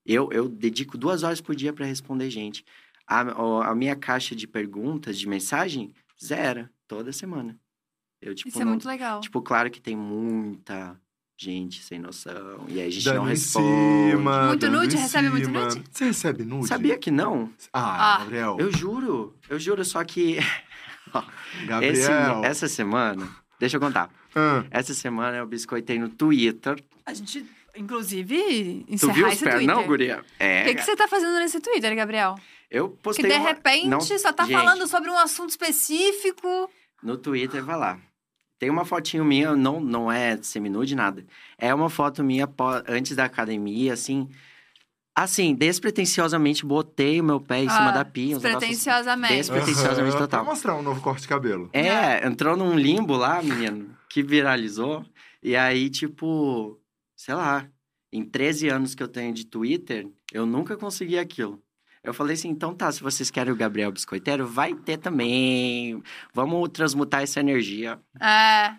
Eu, 0.07 0.31
eu 0.33 0.49
dedico 0.49 0.97
duas 0.97 1.25
horas 1.25 1.41
por 1.41 1.57
dia 1.57 1.73
para 1.73 1.85
responder 1.85 2.31
gente. 2.31 2.65
A, 3.09 3.71
a 3.71 3.75
minha 3.75 3.97
caixa 3.97 4.37
de 4.37 4.47
perguntas, 4.47 5.19
de 5.19 5.29
mensagem, 5.29 5.93
zero. 6.23 6.69
Toda 6.87 7.13
semana. 7.13 7.59
Eu, 8.21 8.37
tipo, 8.37 8.51
Isso 8.51 8.61
é 8.61 8.65
não- 8.65 8.73
muito 8.73 8.87
legal. 8.87 9.21
Tipo, 9.21 9.43
claro 9.43 9.69
que 9.69 9.81
tem 9.81 9.97
muita 9.97 10.97
gente 11.43 11.83
sem 11.83 11.99
noção. 11.99 12.65
E 12.69 12.81
aí 12.81 12.87
a 12.87 12.91
gente 12.91 13.05
Dando 13.05 13.17
não 13.17 13.27
em 13.27 13.31
responde. 13.31 14.11
cima, 14.11 14.47
Muito 14.49 14.61
dando 14.61 14.79
nude? 14.81 14.97
em 14.97 14.99
Recebe 15.01 15.29
muito 15.31 15.49
nude? 15.51 15.83
Você 15.91 16.05
recebe 16.05 16.45
nude? 16.45 16.69
Sabia 16.69 16.97
que 16.99 17.11
não? 17.11 17.51
Ah, 17.73 18.15
Ah, 18.15 18.19
Gabriel. 18.21 18.57
Eu 18.61 18.71
juro. 18.73 19.35
Eu 19.49 19.59
juro, 19.59 19.85
só 19.85 20.03
que 20.05 20.39
Gabriel. 21.67 21.93
esse- 21.93 22.11
essa 22.47 22.69
semana... 22.69 23.29
Deixa 23.59 23.77
eu 23.77 23.81
contar. 23.81 24.11
Ah, 24.35 24.65
Essa 24.71 24.93
semana 24.95 25.37
eu 25.37 25.47
biscoitei 25.47 25.97
no 25.99 26.09
Twitter. 26.09 26.83
A 27.07 27.15
gente, 27.15 27.45
inclusive, 27.77 28.85
Tu 28.89 28.95
encerrar 28.95 29.13
viu 29.13 29.27
os 29.27 29.33
esse 29.35 29.45
pés, 29.45 29.55
Twitter. 29.57 29.75
não, 29.77 29.87
guria? 29.87 30.25
É, 30.39 30.63
O 30.63 30.65
que, 30.67 30.75
que 30.77 30.83
você 30.83 30.97
tá 30.97 31.07
fazendo 31.07 31.39
nesse 31.39 31.61
Twitter, 31.61 31.95
Gabriel? 31.95 32.35
eu 32.71 32.89
Que 32.91 32.97
postei 33.03 33.31
de 33.31 33.37
uma- 33.37 33.49
repente 33.49 33.87
não- 33.87 34.01
só 34.01 34.33
tá 34.33 34.45
Gente, 34.45 34.55
falando 34.55 34.87
sobre 34.89 35.11
um 35.11 35.19
assunto 35.19 35.51
específico. 35.51 36.69
No 37.03 37.17
Twitter, 37.17 37.63
vai 37.65 37.77
lá. 37.79 37.99
Tem 38.63 38.71
uma 38.71 38.85
fotinho 38.85 39.25
minha, 39.25 39.57
não, 39.57 39.81
não 39.81 40.11
é 40.13 40.37
seminude, 40.41 40.95
nada. 40.95 41.27
É 41.59 41.75
uma 41.75 41.91
foto 41.91 42.23
minha 42.23 42.49
antes 42.87 43.17
da 43.17 43.25
academia, 43.25 43.93
assim... 43.93 44.29
Assim, 45.17 45.53
despretensiosamente 45.53 46.65
botei 46.65 47.21
o 47.21 47.25
meu 47.25 47.41
pé 47.41 47.59
em 47.65 47.69
cima 47.69 47.89
Ah, 47.89 47.91
da 47.91 48.05
pia. 48.05 48.37
negócios- 48.37 48.53
Despretensiosamente. 48.53 49.35
Des- 49.35 49.49
Despretensiosamente 49.49 50.11
aham. 50.15 50.19
total. 50.27 50.45
Pra 50.45 50.53
mostrar 50.53 50.77
um 50.77 50.83
novo 50.83 51.01
corte 51.01 51.23
de 51.23 51.29
cabelo. 51.29 51.69
É, 51.73 52.25
entrou 52.25 52.57
num 52.57 52.77
limbo 52.79 53.17
lá, 53.17 53.43
menino, 53.43 53.91
que 54.09 54.23
viralizou. 54.23 55.05
E 55.43 55.57
aí, 55.57 55.91
tipo, 55.91 56.79
sei 57.17 57.35
lá, 57.35 57.67
em 58.13 58.25
13 58.25 58.69
anos 58.69 58.95
que 58.95 59.03
eu 59.03 59.09
tenho 59.09 59.35
de 59.35 59.45
Twitter, 59.45 60.09
eu 60.33 60.47
nunca 60.47 60.77
consegui 60.77 61.19
aquilo. 61.19 61.61
Eu 62.05 62.13
falei 62.13 62.35
assim, 62.35 62.49
então 62.49 62.75
tá, 62.75 62.91
se 62.91 63.01
vocês 63.03 63.31
querem 63.31 63.53
o 63.53 63.57
Gabriel 63.57 63.93
Biscoiteiro, 63.93 64.47
vai 64.47 64.75
ter 64.75 64.97
também. 64.99 66.03
Vamos 66.35 66.69
transmutar 66.71 67.23
essa 67.23 67.39
energia. 67.41 67.99
É. 68.21 68.75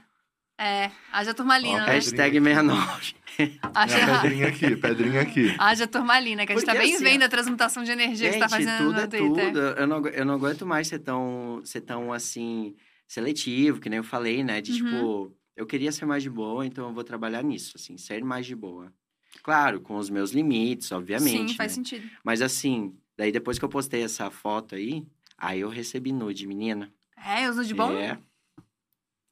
É. 0.59 0.91
Haja 1.11 1.33
turmalina, 1.33 1.83
Ó, 1.83 1.85
né? 1.85 1.93
Hashtag 1.93 2.39
69. 2.39 3.15
Haja, 3.73 3.97
É, 3.97 4.21
pedrinha 4.21 4.47
aqui, 4.47 4.75
pedrinha 4.75 5.21
aqui. 5.21 5.55
haja 5.57 5.87
turmalina, 5.87 6.45
que 6.45 6.51
a 6.51 6.55
gente 6.55 6.65
tá 6.67 6.73
Porque 6.73 6.85
bem 6.85 6.95
assim, 6.95 7.03
vendo 7.03 7.23
a 7.23 7.27
transmutação 7.29 7.83
de 7.83 7.91
energia 7.91 8.27
que 8.29 8.33
Gente, 8.37 8.43
você 8.43 8.47
tá 8.47 8.49
fazendo 8.49 8.77
tudo 8.77 8.91
no 8.93 8.99
é 8.99 9.07
Twitter. 9.07 9.45
tudo. 9.47 9.59
Eu 9.59 9.87
não, 9.87 10.07
eu 10.07 10.25
não 10.25 10.33
aguento 10.35 10.65
mais 10.67 10.87
ser 10.87 10.99
tão, 10.99 11.59
ser 11.65 11.81
tão, 11.81 12.13
assim, 12.13 12.75
seletivo, 13.07 13.79
que 13.79 13.89
nem 13.89 13.97
eu 13.97 14.03
falei, 14.03 14.43
né? 14.43 14.61
De, 14.61 14.71
Uhum. 14.73 14.77
tipo, 14.77 15.37
eu 15.57 15.65
queria 15.65 15.91
ser 15.91 16.05
mais 16.05 16.21
de 16.21 16.29
boa, 16.29 16.63
então 16.63 16.87
eu 16.89 16.93
vou 16.93 17.03
trabalhar 17.03 17.41
nisso, 17.43 17.73
assim, 17.75 17.97
ser 17.97 18.23
mais 18.23 18.45
de 18.45 18.55
boa. 18.55 18.93
Claro, 19.41 19.81
com 19.81 19.95
os 19.97 20.11
meus 20.11 20.29
limites, 20.31 20.91
obviamente, 20.91 21.51
Sim, 21.53 21.57
faz 21.57 21.71
né? 21.71 21.75
sentido. 21.83 22.07
Mas, 22.23 22.39
assim, 22.43 22.93
daí 23.17 23.31
depois 23.31 23.57
que 23.59 23.65
eu 23.65 23.69
postei 23.69 24.03
essa 24.03 24.29
foto 24.31 24.75
aí, 24.75 25.05
aí 25.37 25.59
eu 25.61 25.69
recebi 25.69 26.11
nude, 26.11 26.47
menina. 26.47 26.91
É, 27.17 27.49
os 27.49 27.55
nude 27.57 27.73
bom? 27.73 27.91
É, 27.97 28.17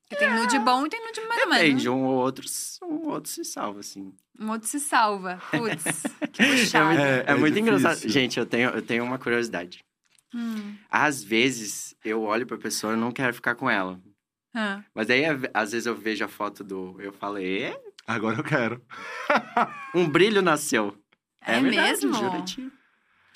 Porque 0.04 0.16
tem 0.16 0.34
nude 0.34 0.60
bom 0.60 0.86
e 0.86 0.90
tem 0.90 1.06
nude 1.06 1.22
mais 1.28 1.42
ou 1.44 1.50
menos. 1.50 1.64
depende, 1.64 1.90
um 1.90 2.04
ou 2.06 2.16
outro, 2.16 2.46
um 2.84 3.10
outro 3.10 3.30
se 3.32 3.44
salva, 3.46 3.80
assim. 3.80 4.14
Um 4.40 4.50
outro 4.50 4.68
se 4.68 4.80
salva. 4.80 5.40
Putz, 5.52 6.04
que 6.34 6.44
puxado. 6.44 7.00
É, 7.00 7.24
É, 7.28 7.36
muito 7.36 7.54
difícil. 7.56 7.76
engraçado. 7.78 8.10
Gente, 8.10 8.40
eu 8.40 8.46
tenho, 8.46 8.70
eu 8.72 8.82
tenho 8.82 9.04
uma 9.04 9.18
curiosidade. 9.20 9.84
Hum. 10.34 10.76
Às 10.90 11.22
vezes, 11.24 11.94
eu 12.06 12.22
olho 12.24 12.48
pra 12.48 12.58
pessoa 12.58 12.94
e 12.94 12.98
não 12.98 13.12
quero 13.12 13.34
ficar 13.34 13.56
com 13.56 13.70
ela. 13.70 14.00
Ah. 14.54 14.82
Mas 14.96 15.10
aí, 15.10 15.24
às 15.54 15.72
vezes, 15.74 15.86
eu 15.86 15.96
vejo 15.96 16.24
a 16.24 16.28
foto 16.28 16.64
do. 16.64 16.96
Eu 17.02 17.12
falei, 17.14 17.64
"É, 17.64 17.82
Agora 18.08 18.38
eu 18.38 18.44
quero. 18.44 18.82
um 19.96 20.10
brilho 20.10 20.42
nasceu. 20.42 20.98
É, 21.42 21.60
verdade, 21.62 22.06
mesmo? 22.08 22.12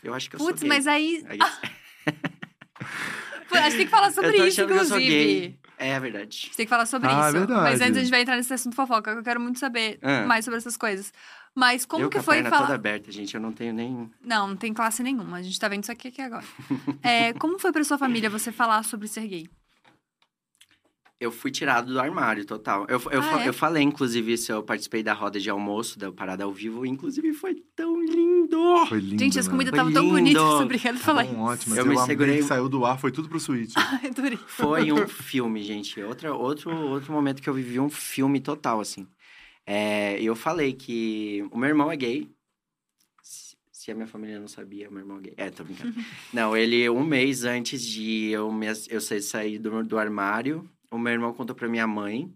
Eu 0.08 0.14
acho 0.14 0.30
que 0.30 0.36
eu 0.36 0.40
Putz, 0.40 0.60
sou 0.60 0.70
gay. 0.70 0.78
mas 0.78 0.88
aí. 0.88 1.26
Aí- 1.28 1.40
Pô, 3.50 3.56
A 3.56 3.62
gente 3.70 3.78
tem 3.78 3.86
que 3.86 3.92
falar 3.92 4.12
sobre 4.12 4.32
eu 4.32 4.36
tô 4.38 4.46
isso, 4.46 4.62
achando 4.62 4.74
que 4.74 4.80
eu 4.82 4.86
sou 4.86 5.00
inclusive. 5.00 5.40
gay. 5.40 5.60
É 5.78 6.00
verdade. 6.00 6.28
A 6.28 6.46
gente 6.46 6.56
tem 6.58 6.66
que 6.66 6.70
falar 6.70 6.86
sobre 6.86 7.10
Ah, 7.10 7.24
isso. 7.30 7.34
verdade. 7.34 7.62
Mas 7.62 7.82
antes 7.82 7.98
a 7.98 8.00
gente 8.02 8.10
vai 8.10 8.22
entrar 8.22 8.36
nesse 8.38 8.54
assunto 8.54 8.76
fofoca, 8.76 9.14
que 9.14 9.20
eu 9.20 9.24
quero 9.24 9.40
muito 9.40 9.60
saber 9.60 10.00
Ah. 10.02 10.26
mais 10.26 10.46
sobre 10.46 10.58
essas 10.58 10.78
coisas. 10.78 11.12
Mas 11.54 11.86
como 11.86 12.04
eu 12.04 12.10
que 12.10 12.16
com 12.18 12.22
a 12.22 12.24
foi 12.24 12.36
perna 12.36 12.50
falar. 12.50 12.62
toda 12.64 12.76
aberta, 12.76 13.12
gente. 13.12 13.34
Eu 13.36 13.42
não 13.42 13.52
tenho 13.54 13.74
nem... 13.74 14.10
Não, 14.22 14.48
não 14.48 14.56
tem 14.56 14.74
classe 14.74 15.02
nenhuma. 15.04 15.38
A 15.38 15.42
gente 15.42 15.60
tá 15.60 15.68
vendo 15.68 15.84
isso 15.84 15.92
aqui, 15.92 16.10
aqui 16.10 16.22
agora. 16.22 16.44
É, 17.02 17.34
como 17.34 17.60
foi 17.60 17.72
pra 17.72 17.84
sua 17.84 17.98
família 17.98 18.30
você 18.30 18.52
falar 18.52 18.84
sobre 18.84 19.08
ser 19.08 19.28
gay? 19.28 19.50
Eu 21.18 21.32
fui 21.32 21.50
tirado 21.50 21.94
do 21.94 22.00
armário, 22.00 22.44
total. 22.46 22.86
Eu, 22.90 23.02
eu, 23.10 23.20
Ah, 23.22 23.24
fa- 23.24 23.42
é? 23.44 23.48
eu 23.48 23.54
falei, 23.54 23.82
inclusive, 23.82 24.38
se 24.38 24.52
eu 24.52 24.62
participei 24.62 25.02
da 25.02 25.14
roda 25.14 25.40
de 25.40 25.50
almoço, 25.50 25.98
da 25.98 26.12
parada 26.12 26.44
ao 26.44 26.52
vivo. 26.52 26.86
Inclusive, 26.86 27.32
foi 27.34 27.56
tão 27.74 28.02
lindo! 28.04 28.86
Foi 28.88 29.00
lindo, 29.00 29.20
Gente, 29.20 29.40
as 29.40 29.48
né? 29.48 29.52
comidas 29.52 29.72
estavam 29.74 29.94
tão 29.94 30.10
bonitas. 30.10 30.42
Obrigada 30.44 30.98
por 30.98 31.04
falar 31.06 31.24
isso. 31.24 31.36
ótimo. 31.38 31.76
Eu 31.76 31.86
mas 31.86 32.00
me 32.02 32.06
segurei- 32.06 32.38
que 32.38 32.44
saiu 32.44 32.68
do 32.68 32.86
ar, 32.86 33.00
foi 33.00 33.12
tudo 33.14 33.30
pro 33.30 33.40
suíte. 33.40 33.74
Ai, 33.80 34.08
adorei. 34.10 34.38
Foi 34.46 34.92
um 34.92 35.08
filme, 35.08 35.64
gente. 35.64 36.02
Outra, 36.02 36.34
outro, 36.34 36.70
outro 36.76 37.14
momento 37.14 37.42
que 37.42 37.50
eu 37.50 37.54
vivi 37.54 37.80
um 37.80 37.90
filme 37.90 38.42
total, 38.42 38.82
assim. 38.82 39.08
É, 39.66 40.22
eu 40.22 40.36
falei 40.36 40.74
que 40.74 41.48
o 41.50 41.58
meu 41.58 41.70
irmão 41.70 41.90
é 41.90 41.96
gay. 41.96 42.30
Se 43.72 43.92
a 43.92 43.96
minha 43.96 44.08
família 44.08 44.40
não 44.40 44.48
sabia, 44.48 44.90
meu 44.90 45.00
irmão 45.00 45.18
é 45.18 45.22
gay. 45.22 45.34
É, 45.38 45.50
tô 45.50 45.64
brincando. 45.64 45.94
não, 46.34 46.58
ele, 46.58 46.90
um 46.90 47.04
mês 47.06 47.44
antes 47.46 47.82
de 47.82 48.30
eu, 48.32 48.52
me, 48.52 48.68
eu 48.90 49.00
sa- 49.00 49.22
sair 49.22 49.60
do, 49.60 49.84
do 49.84 49.98
armário, 49.98 50.68
o 50.96 51.00
meu 51.00 51.14
irmão 51.14 51.34
contou 51.34 51.56
pra 51.56 51.68
minha 51.70 51.88
mãe. 51.88 52.34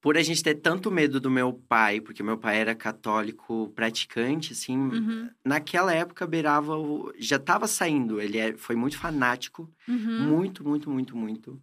Por 0.00 0.18
a 0.18 0.22
gente 0.22 0.42
ter 0.42 0.56
tanto 0.56 0.90
medo 0.90 1.18
do 1.18 1.30
meu 1.30 1.52
pai, 1.66 1.98
porque 2.00 2.22
meu 2.22 2.36
pai 2.36 2.58
era 2.58 2.74
católico 2.74 3.70
praticante, 3.74 4.52
assim, 4.52 4.76
Uhum, 4.76 5.30
naquela 5.42 5.94
época 5.94 6.26
beirava 6.26 6.76
o... 6.76 7.10
Já 7.18 7.38
tava 7.38 7.66
saindo, 7.66 8.20
ele 8.20 8.36
é- 8.36 8.54
foi 8.56 8.76
muito 8.76 8.98
fanático. 8.98 9.72
uhum. 9.88 10.20
Muito, 10.20 10.62
muito, 10.62 10.90
muito, 10.90 11.16
muito. 11.16 11.62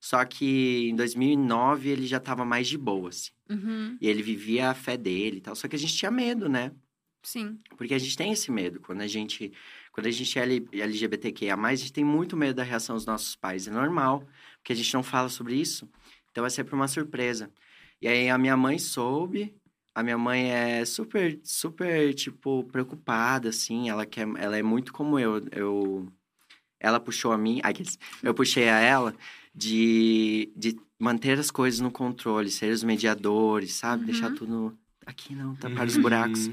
Só 0.00 0.24
que 0.24 0.88
em 0.88 0.96
2009 0.96 1.90
ele 1.90 2.06
já 2.06 2.18
tava 2.18 2.44
mais 2.46 2.66
de 2.66 2.78
boa, 2.78 3.10
assim. 3.10 3.30
Uhum, 3.50 3.98
E 4.00 4.08
ele 4.08 4.22
vivia 4.22 4.70
a 4.70 4.74
fé 4.74 4.96
dele 4.96 5.36
e 5.36 5.40
tal. 5.42 5.54
Só 5.54 5.68
que 5.68 5.76
a 5.76 5.78
gente 5.78 5.94
tinha 5.94 6.10
medo, 6.10 6.48
né? 6.48 6.72
sim. 7.22 7.60
Porque 7.76 7.94
a 7.94 7.98
gente 7.98 8.16
tem 8.16 8.32
esse 8.32 8.50
medo. 8.50 8.80
Quando 8.80 9.02
a 9.02 9.06
gente, 9.06 9.52
quando 9.92 10.06
a 10.06 10.10
gente 10.10 10.38
é 10.38 10.42
LGBTQIA+, 10.42 11.54
a 11.54 11.74
gente 11.74 11.92
tem 11.92 12.02
muito 12.04 12.36
medo 12.36 12.56
da 12.56 12.62
reação 12.62 12.96
dos 12.96 13.04
nossos 13.04 13.36
pais. 13.36 13.68
É 13.68 13.70
normal, 13.70 14.26
porque 14.56 14.72
a 14.72 14.76
gente 14.76 14.92
não 14.94 15.02
fala 15.02 15.28
sobre 15.28 15.54
isso. 15.54 15.86
Então 16.30 16.46
é 16.46 16.50
sempre 16.50 16.74
uma 16.74 16.88
surpresa. 16.88 17.50
E 18.00 18.08
aí 18.08 18.30
a 18.30 18.38
minha 18.38 18.56
mãe 18.56 18.78
soube. 18.78 19.54
A 19.94 20.02
minha 20.02 20.16
mãe 20.16 20.50
é 20.50 20.84
super, 20.86 21.38
super, 21.44 22.14
tipo, 22.14 22.64
preocupada, 22.64 23.50
assim. 23.50 23.90
Ela, 23.90 24.06
quer, 24.06 24.26
ela 24.38 24.56
é 24.56 24.62
muito 24.62 24.92
como 24.92 25.18
eu. 25.18 25.46
eu 25.52 26.10
ela 26.80 26.98
puxou 26.98 27.30
a 27.30 27.38
mim... 27.38 27.60
Eu 28.22 28.34
puxei 28.34 28.68
a 28.70 28.80
ela 28.80 29.14
de, 29.54 30.50
de 30.56 30.80
manter 30.98 31.38
as 31.38 31.50
coisas 31.50 31.78
no 31.80 31.90
controle. 31.90 32.50
Ser 32.50 32.72
os 32.72 32.82
mediadores, 32.82 33.74
sabe? 33.74 34.06
Deixar 34.06 34.30
Uhum. 34.30 34.34
tudo... 34.36 34.78
Aqui 35.04 35.34
não, 35.34 35.54
tapar 35.54 35.86
os 35.86 35.96
buracos. 35.98 36.48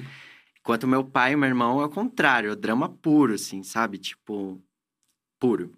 Uhum. 0.60 0.62
Enquanto 0.62 0.88
meu 0.88 1.03
pai 1.03 1.34
e 1.34 1.36
meu 1.36 1.47
irmão 1.47 1.82
é 1.82 1.86
o 1.86 1.89
contrário, 1.89 2.49
é 2.49 2.53
o 2.53 2.55
drama 2.55 2.89
puro, 2.89 3.34
assim, 3.34 3.64
sabe? 3.64 3.97
Tipo, 3.97 4.62
puro. 5.39 5.74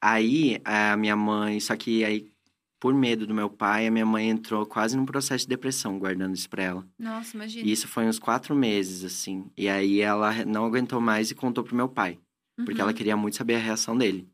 Aí, 0.00 0.60
a 0.64 0.96
minha 0.96 1.16
mãe, 1.16 1.60
só 1.60 1.76
que 1.76 2.04
aí, 2.04 2.30
por 2.78 2.94
medo 2.94 3.26
do 3.26 3.34
meu 3.34 3.50
pai, 3.50 3.86
a 3.86 3.90
minha 3.90 4.06
mãe 4.06 4.30
entrou 4.30 4.64
quase 4.64 4.96
num 4.96 5.04
processo 5.04 5.44
de 5.44 5.48
depressão, 5.48 5.98
guardando 5.98 6.34
isso 6.34 6.48
pra 6.48 6.62
ela. 6.62 6.88
Nossa, 6.98 7.36
imagina. 7.36 7.68
E 7.68 7.72
isso 7.72 7.86
foi 7.86 8.06
uns 8.06 8.18
quatro 8.18 8.54
meses, 8.54 9.04
assim. 9.04 9.50
E 9.56 9.68
aí 9.68 10.00
ela 10.00 10.44
não 10.46 10.64
aguentou 10.64 11.00
mais 11.00 11.30
e 11.30 11.34
contou 11.34 11.62
pro 11.62 11.76
meu 11.76 11.88
pai, 11.88 12.18
porque 12.56 12.80
Uhum. 12.80 12.86
ela 12.88 12.94
queria 12.94 13.16
muito 13.16 13.36
saber 13.36 13.56
a 13.56 13.58
reação 13.58 13.96
dele. 13.96 14.26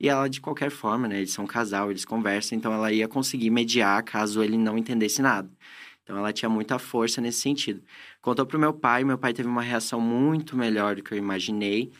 E 0.00 0.08
ela, 0.08 0.28
de 0.28 0.40
qualquer 0.40 0.70
forma, 0.72 1.06
né? 1.06 1.18
Eles 1.18 1.30
são 1.30 1.44
um 1.44 1.48
casal, 1.48 1.88
eles 1.90 2.04
conversam, 2.04 2.58
então 2.58 2.72
ela 2.72 2.90
ia 2.90 3.06
conseguir 3.06 3.50
mediar 3.50 4.02
caso 4.02 4.42
ele 4.42 4.58
não 4.58 4.76
entendesse 4.76 5.22
nada. 5.22 5.48
Então 6.02 6.16
ela 6.18 6.32
tinha 6.32 6.48
muita 6.48 6.78
força 6.78 7.20
nesse 7.20 7.40
sentido. 7.40 7.82
Contou 8.20 8.44
pro 8.46 8.58
meu 8.58 8.72
pai, 8.74 9.04
meu 9.04 9.18
pai 9.18 9.32
teve 9.32 9.48
uma 9.48 9.62
reação 9.62 10.00
muito 10.00 10.56
melhor 10.56 10.96
do 10.96 11.02
que 11.02 11.12
eu 11.14 11.18
imaginei. 11.18 11.92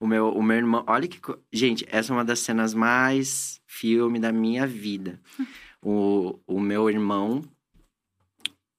O 0.00 0.06
meu, 0.06 0.30
o 0.30 0.42
meu 0.42 0.56
irmão, 0.56 0.84
olha 0.86 1.06
que. 1.08 1.20
co- 1.20 1.38
Gente, 1.52 1.86
essa 1.88 2.12
é 2.12 2.16
uma 2.16 2.24
das 2.24 2.40
cenas 2.40 2.74
mais 2.74 3.60
filme 3.66 4.18
da 4.18 4.32
minha 4.32 4.66
vida. 4.66 5.20
O, 5.86 6.40
o 6.46 6.58
meu 6.60 6.88
irmão, 6.88 7.42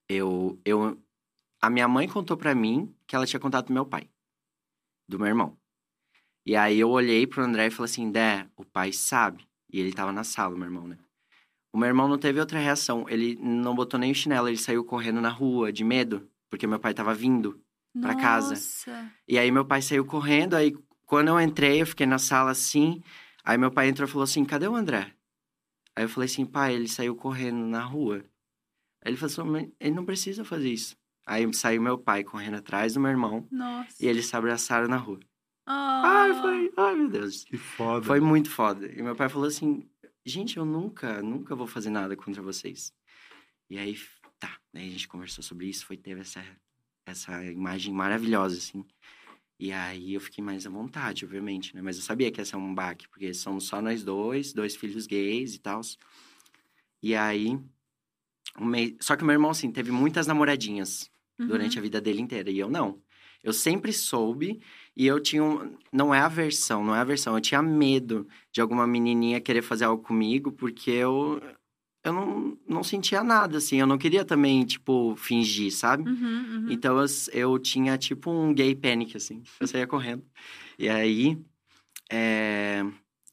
eu, 0.09 0.59
eu. 0.65 0.97
A 1.61 1.69
minha 1.69 1.87
mãe 1.87 2.07
contou 2.07 2.35
pra 2.35 2.55
mim 2.55 2.93
que 3.07 3.15
ela 3.15 3.25
tinha 3.27 3.39
contado 3.39 3.65
pro 3.65 3.73
meu 3.75 3.85
pai, 3.85 4.09
do 5.07 5.17
meu 5.19 5.27
irmão. 5.27 5.55
E 6.45 6.55
aí 6.55 6.79
eu 6.79 6.89
olhei 6.89 7.27
pro 7.27 7.43
André 7.43 7.67
e 7.67 7.71
falei 7.71 7.91
assim: 7.91 8.11
Dé, 8.11 8.47
o 8.55 8.65
pai 8.65 8.91
sabe. 8.91 9.47
E 9.71 9.79
ele 9.79 9.93
tava 9.93 10.11
na 10.11 10.23
sala, 10.23 10.55
meu 10.55 10.65
irmão, 10.65 10.87
né? 10.87 10.97
O 11.75 11.77
meu 11.77 11.89
irmão 11.89 12.07
não 12.07 12.17
teve 12.17 12.39
outra 12.39 12.57
reação. 12.57 13.05
Ele 13.09 13.37
não 13.41 13.75
botou 13.75 13.99
nem 13.99 14.09
o 14.09 14.15
chinelo, 14.15 14.47
ele 14.47 14.55
saiu 14.55 14.81
correndo 14.85 15.19
na 15.19 15.27
rua 15.27 15.73
de 15.73 15.83
medo, 15.83 16.25
porque 16.49 16.65
meu 16.65 16.79
pai 16.79 16.93
tava 16.93 17.13
vindo. 17.13 17.59
pra 18.01 18.15
casa. 18.15 18.51
Nossa. 18.51 19.11
E 19.27 19.37
aí 19.37 19.51
meu 19.51 19.65
pai 19.65 19.81
saiu 19.81 20.05
correndo, 20.05 20.53
aí 20.53 20.73
quando 21.05 21.27
eu 21.27 21.41
entrei, 21.41 21.81
eu 21.81 21.85
fiquei 21.85 22.05
na 22.05 22.17
sala 22.17 22.51
assim. 22.51 23.01
Aí 23.43 23.57
meu 23.57 23.69
pai 23.71 23.89
entrou 23.89 24.07
e 24.07 24.09
falou 24.09 24.23
assim: 24.23 24.45
cadê 24.45 24.69
o 24.69 24.73
André? 24.75 25.11
Aí 25.93 26.05
eu 26.05 26.09
falei 26.09 26.27
assim, 26.29 26.45
pai, 26.45 26.73
ele 26.75 26.87
saiu 26.87 27.13
correndo 27.13 27.65
na 27.67 27.83
rua. 27.83 28.23
Aí 29.03 29.11
ele 29.11 29.17
falou 29.17 29.31
assim, 29.33 29.51
"Mas 29.51 29.69
ele 29.77 29.95
não 29.95 30.05
precisa 30.05 30.45
fazer 30.45 30.71
isso. 30.71 30.95
Aí 31.27 31.53
saiu 31.53 31.81
meu 31.81 31.97
pai 31.97 32.23
correndo 32.23 32.55
atrás 32.55 32.93
do 32.93 33.01
meu 33.01 33.11
irmão 33.11 33.45
Nossa. 33.51 33.97
e 33.99 34.07
eles 34.07 34.27
se 34.27 34.35
abraçaram 34.37 34.87
na 34.87 34.97
rua. 34.97 35.19
Ah. 35.65 36.01
Ai, 36.05 36.33
foi, 36.41 36.71
ai 36.77 36.95
meu 36.95 37.09
Deus. 37.09 37.43
Que 37.43 37.57
foda. 37.57 38.05
Foi 38.05 38.21
muito 38.21 38.49
foda. 38.49 38.87
E 38.87 39.01
meu 39.01 39.15
pai 39.15 39.27
falou 39.27 39.47
assim: 39.47 39.85
gente, 40.25 40.57
eu 40.57 40.65
nunca, 40.65 41.21
nunca 41.21 41.55
vou 41.55 41.67
fazer 41.67 41.89
nada 41.89 42.15
contra 42.15 42.41
vocês. 42.41 42.93
E 43.69 43.77
aí, 43.77 43.97
tá. 44.39 44.59
Daí 44.73 44.87
a 44.87 44.91
gente 44.91 45.07
conversou 45.07 45.43
sobre 45.43 45.67
isso, 45.67 45.85
foi, 45.85 45.97
teve 45.97 46.21
essa, 46.21 46.43
essa 47.05 47.43
imagem 47.45 47.93
maravilhosa, 47.93 48.57
assim. 48.57 48.83
E 49.59 49.71
aí 49.71 50.13
eu 50.13 50.19
fiquei 50.19 50.43
mais 50.43 50.65
à 50.65 50.69
vontade, 50.69 51.23
obviamente, 51.23 51.73
né? 51.75 51.81
Mas 51.81 51.95
eu 51.95 52.03
sabia 52.03 52.29
que 52.31 52.41
ia 52.41 52.45
ser 52.45 52.57
um 52.57 52.73
baque, 52.75 53.07
porque 53.07 53.33
somos 53.33 53.65
só 53.65 53.81
nós 53.81 54.03
dois, 54.03 54.51
dois 54.53 54.75
filhos 54.75 55.07
gays 55.07 55.55
e 55.55 55.59
tal. 55.59 55.81
E 57.01 57.15
aí. 57.15 57.57
Um 58.59 58.65
mês... 58.65 58.95
Só 59.01 59.15
que 59.15 59.23
meu 59.23 59.33
irmão, 59.33 59.51
assim, 59.51 59.71
teve 59.71 59.91
muitas 59.91 60.27
namoradinhas 60.27 61.09
Uhum. 61.37 61.47
durante 61.47 61.77
a 61.77 61.81
vida 61.81 61.99
dele 61.99 62.21
inteira. 62.21 62.49
E 62.49 62.57
eu 62.57 62.69
não. 62.69 63.01
Eu 63.43 63.51
sempre 63.53 63.91
soube 63.91 64.61
e 64.95 65.05
eu 65.05 65.19
tinha 65.19 65.43
um... 65.43 65.75
Não 65.91 66.13
é 66.13 66.19
aversão, 66.19 66.83
não 66.83 66.95
é 66.95 66.99
aversão. 66.99 67.35
Eu 67.35 67.41
tinha 67.41 67.61
medo 67.61 68.27
de 68.51 68.61
alguma 68.61 68.85
menininha 68.87 69.41
querer 69.41 69.61
fazer 69.61 69.85
algo 69.85 70.01
comigo, 70.03 70.51
porque 70.51 70.91
eu... 70.91 71.41
Eu 72.03 72.13
não, 72.13 72.57
não 72.69 72.83
sentia 72.83 73.23
nada, 73.23 73.57
assim. 73.57 73.79
Eu 73.79 73.87
não 73.87 73.97
queria 73.97 74.23
também, 74.23 74.63
tipo, 74.63 75.15
fingir, 75.15 75.73
sabe? 75.73 76.07
Uhum, 76.07 76.15
uhum. 76.17 76.67
Então, 76.69 76.99
eu, 76.99 77.07
eu 77.33 77.57
tinha, 77.59 77.97
tipo, 77.97 78.29
um 78.29 78.53
gay 78.53 78.75
panic, 78.75 79.17
assim. 79.17 79.41
Eu 79.59 79.67
saía 79.67 79.87
correndo. 79.87 80.23
E 80.77 80.87
aí... 80.89 81.37
é, 82.11 82.83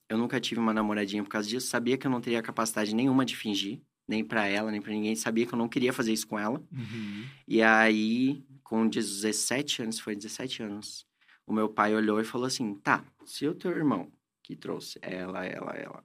Eu 0.09 0.17
nunca 0.17 0.41
tive 0.41 0.61
uma 0.61 0.73
namoradinha 0.73 1.23
por 1.23 1.29
causa 1.29 1.49
disso. 1.49 1.67
Sabia 1.67 1.99
que 1.99 2.07
eu 2.07 2.11
não 2.11 2.21
teria 2.21 2.41
capacidade 2.41 2.95
nenhuma 2.95 3.25
de 3.25 3.37
fingir. 3.37 3.81
Nem 4.09 4.25
pra 4.25 4.47
ela, 4.47 4.71
nem 4.71 4.81
pra 4.81 4.93
ninguém. 4.93 5.15
Sabia 5.17 5.45
que 5.47 5.53
eu 5.53 5.59
não 5.59 5.69
queria 5.69 5.93
fazer 5.93 6.13
isso 6.13 6.27
com 6.27 6.39
ela. 6.39 6.63
Uhum. 6.73 7.25
E 7.47 7.63
aí, 7.63 8.43
com 8.63 8.87
17 8.89 9.83
anos, 9.83 9.99
foi 9.99 10.15
17 10.17 10.63
anos, 10.63 11.07
o 11.53 11.55
meu 11.55 11.69
pai 11.69 11.95
olhou 11.95 12.19
e 12.21 12.25
falou 12.25 12.47
assim: 12.47 12.75
tá, 12.75 13.05
se 13.25 13.47
o 13.47 13.55
teu 13.55 13.71
irmão 13.71 14.11
que 14.43 14.57
trouxe 14.57 14.99
ela, 15.03 15.45
ela, 15.45 15.73
ela, 15.73 16.05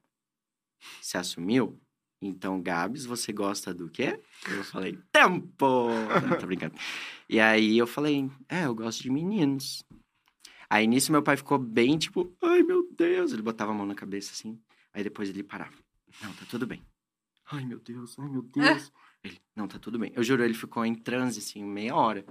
se 1.01 1.17
assumiu, 1.17 1.79
então, 2.21 2.61
Gabs, 2.61 3.05
você 3.05 3.31
gosta 3.31 3.73
do 3.73 3.89
quê? 3.89 4.21
Eu 4.49 4.63
falei: 4.63 4.99
tempo! 5.11 5.89
Não, 6.27 6.37
tô 6.37 6.45
brincando. 6.45 6.75
E 7.29 7.39
aí 7.39 7.77
eu 7.77 7.87
falei: 7.87 8.29
é, 8.49 8.65
eu 8.65 8.75
gosto 8.75 9.01
de 9.01 9.09
meninos. 9.09 9.83
Aí 10.69 10.85
nisso 10.85 11.13
meu 11.13 11.23
pai 11.23 11.37
ficou 11.37 11.57
bem 11.57 11.97
tipo: 11.97 12.35
ai 12.43 12.61
meu 12.61 12.87
Deus! 12.91 13.31
Ele 13.31 13.41
botava 13.41 13.71
a 13.71 13.73
mão 13.73 13.85
na 13.85 13.95
cabeça 13.95 14.33
assim, 14.33 14.59
aí 14.93 15.03
depois 15.03 15.29
ele 15.29 15.43
parava: 15.43 15.77
não, 16.21 16.33
tá 16.33 16.45
tudo 16.49 16.67
bem. 16.67 16.83
Ai 17.49 17.63
meu 17.63 17.79
Deus, 17.79 18.19
ai 18.19 18.27
meu 18.27 18.41
Deus. 18.41 18.91
Ele, 19.23 19.39
não, 19.55 19.67
tá 19.67 19.79
tudo 19.79 19.97
bem. 19.97 20.11
Eu 20.13 20.23
juro, 20.23 20.43
ele 20.43 20.53
ficou 20.53 20.85
em 20.85 20.93
transe, 20.93 21.39
assim, 21.39 21.63
meia 21.63 21.95
hora. 21.95 22.25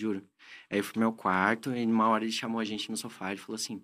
Juro. 0.00 0.22
Aí 0.70 0.78
eu 0.78 0.84
fui 0.84 0.92
pro 0.92 1.00
meu 1.00 1.12
quarto 1.12 1.74
e 1.74 1.86
numa 1.86 2.08
hora 2.08 2.24
ele 2.24 2.32
chamou 2.32 2.60
a 2.60 2.64
gente 2.64 2.90
no 2.90 2.96
sofá 2.96 3.32
e 3.32 3.36
falou 3.36 3.56
assim: 3.56 3.82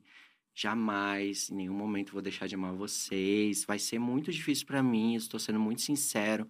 jamais, 0.54 1.50
em 1.50 1.56
nenhum 1.56 1.74
momento 1.74 2.12
vou 2.12 2.22
deixar 2.22 2.46
de 2.46 2.54
amar 2.54 2.72
vocês. 2.74 3.64
Vai 3.64 3.78
ser 3.78 3.98
muito 3.98 4.30
difícil 4.32 4.66
pra 4.66 4.82
mim, 4.82 5.14
estou 5.14 5.40
sendo 5.40 5.58
muito 5.60 5.82
sincero. 5.82 6.46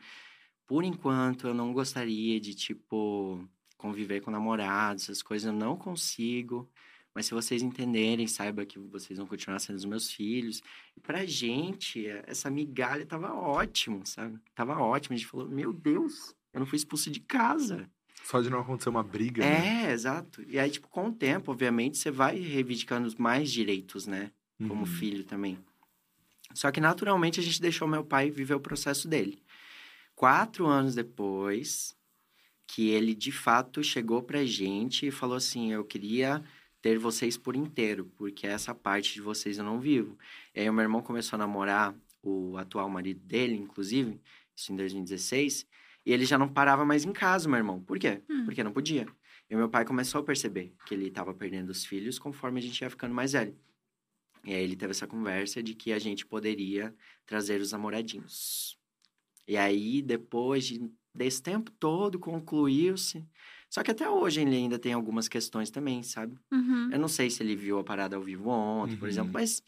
Por 0.66 0.84
enquanto, 0.84 1.48
eu 1.48 1.54
não 1.54 1.72
gostaria 1.72 2.40
de, 2.40 2.54
tipo, 2.54 3.46
conviver 3.76 4.20
com 4.20 4.30
namorados, 4.30 5.04
essas 5.04 5.22
coisas 5.22 5.46
eu 5.46 5.52
não 5.52 5.76
consigo. 5.76 6.70
Mas 7.14 7.26
se 7.26 7.34
vocês 7.34 7.62
entenderem, 7.62 8.26
saiba 8.26 8.64
que 8.64 8.78
vocês 8.78 9.18
vão 9.18 9.26
continuar 9.26 9.58
sendo 9.58 9.76
os 9.76 9.84
meus 9.84 10.10
filhos. 10.10 10.62
E 10.96 11.00
pra 11.00 11.26
gente, 11.26 12.06
essa 12.26 12.50
migalha 12.50 13.04
tava 13.04 13.34
ótimo, 13.34 14.06
sabe? 14.06 14.38
Tava 14.54 14.78
ótimo. 14.78 15.14
A 15.14 15.18
gente 15.18 15.28
falou, 15.28 15.46
meu 15.48 15.72
Deus, 15.72 16.34
eu 16.54 16.60
não 16.60 16.66
fui 16.66 16.76
expulso 16.76 17.10
de 17.10 17.20
casa. 17.20 17.90
Só 18.24 18.40
de 18.40 18.48
não 18.50 18.60
acontecer 18.60 18.88
uma 18.88 19.02
briga, 19.02 19.44
né? 19.44 19.86
É, 19.86 19.92
exato. 19.92 20.42
E 20.48 20.58
aí, 20.58 20.70
tipo, 20.70 20.88
com 20.88 21.08
o 21.08 21.12
tempo, 21.12 21.50
obviamente, 21.50 21.98
você 21.98 22.10
vai 22.10 22.38
reivindicando 22.38 23.12
mais 23.18 23.50
direitos, 23.50 24.06
né? 24.06 24.30
Como 24.68 24.80
Uhum. 24.80 24.86
filho 24.86 25.24
também. 25.24 25.58
Só 26.54 26.70
que, 26.70 26.80
naturalmente, 26.80 27.40
a 27.40 27.42
gente 27.42 27.60
deixou 27.60 27.88
meu 27.88 28.04
pai 28.04 28.30
viver 28.30 28.54
o 28.54 28.60
processo 28.60 29.08
dele. 29.08 29.42
Quatro 30.14 30.66
anos 30.66 30.94
depois, 30.94 31.96
que 32.66 32.90
ele 32.90 33.14
de 33.14 33.32
fato 33.32 33.82
chegou 33.82 34.22
pra 34.22 34.44
gente 34.44 35.06
e 35.06 35.10
falou 35.10 35.36
assim: 35.36 35.72
Eu 35.72 35.84
queria 35.84 36.42
ter 36.80 36.98
vocês 36.98 37.36
por 37.36 37.56
inteiro, 37.56 38.10
porque 38.16 38.46
essa 38.46 38.74
parte 38.74 39.14
de 39.14 39.20
vocês 39.20 39.58
eu 39.58 39.64
não 39.64 39.80
vivo. 39.80 40.16
E 40.54 40.60
aí 40.60 40.70
o 40.70 40.72
meu 40.72 40.82
irmão 40.82 41.02
começou 41.02 41.36
a 41.36 41.38
namorar 41.38 41.94
o 42.22 42.56
atual 42.56 42.88
marido 42.88 43.20
dele, 43.20 43.56
inclusive, 43.56 44.20
isso 44.54 44.72
em 44.72 44.76
2016, 44.76 45.66
e 46.04 46.12
ele 46.12 46.24
já 46.24 46.36
não 46.38 46.48
parava 46.48 46.84
mais 46.84 47.04
em 47.04 47.12
casa, 47.12 47.48
meu 47.48 47.58
irmão. 47.58 47.80
Por 47.82 47.98
quê? 47.98 48.22
Hum. 48.28 48.44
Porque 48.44 48.62
não 48.64 48.72
podia. 48.72 49.06
E 49.50 49.56
meu 49.56 49.68
pai 49.68 49.84
começou 49.84 50.20
a 50.20 50.24
perceber 50.24 50.74
que 50.86 50.94
ele 50.94 51.06
estava 51.08 51.32
perdendo 51.34 51.70
os 51.70 51.84
filhos 51.84 52.18
conforme 52.18 52.58
a 52.58 52.62
gente 52.62 52.80
ia 52.80 52.90
ficando 52.90 53.14
mais 53.14 53.32
velho. 53.32 53.54
E 54.44 54.52
aí 54.52 54.62
ele 54.62 54.74
teve 54.76 54.90
essa 54.90 55.06
conversa 55.06 55.62
de 55.62 55.74
que 55.74 55.92
a 55.92 55.98
gente 55.98 56.26
poderia 56.26 56.94
trazer 57.26 57.60
os 57.60 57.70
namoradinhos. 57.72 58.76
E 59.46 59.56
aí, 59.56 60.02
depois 60.02 60.64
de, 60.66 60.90
desse 61.14 61.42
tempo 61.42 61.70
todo, 61.72 62.18
concluiu-se. 62.18 63.24
Só 63.70 63.82
que 63.82 63.90
até 63.90 64.08
hoje 64.08 64.40
ele 64.42 64.54
ainda 64.56 64.78
tem 64.78 64.92
algumas 64.92 65.28
questões 65.28 65.70
também, 65.70 66.02
sabe? 66.02 66.36
Uhum. 66.52 66.90
Eu 66.92 66.98
não 66.98 67.08
sei 67.08 67.30
se 67.30 67.42
ele 67.42 67.56
viu 67.56 67.78
a 67.78 67.84
parada 67.84 68.16
ao 68.16 68.22
vivo 68.22 68.48
ontem, 68.50 68.96
por 68.96 69.04
Uhum. 69.04 69.10
exemplo, 69.10 69.32
mas 69.32 69.62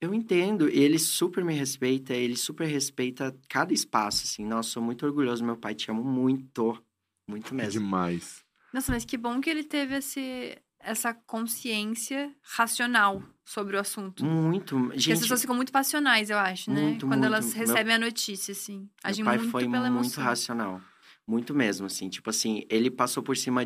eu 0.00 0.14
entendo. 0.14 0.68
Ele 0.68 0.98
super 0.98 1.44
me 1.44 1.54
respeita, 1.54 2.14
ele 2.14 2.36
super 2.36 2.66
respeita 2.66 3.36
cada 3.48 3.72
espaço, 3.72 4.24
assim. 4.24 4.44
Nossa, 4.44 4.70
sou 4.70 4.82
muito 4.82 5.04
orgulhoso, 5.06 5.44
meu 5.44 5.56
pai, 5.56 5.74
te 5.74 5.90
amo 5.90 6.02
muito. 6.04 6.82
Muito 7.28 7.52
É 7.54 7.56
mesmo. 7.56 7.80
demais. 7.80 8.44
Nossa, 8.72 8.92
mas 8.92 9.04
que 9.04 9.16
bom 9.16 9.40
que 9.40 9.48
ele 9.50 9.62
teve 9.64 9.96
esse, 9.96 10.56
essa 10.78 11.12
consciência 11.12 12.34
racional 12.42 13.22
sobre 13.44 13.76
o 13.76 13.80
assunto. 13.80 14.24
Muito. 14.24 14.76
Porque 14.78 14.96
as 14.96 15.02
Gente, 15.02 15.20
pessoas 15.20 15.40
ficam 15.40 15.56
muito 15.56 15.72
passionais, 15.72 16.30
eu 16.30 16.38
acho, 16.38 16.70
né? 16.70 16.80
Muito, 16.82 17.06
Quando 17.06 17.20
muito. 17.20 17.26
elas 17.26 17.46
Meu- 17.54 17.66
recebem 17.66 17.94
a 17.94 17.98
notícia, 17.98 18.52
assim. 18.52 18.88
Agem 19.02 19.24
meu 19.24 19.30
pai 19.32 19.38
muito 19.38 19.50
foi 19.50 19.62
pela 19.68 19.90
muito 19.90 20.04
emoção. 20.04 20.24
racional. 20.24 20.80
Muito 21.26 21.54
mesmo, 21.54 21.86
assim. 21.86 22.08
Tipo 22.08 22.30
assim, 22.30 22.64
ele 22.68 22.90
passou 22.90 23.22
por 23.22 23.36
cima 23.36 23.64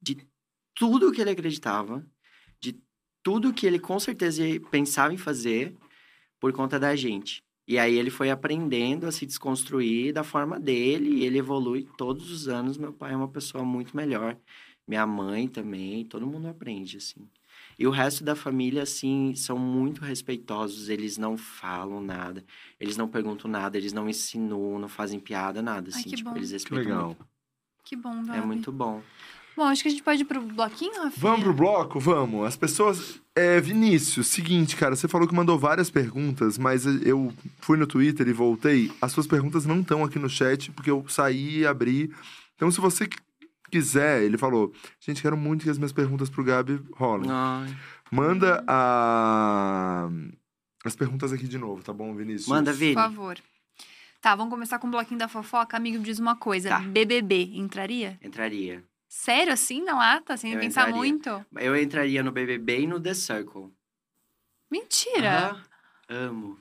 de 0.00 0.18
tudo 0.74 1.10
que 1.12 1.20
ele 1.20 1.30
acreditava, 1.30 2.06
tudo 3.22 3.52
que 3.52 3.66
ele 3.66 3.78
com 3.78 3.98
certeza 3.98 4.42
pensava 4.70 5.12
em 5.12 5.18
fazer 5.18 5.74
por 6.38 6.52
conta 6.52 6.78
da 6.78 6.94
gente. 6.96 7.42
E 7.68 7.78
aí 7.78 7.94
ele 7.96 8.10
foi 8.10 8.30
aprendendo 8.30 9.06
a 9.06 9.12
se 9.12 9.24
desconstruir 9.24 10.12
da 10.12 10.24
forma 10.24 10.58
dele 10.58 11.10
e 11.10 11.24
ele 11.24 11.38
evolui 11.38 11.86
todos 11.96 12.30
os 12.30 12.48
anos. 12.48 12.76
Meu 12.76 12.92
pai 12.92 13.12
é 13.12 13.16
uma 13.16 13.28
pessoa 13.28 13.62
muito 13.64 13.96
melhor. 13.96 14.36
Minha 14.88 15.06
mãe 15.06 15.46
também, 15.46 16.04
todo 16.04 16.26
mundo 16.26 16.48
aprende, 16.48 16.96
assim. 16.96 17.28
E 17.78 17.86
o 17.86 17.90
resto 17.90 18.24
da 18.24 18.34
família, 18.34 18.82
assim, 18.82 19.34
são 19.36 19.56
muito 19.56 20.00
respeitosos. 20.02 20.88
Eles 20.88 21.16
não 21.16 21.36
falam 21.36 22.00
nada, 22.00 22.44
eles 22.78 22.96
não 22.96 23.06
perguntam 23.06 23.48
nada, 23.50 23.78
eles 23.78 23.92
não 23.92 24.08
insinuam, 24.08 24.78
não 24.78 24.88
fazem 24.88 25.20
piada, 25.20 25.62
nada, 25.62 25.90
Ai, 25.94 26.00
assim. 26.00 26.10
que 26.10 26.16
tipo, 26.16 26.30
bom. 26.30 26.36
eles 26.36 26.48
Que 26.48 26.54
respeitam 26.54 26.84
legal. 26.84 27.06
muito. 27.06 27.28
Que 27.84 27.96
bom, 27.96 28.22
Gabi. 28.24 28.38
É 28.38 28.42
muito 28.42 28.72
bom. 28.72 29.00
Bom, 29.56 29.64
acho 29.64 29.82
que 29.82 29.88
a 29.88 29.90
gente 29.90 30.02
pode 30.02 30.22
ir 30.22 30.24
pro 30.24 30.40
bloquinho, 30.40 30.92
Rafinha? 31.02 31.12
Vamos 31.18 31.42
pro 31.42 31.52
bloco? 31.52 32.00
Vamos. 32.00 32.46
As 32.46 32.56
pessoas. 32.56 33.20
É, 33.34 33.60
Vinícius, 33.60 34.26
seguinte, 34.26 34.76
cara, 34.76 34.96
você 34.96 35.06
falou 35.06 35.26
que 35.28 35.34
mandou 35.34 35.58
várias 35.58 35.90
perguntas, 35.90 36.58
mas 36.58 36.84
eu 36.86 37.32
fui 37.60 37.76
no 37.78 37.86
Twitter 37.86 38.26
e 38.28 38.32
voltei. 38.32 38.90
As 39.00 39.12
suas 39.12 39.26
perguntas 39.26 39.64
não 39.64 39.80
estão 39.80 40.04
aqui 40.04 40.18
no 40.18 40.28
chat, 40.28 40.70
porque 40.72 40.90
eu 40.90 41.04
saí 41.08 41.58
e 41.60 41.66
abri. 41.66 42.12
Então, 42.56 42.70
se 42.70 42.80
você 42.80 43.08
quiser, 43.70 44.22
ele 44.22 44.36
falou: 44.36 44.72
Gente, 45.00 45.22
quero 45.22 45.36
muito 45.36 45.64
que 45.64 45.70
as 45.70 45.78
minhas 45.78 45.92
perguntas 45.92 46.28
pro 46.28 46.44
Gabi 46.44 46.80
rolem. 46.92 47.30
Ai, 47.30 47.74
Manda 48.10 48.64
a... 48.66 50.08
as 50.84 50.96
perguntas 50.96 51.32
aqui 51.32 51.46
de 51.46 51.56
novo, 51.58 51.82
tá 51.82 51.92
bom, 51.92 52.14
Vinícius? 52.14 52.48
Manda, 52.48 52.72
Por 52.72 52.78
Vini. 52.78 52.94
favor. 52.94 53.38
Tá, 54.20 54.34
vamos 54.34 54.50
começar 54.52 54.78
com 54.78 54.88
o 54.88 54.90
bloquinho 54.90 55.18
da 55.18 55.28
fofoca. 55.28 55.76
Amigo, 55.76 55.98
me 55.98 56.04
diz 56.04 56.18
uma 56.18 56.36
coisa. 56.36 56.68
Tá. 56.68 56.80
BBB, 56.80 57.52
entraria? 57.54 58.18
Entraria. 58.22 58.84
Sério, 59.12 59.52
assim, 59.52 59.82
na 59.82 59.94
lata? 59.94 60.36
Sem 60.36 60.52
Eu 60.52 60.60
pensar 60.60 60.82
entraria. 60.88 60.96
muito? 60.96 61.46
Eu 61.58 61.76
entraria 61.76 62.22
no 62.22 62.30
BBB 62.30 62.82
e 62.82 62.86
no 62.86 63.00
The 63.00 63.12
Circle. 63.12 63.72
Mentira! 64.70 65.50
Aham. 65.50 65.62
Amo. 66.08 66.58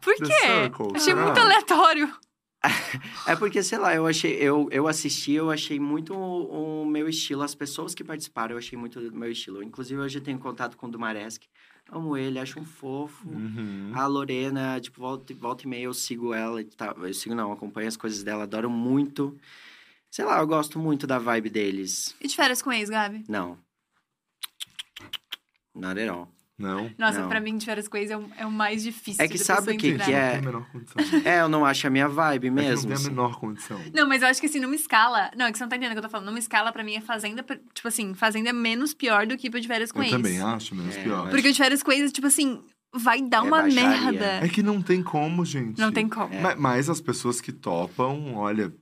Por 0.00 0.14
The 0.16 0.26
quê? 0.26 0.32
Circle, 0.40 0.86
Achei 0.96 1.00
será? 1.14 1.24
muito 1.24 1.40
aleatório. 1.40 2.16
É 3.28 3.36
porque, 3.36 3.62
sei 3.62 3.76
lá, 3.78 3.94
eu 3.94 4.06
achei, 4.06 4.32
eu, 4.36 4.68
eu 4.70 4.88
assisti, 4.88 5.32
eu 5.32 5.50
achei 5.50 5.78
muito 5.78 6.14
o, 6.14 6.82
o 6.82 6.86
meu 6.86 7.06
estilo. 7.08 7.42
As 7.42 7.54
pessoas 7.54 7.94
que 7.94 8.02
participaram, 8.02 8.52
eu 8.54 8.58
achei 8.58 8.76
muito 8.78 8.98
do 9.00 9.14
meu 9.14 9.30
estilo. 9.30 9.62
Inclusive, 9.62 10.00
hoje 10.00 10.18
eu 10.18 10.22
tenho 10.22 10.38
contato 10.38 10.74
com 10.76 10.86
o 10.86 10.90
Dumaresque. 10.90 11.46
Amo 11.90 12.16
ele, 12.16 12.38
acho 12.38 12.58
um 12.58 12.64
fofo. 12.64 13.28
Uhum. 13.28 13.92
A 13.94 14.06
Lorena, 14.06 14.80
tipo, 14.80 14.98
volta, 15.00 15.34
volta 15.34 15.64
e 15.64 15.68
meia 15.68 15.84
eu 15.84 15.92
sigo 15.94 16.32
ela. 16.32 16.60
e 16.62 16.64
Tá, 16.64 16.94
eu 16.96 17.12
sigo 17.12 17.34
não, 17.34 17.52
acompanho 17.52 17.86
as 17.88 17.98
coisas 17.98 18.22
dela, 18.22 18.44
adoro 18.44 18.70
muito. 18.70 19.36
Sei 20.14 20.24
lá, 20.24 20.38
eu 20.38 20.46
gosto 20.46 20.78
muito 20.78 21.08
da 21.08 21.18
vibe 21.18 21.50
deles. 21.50 22.14
E 22.20 22.28
de 22.28 22.36
férias 22.36 22.62
com 22.62 22.72
ex, 22.72 22.88
Gabi? 22.88 23.24
Não. 23.28 23.58
Not 25.74 25.98
at 26.00 26.08
all. 26.08 26.28
Não? 26.56 26.88
Nossa, 26.96 27.18
Não. 27.22 27.28
pra 27.28 27.40
mim, 27.40 27.56
de 27.58 27.64
férias 27.66 27.88
com 27.88 27.96
ex 27.96 28.12
é 28.12 28.16
o, 28.16 28.30
é 28.38 28.46
o 28.46 28.50
mais 28.52 28.84
difícil 28.84 29.24
É 29.24 29.26
que 29.26 29.36
sabe 29.36 29.72
o 29.72 29.76
que 29.76 29.90
que 29.90 29.98
Não 29.98 30.04
é? 30.04 30.30
tem 30.30 30.38
a 30.38 30.42
menor 30.42 30.70
condição. 30.70 30.94
É, 31.26 31.40
eu 31.40 31.48
não 31.48 31.66
acho 31.66 31.84
a 31.84 31.90
minha 31.90 32.06
vibe 32.06 32.46
É 32.46 32.50
mesmo. 32.52 32.74
não 32.76 32.82
tem 32.82 32.92
a 32.92 32.94
assim. 32.94 33.08
menor 33.10 33.40
condição. 33.40 33.80
Não, 33.92 34.08
mas 34.08 34.22
eu 34.22 34.28
acho 34.28 34.40
que 34.40 34.46
assim, 34.46 34.60
numa 34.60 34.76
escala. 34.76 35.32
Não, 35.36 35.46
é 35.46 35.50
que 35.50 35.58
você 35.58 35.64
não 35.64 35.68
tá 35.68 35.74
entendendo 35.76 35.98
o 35.98 36.00
que 36.00 36.06
eu 36.06 36.08
tô 36.08 36.12
falando. 36.12 36.26
Numa 36.28 36.38
escala, 36.38 36.72
pra 36.72 36.84
mim, 36.84 36.94
é 36.94 37.00
fazenda. 37.00 37.42
Tipo 37.74 37.88
assim, 37.88 38.14
fazenda 38.14 38.50
é 38.50 38.52
menos 38.52 38.94
pior 38.94 39.26
do 39.26 39.36
que 39.36 39.48
o 39.48 39.60
de 39.60 39.66
férias 39.66 39.90
com 39.90 39.98
Eu 39.98 40.04
ex. 40.04 40.12
também 40.12 40.40
acho, 40.40 40.76
menos 40.76 40.94
É, 40.96 41.02
pior. 41.02 41.22
mas- 41.24 41.30
Porque 41.34 41.48
o 41.48 41.52
de 41.52 41.58
férias 41.58 41.82
com 41.82 41.90
ex, 41.90 42.12
tipo 42.12 42.28
assim, 42.28 42.62
vai 42.94 43.20
dar 43.20 43.38
É 43.38 43.40
uma 43.40 43.62
baixaria. 43.62 44.12
merda. 44.12 44.26
É 44.46 44.48
que 44.48 44.62
não 44.62 44.80
tem 44.80 45.02
como, 45.02 45.44
gente. 45.44 45.80
Não 45.80 45.90
tem 45.90 46.08
como. 46.08 46.32
É. 46.32 46.40
Ma- 46.40 46.54
Mas 46.54 46.88
as 46.88 47.00
pessoas 47.00 47.40
que 47.40 47.50
topam, 47.50 48.36
olha, 48.36 48.72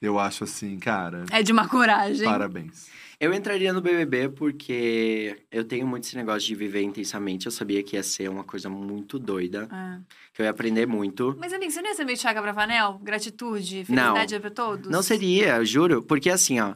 eu 0.00 0.18
acho 0.18 0.44
assim, 0.44 0.78
cara, 0.78 1.24
É 1.30 1.42
de 1.42 1.52
uma 1.52 1.68
coragem. 1.68 2.24
parabéns. 2.24 2.88
Eu 3.18 3.34
entraria 3.34 3.70
no 3.70 3.82
BBB 3.82 4.30
porque 4.30 5.42
eu 5.52 5.62
tenho 5.62 5.86
muito 5.86 6.04
esse 6.04 6.16
negócio 6.16 6.40
de 6.48 6.54
viver 6.54 6.80
intensamente. 6.82 7.44
Eu 7.44 7.52
sabia 7.52 7.82
que 7.82 7.94
ia 7.96 8.02
ser 8.02 8.30
uma 8.30 8.42
coisa 8.44 8.70
muito 8.70 9.18
doida, 9.18 9.68
É. 9.70 10.00
que 10.32 10.40
eu 10.40 10.44
ia 10.44 10.50
aprender 10.50 10.86
muito. 10.86 11.36
Mas, 11.38 11.52
amigo, 11.52 11.70
você 11.70 11.82
não 11.82 11.90
ia 11.90 11.94
ser 11.94 12.04
meio 12.06 12.16
Thiago 12.16 12.40
Bravanel? 12.40 12.98
Gratitude, 13.02 13.84
Não. 13.90 14.14
felicidade 14.14 14.40
pra 14.40 14.50
todos? 14.50 14.90
Não 14.90 15.02
seria, 15.02 15.56
eu 15.56 15.66
juro. 15.66 16.02
Porque 16.02 16.30
assim, 16.30 16.58
ó. 16.60 16.74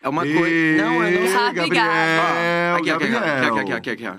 É 0.00 0.08
uma 0.08 0.22
coisa. 0.22 0.82
Não, 0.82 1.04
eu 1.06 1.20
não 1.20 1.26
sei. 1.28 1.52
Gabriel, 1.52 1.84
Ó, 1.84 2.76
aqui, 2.78 2.90
aqui, 2.90 3.04
aqui, 3.04 3.16
aqui, 3.16 3.60
aqui, 3.60 3.72
aqui, 3.72 3.90
aqui, 3.90 4.06
ó. 4.08 4.16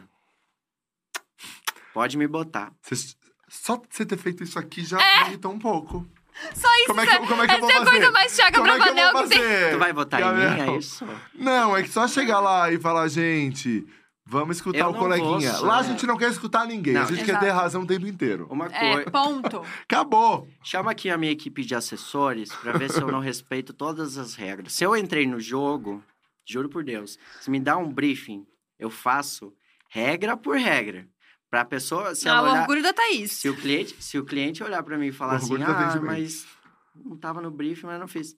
Pode 1.91 2.17
me 2.17 2.27
botar. 2.27 2.71
Você- 2.81 3.15
só 3.49 3.81
você 3.89 4.05
ter 4.05 4.17
feito 4.17 4.43
isso 4.43 4.57
aqui 4.59 4.83
já 4.85 4.99
É. 5.01 5.21
me 5.23 5.29
irritou 5.29 5.51
um 5.51 5.59
pouco. 5.59 6.07
Só 6.55 6.67
isso, 6.75 6.87
Como 6.87 7.01
é 7.01 7.05
que, 7.07 7.27
como 7.27 7.43
é 7.43 7.47
que 7.47 7.53
eu 7.55 7.59
vou 7.59 7.69
essa 7.69 7.77
é 7.79 7.81
a 7.81 7.85
fazer? 7.85 7.89
coisa 7.97 8.11
mais 8.11 8.35
Thiago 8.35 8.57
como 8.57 8.67
é 8.67 8.73
que 8.73 8.79
vou 8.79 8.93
que, 9.23 9.29
tem. 9.29 9.39
fazer? 9.39 9.71
Tu 9.73 9.77
vai 9.79 9.93
votar 9.93 10.21
em 10.21 10.23
mim? 10.25 10.41
Gabriel? 10.41 10.73
É 10.73 10.77
isso? 10.77 11.07
Não, 11.35 11.77
é 11.77 11.83
que 11.83 11.89
só 11.89 12.07
chegar 12.07 12.39
lá 12.39 12.71
e 12.71 12.79
falar, 12.79 13.07
gente, 13.07 13.85
vamos 14.25 14.57
escutar 14.57 14.79
Eu 14.79 14.89
o 14.89 14.93
coleguinha. 14.93 15.51
vou, 15.53 15.65
Lá 15.65 15.77
a 15.77 15.81
é. 15.81 15.83
gente 15.83 16.05
não 16.05 16.17
quer 16.17 16.29
escutar 16.31 16.65
ninguém, 16.65 16.95
a 16.95 17.01
Não, 17.01 17.07
gente 17.07 17.21
exato. 17.23 17.39
quer 17.39 17.45
ter 17.45 17.51
razão 17.51 17.81
o 17.83 17.87
tempo 17.87 18.05
inteiro. 18.07 18.47
Uma 18.49 18.67
É, 18.67 18.93
coisa. 18.93 19.11
ponto. 19.11 19.61
Acabou! 19.83 20.47
Chama 20.63 20.91
aqui 20.91 21.09
a 21.09 21.17
minha 21.17 21.31
equipe 21.31 21.63
de 21.63 21.75
assessores 21.75 22.53
pra 22.53 22.73
ver 22.73 22.89
se 22.91 23.01
eu 23.01 23.07
não 23.11 23.19
respeito 23.19 23.73
todas 23.73 24.17
as 24.17 24.35
regras. 24.35 24.73
Se 24.73 24.83
eu 24.83 24.95
entrei 24.95 25.25
no 25.27 25.39
jogo, 25.39 26.03
juro 26.45 26.69
por 26.69 26.83
Deus, 26.83 27.17
se 27.39 27.49
me 27.49 27.59
dá 27.59 27.77
um 27.77 27.91
briefing, 27.91 28.45
eu 28.79 28.89
faço 28.89 29.53
regra 29.89 30.35
por 30.35 30.57
regra. 30.57 31.07
Pra 31.53 31.63
pessoa, 31.63 32.15
se 32.15 32.27
Ah, 32.27 32.31
ela 32.31 32.41
o 32.47 32.51
olhar, 32.51 32.61
orgulho 32.61 32.81
da 32.81 32.91
Thaís. 32.91 33.31
se 33.33 33.47
o 33.47 33.55
cliente, 33.55 33.95
se 33.99 34.17
o 34.17 34.25
cliente 34.25 34.63
olhar 34.63 34.81
pra 34.81 34.97
mim 34.97 35.09
e 35.09 35.11
falar 35.11 35.35
assim: 35.35 35.61
"Ah, 35.61 35.69
atendimento." 35.69 36.03
mas 36.03 36.47
não 36.95 37.15
tava 37.15 37.41
no 37.41 37.51
briefing, 37.51 37.85
mas 37.85 37.99
não 37.99 38.07
fiz". 38.07 38.35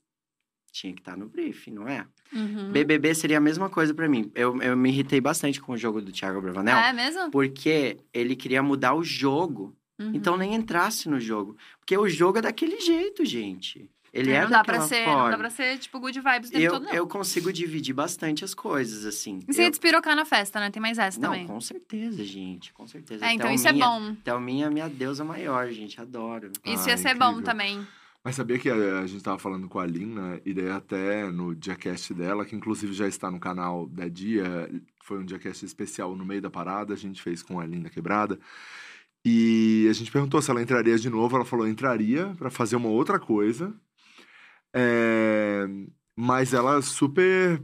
Tinha 0.69 0.93
que 0.93 0.99
estar 0.99 1.15
no 1.15 1.29
briefing, 1.29 1.71
não 1.71 1.87
é? 1.87 2.05
Uhum. 2.33 2.73
BBB 2.73 3.15
seria 3.15 3.37
a 3.37 3.39
mesma 3.39 3.69
coisa 3.69 3.93
pra 3.93 4.09
mim. 4.09 4.29
Eu, 4.35 4.61
eu 4.61 4.75
me 4.75 4.89
irritei 4.89 5.21
bastante 5.21 5.61
com 5.61 5.71
o 5.71 5.77
jogo 5.77 6.01
do 6.01 6.11
Thiago 6.11 6.41
Bravanel, 6.41 6.75
Ah, 6.77 6.89
é 6.89 6.91
mesmo? 6.91 7.31
porque 7.31 7.97
ele 8.13 8.35
queria 8.35 8.61
mudar 8.61 8.93
o 8.93 9.01
jogo. 9.01 9.73
Uhum. 9.97 10.11
Então 10.13 10.35
nem 10.35 10.53
entrasse 10.53 11.07
no 11.07 11.17
jogo. 11.17 11.55
Porque 11.79 11.97
o 11.97 12.09
jogo 12.09 12.39
é 12.39 12.41
daquele 12.41 12.81
jeito, 12.81 13.23
gente. 13.23 13.89
Ele 14.17 14.31
é, 14.31 14.41
não 14.43 14.49
dá 14.49 14.63
pra 14.63 14.79
ser, 14.81 15.03
forma. 15.03 15.23
não 15.23 15.31
dá 15.31 15.37
pra 15.37 15.49
ser, 15.49 15.77
tipo, 15.77 15.99
good 15.99 16.17
vibes 16.19 16.49
o 16.49 16.51
tempo 16.53 16.63
eu, 16.63 16.71
todo, 16.71 16.83
não. 16.85 16.93
eu 16.93 17.05
consigo 17.07 17.51
dividir 17.51 17.93
bastante 17.93 18.45
as 18.45 18.53
coisas, 18.53 19.05
assim. 19.05 19.39
E 19.47 19.53
você 19.53 19.61
ia 19.61 19.67
Eu- 19.67 19.71
despirocar 19.71 20.15
na 20.15 20.23
festa, 20.23 20.59
né? 20.59 20.71
Tem 20.71 20.81
mais 20.81 20.97
essa 20.97 21.19
Não, 21.19 21.29
também. 21.31 21.45
com 21.45 21.59
certeza, 21.59 22.23
gente. 22.23 22.71
Com 22.73 22.87
certeza. 22.87 23.25
É, 23.25 23.33
então 23.33 23.51
isso 23.51 23.67
é 23.67 23.71
Thelminha- 23.73 23.85
bom. 23.89 24.15
Thelminha 24.23 24.65
é 24.67 24.69
minha 24.69 24.87
deusa 24.87 25.23
maior, 25.25 25.67
gente. 25.69 25.99
Adoro. 25.99 26.51
Isso 26.63 26.85
Ah, 26.87 26.91
ia 26.91 26.97
ser 26.97 27.13
bom 27.15 27.41
também. 27.41 27.85
Mas 28.23 28.35
sabia 28.35 28.57
que 28.57 28.69
a, 28.69 29.01
a 29.01 29.05
gente 29.05 29.21
tava 29.23 29.37
falando 29.37 29.67
com 29.67 29.77
a 29.79 29.85
Lina, 29.85 30.41
e 30.45 30.51
daí 30.53 30.71
até 30.71 31.29
no 31.29 31.53
diacast 31.53 32.11
dela, 32.13 32.43
que 32.45 32.55
inclusive 32.55 32.91
já 32.93 33.07
está 33.07 33.29
no 33.29 33.39
canal 33.39 33.85
da 33.87 34.07
Dia, 34.07 34.67
foi 35.03 35.19
um 35.19 35.25
diacast 35.25 35.63
especial 35.63 36.15
no 36.15 36.25
meio 36.25 36.41
da 36.41 36.49
parada, 36.49 36.93
a 36.93 36.97
gente 36.97 37.21
fez 37.21 37.43
com 37.43 37.59
a 37.59 37.65
Linda 37.65 37.89
Quebrada. 37.89 38.39
E 39.23 39.87
a 39.89 39.93
gente 39.93 40.11
perguntou 40.11 40.41
se 40.41 40.51
ela 40.51 40.61
entraria 40.61 40.97
de 40.97 41.09
novo, 41.09 41.35
ela 41.35 41.45
falou 41.45 41.67
entraria 41.67 42.27
pra 42.37 42.49
fazer 42.49 42.75
uma 42.75 42.89
outra 42.89 43.19
coisa. 43.19 43.73
É, 44.75 45.65
mas 46.15 46.53
ela 46.53 46.81
super 46.81 47.61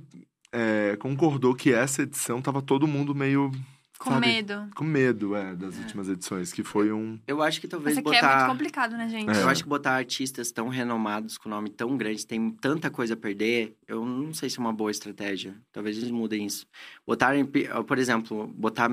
é, 0.52 0.96
concordou 0.98 1.54
que 1.54 1.74
essa 1.74 2.04
edição 2.04 2.42
tava 2.42 2.62
todo 2.62 2.88
mundo 2.88 3.14
meio 3.14 3.52
Com 4.00 4.12
Sabe? 4.12 4.28
medo. 4.28 4.68
Com 4.76 4.84
medo, 4.84 5.36
é, 5.36 5.54
das 5.54 5.78
últimas 5.78 6.10
edições, 6.10 6.52
que 6.52 6.64
foi 6.64 6.92
um. 6.92 7.20
Eu 7.28 7.42
acho 7.42 7.62
que 7.62 7.68
talvez 7.68 7.98
Mas 7.98 8.06
aqui 8.06 8.18
é 8.18 8.22
muito 8.22 8.34
botar. 8.34 8.48
complicado, 8.48 8.98
né, 8.98 9.08
gente? 9.10 9.30
É. 9.30 9.44
Eu 9.44 9.50
acho 9.50 9.62
que 9.62 9.70
botar 9.70 9.92
artistas 9.92 10.52
tão 10.52 10.70
renomados 10.70 11.38
com 11.38 11.48
nome 11.50 11.70
tão 11.70 11.96
grande, 11.98 12.26
tem 12.26 12.50
tanta 12.50 12.90
coisa 12.90 13.14
a 13.14 13.18
perder, 13.18 13.76
eu 13.88 14.04
não 14.06 14.34
sei 14.34 14.50
se 14.50 14.58
é 14.58 14.62
uma 14.62 14.74
boa 14.74 14.90
estratégia. 14.90 15.54
Talvez 15.72 15.98
eles 15.98 16.10
mudem 16.10 16.46
isso. 16.46 16.66
Botarem, 17.06 17.46
por 17.46 17.98
exemplo, 18.00 18.48
botar 18.48 18.90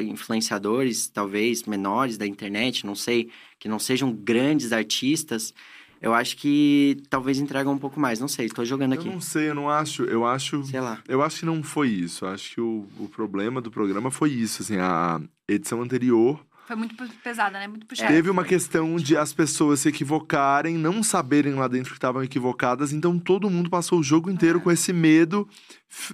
influenciadores, 0.00 1.08
talvez 1.08 1.64
menores 1.64 2.16
da 2.16 2.26
internet, 2.26 2.86
não 2.86 2.94
sei, 2.94 3.30
que 3.58 3.68
não 3.68 3.78
sejam 3.78 4.10
grandes 4.12 4.72
artistas, 4.72 5.52
eu 6.00 6.14
acho 6.14 6.36
que 6.36 7.02
talvez 7.10 7.38
entregam 7.38 7.72
um 7.72 7.78
pouco 7.78 8.00
mais. 8.00 8.18
Não 8.20 8.28
sei, 8.28 8.48
tô 8.48 8.64
jogando 8.64 8.94
Eu 8.94 9.00
aqui. 9.00 9.08
não 9.10 9.20
sei, 9.20 9.50
eu 9.50 9.54
não 9.54 9.68
acho. 9.68 10.04
Eu 10.04 10.24
acho. 10.26 10.64
Sei 10.64 10.80
lá. 10.80 10.98
Eu 11.08 11.22
acho 11.22 11.40
que 11.40 11.46
não 11.46 11.62
foi 11.62 11.88
isso. 11.88 12.24
Eu 12.24 12.30
acho 12.30 12.54
que 12.54 12.60
o, 12.60 12.86
o 12.98 13.08
problema 13.08 13.60
do 13.60 13.70
programa 13.70 14.10
foi 14.10 14.30
isso. 14.30 14.62
Assim, 14.62 14.76
a 14.78 15.20
edição 15.48 15.82
anterior 15.82 16.40
Foi 16.66 16.76
muito 16.76 16.94
pesada, 17.22 17.58
né? 17.58 17.66
Muito 17.68 17.84
É. 17.84 17.86
puxada. 17.86 18.08
teve 18.12 18.30
uma 18.30 18.44
questão 18.44 18.96
de 18.96 19.16
as 19.16 19.32
pessoas 19.32 19.80
se 19.80 19.88
equivocarem, 19.88 20.78
não 20.78 21.02
saberem 21.02 21.54
lá 21.54 21.66
dentro 21.68 21.90
que 21.90 21.96
estavam 21.98 22.22
equivocadas. 22.22 22.92
Então 22.92 23.18
todo 23.18 23.50
mundo 23.50 23.68
passou 23.68 23.98
o 23.98 24.02
jogo 24.02 24.30
inteiro 24.30 24.58
É. 24.58 24.62
com 24.62 24.70
esse 24.70 24.92
medo, 24.92 25.48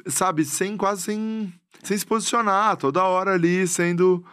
sabe, 0.07 0.45
sem 0.45 0.77
quase 0.77 1.03
sem, 1.03 1.53
sem 1.83 1.97
se 1.99 2.07
posicionar, 2.07 2.77
toda 2.77 3.05
hora 3.05 3.35
ali 3.35 3.67
sendo. 3.69 4.25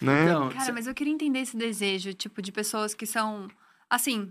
Né? 0.00 0.24
Então, 0.24 0.50
Cara, 0.50 0.72
mas 0.72 0.86
eu 0.86 0.94
queria 0.94 1.12
entender 1.12 1.38
esse 1.38 1.56
desejo, 1.56 2.12
tipo, 2.12 2.42
de 2.42 2.50
pessoas 2.52 2.92
que 2.92 3.06
são, 3.06 3.48
assim, 3.88 4.30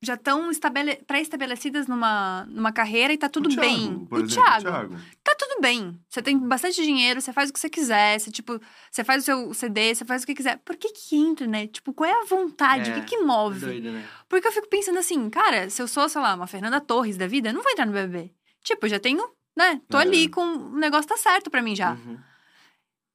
já 0.00 0.14
estão 0.14 0.50
estabele... 0.50 0.96
pré-estabelecidas 1.06 1.86
numa, 1.86 2.44
numa 2.48 2.72
carreira 2.72 3.12
e 3.12 3.18
tá 3.18 3.28
tudo 3.28 3.46
O 3.46 3.48
Thiago, 3.50 3.60
bem. 3.68 4.04
Por 4.06 4.20
o 4.20 4.24
exemplo, 4.24 4.44
Thiago, 4.44 4.62
Thiago. 4.62 4.96
tá 5.24 5.34
tudo 5.38 5.60
bem. 5.60 6.00
Você 6.08 6.22
tem 6.22 6.38
bastante 6.38 6.82
dinheiro, 6.82 7.20
você 7.20 7.32
faz 7.32 7.50
o 7.50 7.52
que 7.52 7.58
você 7.58 7.68
quiser, 7.68 8.18
você, 8.18 8.30
tipo, 8.30 8.60
você 8.90 9.02
faz 9.02 9.22
o 9.22 9.26
seu 9.26 9.54
CD, 9.54 9.94
você 9.94 10.04
faz 10.04 10.22
o 10.22 10.26
que 10.26 10.34
quiser. 10.34 10.58
Por 10.64 10.76
que 10.76 10.90
que 10.90 11.16
entra, 11.16 11.46
né? 11.46 11.66
Tipo, 11.66 11.92
qual 11.92 12.08
é 12.08 12.12
a 12.22 12.24
vontade? 12.24 12.90
É, 12.90 12.92
o 12.92 13.00
que 13.00 13.16
que 13.16 13.18
move? 13.18 13.60
doido, 13.60 13.90
né? 13.92 14.04
Porque 14.28 14.46
eu 14.46 14.52
fico 14.52 14.68
pensando 14.68 14.98
assim, 14.98 15.28
cara, 15.30 15.68
se 15.68 15.82
eu 15.82 15.88
sou, 15.88 16.08
sei 16.08 16.20
lá, 16.20 16.34
uma 16.34 16.46
Fernanda 16.46 16.80
Torres 16.80 17.16
da 17.16 17.26
vida, 17.26 17.48
eu 17.48 17.54
não 17.54 17.62
vou 17.62 17.72
entrar 17.72 17.86
no 17.86 17.92
BBB. 17.92 18.32
Tipo, 18.62 18.86
eu 18.86 18.90
já 18.90 18.98
tenho, 19.00 19.28
né? 19.56 19.80
Tô 19.88 19.98
É. 19.98 20.02
ali 20.02 20.28
com 20.28 20.42
o 20.42 20.78
negócio 20.78 21.08
tá 21.08 21.16
certo 21.16 21.50
pra 21.50 21.62
mim 21.62 21.74
já. 21.74 21.92
Uhum. 21.92 22.18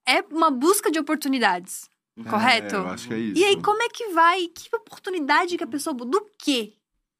É 0.06 0.22
uma 0.32 0.52
busca 0.52 0.92
de 0.92 1.00
oportunidades, 1.00 1.90
correto? 2.30 2.76
É, 2.76 2.78
eu 2.80 2.88
acho 2.88 3.08
que 3.08 3.14
é 3.14 3.18
isso. 3.20 3.38
E 3.40 3.44
aí, 3.46 3.62
como 3.62 3.82
é 3.82 3.90
que 3.90 4.10
vai? 4.10 4.48
Que 4.48 4.76
oportunidade 4.76 5.58
que 5.58 5.64
a 5.64 5.68
pessoa. 5.68 5.94
Do 5.96 6.30
quê? 6.38 6.74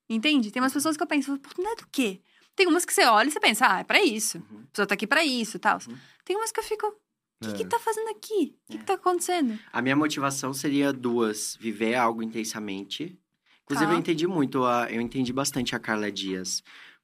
Entende? 0.10 0.52
Tem 0.52 0.62
umas 0.62 0.74
pessoas 0.74 0.96
que 0.98 1.04
eu 1.04 1.08
penso, 1.08 1.34
oportunidade 1.34 1.82
do 1.82 1.88
quê? 1.92 2.22
Tem 2.56 2.68
umas 2.68 2.86
que 2.86 2.94
você 2.94 3.04
olha 3.06 3.28
e 3.30 3.32
você 3.32 3.40
pensa, 3.40 3.66
ah, 3.68 3.80
é 3.80 3.84
pra 3.84 4.04
isso. 4.04 4.38
Uhum. 4.38 4.62
A 4.66 4.68
pessoa 4.72 4.86
tá 4.88 4.94
aqui 4.94 5.08
pra 5.08 5.24
isso 5.26 5.58
e 5.58 5.60
tal. 5.60 5.80
Uhum. 5.88 5.98
Tem 6.24 6.36
umas 6.36 6.52
que 6.52 6.60
eu 6.60 6.64
fico, 6.64 6.86
o 6.88 6.94
que 7.46 7.50
É. 7.50 7.54
que 7.54 7.66
tá 7.66 7.80
fazendo 7.80 8.10
aqui? 8.10 8.56
O 8.68 8.72
que 8.74 8.78
que 8.78 8.84
tá 8.86 8.94
acontecendo? 8.94 9.58
A 9.72 9.82
minha 9.82 9.96
motivação 9.96 10.54
seria 10.54 10.94
duas: 10.94 11.58
viver 11.60 11.96
algo 11.96 12.22
intensamente. 12.22 13.18
Inclusive, 13.64 13.88
Tá. 13.90 13.94
eu 13.94 14.00
entendi 14.00 14.28
muito, 14.28 14.64
a, 14.66 14.92
eu 14.92 15.02
entendi 15.02 15.32
bastante 15.34 15.76
a 15.76 15.80
Carla 15.80 16.12
Dias. 16.12 16.62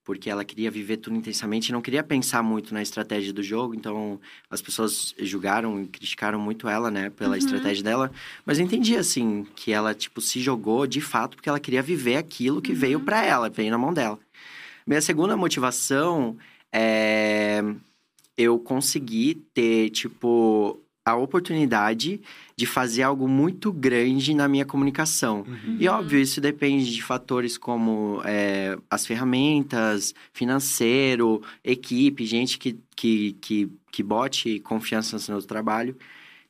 Porque 0.10 0.28
ela 0.28 0.44
queria 0.44 0.72
viver 0.72 0.98
tudo 0.98 1.16
intensamente 1.16 1.70
e 1.70 1.72
não 1.72 1.84
queria 1.84 2.02
pensar 2.02 2.42
muito 2.42 2.74
na 2.74 2.82
estratégia 2.82 3.32
do 3.32 3.44
jogo. 3.44 3.76
Então, 3.76 4.20
as 4.50 4.60
pessoas 4.60 5.14
julgaram 5.20 5.84
e 5.84 5.86
criticaram 5.86 6.40
muito 6.40 6.68
ela, 6.68 6.90
né? 6.90 7.12
Pela 7.12 7.34
Uhum. 7.34 7.38
estratégia 7.38 7.84
dela. 7.84 8.12
Mas 8.44 8.58
eu 8.58 8.66
entendi, 8.66 8.96
assim, 8.96 9.46
que 9.56 9.72
ela, 9.72 9.94
tipo, 9.94 10.20
se 10.20 10.40
jogou 10.42 10.88
de 10.88 11.00
fato 11.00 11.36
porque 11.36 11.48
ela 11.48 11.60
queria 11.60 11.84
viver 11.84 12.16
aquilo 12.16 12.60
que 12.60 12.72
Uhum. 12.72 12.78
veio 12.80 13.00
pra 13.02 13.24
ela, 13.24 13.50
veio 13.52 13.70
na 13.70 13.78
mão 13.78 13.94
dela. 13.94 14.18
Minha 14.88 15.00
segunda 15.00 15.38
motivação 15.38 16.36
é 16.74 17.64
eu 18.36 18.58
consegui 18.58 19.36
ter, 19.54 19.92
tipo, 19.92 20.80
a 21.12 21.16
oportunidade 21.16 22.22
de 22.56 22.66
fazer 22.66 23.04
algo 23.04 23.28
muito 23.28 23.72
grande 23.72 24.34
na 24.34 24.48
minha 24.48 24.66
comunicação. 24.66 25.46
Uhum. 25.48 25.78
E 25.80 25.88
óbvio, 25.88 26.20
isso 26.20 26.42
depende 26.42 26.94
de 26.94 27.02
fatores 27.02 27.58
como 27.58 28.22
é, 28.26 28.78
as 28.90 29.06
ferramentas, 29.06 30.14
financeiro, 30.34 31.42
equipe, 31.64 32.26
gente 32.26 32.58
que, 32.58 32.78
que, 32.96 33.34
que, 33.40 33.70
que 33.92 34.04
bote 34.04 34.60
confiança 34.60 35.16
no 35.16 35.20
seu 35.20 35.42
trabalho. 35.42 35.96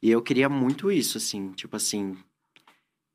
E 0.02 0.10
eu 0.10 0.22
queria 0.22 0.50
muito 0.50 0.92
isso, 0.92 1.18
assim, 1.18 1.52
tipo 1.52 1.76
assim, 1.76 2.16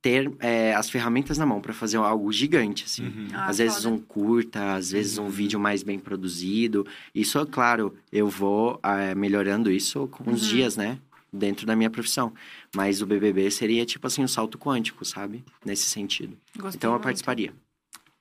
ter 0.02 0.30
é, 0.38 0.74
as 0.74 0.90
ferramentas 0.90 1.38
na 1.38 1.46
mão 1.46 1.62
para 1.62 1.72
fazer 1.72 1.96
algo 1.96 2.30
gigante, 2.30 2.84
assim. 2.84 3.04
Uhum. 3.06 3.28
Ah, 3.32 3.46
às 3.46 3.56
vezes 3.58 3.82
foda. 3.82 3.94
um 3.94 3.98
curta, 3.98 4.74
às 4.74 4.90
vezes 4.92 5.16
um 5.16 5.30
vídeo 5.30 5.58
mais 5.58 5.82
bem 5.82 5.98
produzido. 5.98 6.86
Isso, 7.14 7.38
é 7.38 7.46
claro, 7.46 7.94
eu 8.12 8.28
vou 8.28 8.78
é, 8.82 9.14
melhorando 9.14 9.70
isso 9.70 10.06
com 10.08 10.30
os 10.30 10.42
Uhum. 10.42 10.48
dias, 10.50 10.76
né? 10.76 10.98
Dentro 11.36 11.66
da 11.66 11.74
minha 11.74 11.90
profissão. 11.90 12.32
Mas 12.76 13.02
o 13.02 13.06
BBB 13.06 13.50
seria, 13.50 13.84
tipo 13.84 14.06
assim, 14.06 14.22
um 14.22 14.28
salto 14.28 14.56
quântico, 14.58 15.04
sabe? 15.04 15.44
Nesse 15.64 15.84
sentido. 15.90 16.36
Gostei 16.56 16.78
Então 16.78 16.90
eu 16.90 16.92
muito. 16.94 17.02
participaria. 17.04 17.52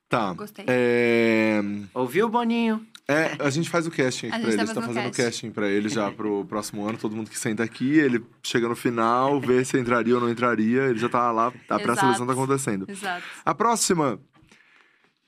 Tá. 0.10 0.34
Gostei. 0.34 0.66
É... 0.68 1.62
Ouviu, 1.94 2.28
Boninho? 2.30 2.86
É, 3.08 3.36
a 3.40 3.50
gente 3.50 3.70
faz 3.70 3.86
o 3.86 3.92
casting 3.92 4.28
aqui 4.28 4.40
pra 4.40 4.48
ele. 4.48 4.56
tá 4.58 4.64
A 4.64 4.66
gente 4.66 4.76
tá 4.76 4.82
fazendo 4.82 5.02
o 5.04 5.12
casting. 5.12 5.24
casting 5.24 5.52
pra 5.52 5.68
ele 5.70 5.90
já 5.90 6.10
pro 6.12 6.46
próximo 6.50 6.88
ano. 6.88 6.98
Todo 6.98 7.16
mundo 7.16 7.30
que 7.30 7.38
senta 7.38 7.62
aqui, 7.64 7.98
ele 8.00 8.24
chega 8.42 8.68
no 8.68 8.76
final, 8.76 9.40
vê 9.42 9.64
se 9.66 9.78
entraria 9.78 10.16
ou 10.16 10.22
não 10.22 10.30
entraria. 10.30 10.84
Ele 10.84 10.98
já 11.00 11.10
tá 11.10 11.32
lá, 11.32 11.52
a 11.70 11.80
pré-seleção 11.80 12.26
tá 12.26 12.34
acontecendo. 12.34 12.86
Exato. 12.90 13.24
A 13.46 13.54
próxima 13.54 14.20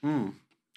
Hum, 0.04 0.32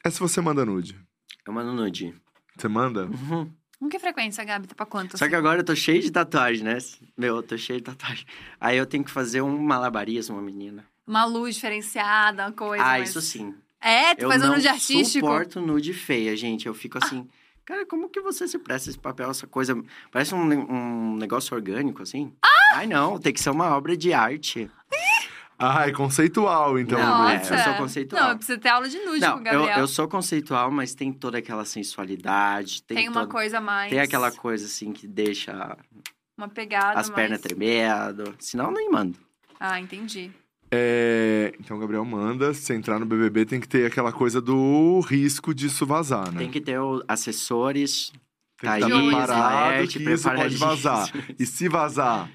é 0.05 0.11
se 0.11 0.19
você 0.21 0.41
manda 0.41 0.65
nude. 0.65 0.99
eu 1.47 1.53
mando 1.53 1.73
nude. 1.73 2.15
Você 2.57 2.67
manda? 2.69 3.07
Uhum. 3.07 3.51
Com 3.79 3.89
que 3.89 3.99
frequência, 3.99 4.45
Gabi? 4.45 4.67
Tá 4.67 4.75
pra 4.75 4.87
quanto? 4.87 5.17
Só 5.17 5.29
que 5.29 5.35
agora 5.35 5.61
eu 5.61 5.65
tô 5.65 5.75
cheio 5.77 6.03
de 6.03 6.11
tatuagem, 6.11 6.65
né? 6.65 6.79
Meu, 7.17 7.37
eu 7.37 7.43
tô 7.43 7.57
cheio 7.57 7.79
de 7.79 7.85
tatuagem. 7.85 8.27
Aí 8.61 8.77
eu 8.77 8.85
tenho 8.87 9.05
que 9.05 9.11
fazer 9.11 9.41
um 9.43 9.57
malabarismo, 9.59 10.35
uma 10.37 10.43
menina. 10.43 10.85
Uma 11.07 11.25
luz 11.25 11.55
diferenciada, 11.55 12.45
uma 12.47 12.53
coisa. 12.53 12.83
ah, 12.83 12.89
mais- 12.89 13.11
isso 13.11 13.21
sim. 13.21 13.55
É, 13.81 14.15
tu 14.17 14.23
Eu 14.25 14.29
faz 14.29 14.43
um 14.43 14.49
nude 14.49 14.67
artístico. 14.67 15.25
suporto 15.27 15.61
nude 15.61 15.95
feia, 15.95 16.37
gente. 16.37 16.67
Eu 16.67 16.75
fico 16.75 16.99
assim... 16.99 17.27
Cara, 17.65 17.85
como 17.87 18.09
que 18.09 18.21
você 18.21 18.49
se 18.49 18.59
presta 18.59 18.89
esse 18.91 18.99
papel, 18.99 19.31
essa 19.31 19.47
coisa... 19.47 19.81
Parece 20.11 20.35
um, 20.35 20.41
um 20.43 21.17
negócio 21.17 21.55
orgânico, 21.55 22.03
assim. 22.03 22.33
Ai, 22.73 22.87
não. 22.87 23.19
Tem 23.19 23.33
que 23.33 23.41
ser 23.41 23.51
uma 23.51 23.77
obra 23.77 23.97
de 23.97 24.13
arte. 24.13 24.69
Ah, 24.93 25.18
é 25.59 25.93
conceitual, 25.93 26.79
então. 26.79 26.99
O 26.99 27.29
é, 27.29 27.35
nude. 27.39 27.51
eu 27.53 27.59
sou 27.59 27.75
conceitual. 27.75 28.23
Não, 28.23 28.31
eu 28.31 28.37
preciso 28.37 28.59
ter 28.61 28.69
aula 28.69 28.89
de 28.89 28.99
nude 28.99 29.21
com 29.21 29.27
não, 29.27 29.35
o 29.37 29.39
eu, 29.39 29.43
Gabriel. 29.45 29.79
eu 29.79 29.89
sou 29.89 30.07
conceitual, 30.09 30.71
mas 30.71 30.95
tem 30.95 31.13
toda 31.13 31.39
aquela 31.39 31.65
sensualidade. 31.65 32.83
Tem, 32.85 32.97
Tem 32.97 33.09
uma 33.09 33.21
toda- 33.23 33.33
coisa 33.33 33.61
mais. 33.61 33.91
Tem 33.91 34.01
aquela 34.01 34.31
coisa, 34.31 34.67
assim, 34.67 34.93
que 34.93 35.07
deixa 35.09 35.77
Uma 36.37 36.49
pegada 36.49 37.01
as 37.01 37.11
pernas 37.11 37.31
mais... 37.31 37.43
tremendo. 37.43 38.35
Senão, 38.39 38.71
nem 38.71 38.89
mando. 38.91 39.19
Ah, 39.59 39.81
entendi. 39.81 40.31
É, 40.71 41.53
Então, 41.59 41.77
o 41.77 41.81
Gabriel 41.81 42.05
manda. 42.05 42.53
Se 42.55 42.73
entrar 42.75 42.99
no 43.01 43.07
BBB, 43.07 43.45
tem 43.47 43.59
que 43.61 43.67
ter 43.69 43.87
aquela 43.87 44.13
coisa 44.13 44.41
do 44.41 45.01
risco 45.01 45.53
disso 45.55 45.85
vazar, 45.87 46.31
né? 46.31 46.39
Tem 46.41 46.51
que 46.51 46.61
ter 46.61 46.79
o- 46.79 47.03
assessores, 47.09 48.13
Tem 48.61 48.71
que 48.75 48.81
Thaís, 48.81 48.85
estar 48.85 49.27
preparado 49.27 49.89
que 49.89 49.99
isso 50.13 50.31
pode 50.31 50.57
vazar. 50.59 51.09
E 51.39 51.47
se 51.47 51.69
vazar, 51.69 52.31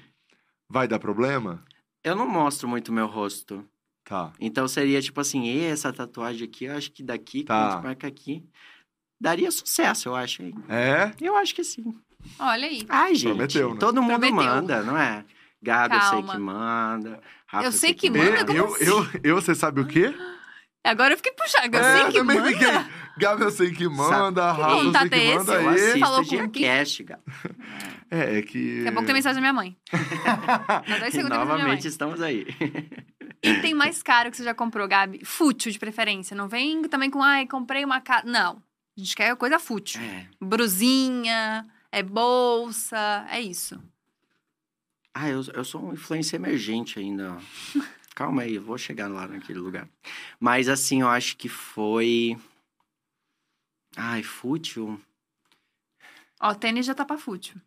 vai 0.68 0.86
dar 0.88 0.98
problema? 0.98 1.62
Eu 2.04 2.14
não 2.14 2.28
mostro 2.28 2.68
muito 2.68 2.92
meu 2.92 3.06
rosto. 3.06 3.64
Tá. 4.04 4.32
Então 4.38 4.68
seria 4.68 5.00
tipo 5.00 5.18
assim, 5.20 5.44
"E 5.44 5.64
essa 5.64 5.90
tatuagem 5.92 6.46
aqui, 6.46 6.66
eu 6.66 6.76
acho 6.76 6.92
que 6.92 7.02
daqui, 7.02 7.42
Tá. 7.42 7.54
quando 7.54 7.66
a 7.66 7.70
gente 7.76 7.82
marca 7.84 8.06
aqui, 8.06 8.44
daria 9.20 9.50
sucesso, 9.50 10.08
eu 10.10 10.14
acho. 10.14 10.42
É? 10.68 11.12
Eu 11.20 11.34
acho 11.36 11.54
que 11.54 11.64
sim. 11.64 11.94
Olha 12.38 12.66
aí. 12.66 12.84
Ai, 12.88 13.14
gente, 13.14 13.28
Prometeu, 13.30 13.72
né? 13.74 13.80
todo 13.80 14.02
mundo 14.02 14.20
Prometeu. 14.20 14.36
manda, 14.36 14.82
não 14.82 14.96
é? 14.98 15.24
Gabi, 15.62 15.94
eu 15.96 16.00
sei 16.02 16.10
Calma. 16.10 16.32
que 16.34 16.38
manda. 16.38 17.20
Rafa, 17.46 17.66
Eu 17.66 17.72
sei 17.72 17.94
que 17.94 18.08
Eu, 18.08 18.12
manda, 18.12 18.44
como 18.44 18.58
eu, 18.58 18.74
assim? 18.74 18.84
eu, 18.84 19.06
eu, 19.22 19.34
você 19.36 19.54
sabe 19.54 19.80
o 19.80 19.86
quê? 19.86 20.14
Agora 20.84 21.14
eu 21.14 21.16
fiquei 21.16 21.32
puxando. 21.32 21.74
Eu 21.74 21.80
É, 21.80 22.02
sei 22.02 22.12
que 22.12 22.22
manda. 22.22 22.44
fiquei. 22.46 22.68
Gabi, 23.16 23.42
eu 23.42 23.50
sei 23.50 23.70
que 23.72 23.88
manda. 23.88 24.52
Rafa, 24.52 24.70
eu 24.72 24.76
sei 24.76 24.84
contato 24.86 25.08
que 25.10 25.34
manda. 25.34 25.40
esse? 25.40 25.50
Eu 25.50 25.68
aí. 25.68 26.14
assisto? 26.14 26.48
Diacast, 26.48 27.04
Gabi. 27.04 27.22
É, 28.10 28.38
é 28.38 28.42
que. 28.42 28.76
Daqui 28.78 28.88
a 28.88 28.92
pouco 28.92 29.06
tem 29.06 29.14
mensagem 29.14 29.34
da 29.36 29.40
minha 29.40 29.52
mãe. 29.52 29.76
Dá 29.92 30.98
dois 30.98 31.08
E 31.08 31.12
segundos 31.12 31.12
tem 31.12 31.20
mensagem 31.20 31.28
da 31.28 31.34
minha 31.34 31.46
mãe. 31.46 31.58
novamente 31.58 31.88
estamos 31.88 32.20
aí. 32.20 32.46
Item 33.42 33.74
mais 33.74 34.02
caro 34.02 34.30
que 34.30 34.36
você 34.36 34.44
já 34.44 34.54
comprou, 34.54 34.86
Gabi? 34.88 35.24
Fútil, 35.24 35.70
de 35.70 35.78
preferência. 35.78 36.36
Não 36.36 36.48
vem 36.48 36.82
também 36.84 37.10
com, 37.10 37.22
ai, 37.22 37.46
comprei 37.46 37.84
uma 37.84 38.00
casa. 38.00 38.26
Não. 38.26 38.62
A 38.96 39.00
gente 39.00 39.14
quer 39.16 39.34
coisa 39.36 39.58
fútil. 39.58 40.00
É. 40.00 40.26
Brusinha, 40.40 41.66
é 41.92 42.02
bolsa, 42.02 43.26
é 43.30 43.40
isso. 43.40 43.80
Ah, 45.12 45.28
eu, 45.28 45.42
eu 45.54 45.64
sou 45.64 45.84
um 45.88 45.92
influencer 45.92 46.38
emergente 46.40 46.98
ainda. 46.98 47.36
ó. 47.38 47.80
Calma 48.14 48.42
aí, 48.42 48.54
eu 48.54 48.62
vou 48.62 48.78
chegar 48.78 49.08
lá 49.08 49.26
naquele 49.26 49.58
lugar. 49.58 49.88
Mas 50.38 50.68
assim, 50.68 51.00
eu 51.02 51.08
acho 51.08 51.36
que 51.36 51.48
foi. 51.48 52.36
Ai, 53.96 54.22
fútil. 54.22 55.00
Ó, 56.40 56.54
tênis 56.54 56.86
já 56.86 56.94
tá 56.94 57.04
pra 57.04 57.16
fútil. 57.18 57.60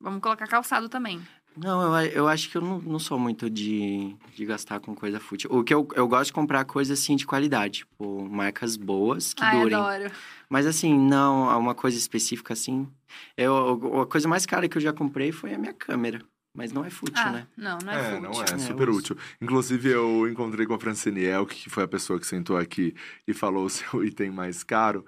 Vamos 0.00 0.20
colocar 0.20 0.46
calçado 0.46 0.88
também. 0.88 1.22
Não, 1.56 1.96
eu, 1.98 2.10
eu 2.10 2.28
acho 2.28 2.50
que 2.50 2.56
eu 2.56 2.60
não, 2.62 2.80
não 2.80 2.98
sou 2.98 3.18
muito 3.18 3.48
de, 3.48 4.16
de 4.34 4.44
gastar 4.44 4.80
com 4.80 4.94
coisa 4.94 5.20
fútil. 5.20 5.48
O 5.52 5.62
que 5.62 5.72
eu, 5.72 5.86
eu 5.94 6.08
gosto 6.08 6.26
de 6.26 6.32
comprar 6.32 6.64
coisa, 6.64 6.94
assim, 6.94 7.14
de 7.14 7.24
qualidade. 7.24 7.78
Tipo, 7.78 8.28
marcas 8.28 8.76
boas 8.76 9.32
que 9.32 9.44
Ai, 9.44 9.60
durem. 9.60 9.78
adoro. 9.78 10.12
Mas, 10.48 10.66
assim, 10.66 10.98
não, 10.98 11.56
uma 11.58 11.74
coisa 11.74 11.96
específica, 11.96 12.52
assim... 12.52 12.88
Eu, 13.36 14.00
a 14.02 14.06
coisa 14.06 14.26
mais 14.28 14.44
cara 14.44 14.68
que 14.68 14.76
eu 14.76 14.82
já 14.82 14.92
comprei 14.92 15.30
foi 15.30 15.54
a 15.54 15.58
minha 15.58 15.72
câmera. 15.72 16.20
Mas 16.56 16.72
não 16.72 16.84
é 16.84 16.90
fútil, 16.90 17.14
Ah, 17.22 17.32
né? 17.32 17.46
não, 17.56 17.78
não 17.84 17.92
é, 17.92 17.96
É, 17.98 18.04
fútil. 18.14 18.20
não 18.30 18.40
é, 18.42 18.44
É, 18.44 18.58
super 18.58 18.88
eu- 18.88 18.94
útil. 18.94 19.16
Inclusive, 19.42 19.88
eu 19.90 20.28
encontrei 20.28 20.64
com 20.66 20.74
a 20.74 20.78
Francine 20.78 21.24
Elk, 21.24 21.54
que 21.54 21.68
foi 21.68 21.82
a 21.82 21.88
pessoa 21.88 22.20
que 22.20 22.26
sentou 22.26 22.56
aqui 22.56 22.94
e 23.26 23.34
falou 23.34 23.64
o 23.66 23.70
seu 23.70 24.04
item 24.04 24.30
mais 24.30 24.62
caro. 24.62 25.04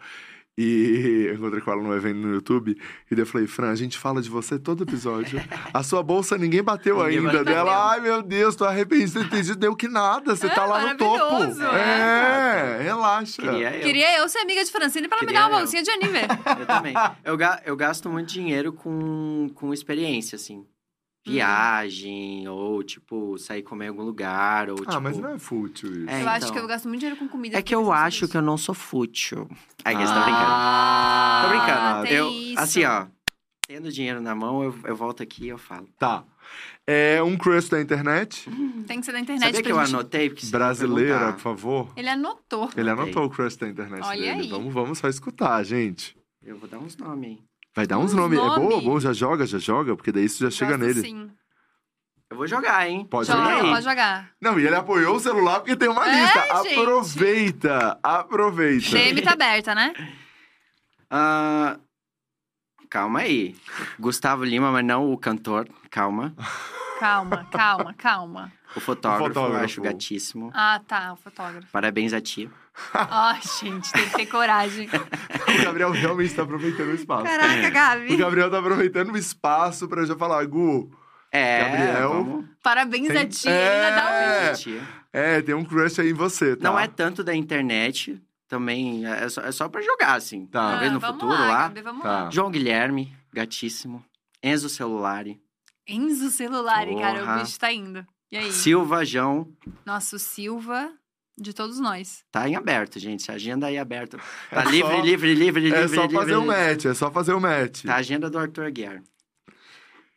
E 0.59 1.27
eu 1.29 1.35
encontrei 1.35 1.61
com 1.61 1.71
ela 1.71 1.83
no 1.83 1.95
evento 1.95 2.17
no 2.17 2.33
YouTube. 2.33 2.71
E 3.11 3.15
daí 3.15 3.23
eu 3.23 3.27
falei, 3.27 3.47
Fran, 3.47 3.71
a 3.71 3.75
gente 3.75 3.99
fala 3.99 4.23
de 4.23 4.31
você 4.31 4.59
todo 4.59 4.85
episódio. 4.85 5.39
A 5.73 5.83
sua 5.83 6.03
bolsa 6.03 6.39
ninguém 6.39 6.63
bateu 6.63 6.97
Ninguém 6.97 7.19
ainda. 7.19 7.29
bateu. 7.31 7.45
Dela, 7.45 7.91
ai 7.93 8.01
meu 8.01 8.23
Deus, 8.23 8.57
tô 8.57 8.65
arrependido 8.65 9.23
dito 9.29 9.55
deu 9.55 9.77
que 9.77 9.87
nada. 9.87 10.35
Você 10.35 10.47
É, 10.47 10.49
tá 10.49 10.65
lá 10.65 10.95
no 10.95 10.97
topo. 10.99 11.19
maravilhoso, 11.35 11.63
É, 11.63 12.81
relaxa. 12.83 13.43
Queria 13.43 13.77
eu. 13.77 13.83
Queria 13.83 14.19
eu 14.19 14.29
ser 14.31 14.39
amiga 14.39 14.65
de 14.65 14.73
Francine 14.73 15.09
pra 15.09 15.19
ela 15.19 15.23
me 15.25 15.27
Queria 15.29 15.41
dar 15.43 15.49
uma 15.49 15.57
eu. 15.57 15.61
bolsinha 15.61 15.83
de 15.83 15.91
aniversário. 15.91 16.43
Eu 16.63 16.67
também. 16.67 16.95
Eu, 17.23 17.37
ga- 17.37 17.63
eu 17.67 17.77
gasto 17.77 18.09
muito 18.09 18.33
dinheiro 18.33 18.73
com, 18.73 19.51
com 19.55 19.75
experiência, 19.75 20.37
assim. 20.37 20.65
Viagem, 21.33 22.49
ou, 22.49 22.83
tipo, 22.83 23.37
sair 23.39 23.63
comer 23.63 23.87
em 23.87 23.89
algum 23.89 24.03
lugar, 24.03 24.71
ou, 24.71 24.77
Ah, 24.87 24.91
tipo... 24.91 25.01
mas 25.01 25.19
não 25.19 25.31
é 25.35 25.39
fútil 25.39 25.91
isso. 25.93 26.09
É, 26.11 26.23
eu 26.23 26.29
acho 26.29 26.39
então. 26.47 26.53
que 26.53 26.59
eu 26.61 26.67
gasto 26.67 26.89
muito 26.89 27.01
dinheiro 27.01 27.19
com 27.19 27.29
comida. 27.29 27.59
É 27.59 27.63
que 27.63 27.75
eu 27.75 27.93
acho 27.93 28.29
que 28.29 28.37
eu 28.37 28.43
não 28.43 28.57
sou 28.57 28.75
fútil. 28.75 29.49
Ai, 29.85 29.95
que 29.97 30.03
você 30.03 30.13
tá 30.13 30.23
brincando. 30.23 30.45
Ah, 30.49 31.43
Tô 31.43 31.49
brincando. 31.51 32.03
tem 32.09 32.17
eu, 32.17 32.31
isso. 32.31 32.61
assim, 32.61 32.85
ó. 32.85 33.07
Tendo 33.67 33.91
dinheiro 33.91 34.21
na 34.21 34.35
mão, 34.35 34.63
eu, 34.63 34.75
eu 34.85 34.95
volto 34.95 35.23
aqui 35.23 35.45
e 35.47 35.49
eu 35.49 35.59
falo. 35.59 35.89
Tá. 35.99 36.23
É 36.87 37.21
um 37.21 37.37
crush 37.37 37.69
da 37.69 37.81
internet? 37.81 38.49
Tem 38.87 39.01
que 39.01 39.07
ser 39.07 39.11
da 39.13 39.19
internet 39.19 39.45
Sabia 39.47 39.63
que 39.63 39.73
eu 39.73 39.79
gente... 39.81 39.95
anotei? 39.95 40.31
Porque 40.31 40.47
Brasileira, 40.47 41.33
por 41.33 41.41
favor. 41.41 41.93
Ele 41.97 42.09
anotou. 42.09 42.71
Ele 42.77 42.89
Anotei. 42.89 43.13
anotou 43.13 43.25
o 43.25 43.31
crush 43.31 43.57
da 43.57 43.69
internet 43.69 44.05
Olha 44.05 44.21
dele. 44.35 44.43
aí. 44.43 44.49
Vamos, 44.51 44.73
vamos 44.73 44.99
só 44.99 45.09
escutar, 45.09 45.61
gente. 45.65 46.17
Eu 46.45 46.57
vou 46.57 46.69
dar 46.69 46.79
uns 46.79 46.97
nomes 46.97 47.31
aí. 47.31 47.39
Vai 47.77 47.87
dar 47.87 47.99
uns 47.99 48.07
Uns 48.07 48.15
nomes. 48.15 48.39
É 48.39 48.43
boa, 48.43 48.59
nome. 48.59 48.85
boa, 48.85 48.99
já 49.01 49.13
joga, 49.13 49.47
já 49.47 49.59
joga, 49.59 49.95
porque 49.95 50.11
daí 50.11 50.25
isso 50.25 50.43
já 50.43 50.51
chega 50.51 50.79
Gosto 50.79 50.87
nele. 50.87 51.01
Sim. 51.03 51.31
Eu 52.31 52.37
vou 52.39 52.47
jogar, 52.49 52.89
hein? 52.89 53.07
Pode 53.09 53.29
Joga, 53.29 53.43
jogar. 53.57 53.71
pode 53.71 53.85
jogar. 53.85 54.31
Não, 54.41 54.59
e 54.59 54.67
ele 54.67 54.75
apoiou 54.75 55.15
o 55.15 55.21
celular 55.21 55.61
porque 55.61 55.77
tem 55.77 55.89
uma 55.89 56.09
É, 56.09 56.21
lista. 56.23 56.41
gente. 56.65 56.81
Aproveita, 56.81 57.99
aproveita. 58.03 58.91
DM 58.91 59.23
tá 59.23 59.33
aberta, 59.33 59.75
né? 59.75 59.93
Ah, 61.09 61.79
calma 62.91 63.21
aí. 63.21 63.55
Gustavo 64.01 64.43
Lima, 64.43 64.73
mas 64.73 64.85
não 64.85 65.13
o 65.13 65.17
cantor. 65.17 65.69
Calma. 65.89 66.35
Calma, 66.99 67.45
calma, 67.53 67.95
calma. 67.95 68.53
O 68.75 68.81
fotógrafo, 68.81 69.25
O 69.25 69.29
fotógrafo. 69.29 69.61
eu 69.61 69.65
acho 69.65 69.81
gatíssimo. 69.83 70.51
Ah, 70.53 70.81
tá, 70.85 71.13
o 71.13 71.17
fotógrafo. 71.17 71.69
Parabéns 71.71 72.13
a 72.13 72.21
ti. 72.21 72.51
Ai, 72.95 73.41
gente, 73.61 73.91
tem 73.93 74.09
que 74.09 74.17
ter 74.17 74.27
coragem. 74.27 74.89
O 75.59 75.65
Gabriel 75.65 75.91
realmente 75.91 76.35
tá 76.35 76.43
aproveitando 76.43 76.89
o 76.91 76.95
espaço. 76.95 77.25
Caraca, 77.25 77.69
O 77.69 77.73
Gabi. 77.73 78.17
Gabriel 78.17 78.51
tá 78.51 78.59
aproveitando 78.59 79.13
o 79.13 79.17
espaço 79.17 79.89
pra 79.89 80.03
eu 80.03 80.07
já 80.07 80.17
falar, 80.17 80.45
Gu. 80.47 80.91
É, 81.33 81.61
Gabriel. 81.65 82.09
vamos 82.09 82.45
Parabéns 82.63 83.09
Tem- 83.09 83.17
a 83.19 83.27
ti. 83.29 83.49
Ele 83.49 83.57
ainda 83.59 83.91
dá 83.97 84.05
um 84.05 84.09
É. 84.09 84.51
a 84.51 84.55
ti. 84.55 84.83
É, 85.13 85.43
tem 85.43 85.55
um 85.55 85.65
crush 85.65 86.01
aí 86.01 86.11
em 86.11 86.15
você, 86.15 86.57
tá? 86.57 86.69
Não 86.71 86.79
é 86.79 86.87
tanto 86.87 87.25
da 87.25 87.35
internet, 87.35 88.21
também 88.49 89.07
é 89.07 89.29
só, 89.29 89.41
é 89.43 89.51
só 89.53 89.69
pra 89.69 89.81
jogar, 89.81 90.15
assim. 90.15 90.47
Tá. 90.47 90.71
Talvez 90.73 90.91
no 90.93 90.99
Ah, 90.99 91.01
vamos 91.01 91.21
futuro 91.23 91.33
lá, 91.41 91.47
lá. 91.49 91.63
Gabi, 91.69 91.81
vamos 91.83 92.03
Tá. 92.03 92.25
lá. 92.25 92.31
João 92.31 92.51
Guilherme, 92.51 93.17
gatíssimo. 93.33 94.05
Enzo 94.43 94.69
Celulari. 94.69 95.41
Enzo 95.87 96.31
Celulari, 96.31 96.95
cara, 96.97 97.23
o 97.23 97.27
Porra. 97.27 97.39
bicho 97.39 97.59
tá 97.59 97.73
indo. 97.73 98.05
E 98.31 98.37
aí? 98.37 98.53
Silva 98.53 99.05
João. 99.05 99.49
Nosso 99.85 100.19
Silva, 100.19 100.91
de 101.39 101.53
todos 101.53 101.79
nós. 101.79 102.25
Tá 102.33 102.49
em 102.49 102.57
aberto, 102.57 102.99
gente. 102.99 103.31
A 103.31 103.35
agenda 103.35 103.67
aí 103.67 103.79
aberta. 103.79 104.19
É 104.51 104.55
Tá 104.57 104.65
livre, 104.65 104.91
só- 104.97 105.01
livre, 105.03 105.35
livre, 105.35 105.61
livre, 105.63 105.79
É 105.81 105.89
só 105.89 106.03
livre. 106.03 106.17
fazer 106.17 106.37
o 106.37 106.41
livre. 106.41 106.57
match, 106.57 106.85
é 106.87 106.95
só 106.95 107.11
fazer 107.11 107.33
o 107.35 107.41
match. 107.41 107.83
Tá 107.85 107.95
a 107.95 107.97
agenda 107.97 108.31
do 108.31 108.39
Arthur 108.39 108.65
Aguiar. 108.67 109.03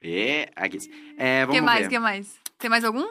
É, 0.02 0.50
aqui. 0.56 0.78
É, 1.18 1.44
O 1.44 1.48
vamos 1.48 1.60
que 1.60 1.66
mais? 1.66 1.80
ver. 1.82 1.86
O 1.88 1.90
que 1.90 2.00
mais? 2.00 2.36
Tem 2.58 2.70
mais 2.70 2.84
algum? 2.86 3.08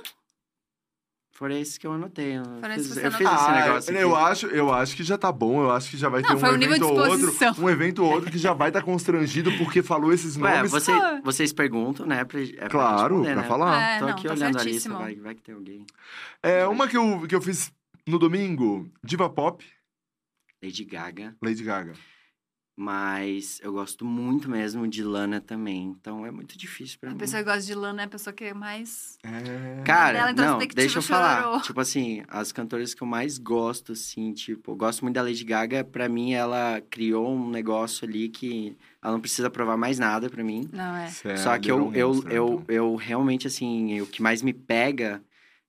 Foram 1.32 1.56
esses 1.56 1.78
que 1.78 1.86
eu 1.86 1.92
anotei. 1.92 2.36
Eu 2.36 2.42
Foram 2.44 2.74
fiz, 2.74 2.86
esses 2.86 2.88
que 2.94 3.00
você 3.00 3.06
eu 3.06 3.12
fiz 3.12 3.20
esse 3.28 3.44
Ah, 3.46 3.52
negócio 3.64 3.92
aqui. 3.94 4.02
eu 4.02 4.16
acho, 4.16 4.46
eu 4.46 4.72
acho 4.72 4.96
que 4.96 5.04
já 5.04 5.16
tá 5.16 5.30
bom. 5.30 5.62
Eu 5.62 5.70
acho 5.70 5.88
que 5.90 5.96
já 5.96 6.08
vai 6.08 6.20
Não, 6.20 6.30
ter 6.30 6.34
um 6.44 6.54
evento 6.62 6.84
ou 6.88 6.98
outro, 6.98 7.36
um 7.62 7.70
evento 7.70 8.02
ou 8.04 8.10
outro 8.12 8.28
que 8.30 8.38
já 8.38 8.52
vai 8.52 8.70
estar 8.70 8.82
constrangido 8.82 9.52
porque 9.56 9.80
falou 9.80 10.12
esses 10.12 10.36
Ué, 10.36 10.56
nomes. 10.56 10.72
você- 10.72 10.90
Ah. 10.90 11.20
vocês 11.22 11.52
perguntam, 11.52 12.06
né? 12.06 12.24
Pra, 12.24 12.40
é 12.40 12.46
pra 12.46 12.68
Claro, 12.70 13.18
responder, 13.22 13.32
pra 13.34 13.42
né? 13.42 13.48
falar. 13.48 13.80
É, 13.82 13.98
Tô 14.00 14.06
não, 14.06 14.12
aqui 14.14 14.26
tá 14.26 14.32
olhando 14.34 14.42
a 14.46 14.48
lista, 14.48 14.62
certíssimo. 14.64 14.98
vai, 14.98 15.14
vai 15.14 15.34
que 15.36 15.42
tem 15.42 15.54
alguém. 15.54 15.86
É 16.42 16.66
uma 16.66 16.88
que 16.88 16.96
eu, 16.96 17.24
que 17.28 17.34
eu 17.36 17.40
fiz 17.40 17.70
no 18.08 18.18
domingo, 18.18 18.90
Diva 19.04 19.28
Pop, 19.28 19.64
Lady 20.62 20.84
Gaga. 20.84 21.36
Lady 21.42 21.62
Gaga. 21.62 21.92
Mas 22.80 23.58
eu 23.60 23.72
gosto 23.72 24.04
muito 24.04 24.48
mesmo 24.48 24.86
de 24.86 25.02
Lana 25.02 25.40
também. 25.40 25.96
Então 26.00 26.24
é 26.24 26.30
muito 26.30 26.56
difícil 26.56 26.96
pra 27.00 27.10
A 27.10 27.12
mim. 27.12 27.18
pessoa 27.18 27.42
que 27.42 27.48
gosta 27.50 27.62
de 27.66 27.74
Lana 27.74 28.02
é 28.02 28.04
a 28.04 28.08
pessoa 28.08 28.32
que 28.32 28.44
é 28.44 28.54
mais. 28.54 29.18
É... 29.24 29.82
Cara, 29.84 30.32
Dela 30.32 30.52
não, 30.52 30.58
deixa 30.58 30.98
eu 30.98 31.02
falar. 31.02 31.42
chorou. 31.42 31.60
Tipo 31.62 31.80
assim, 31.80 32.22
as 32.28 32.52
cantoras 32.52 32.94
que 32.94 33.02
eu 33.02 33.06
mais 33.08 33.36
gosto, 33.36 33.92
assim, 33.92 34.32
tipo, 34.32 34.70
eu 34.70 34.76
gosto 34.76 35.02
muito 35.02 35.16
da 35.16 35.22
Lady 35.22 35.42
Gaga. 35.42 35.82
Pra 35.82 36.08
mim, 36.08 36.34
ela 36.34 36.80
criou 36.88 37.28
um 37.34 37.50
negócio 37.50 38.06
ali 38.06 38.28
que 38.28 38.76
ela 39.02 39.12
não 39.14 39.20
precisa 39.20 39.50
provar 39.50 39.76
mais 39.76 39.98
nada 39.98 40.30
pra 40.30 40.44
mim. 40.44 40.68
Não 40.72 40.94
é. 40.96 41.06
É 41.24 41.36
Só 41.36 41.58
que 41.58 41.68
a 41.72 41.74
eu, 41.74 41.78
Little 41.86 41.96
eu, 42.00 42.14
Monster, 42.14 42.32
eu, 42.32 42.64
eu 42.68 42.94
realmente, 42.94 43.48
assim, 43.48 44.00
o 44.00 44.06
que 44.06 44.22
mais 44.22 44.40
me 44.40 44.52
pega 44.52 45.20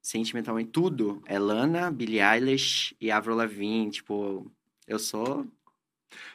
sentimentalmente 0.10 0.72
tudo 0.72 1.22
é 1.28 1.38
Lana, 1.38 1.92
Billie 1.92 2.20
Eilish 2.20 2.96
e 3.00 3.12
Avril 3.12 3.36
Lavigne. 3.36 3.92
Tipo, 3.92 4.52
eu 4.88 4.98
sou. 4.98 5.46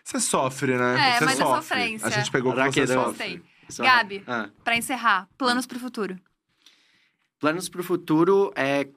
Você 0.04 0.20
sofre, 0.20 0.76
né? 0.76 0.94
É, 0.94 1.18
você 1.18 1.24
mas 1.24 1.40
é 1.40 1.42
sofre. 1.42 1.62
sofrência. 1.62 2.06
A 2.06 2.10
gente 2.10 2.30
pegou 2.30 2.52
que 2.52 2.58
Caraca, 2.58 2.72
você 2.72 2.96
eu 2.96 3.04
sofre. 3.04 3.42
Gabi. 3.78 4.22
Ah. 4.28 4.48
Pra 4.62 4.76
encerrar, 4.76 5.28
planos 5.36 5.66
pro 5.66 5.80
futuro. 5.80 6.16
Planos 7.40 7.68
pro 7.68 7.82
futuro 7.82 8.52
é 8.54 8.88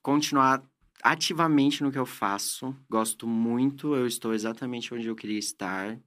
continuar 0.00 0.62
ativamente 1.02 1.82
no 1.82 1.90
que 1.90 1.98
eu 1.98 2.06
faço. 2.06 2.76
Gosto 2.88 3.26
muito, 3.26 3.96
eu 3.96 4.06
estou 4.06 4.32
exatamente 4.32 4.94
onde 4.94 5.08
eu 5.08 5.16
queria 5.16 5.38
estar. 5.38 5.98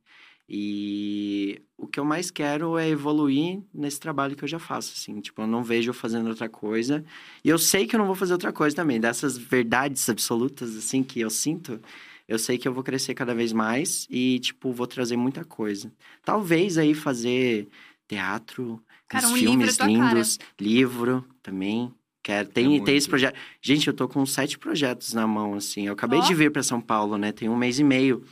E 0.48 1.62
o 1.78 1.88
que 1.88 2.00
eu 2.00 2.06
mais 2.06 2.30
quero 2.30 2.78
é 2.78 2.90
evoluir 2.90 3.62
nesse 3.74 4.00
trabalho 4.00 4.36
que 4.36 4.44
eu 4.44 4.48
já 4.48 4.60
faço, 4.60 4.94
assim. 4.96 5.20
Tipo, 5.22 5.42
eu 5.42 5.48
não 5.48 5.64
vejo 5.64 5.90
eu 5.90 5.94
fazendo 5.94 6.30
outra 6.30 6.50
coisa. 6.50 7.04
E 7.44 7.50
eu 7.50 7.58
sei 7.58 7.88
que 7.88 7.96
eu 7.96 8.00
não 8.00 8.06
vou 8.06 8.16
fazer 8.16 8.34
outra 8.34 8.52
coisa 8.52 8.76
também. 8.76 9.00
Dessas 9.00 9.38
verdades 9.38 10.08
absolutas, 10.10 10.76
assim, 10.76 11.02
que 11.02 11.20
eu 11.22 11.30
sinto, 11.30 11.80
eu 12.28 12.38
sei 12.38 12.58
que 12.58 12.68
eu 12.68 12.74
vou 12.74 12.84
crescer 12.84 13.14
cada 13.14 13.34
vez 13.34 13.54
mais 13.54 14.06
e, 14.10 14.40
tipo, 14.40 14.72
vou 14.72 14.88
trazer 14.88 15.16
muita 15.18 15.44
coisa. 15.46 15.92
Talvez 16.24 16.78
aí 16.78 16.94
fazer 16.94 17.68
teatro, 18.08 18.82
Cara, 19.08 19.26
uns 19.28 19.32
um 19.32 19.36
livro 19.36 19.52
filmes 19.52 19.74
é 19.76 19.78
tua 19.78 19.98
cara. 19.98 20.14
lindos, 20.14 20.40
livro 20.60 21.26
também. 21.42 21.94
Quero, 22.22 22.48
tem, 22.48 22.70
muito. 22.70 22.86
tem 22.86 22.96
esse 22.96 23.10
projeto. 23.10 23.36
Gente, 23.62 23.88
eu 23.88 23.94
tô 23.94 24.08
com 24.08 24.26
sete 24.26 24.58
projetos 24.58 25.14
na 25.14 25.28
mão, 25.28 25.56
assim. 25.56 25.88
Eu 25.88 25.94
acabei 25.94 26.20
Ó. 26.20 26.22
de 26.22 26.34
vir 26.34 26.52
para 26.52 26.64
São 26.64 26.80
Paulo, 26.80 27.18
né? 27.18 27.34
Tem 27.34 27.50
um 27.50 27.56
mês 27.56 27.80
e 27.80 27.84
meio. 27.84 28.24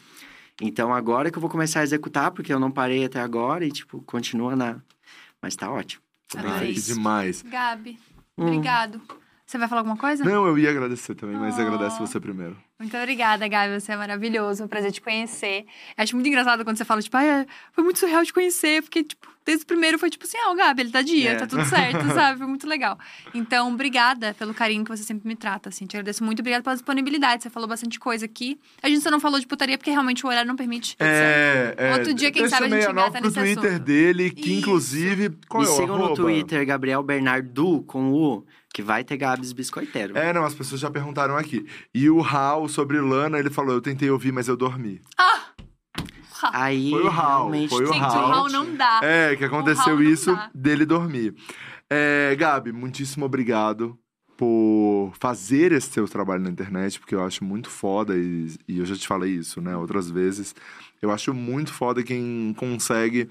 Então 0.61 0.93
agora 0.93 1.31
que 1.31 1.37
eu 1.37 1.41
vou 1.41 1.49
começar 1.49 1.79
a 1.79 1.83
executar, 1.83 2.31
porque 2.31 2.53
eu 2.53 2.59
não 2.59 2.69
parei 2.71 3.03
até 3.03 3.19
agora 3.19 3.65
e, 3.65 3.71
tipo, 3.71 4.01
continua 4.03 4.55
na. 4.55 4.79
Mas 5.41 5.55
tá 5.55 5.71
ótimo. 5.71 6.03
Ai, 6.37 6.59
feliz. 6.59 6.85
demais. 6.85 7.41
Gabi, 7.41 7.97
Hum. 8.37 8.45
obrigado. 8.45 9.01
Você 9.51 9.57
vai 9.57 9.67
falar 9.67 9.81
alguma 9.81 9.97
coisa? 9.97 10.23
Não, 10.23 10.47
eu 10.47 10.57
ia 10.57 10.69
agradecer 10.69 11.13
também, 11.13 11.35
mas 11.35 11.57
Oh. 11.57 11.61
agradece 11.61 11.99
você 11.99 12.21
primeiro. 12.21 12.55
Muito 12.79 12.95
obrigada, 12.95 13.45
Gabi. 13.49 13.79
Você 13.81 13.91
é 13.91 13.97
maravilhoso. 13.97 14.63
É 14.63 14.65
um 14.65 14.67
prazer 14.69 14.93
te 14.93 15.01
conhecer. 15.01 15.65
Acho 15.97 16.15
muito 16.15 16.27
engraçado 16.27 16.63
quando 16.63 16.77
você 16.77 16.85
fala, 16.85 17.01
tipo, 17.01 17.17
ah, 17.17 17.45
foi 17.73 17.83
muito 17.83 17.99
surreal 17.99 18.23
te 18.23 18.33
conhecer, 18.33 18.81
porque, 18.81 19.03
tipo, 19.03 19.27
desde 19.45 19.63
o 19.63 19.67
primeiro 19.67 19.99
foi 19.99 20.09
tipo 20.09 20.23
assim, 20.25 20.37
ah, 20.37 20.51
o 20.51 20.55
Gabi, 20.55 20.81
ele 20.83 20.89
tá 20.91 21.01
dia, 21.01 21.31
É. 21.31 21.35
tá 21.35 21.45
tudo 21.45 21.65
certo, 21.65 21.99
sabe? 22.15 22.37
Foi 22.39 22.47
muito 22.47 22.65
legal. 22.65 22.97
Então, 23.33 23.71
obrigada 23.73 24.33
pelo 24.39 24.53
carinho 24.53 24.83
que 24.85 24.89
você 24.89 25.03
sempre 25.03 25.27
me 25.27 25.35
trata, 25.35 25.67
assim. 25.69 25.85
Te 25.85 25.97
agradeço 25.97 26.23
muito. 26.23 26.39
Obrigada 26.39 26.63
pela 26.63 26.75
disponibilidade. 26.75 27.43
Você 27.43 27.49
falou 27.49 27.67
bastante 27.67 27.99
coisa 27.99 28.23
aqui. 28.25 28.57
A 28.81 28.87
gente 28.87 29.01
só 29.01 29.11
não 29.11 29.19
falou 29.19 29.37
de 29.37 29.45
putaria 29.45 29.77
porque 29.77 29.91
realmente 29.91 30.25
o 30.25 30.29
horário 30.29 30.47
não 30.47 30.55
permite. 30.55 30.95
É, 30.97 31.75
é. 31.77 31.93
Outro 31.95 32.13
dia, 32.13 32.31
quem 32.31 32.43
deixa 32.43 32.55
sabe, 32.57 32.73
a 32.73 32.79
gente 32.79 32.89
engata 32.89 33.11
pro 33.11 33.21
nesse 33.27 33.33
Twitter 33.39 33.69
assunto. 33.73 33.83
dele, 33.83 34.31
que 34.31 34.49
Isso. 34.49 34.59
inclusive. 34.59 35.29
Qual 35.49 35.61
Me 35.61 35.67
é 35.69 35.71
o 35.71 35.75
sigam 35.75 35.97
no? 35.97 36.13
Twitter, 36.15 36.65
Gabriel 36.65 37.03
Bernardo, 37.03 37.83
com 37.83 38.11
U, 38.13 38.45
que 38.81 38.83
vai 38.83 39.03
ter 39.03 39.15
Gabs 39.17 39.53
Biscoiteiro. 39.53 40.17
É, 40.17 40.33
não, 40.33 40.43
as 40.43 40.55
pessoas 40.55 40.81
já 40.81 40.89
perguntaram 40.89 41.37
aqui. 41.37 41.65
E 41.93 42.09
o 42.09 42.19
Raul 42.19 42.67
sobre 42.67 42.99
Lana, 42.99 43.37
ele 43.37 43.51
falou: 43.51 43.75
eu 43.75 43.81
tentei 43.81 44.09
ouvir, 44.09 44.31
mas 44.31 44.47
eu 44.47 44.57
dormi. 44.57 44.99
Aí, 46.51 46.89
Foi 46.89 47.03
o 47.03 47.07
Raul, 47.07 47.51
realmente, 47.51 47.69
foi 47.69 47.83
o 47.83 47.93
Gente, 47.93 47.99
o 47.99 48.07
Raul. 48.07 48.49
Não 48.49 48.75
dá. 48.75 48.99
É, 49.03 49.35
que 49.35 49.45
aconteceu 49.45 50.01
isso 50.01 50.35
dele 50.55 50.87
dormir. 50.87 51.35
É, 51.87 52.35
Gabi, 52.35 52.71
muitíssimo 52.71 53.25
obrigado 53.25 53.95
por 54.35 55.11
fazer 55.19 55.71
esse 55.71 55.91
seu 55.91 56.07
trabalho 56.07 56.41
na 56.41 56.49
internet, 56.49 56.99
porque 56.99 57.13
eu 57.13 57.23
acho 57.23 57.43
muito 57.43 57.69
foda, 57.69 58.17
e, 58.17 58.55
e 58.67 58.79
eu 58.79 58.85
já 58.85 58.95
te 58.95 59.07
falei 59.07 59.35
isso, 59.35 59.61
né, 59.61 59.77
outras 59.77 60.09
vezes. 60.09 60.55
Eu 60.99 61.11
acho 61.11 61.31
muito 61.31 61.71
foda 61.71 62.01
quem 62.01 62.55
consegue 62.57 63.29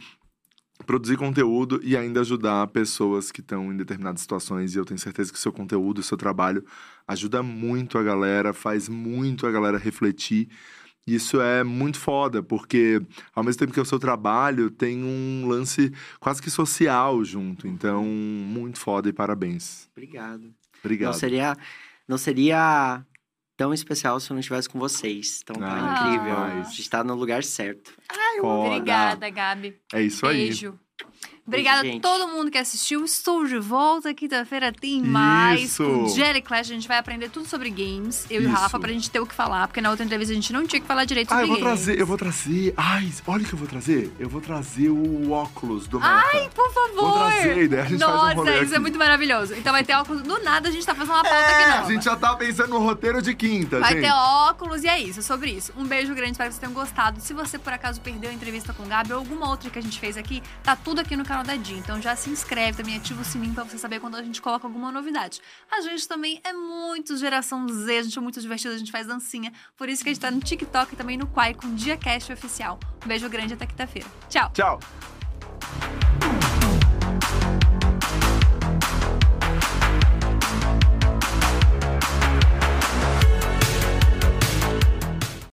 produzir 0.91 1.17
conteúdo 1.17 1.81
e 1.85 1.97
ainda 1.97 2.21
ajudar 2.21 2.67
pessoas 2.67 3.31
que 3.31 3.41
estão 3.41 3.73
em 3.73 3.77
determinadas 3.77 4.23
situações. 4.23 4.75
E 4.75 4.79
eu 4.79 4.85
tenho 4.85 4.99
certeza 4.99 5.31
que 5.31 5.39
o 5.39 5.41
seu 5.41 5.53
conteúdo, 5.53 5.99
o 5.99 6.03
seu 6.03 6.17
trabalho 6.17 6.65
ajuda 7.07 7.45
muito 7.45 7.97
a 7.97 8.03
galera, 8.03 8.53
faz 8.53 8.89
muito 8.89 9.47
a 9.47 9.53
galera 9.53 9.79
refletir. 9.79 10.49
Isso 11.07 11.41
é 11.41 11.63
muito 11.63 11.97
foda, 11.97 12.43
porque 12.43 13.01
ao 13.33 13.45
mesmo 13.45 13.61
tempo 13.61 13.73
que 13.73 13.79
é 13.79 13.83
o 13.83 13.87
seu 13.87 14.01
trabalho, 14.01 14.69
tem 14.69 15.05
um 15.05 15.47
lance 15.47 15.93
quase 16.19 16.43
que 16.43 16.51
social 16.51 17.25
junto. 17.25 17.69
Então, 17.69 18.05
muito 18.05 18.81
foda 18.81 19.09
e 19.09 19.13
parabéns. 19.13 19.89
Obrigado. 19.93 20.53
Obrigado. 20.81 21.13
Não 21.13 21.19
seria, 21.21 21.57
não 22.09 22.19
seria 22.19 23.07
tão 23.61 23.75
especial 23.75 24.19
se 24.19 24.31
eu 24.31 24.35
não 24.35 24.41
estivesse 24.41 24.71
com 24.71 24.79
vocês. 24.79 25.41
Então 25.43 25.55
tá 25.57 25.67
Ah, 25.71 26.01
incrível. 26.07 26.35
demais. 26.35 26.69
A 26.69 26.71
gente 26.71 26.89
tá 26.89 27.05
no 27.05 27.15
lugar 27.15 27.45
certo. 27.45 27.93
Foda. 28.41 28.69
Obrigada, 28.71 29.29
Gabi. 29.29 29.77
É 29.93 30.01
isso 30.01 30.25
aí. 30.27 30.47
Beijo. 30.47 30.79
Obrigada 31.47 31.89
a 31.89 31.99
todo 32.01 32.29
mundo 32.29 32.49
que 32.49 32.59
assistiu. 32.59 33.05
Estou 33.05 33.45
de 33.45 33.59
volta. 33.59 34.15
Quinta-feira 34.15 34.73
tem 34.73 35.03
mais 35.03 35.63
Isso. 35.63 35.83
com 35.83 36.09
Jerry 36.09 36.41
Clash. 36.43 36.71
A 36.71 36.75
gente 36.75 36.87
vai 36.87 36.97
aprender 36.99 37.29
tudo 37.29 37.49
sobre 37.49 37.69
games. 37.71 38.25
Eu 38.31 38.43
e 38.43 38.47
o 38.47 38.51
Isso. 38.51 38.57
Rafa, 38.61 38.79
pra 38.79 38.93
gente 38.93 39.11
ter 39.11 39.19
o 39.19 39.27
que 39.27 39.35
falar. 39.35 39.67
Porque 39.67 39.81
na 39.81 39.91
outra 39.91 40.05
entrevista 40.05 40.31
a 40.33 40.35
gente 40.37 40.53
não 40.53 40.65
tinha 40.65 40.81
que 40.81 40.87
falar 40.87 41.05
direito 41.05 41.33
Ah, 41.33 41.41
sobre 41.41 41.45
eu 41.45 41.49
vou 41.49 41.59
games. 41.59 41.83
trazer, 41.85 42.01
eu 42.01 42.07
vou 42.07 42.17
trazer. 42.17 42.75
Ai, 42.77 43.13
olha 43.27 43.43
o 43.43 43.47
que 43.47 43.53
eu 43.53 43.59
vou 43.59 43.67
trazer. 43.67 44.13
Eu 44.21 44.29
vou 44.29 44.41
trazer 44.41 44.91
o 44.91 45.33
óculos 45.33 45.89
do 45.89 45.99
Meta. 45.99 46.25
Ai, 46.33 46.49
por 46.55 46.73
favor! 46.73 46.95
Vou 46.95 47.13
trazer, 47.19 47.69
daí 47.69 47.81
a 47.81 47.85
gente 47.85 47.99
faz 47.99 48.13
um 48.13 48.17
Nossa, 48.17 48.35
rolê 48.35 48.51
isso 48.63 48.63
é 48.63 48.67
aqui. 48.77 48.79
muito 48.79 48.99
maravilhoso. 48.99 49.55
Então 49.55 49.73
vai 49.73 49.83
ter 49.83 49.95
óculos. 49.95 50.23
Do 50.23 50.39
nada 50.45 50.69
a 50.69 50.73
gente 50.73 50.87
tá 50.87 50.95
fazendo 50.95 51.15
uma 51.15 51.23
pauta 51.25 51.37
É, 51.37 51.55
aqui 51.55 51.63
a 51.73 51.77
nova. 51.81 51.93
gente 51.93 52.05
já 52.05 52.15
tá 52.17 52.37
pensando 52.37 52.69
no 52.71 52.79
roteiro 52.79 53.21
de 53.21 53.35
quinta, 53.35 53.81
Vai 53.81 53.95
gente. 53.95 54.03
ter 54.05 54.13
óculos 54.13 54.85
e 54.85 54.89
é 54.89 55.01
isso, 55.01 55.21
sobre 55.23 55.51
isso. 55.51 55.73
Um 55.77 55.85
beijo 55.85 56.15
grande, 56.15 56.33
espero 56.33 56.49
que 56.51 56.55
vocês 56.55 56.61
tenham 56.61 56.75
gostado. 56.75 57.21
Se 57.21 57.33
você 57.35 57.59
por 57.59 57.73
acaso 57.73 58.01
perdeu 58.01 58.31
a 58.31 58.33
entrevista 58.33 58.73
com 58.73 58.85
o 58.85 58.87
Gabi 58.87 59.13
ou 59.13 59.19
alguma 59.19 59.49
outra 59.51 59.69
que 59.69 59.79
a 59.79 59.83
gente 59.83 59.99
fez 59.99 60.17
aqui, 60.17 60.41
tá 60.63 60.77
tudo 60.77 60.90
aqui 60.99 61.15
no 61.15 61.25
canal 61.25 61.45
da 61.45 61.57
Jean. 61.57 61.79
Então 61.79 62.01
já 62.01 62.17
se 62.17 62.31
inscreve 62.31 62.79
também, 62.79 62.97
ativa 62.97 63.21
o 63.21 63.25
sininho 63.25 63.55
pra 63.55 63.65
você 63.65 63.79
saber 63.79 64.01
quando 64.01 64.17
a 64.17 64.23
gente 64.23 64.41
coloca 64.41 64.67
alguma 64.67 64.91
novidade. 64.91 65.41
A 65.71 65.81
gente 65.83 66.09
também 66.09 66.41
é 66.43 66.53
muito 66.53 67.17
geração 67.17 67.69
Z, 67.69 67.99
a 67.99 68.03
gente 68.03 68.19
é 68.19 68.21
muito 68.21 68.41
divertido, 68.41 68.75
a 68.75 68.79
gente 68.79 68.91
faz 68.91 69.07
dancinha. 69.07 69.53
Por 69.77 69.89
isso 69.89 70.03
que 70.03 70.09
a 70.09 70.13
gente 70.13 70.23
tá 70.23 70.31
no 70.31 70.41
TikTok 70.41 70.95
e 70.95 70.97
também 70.97 71.17
no 71.17 71.27
Quai 71.27 71.55
com 71.55 71.75
Dia 71.75 71.97
Cast 71.97 72.33
Oficial. 72.33 72.81
Um 73.05 73.09
beijo 73.09 73.29
grande 73.29 73.55
até 73.55 73.67
quinta-feira. 73.67 74.09
Tchau! 74.29 74.51
Tchau. 74.53 74.81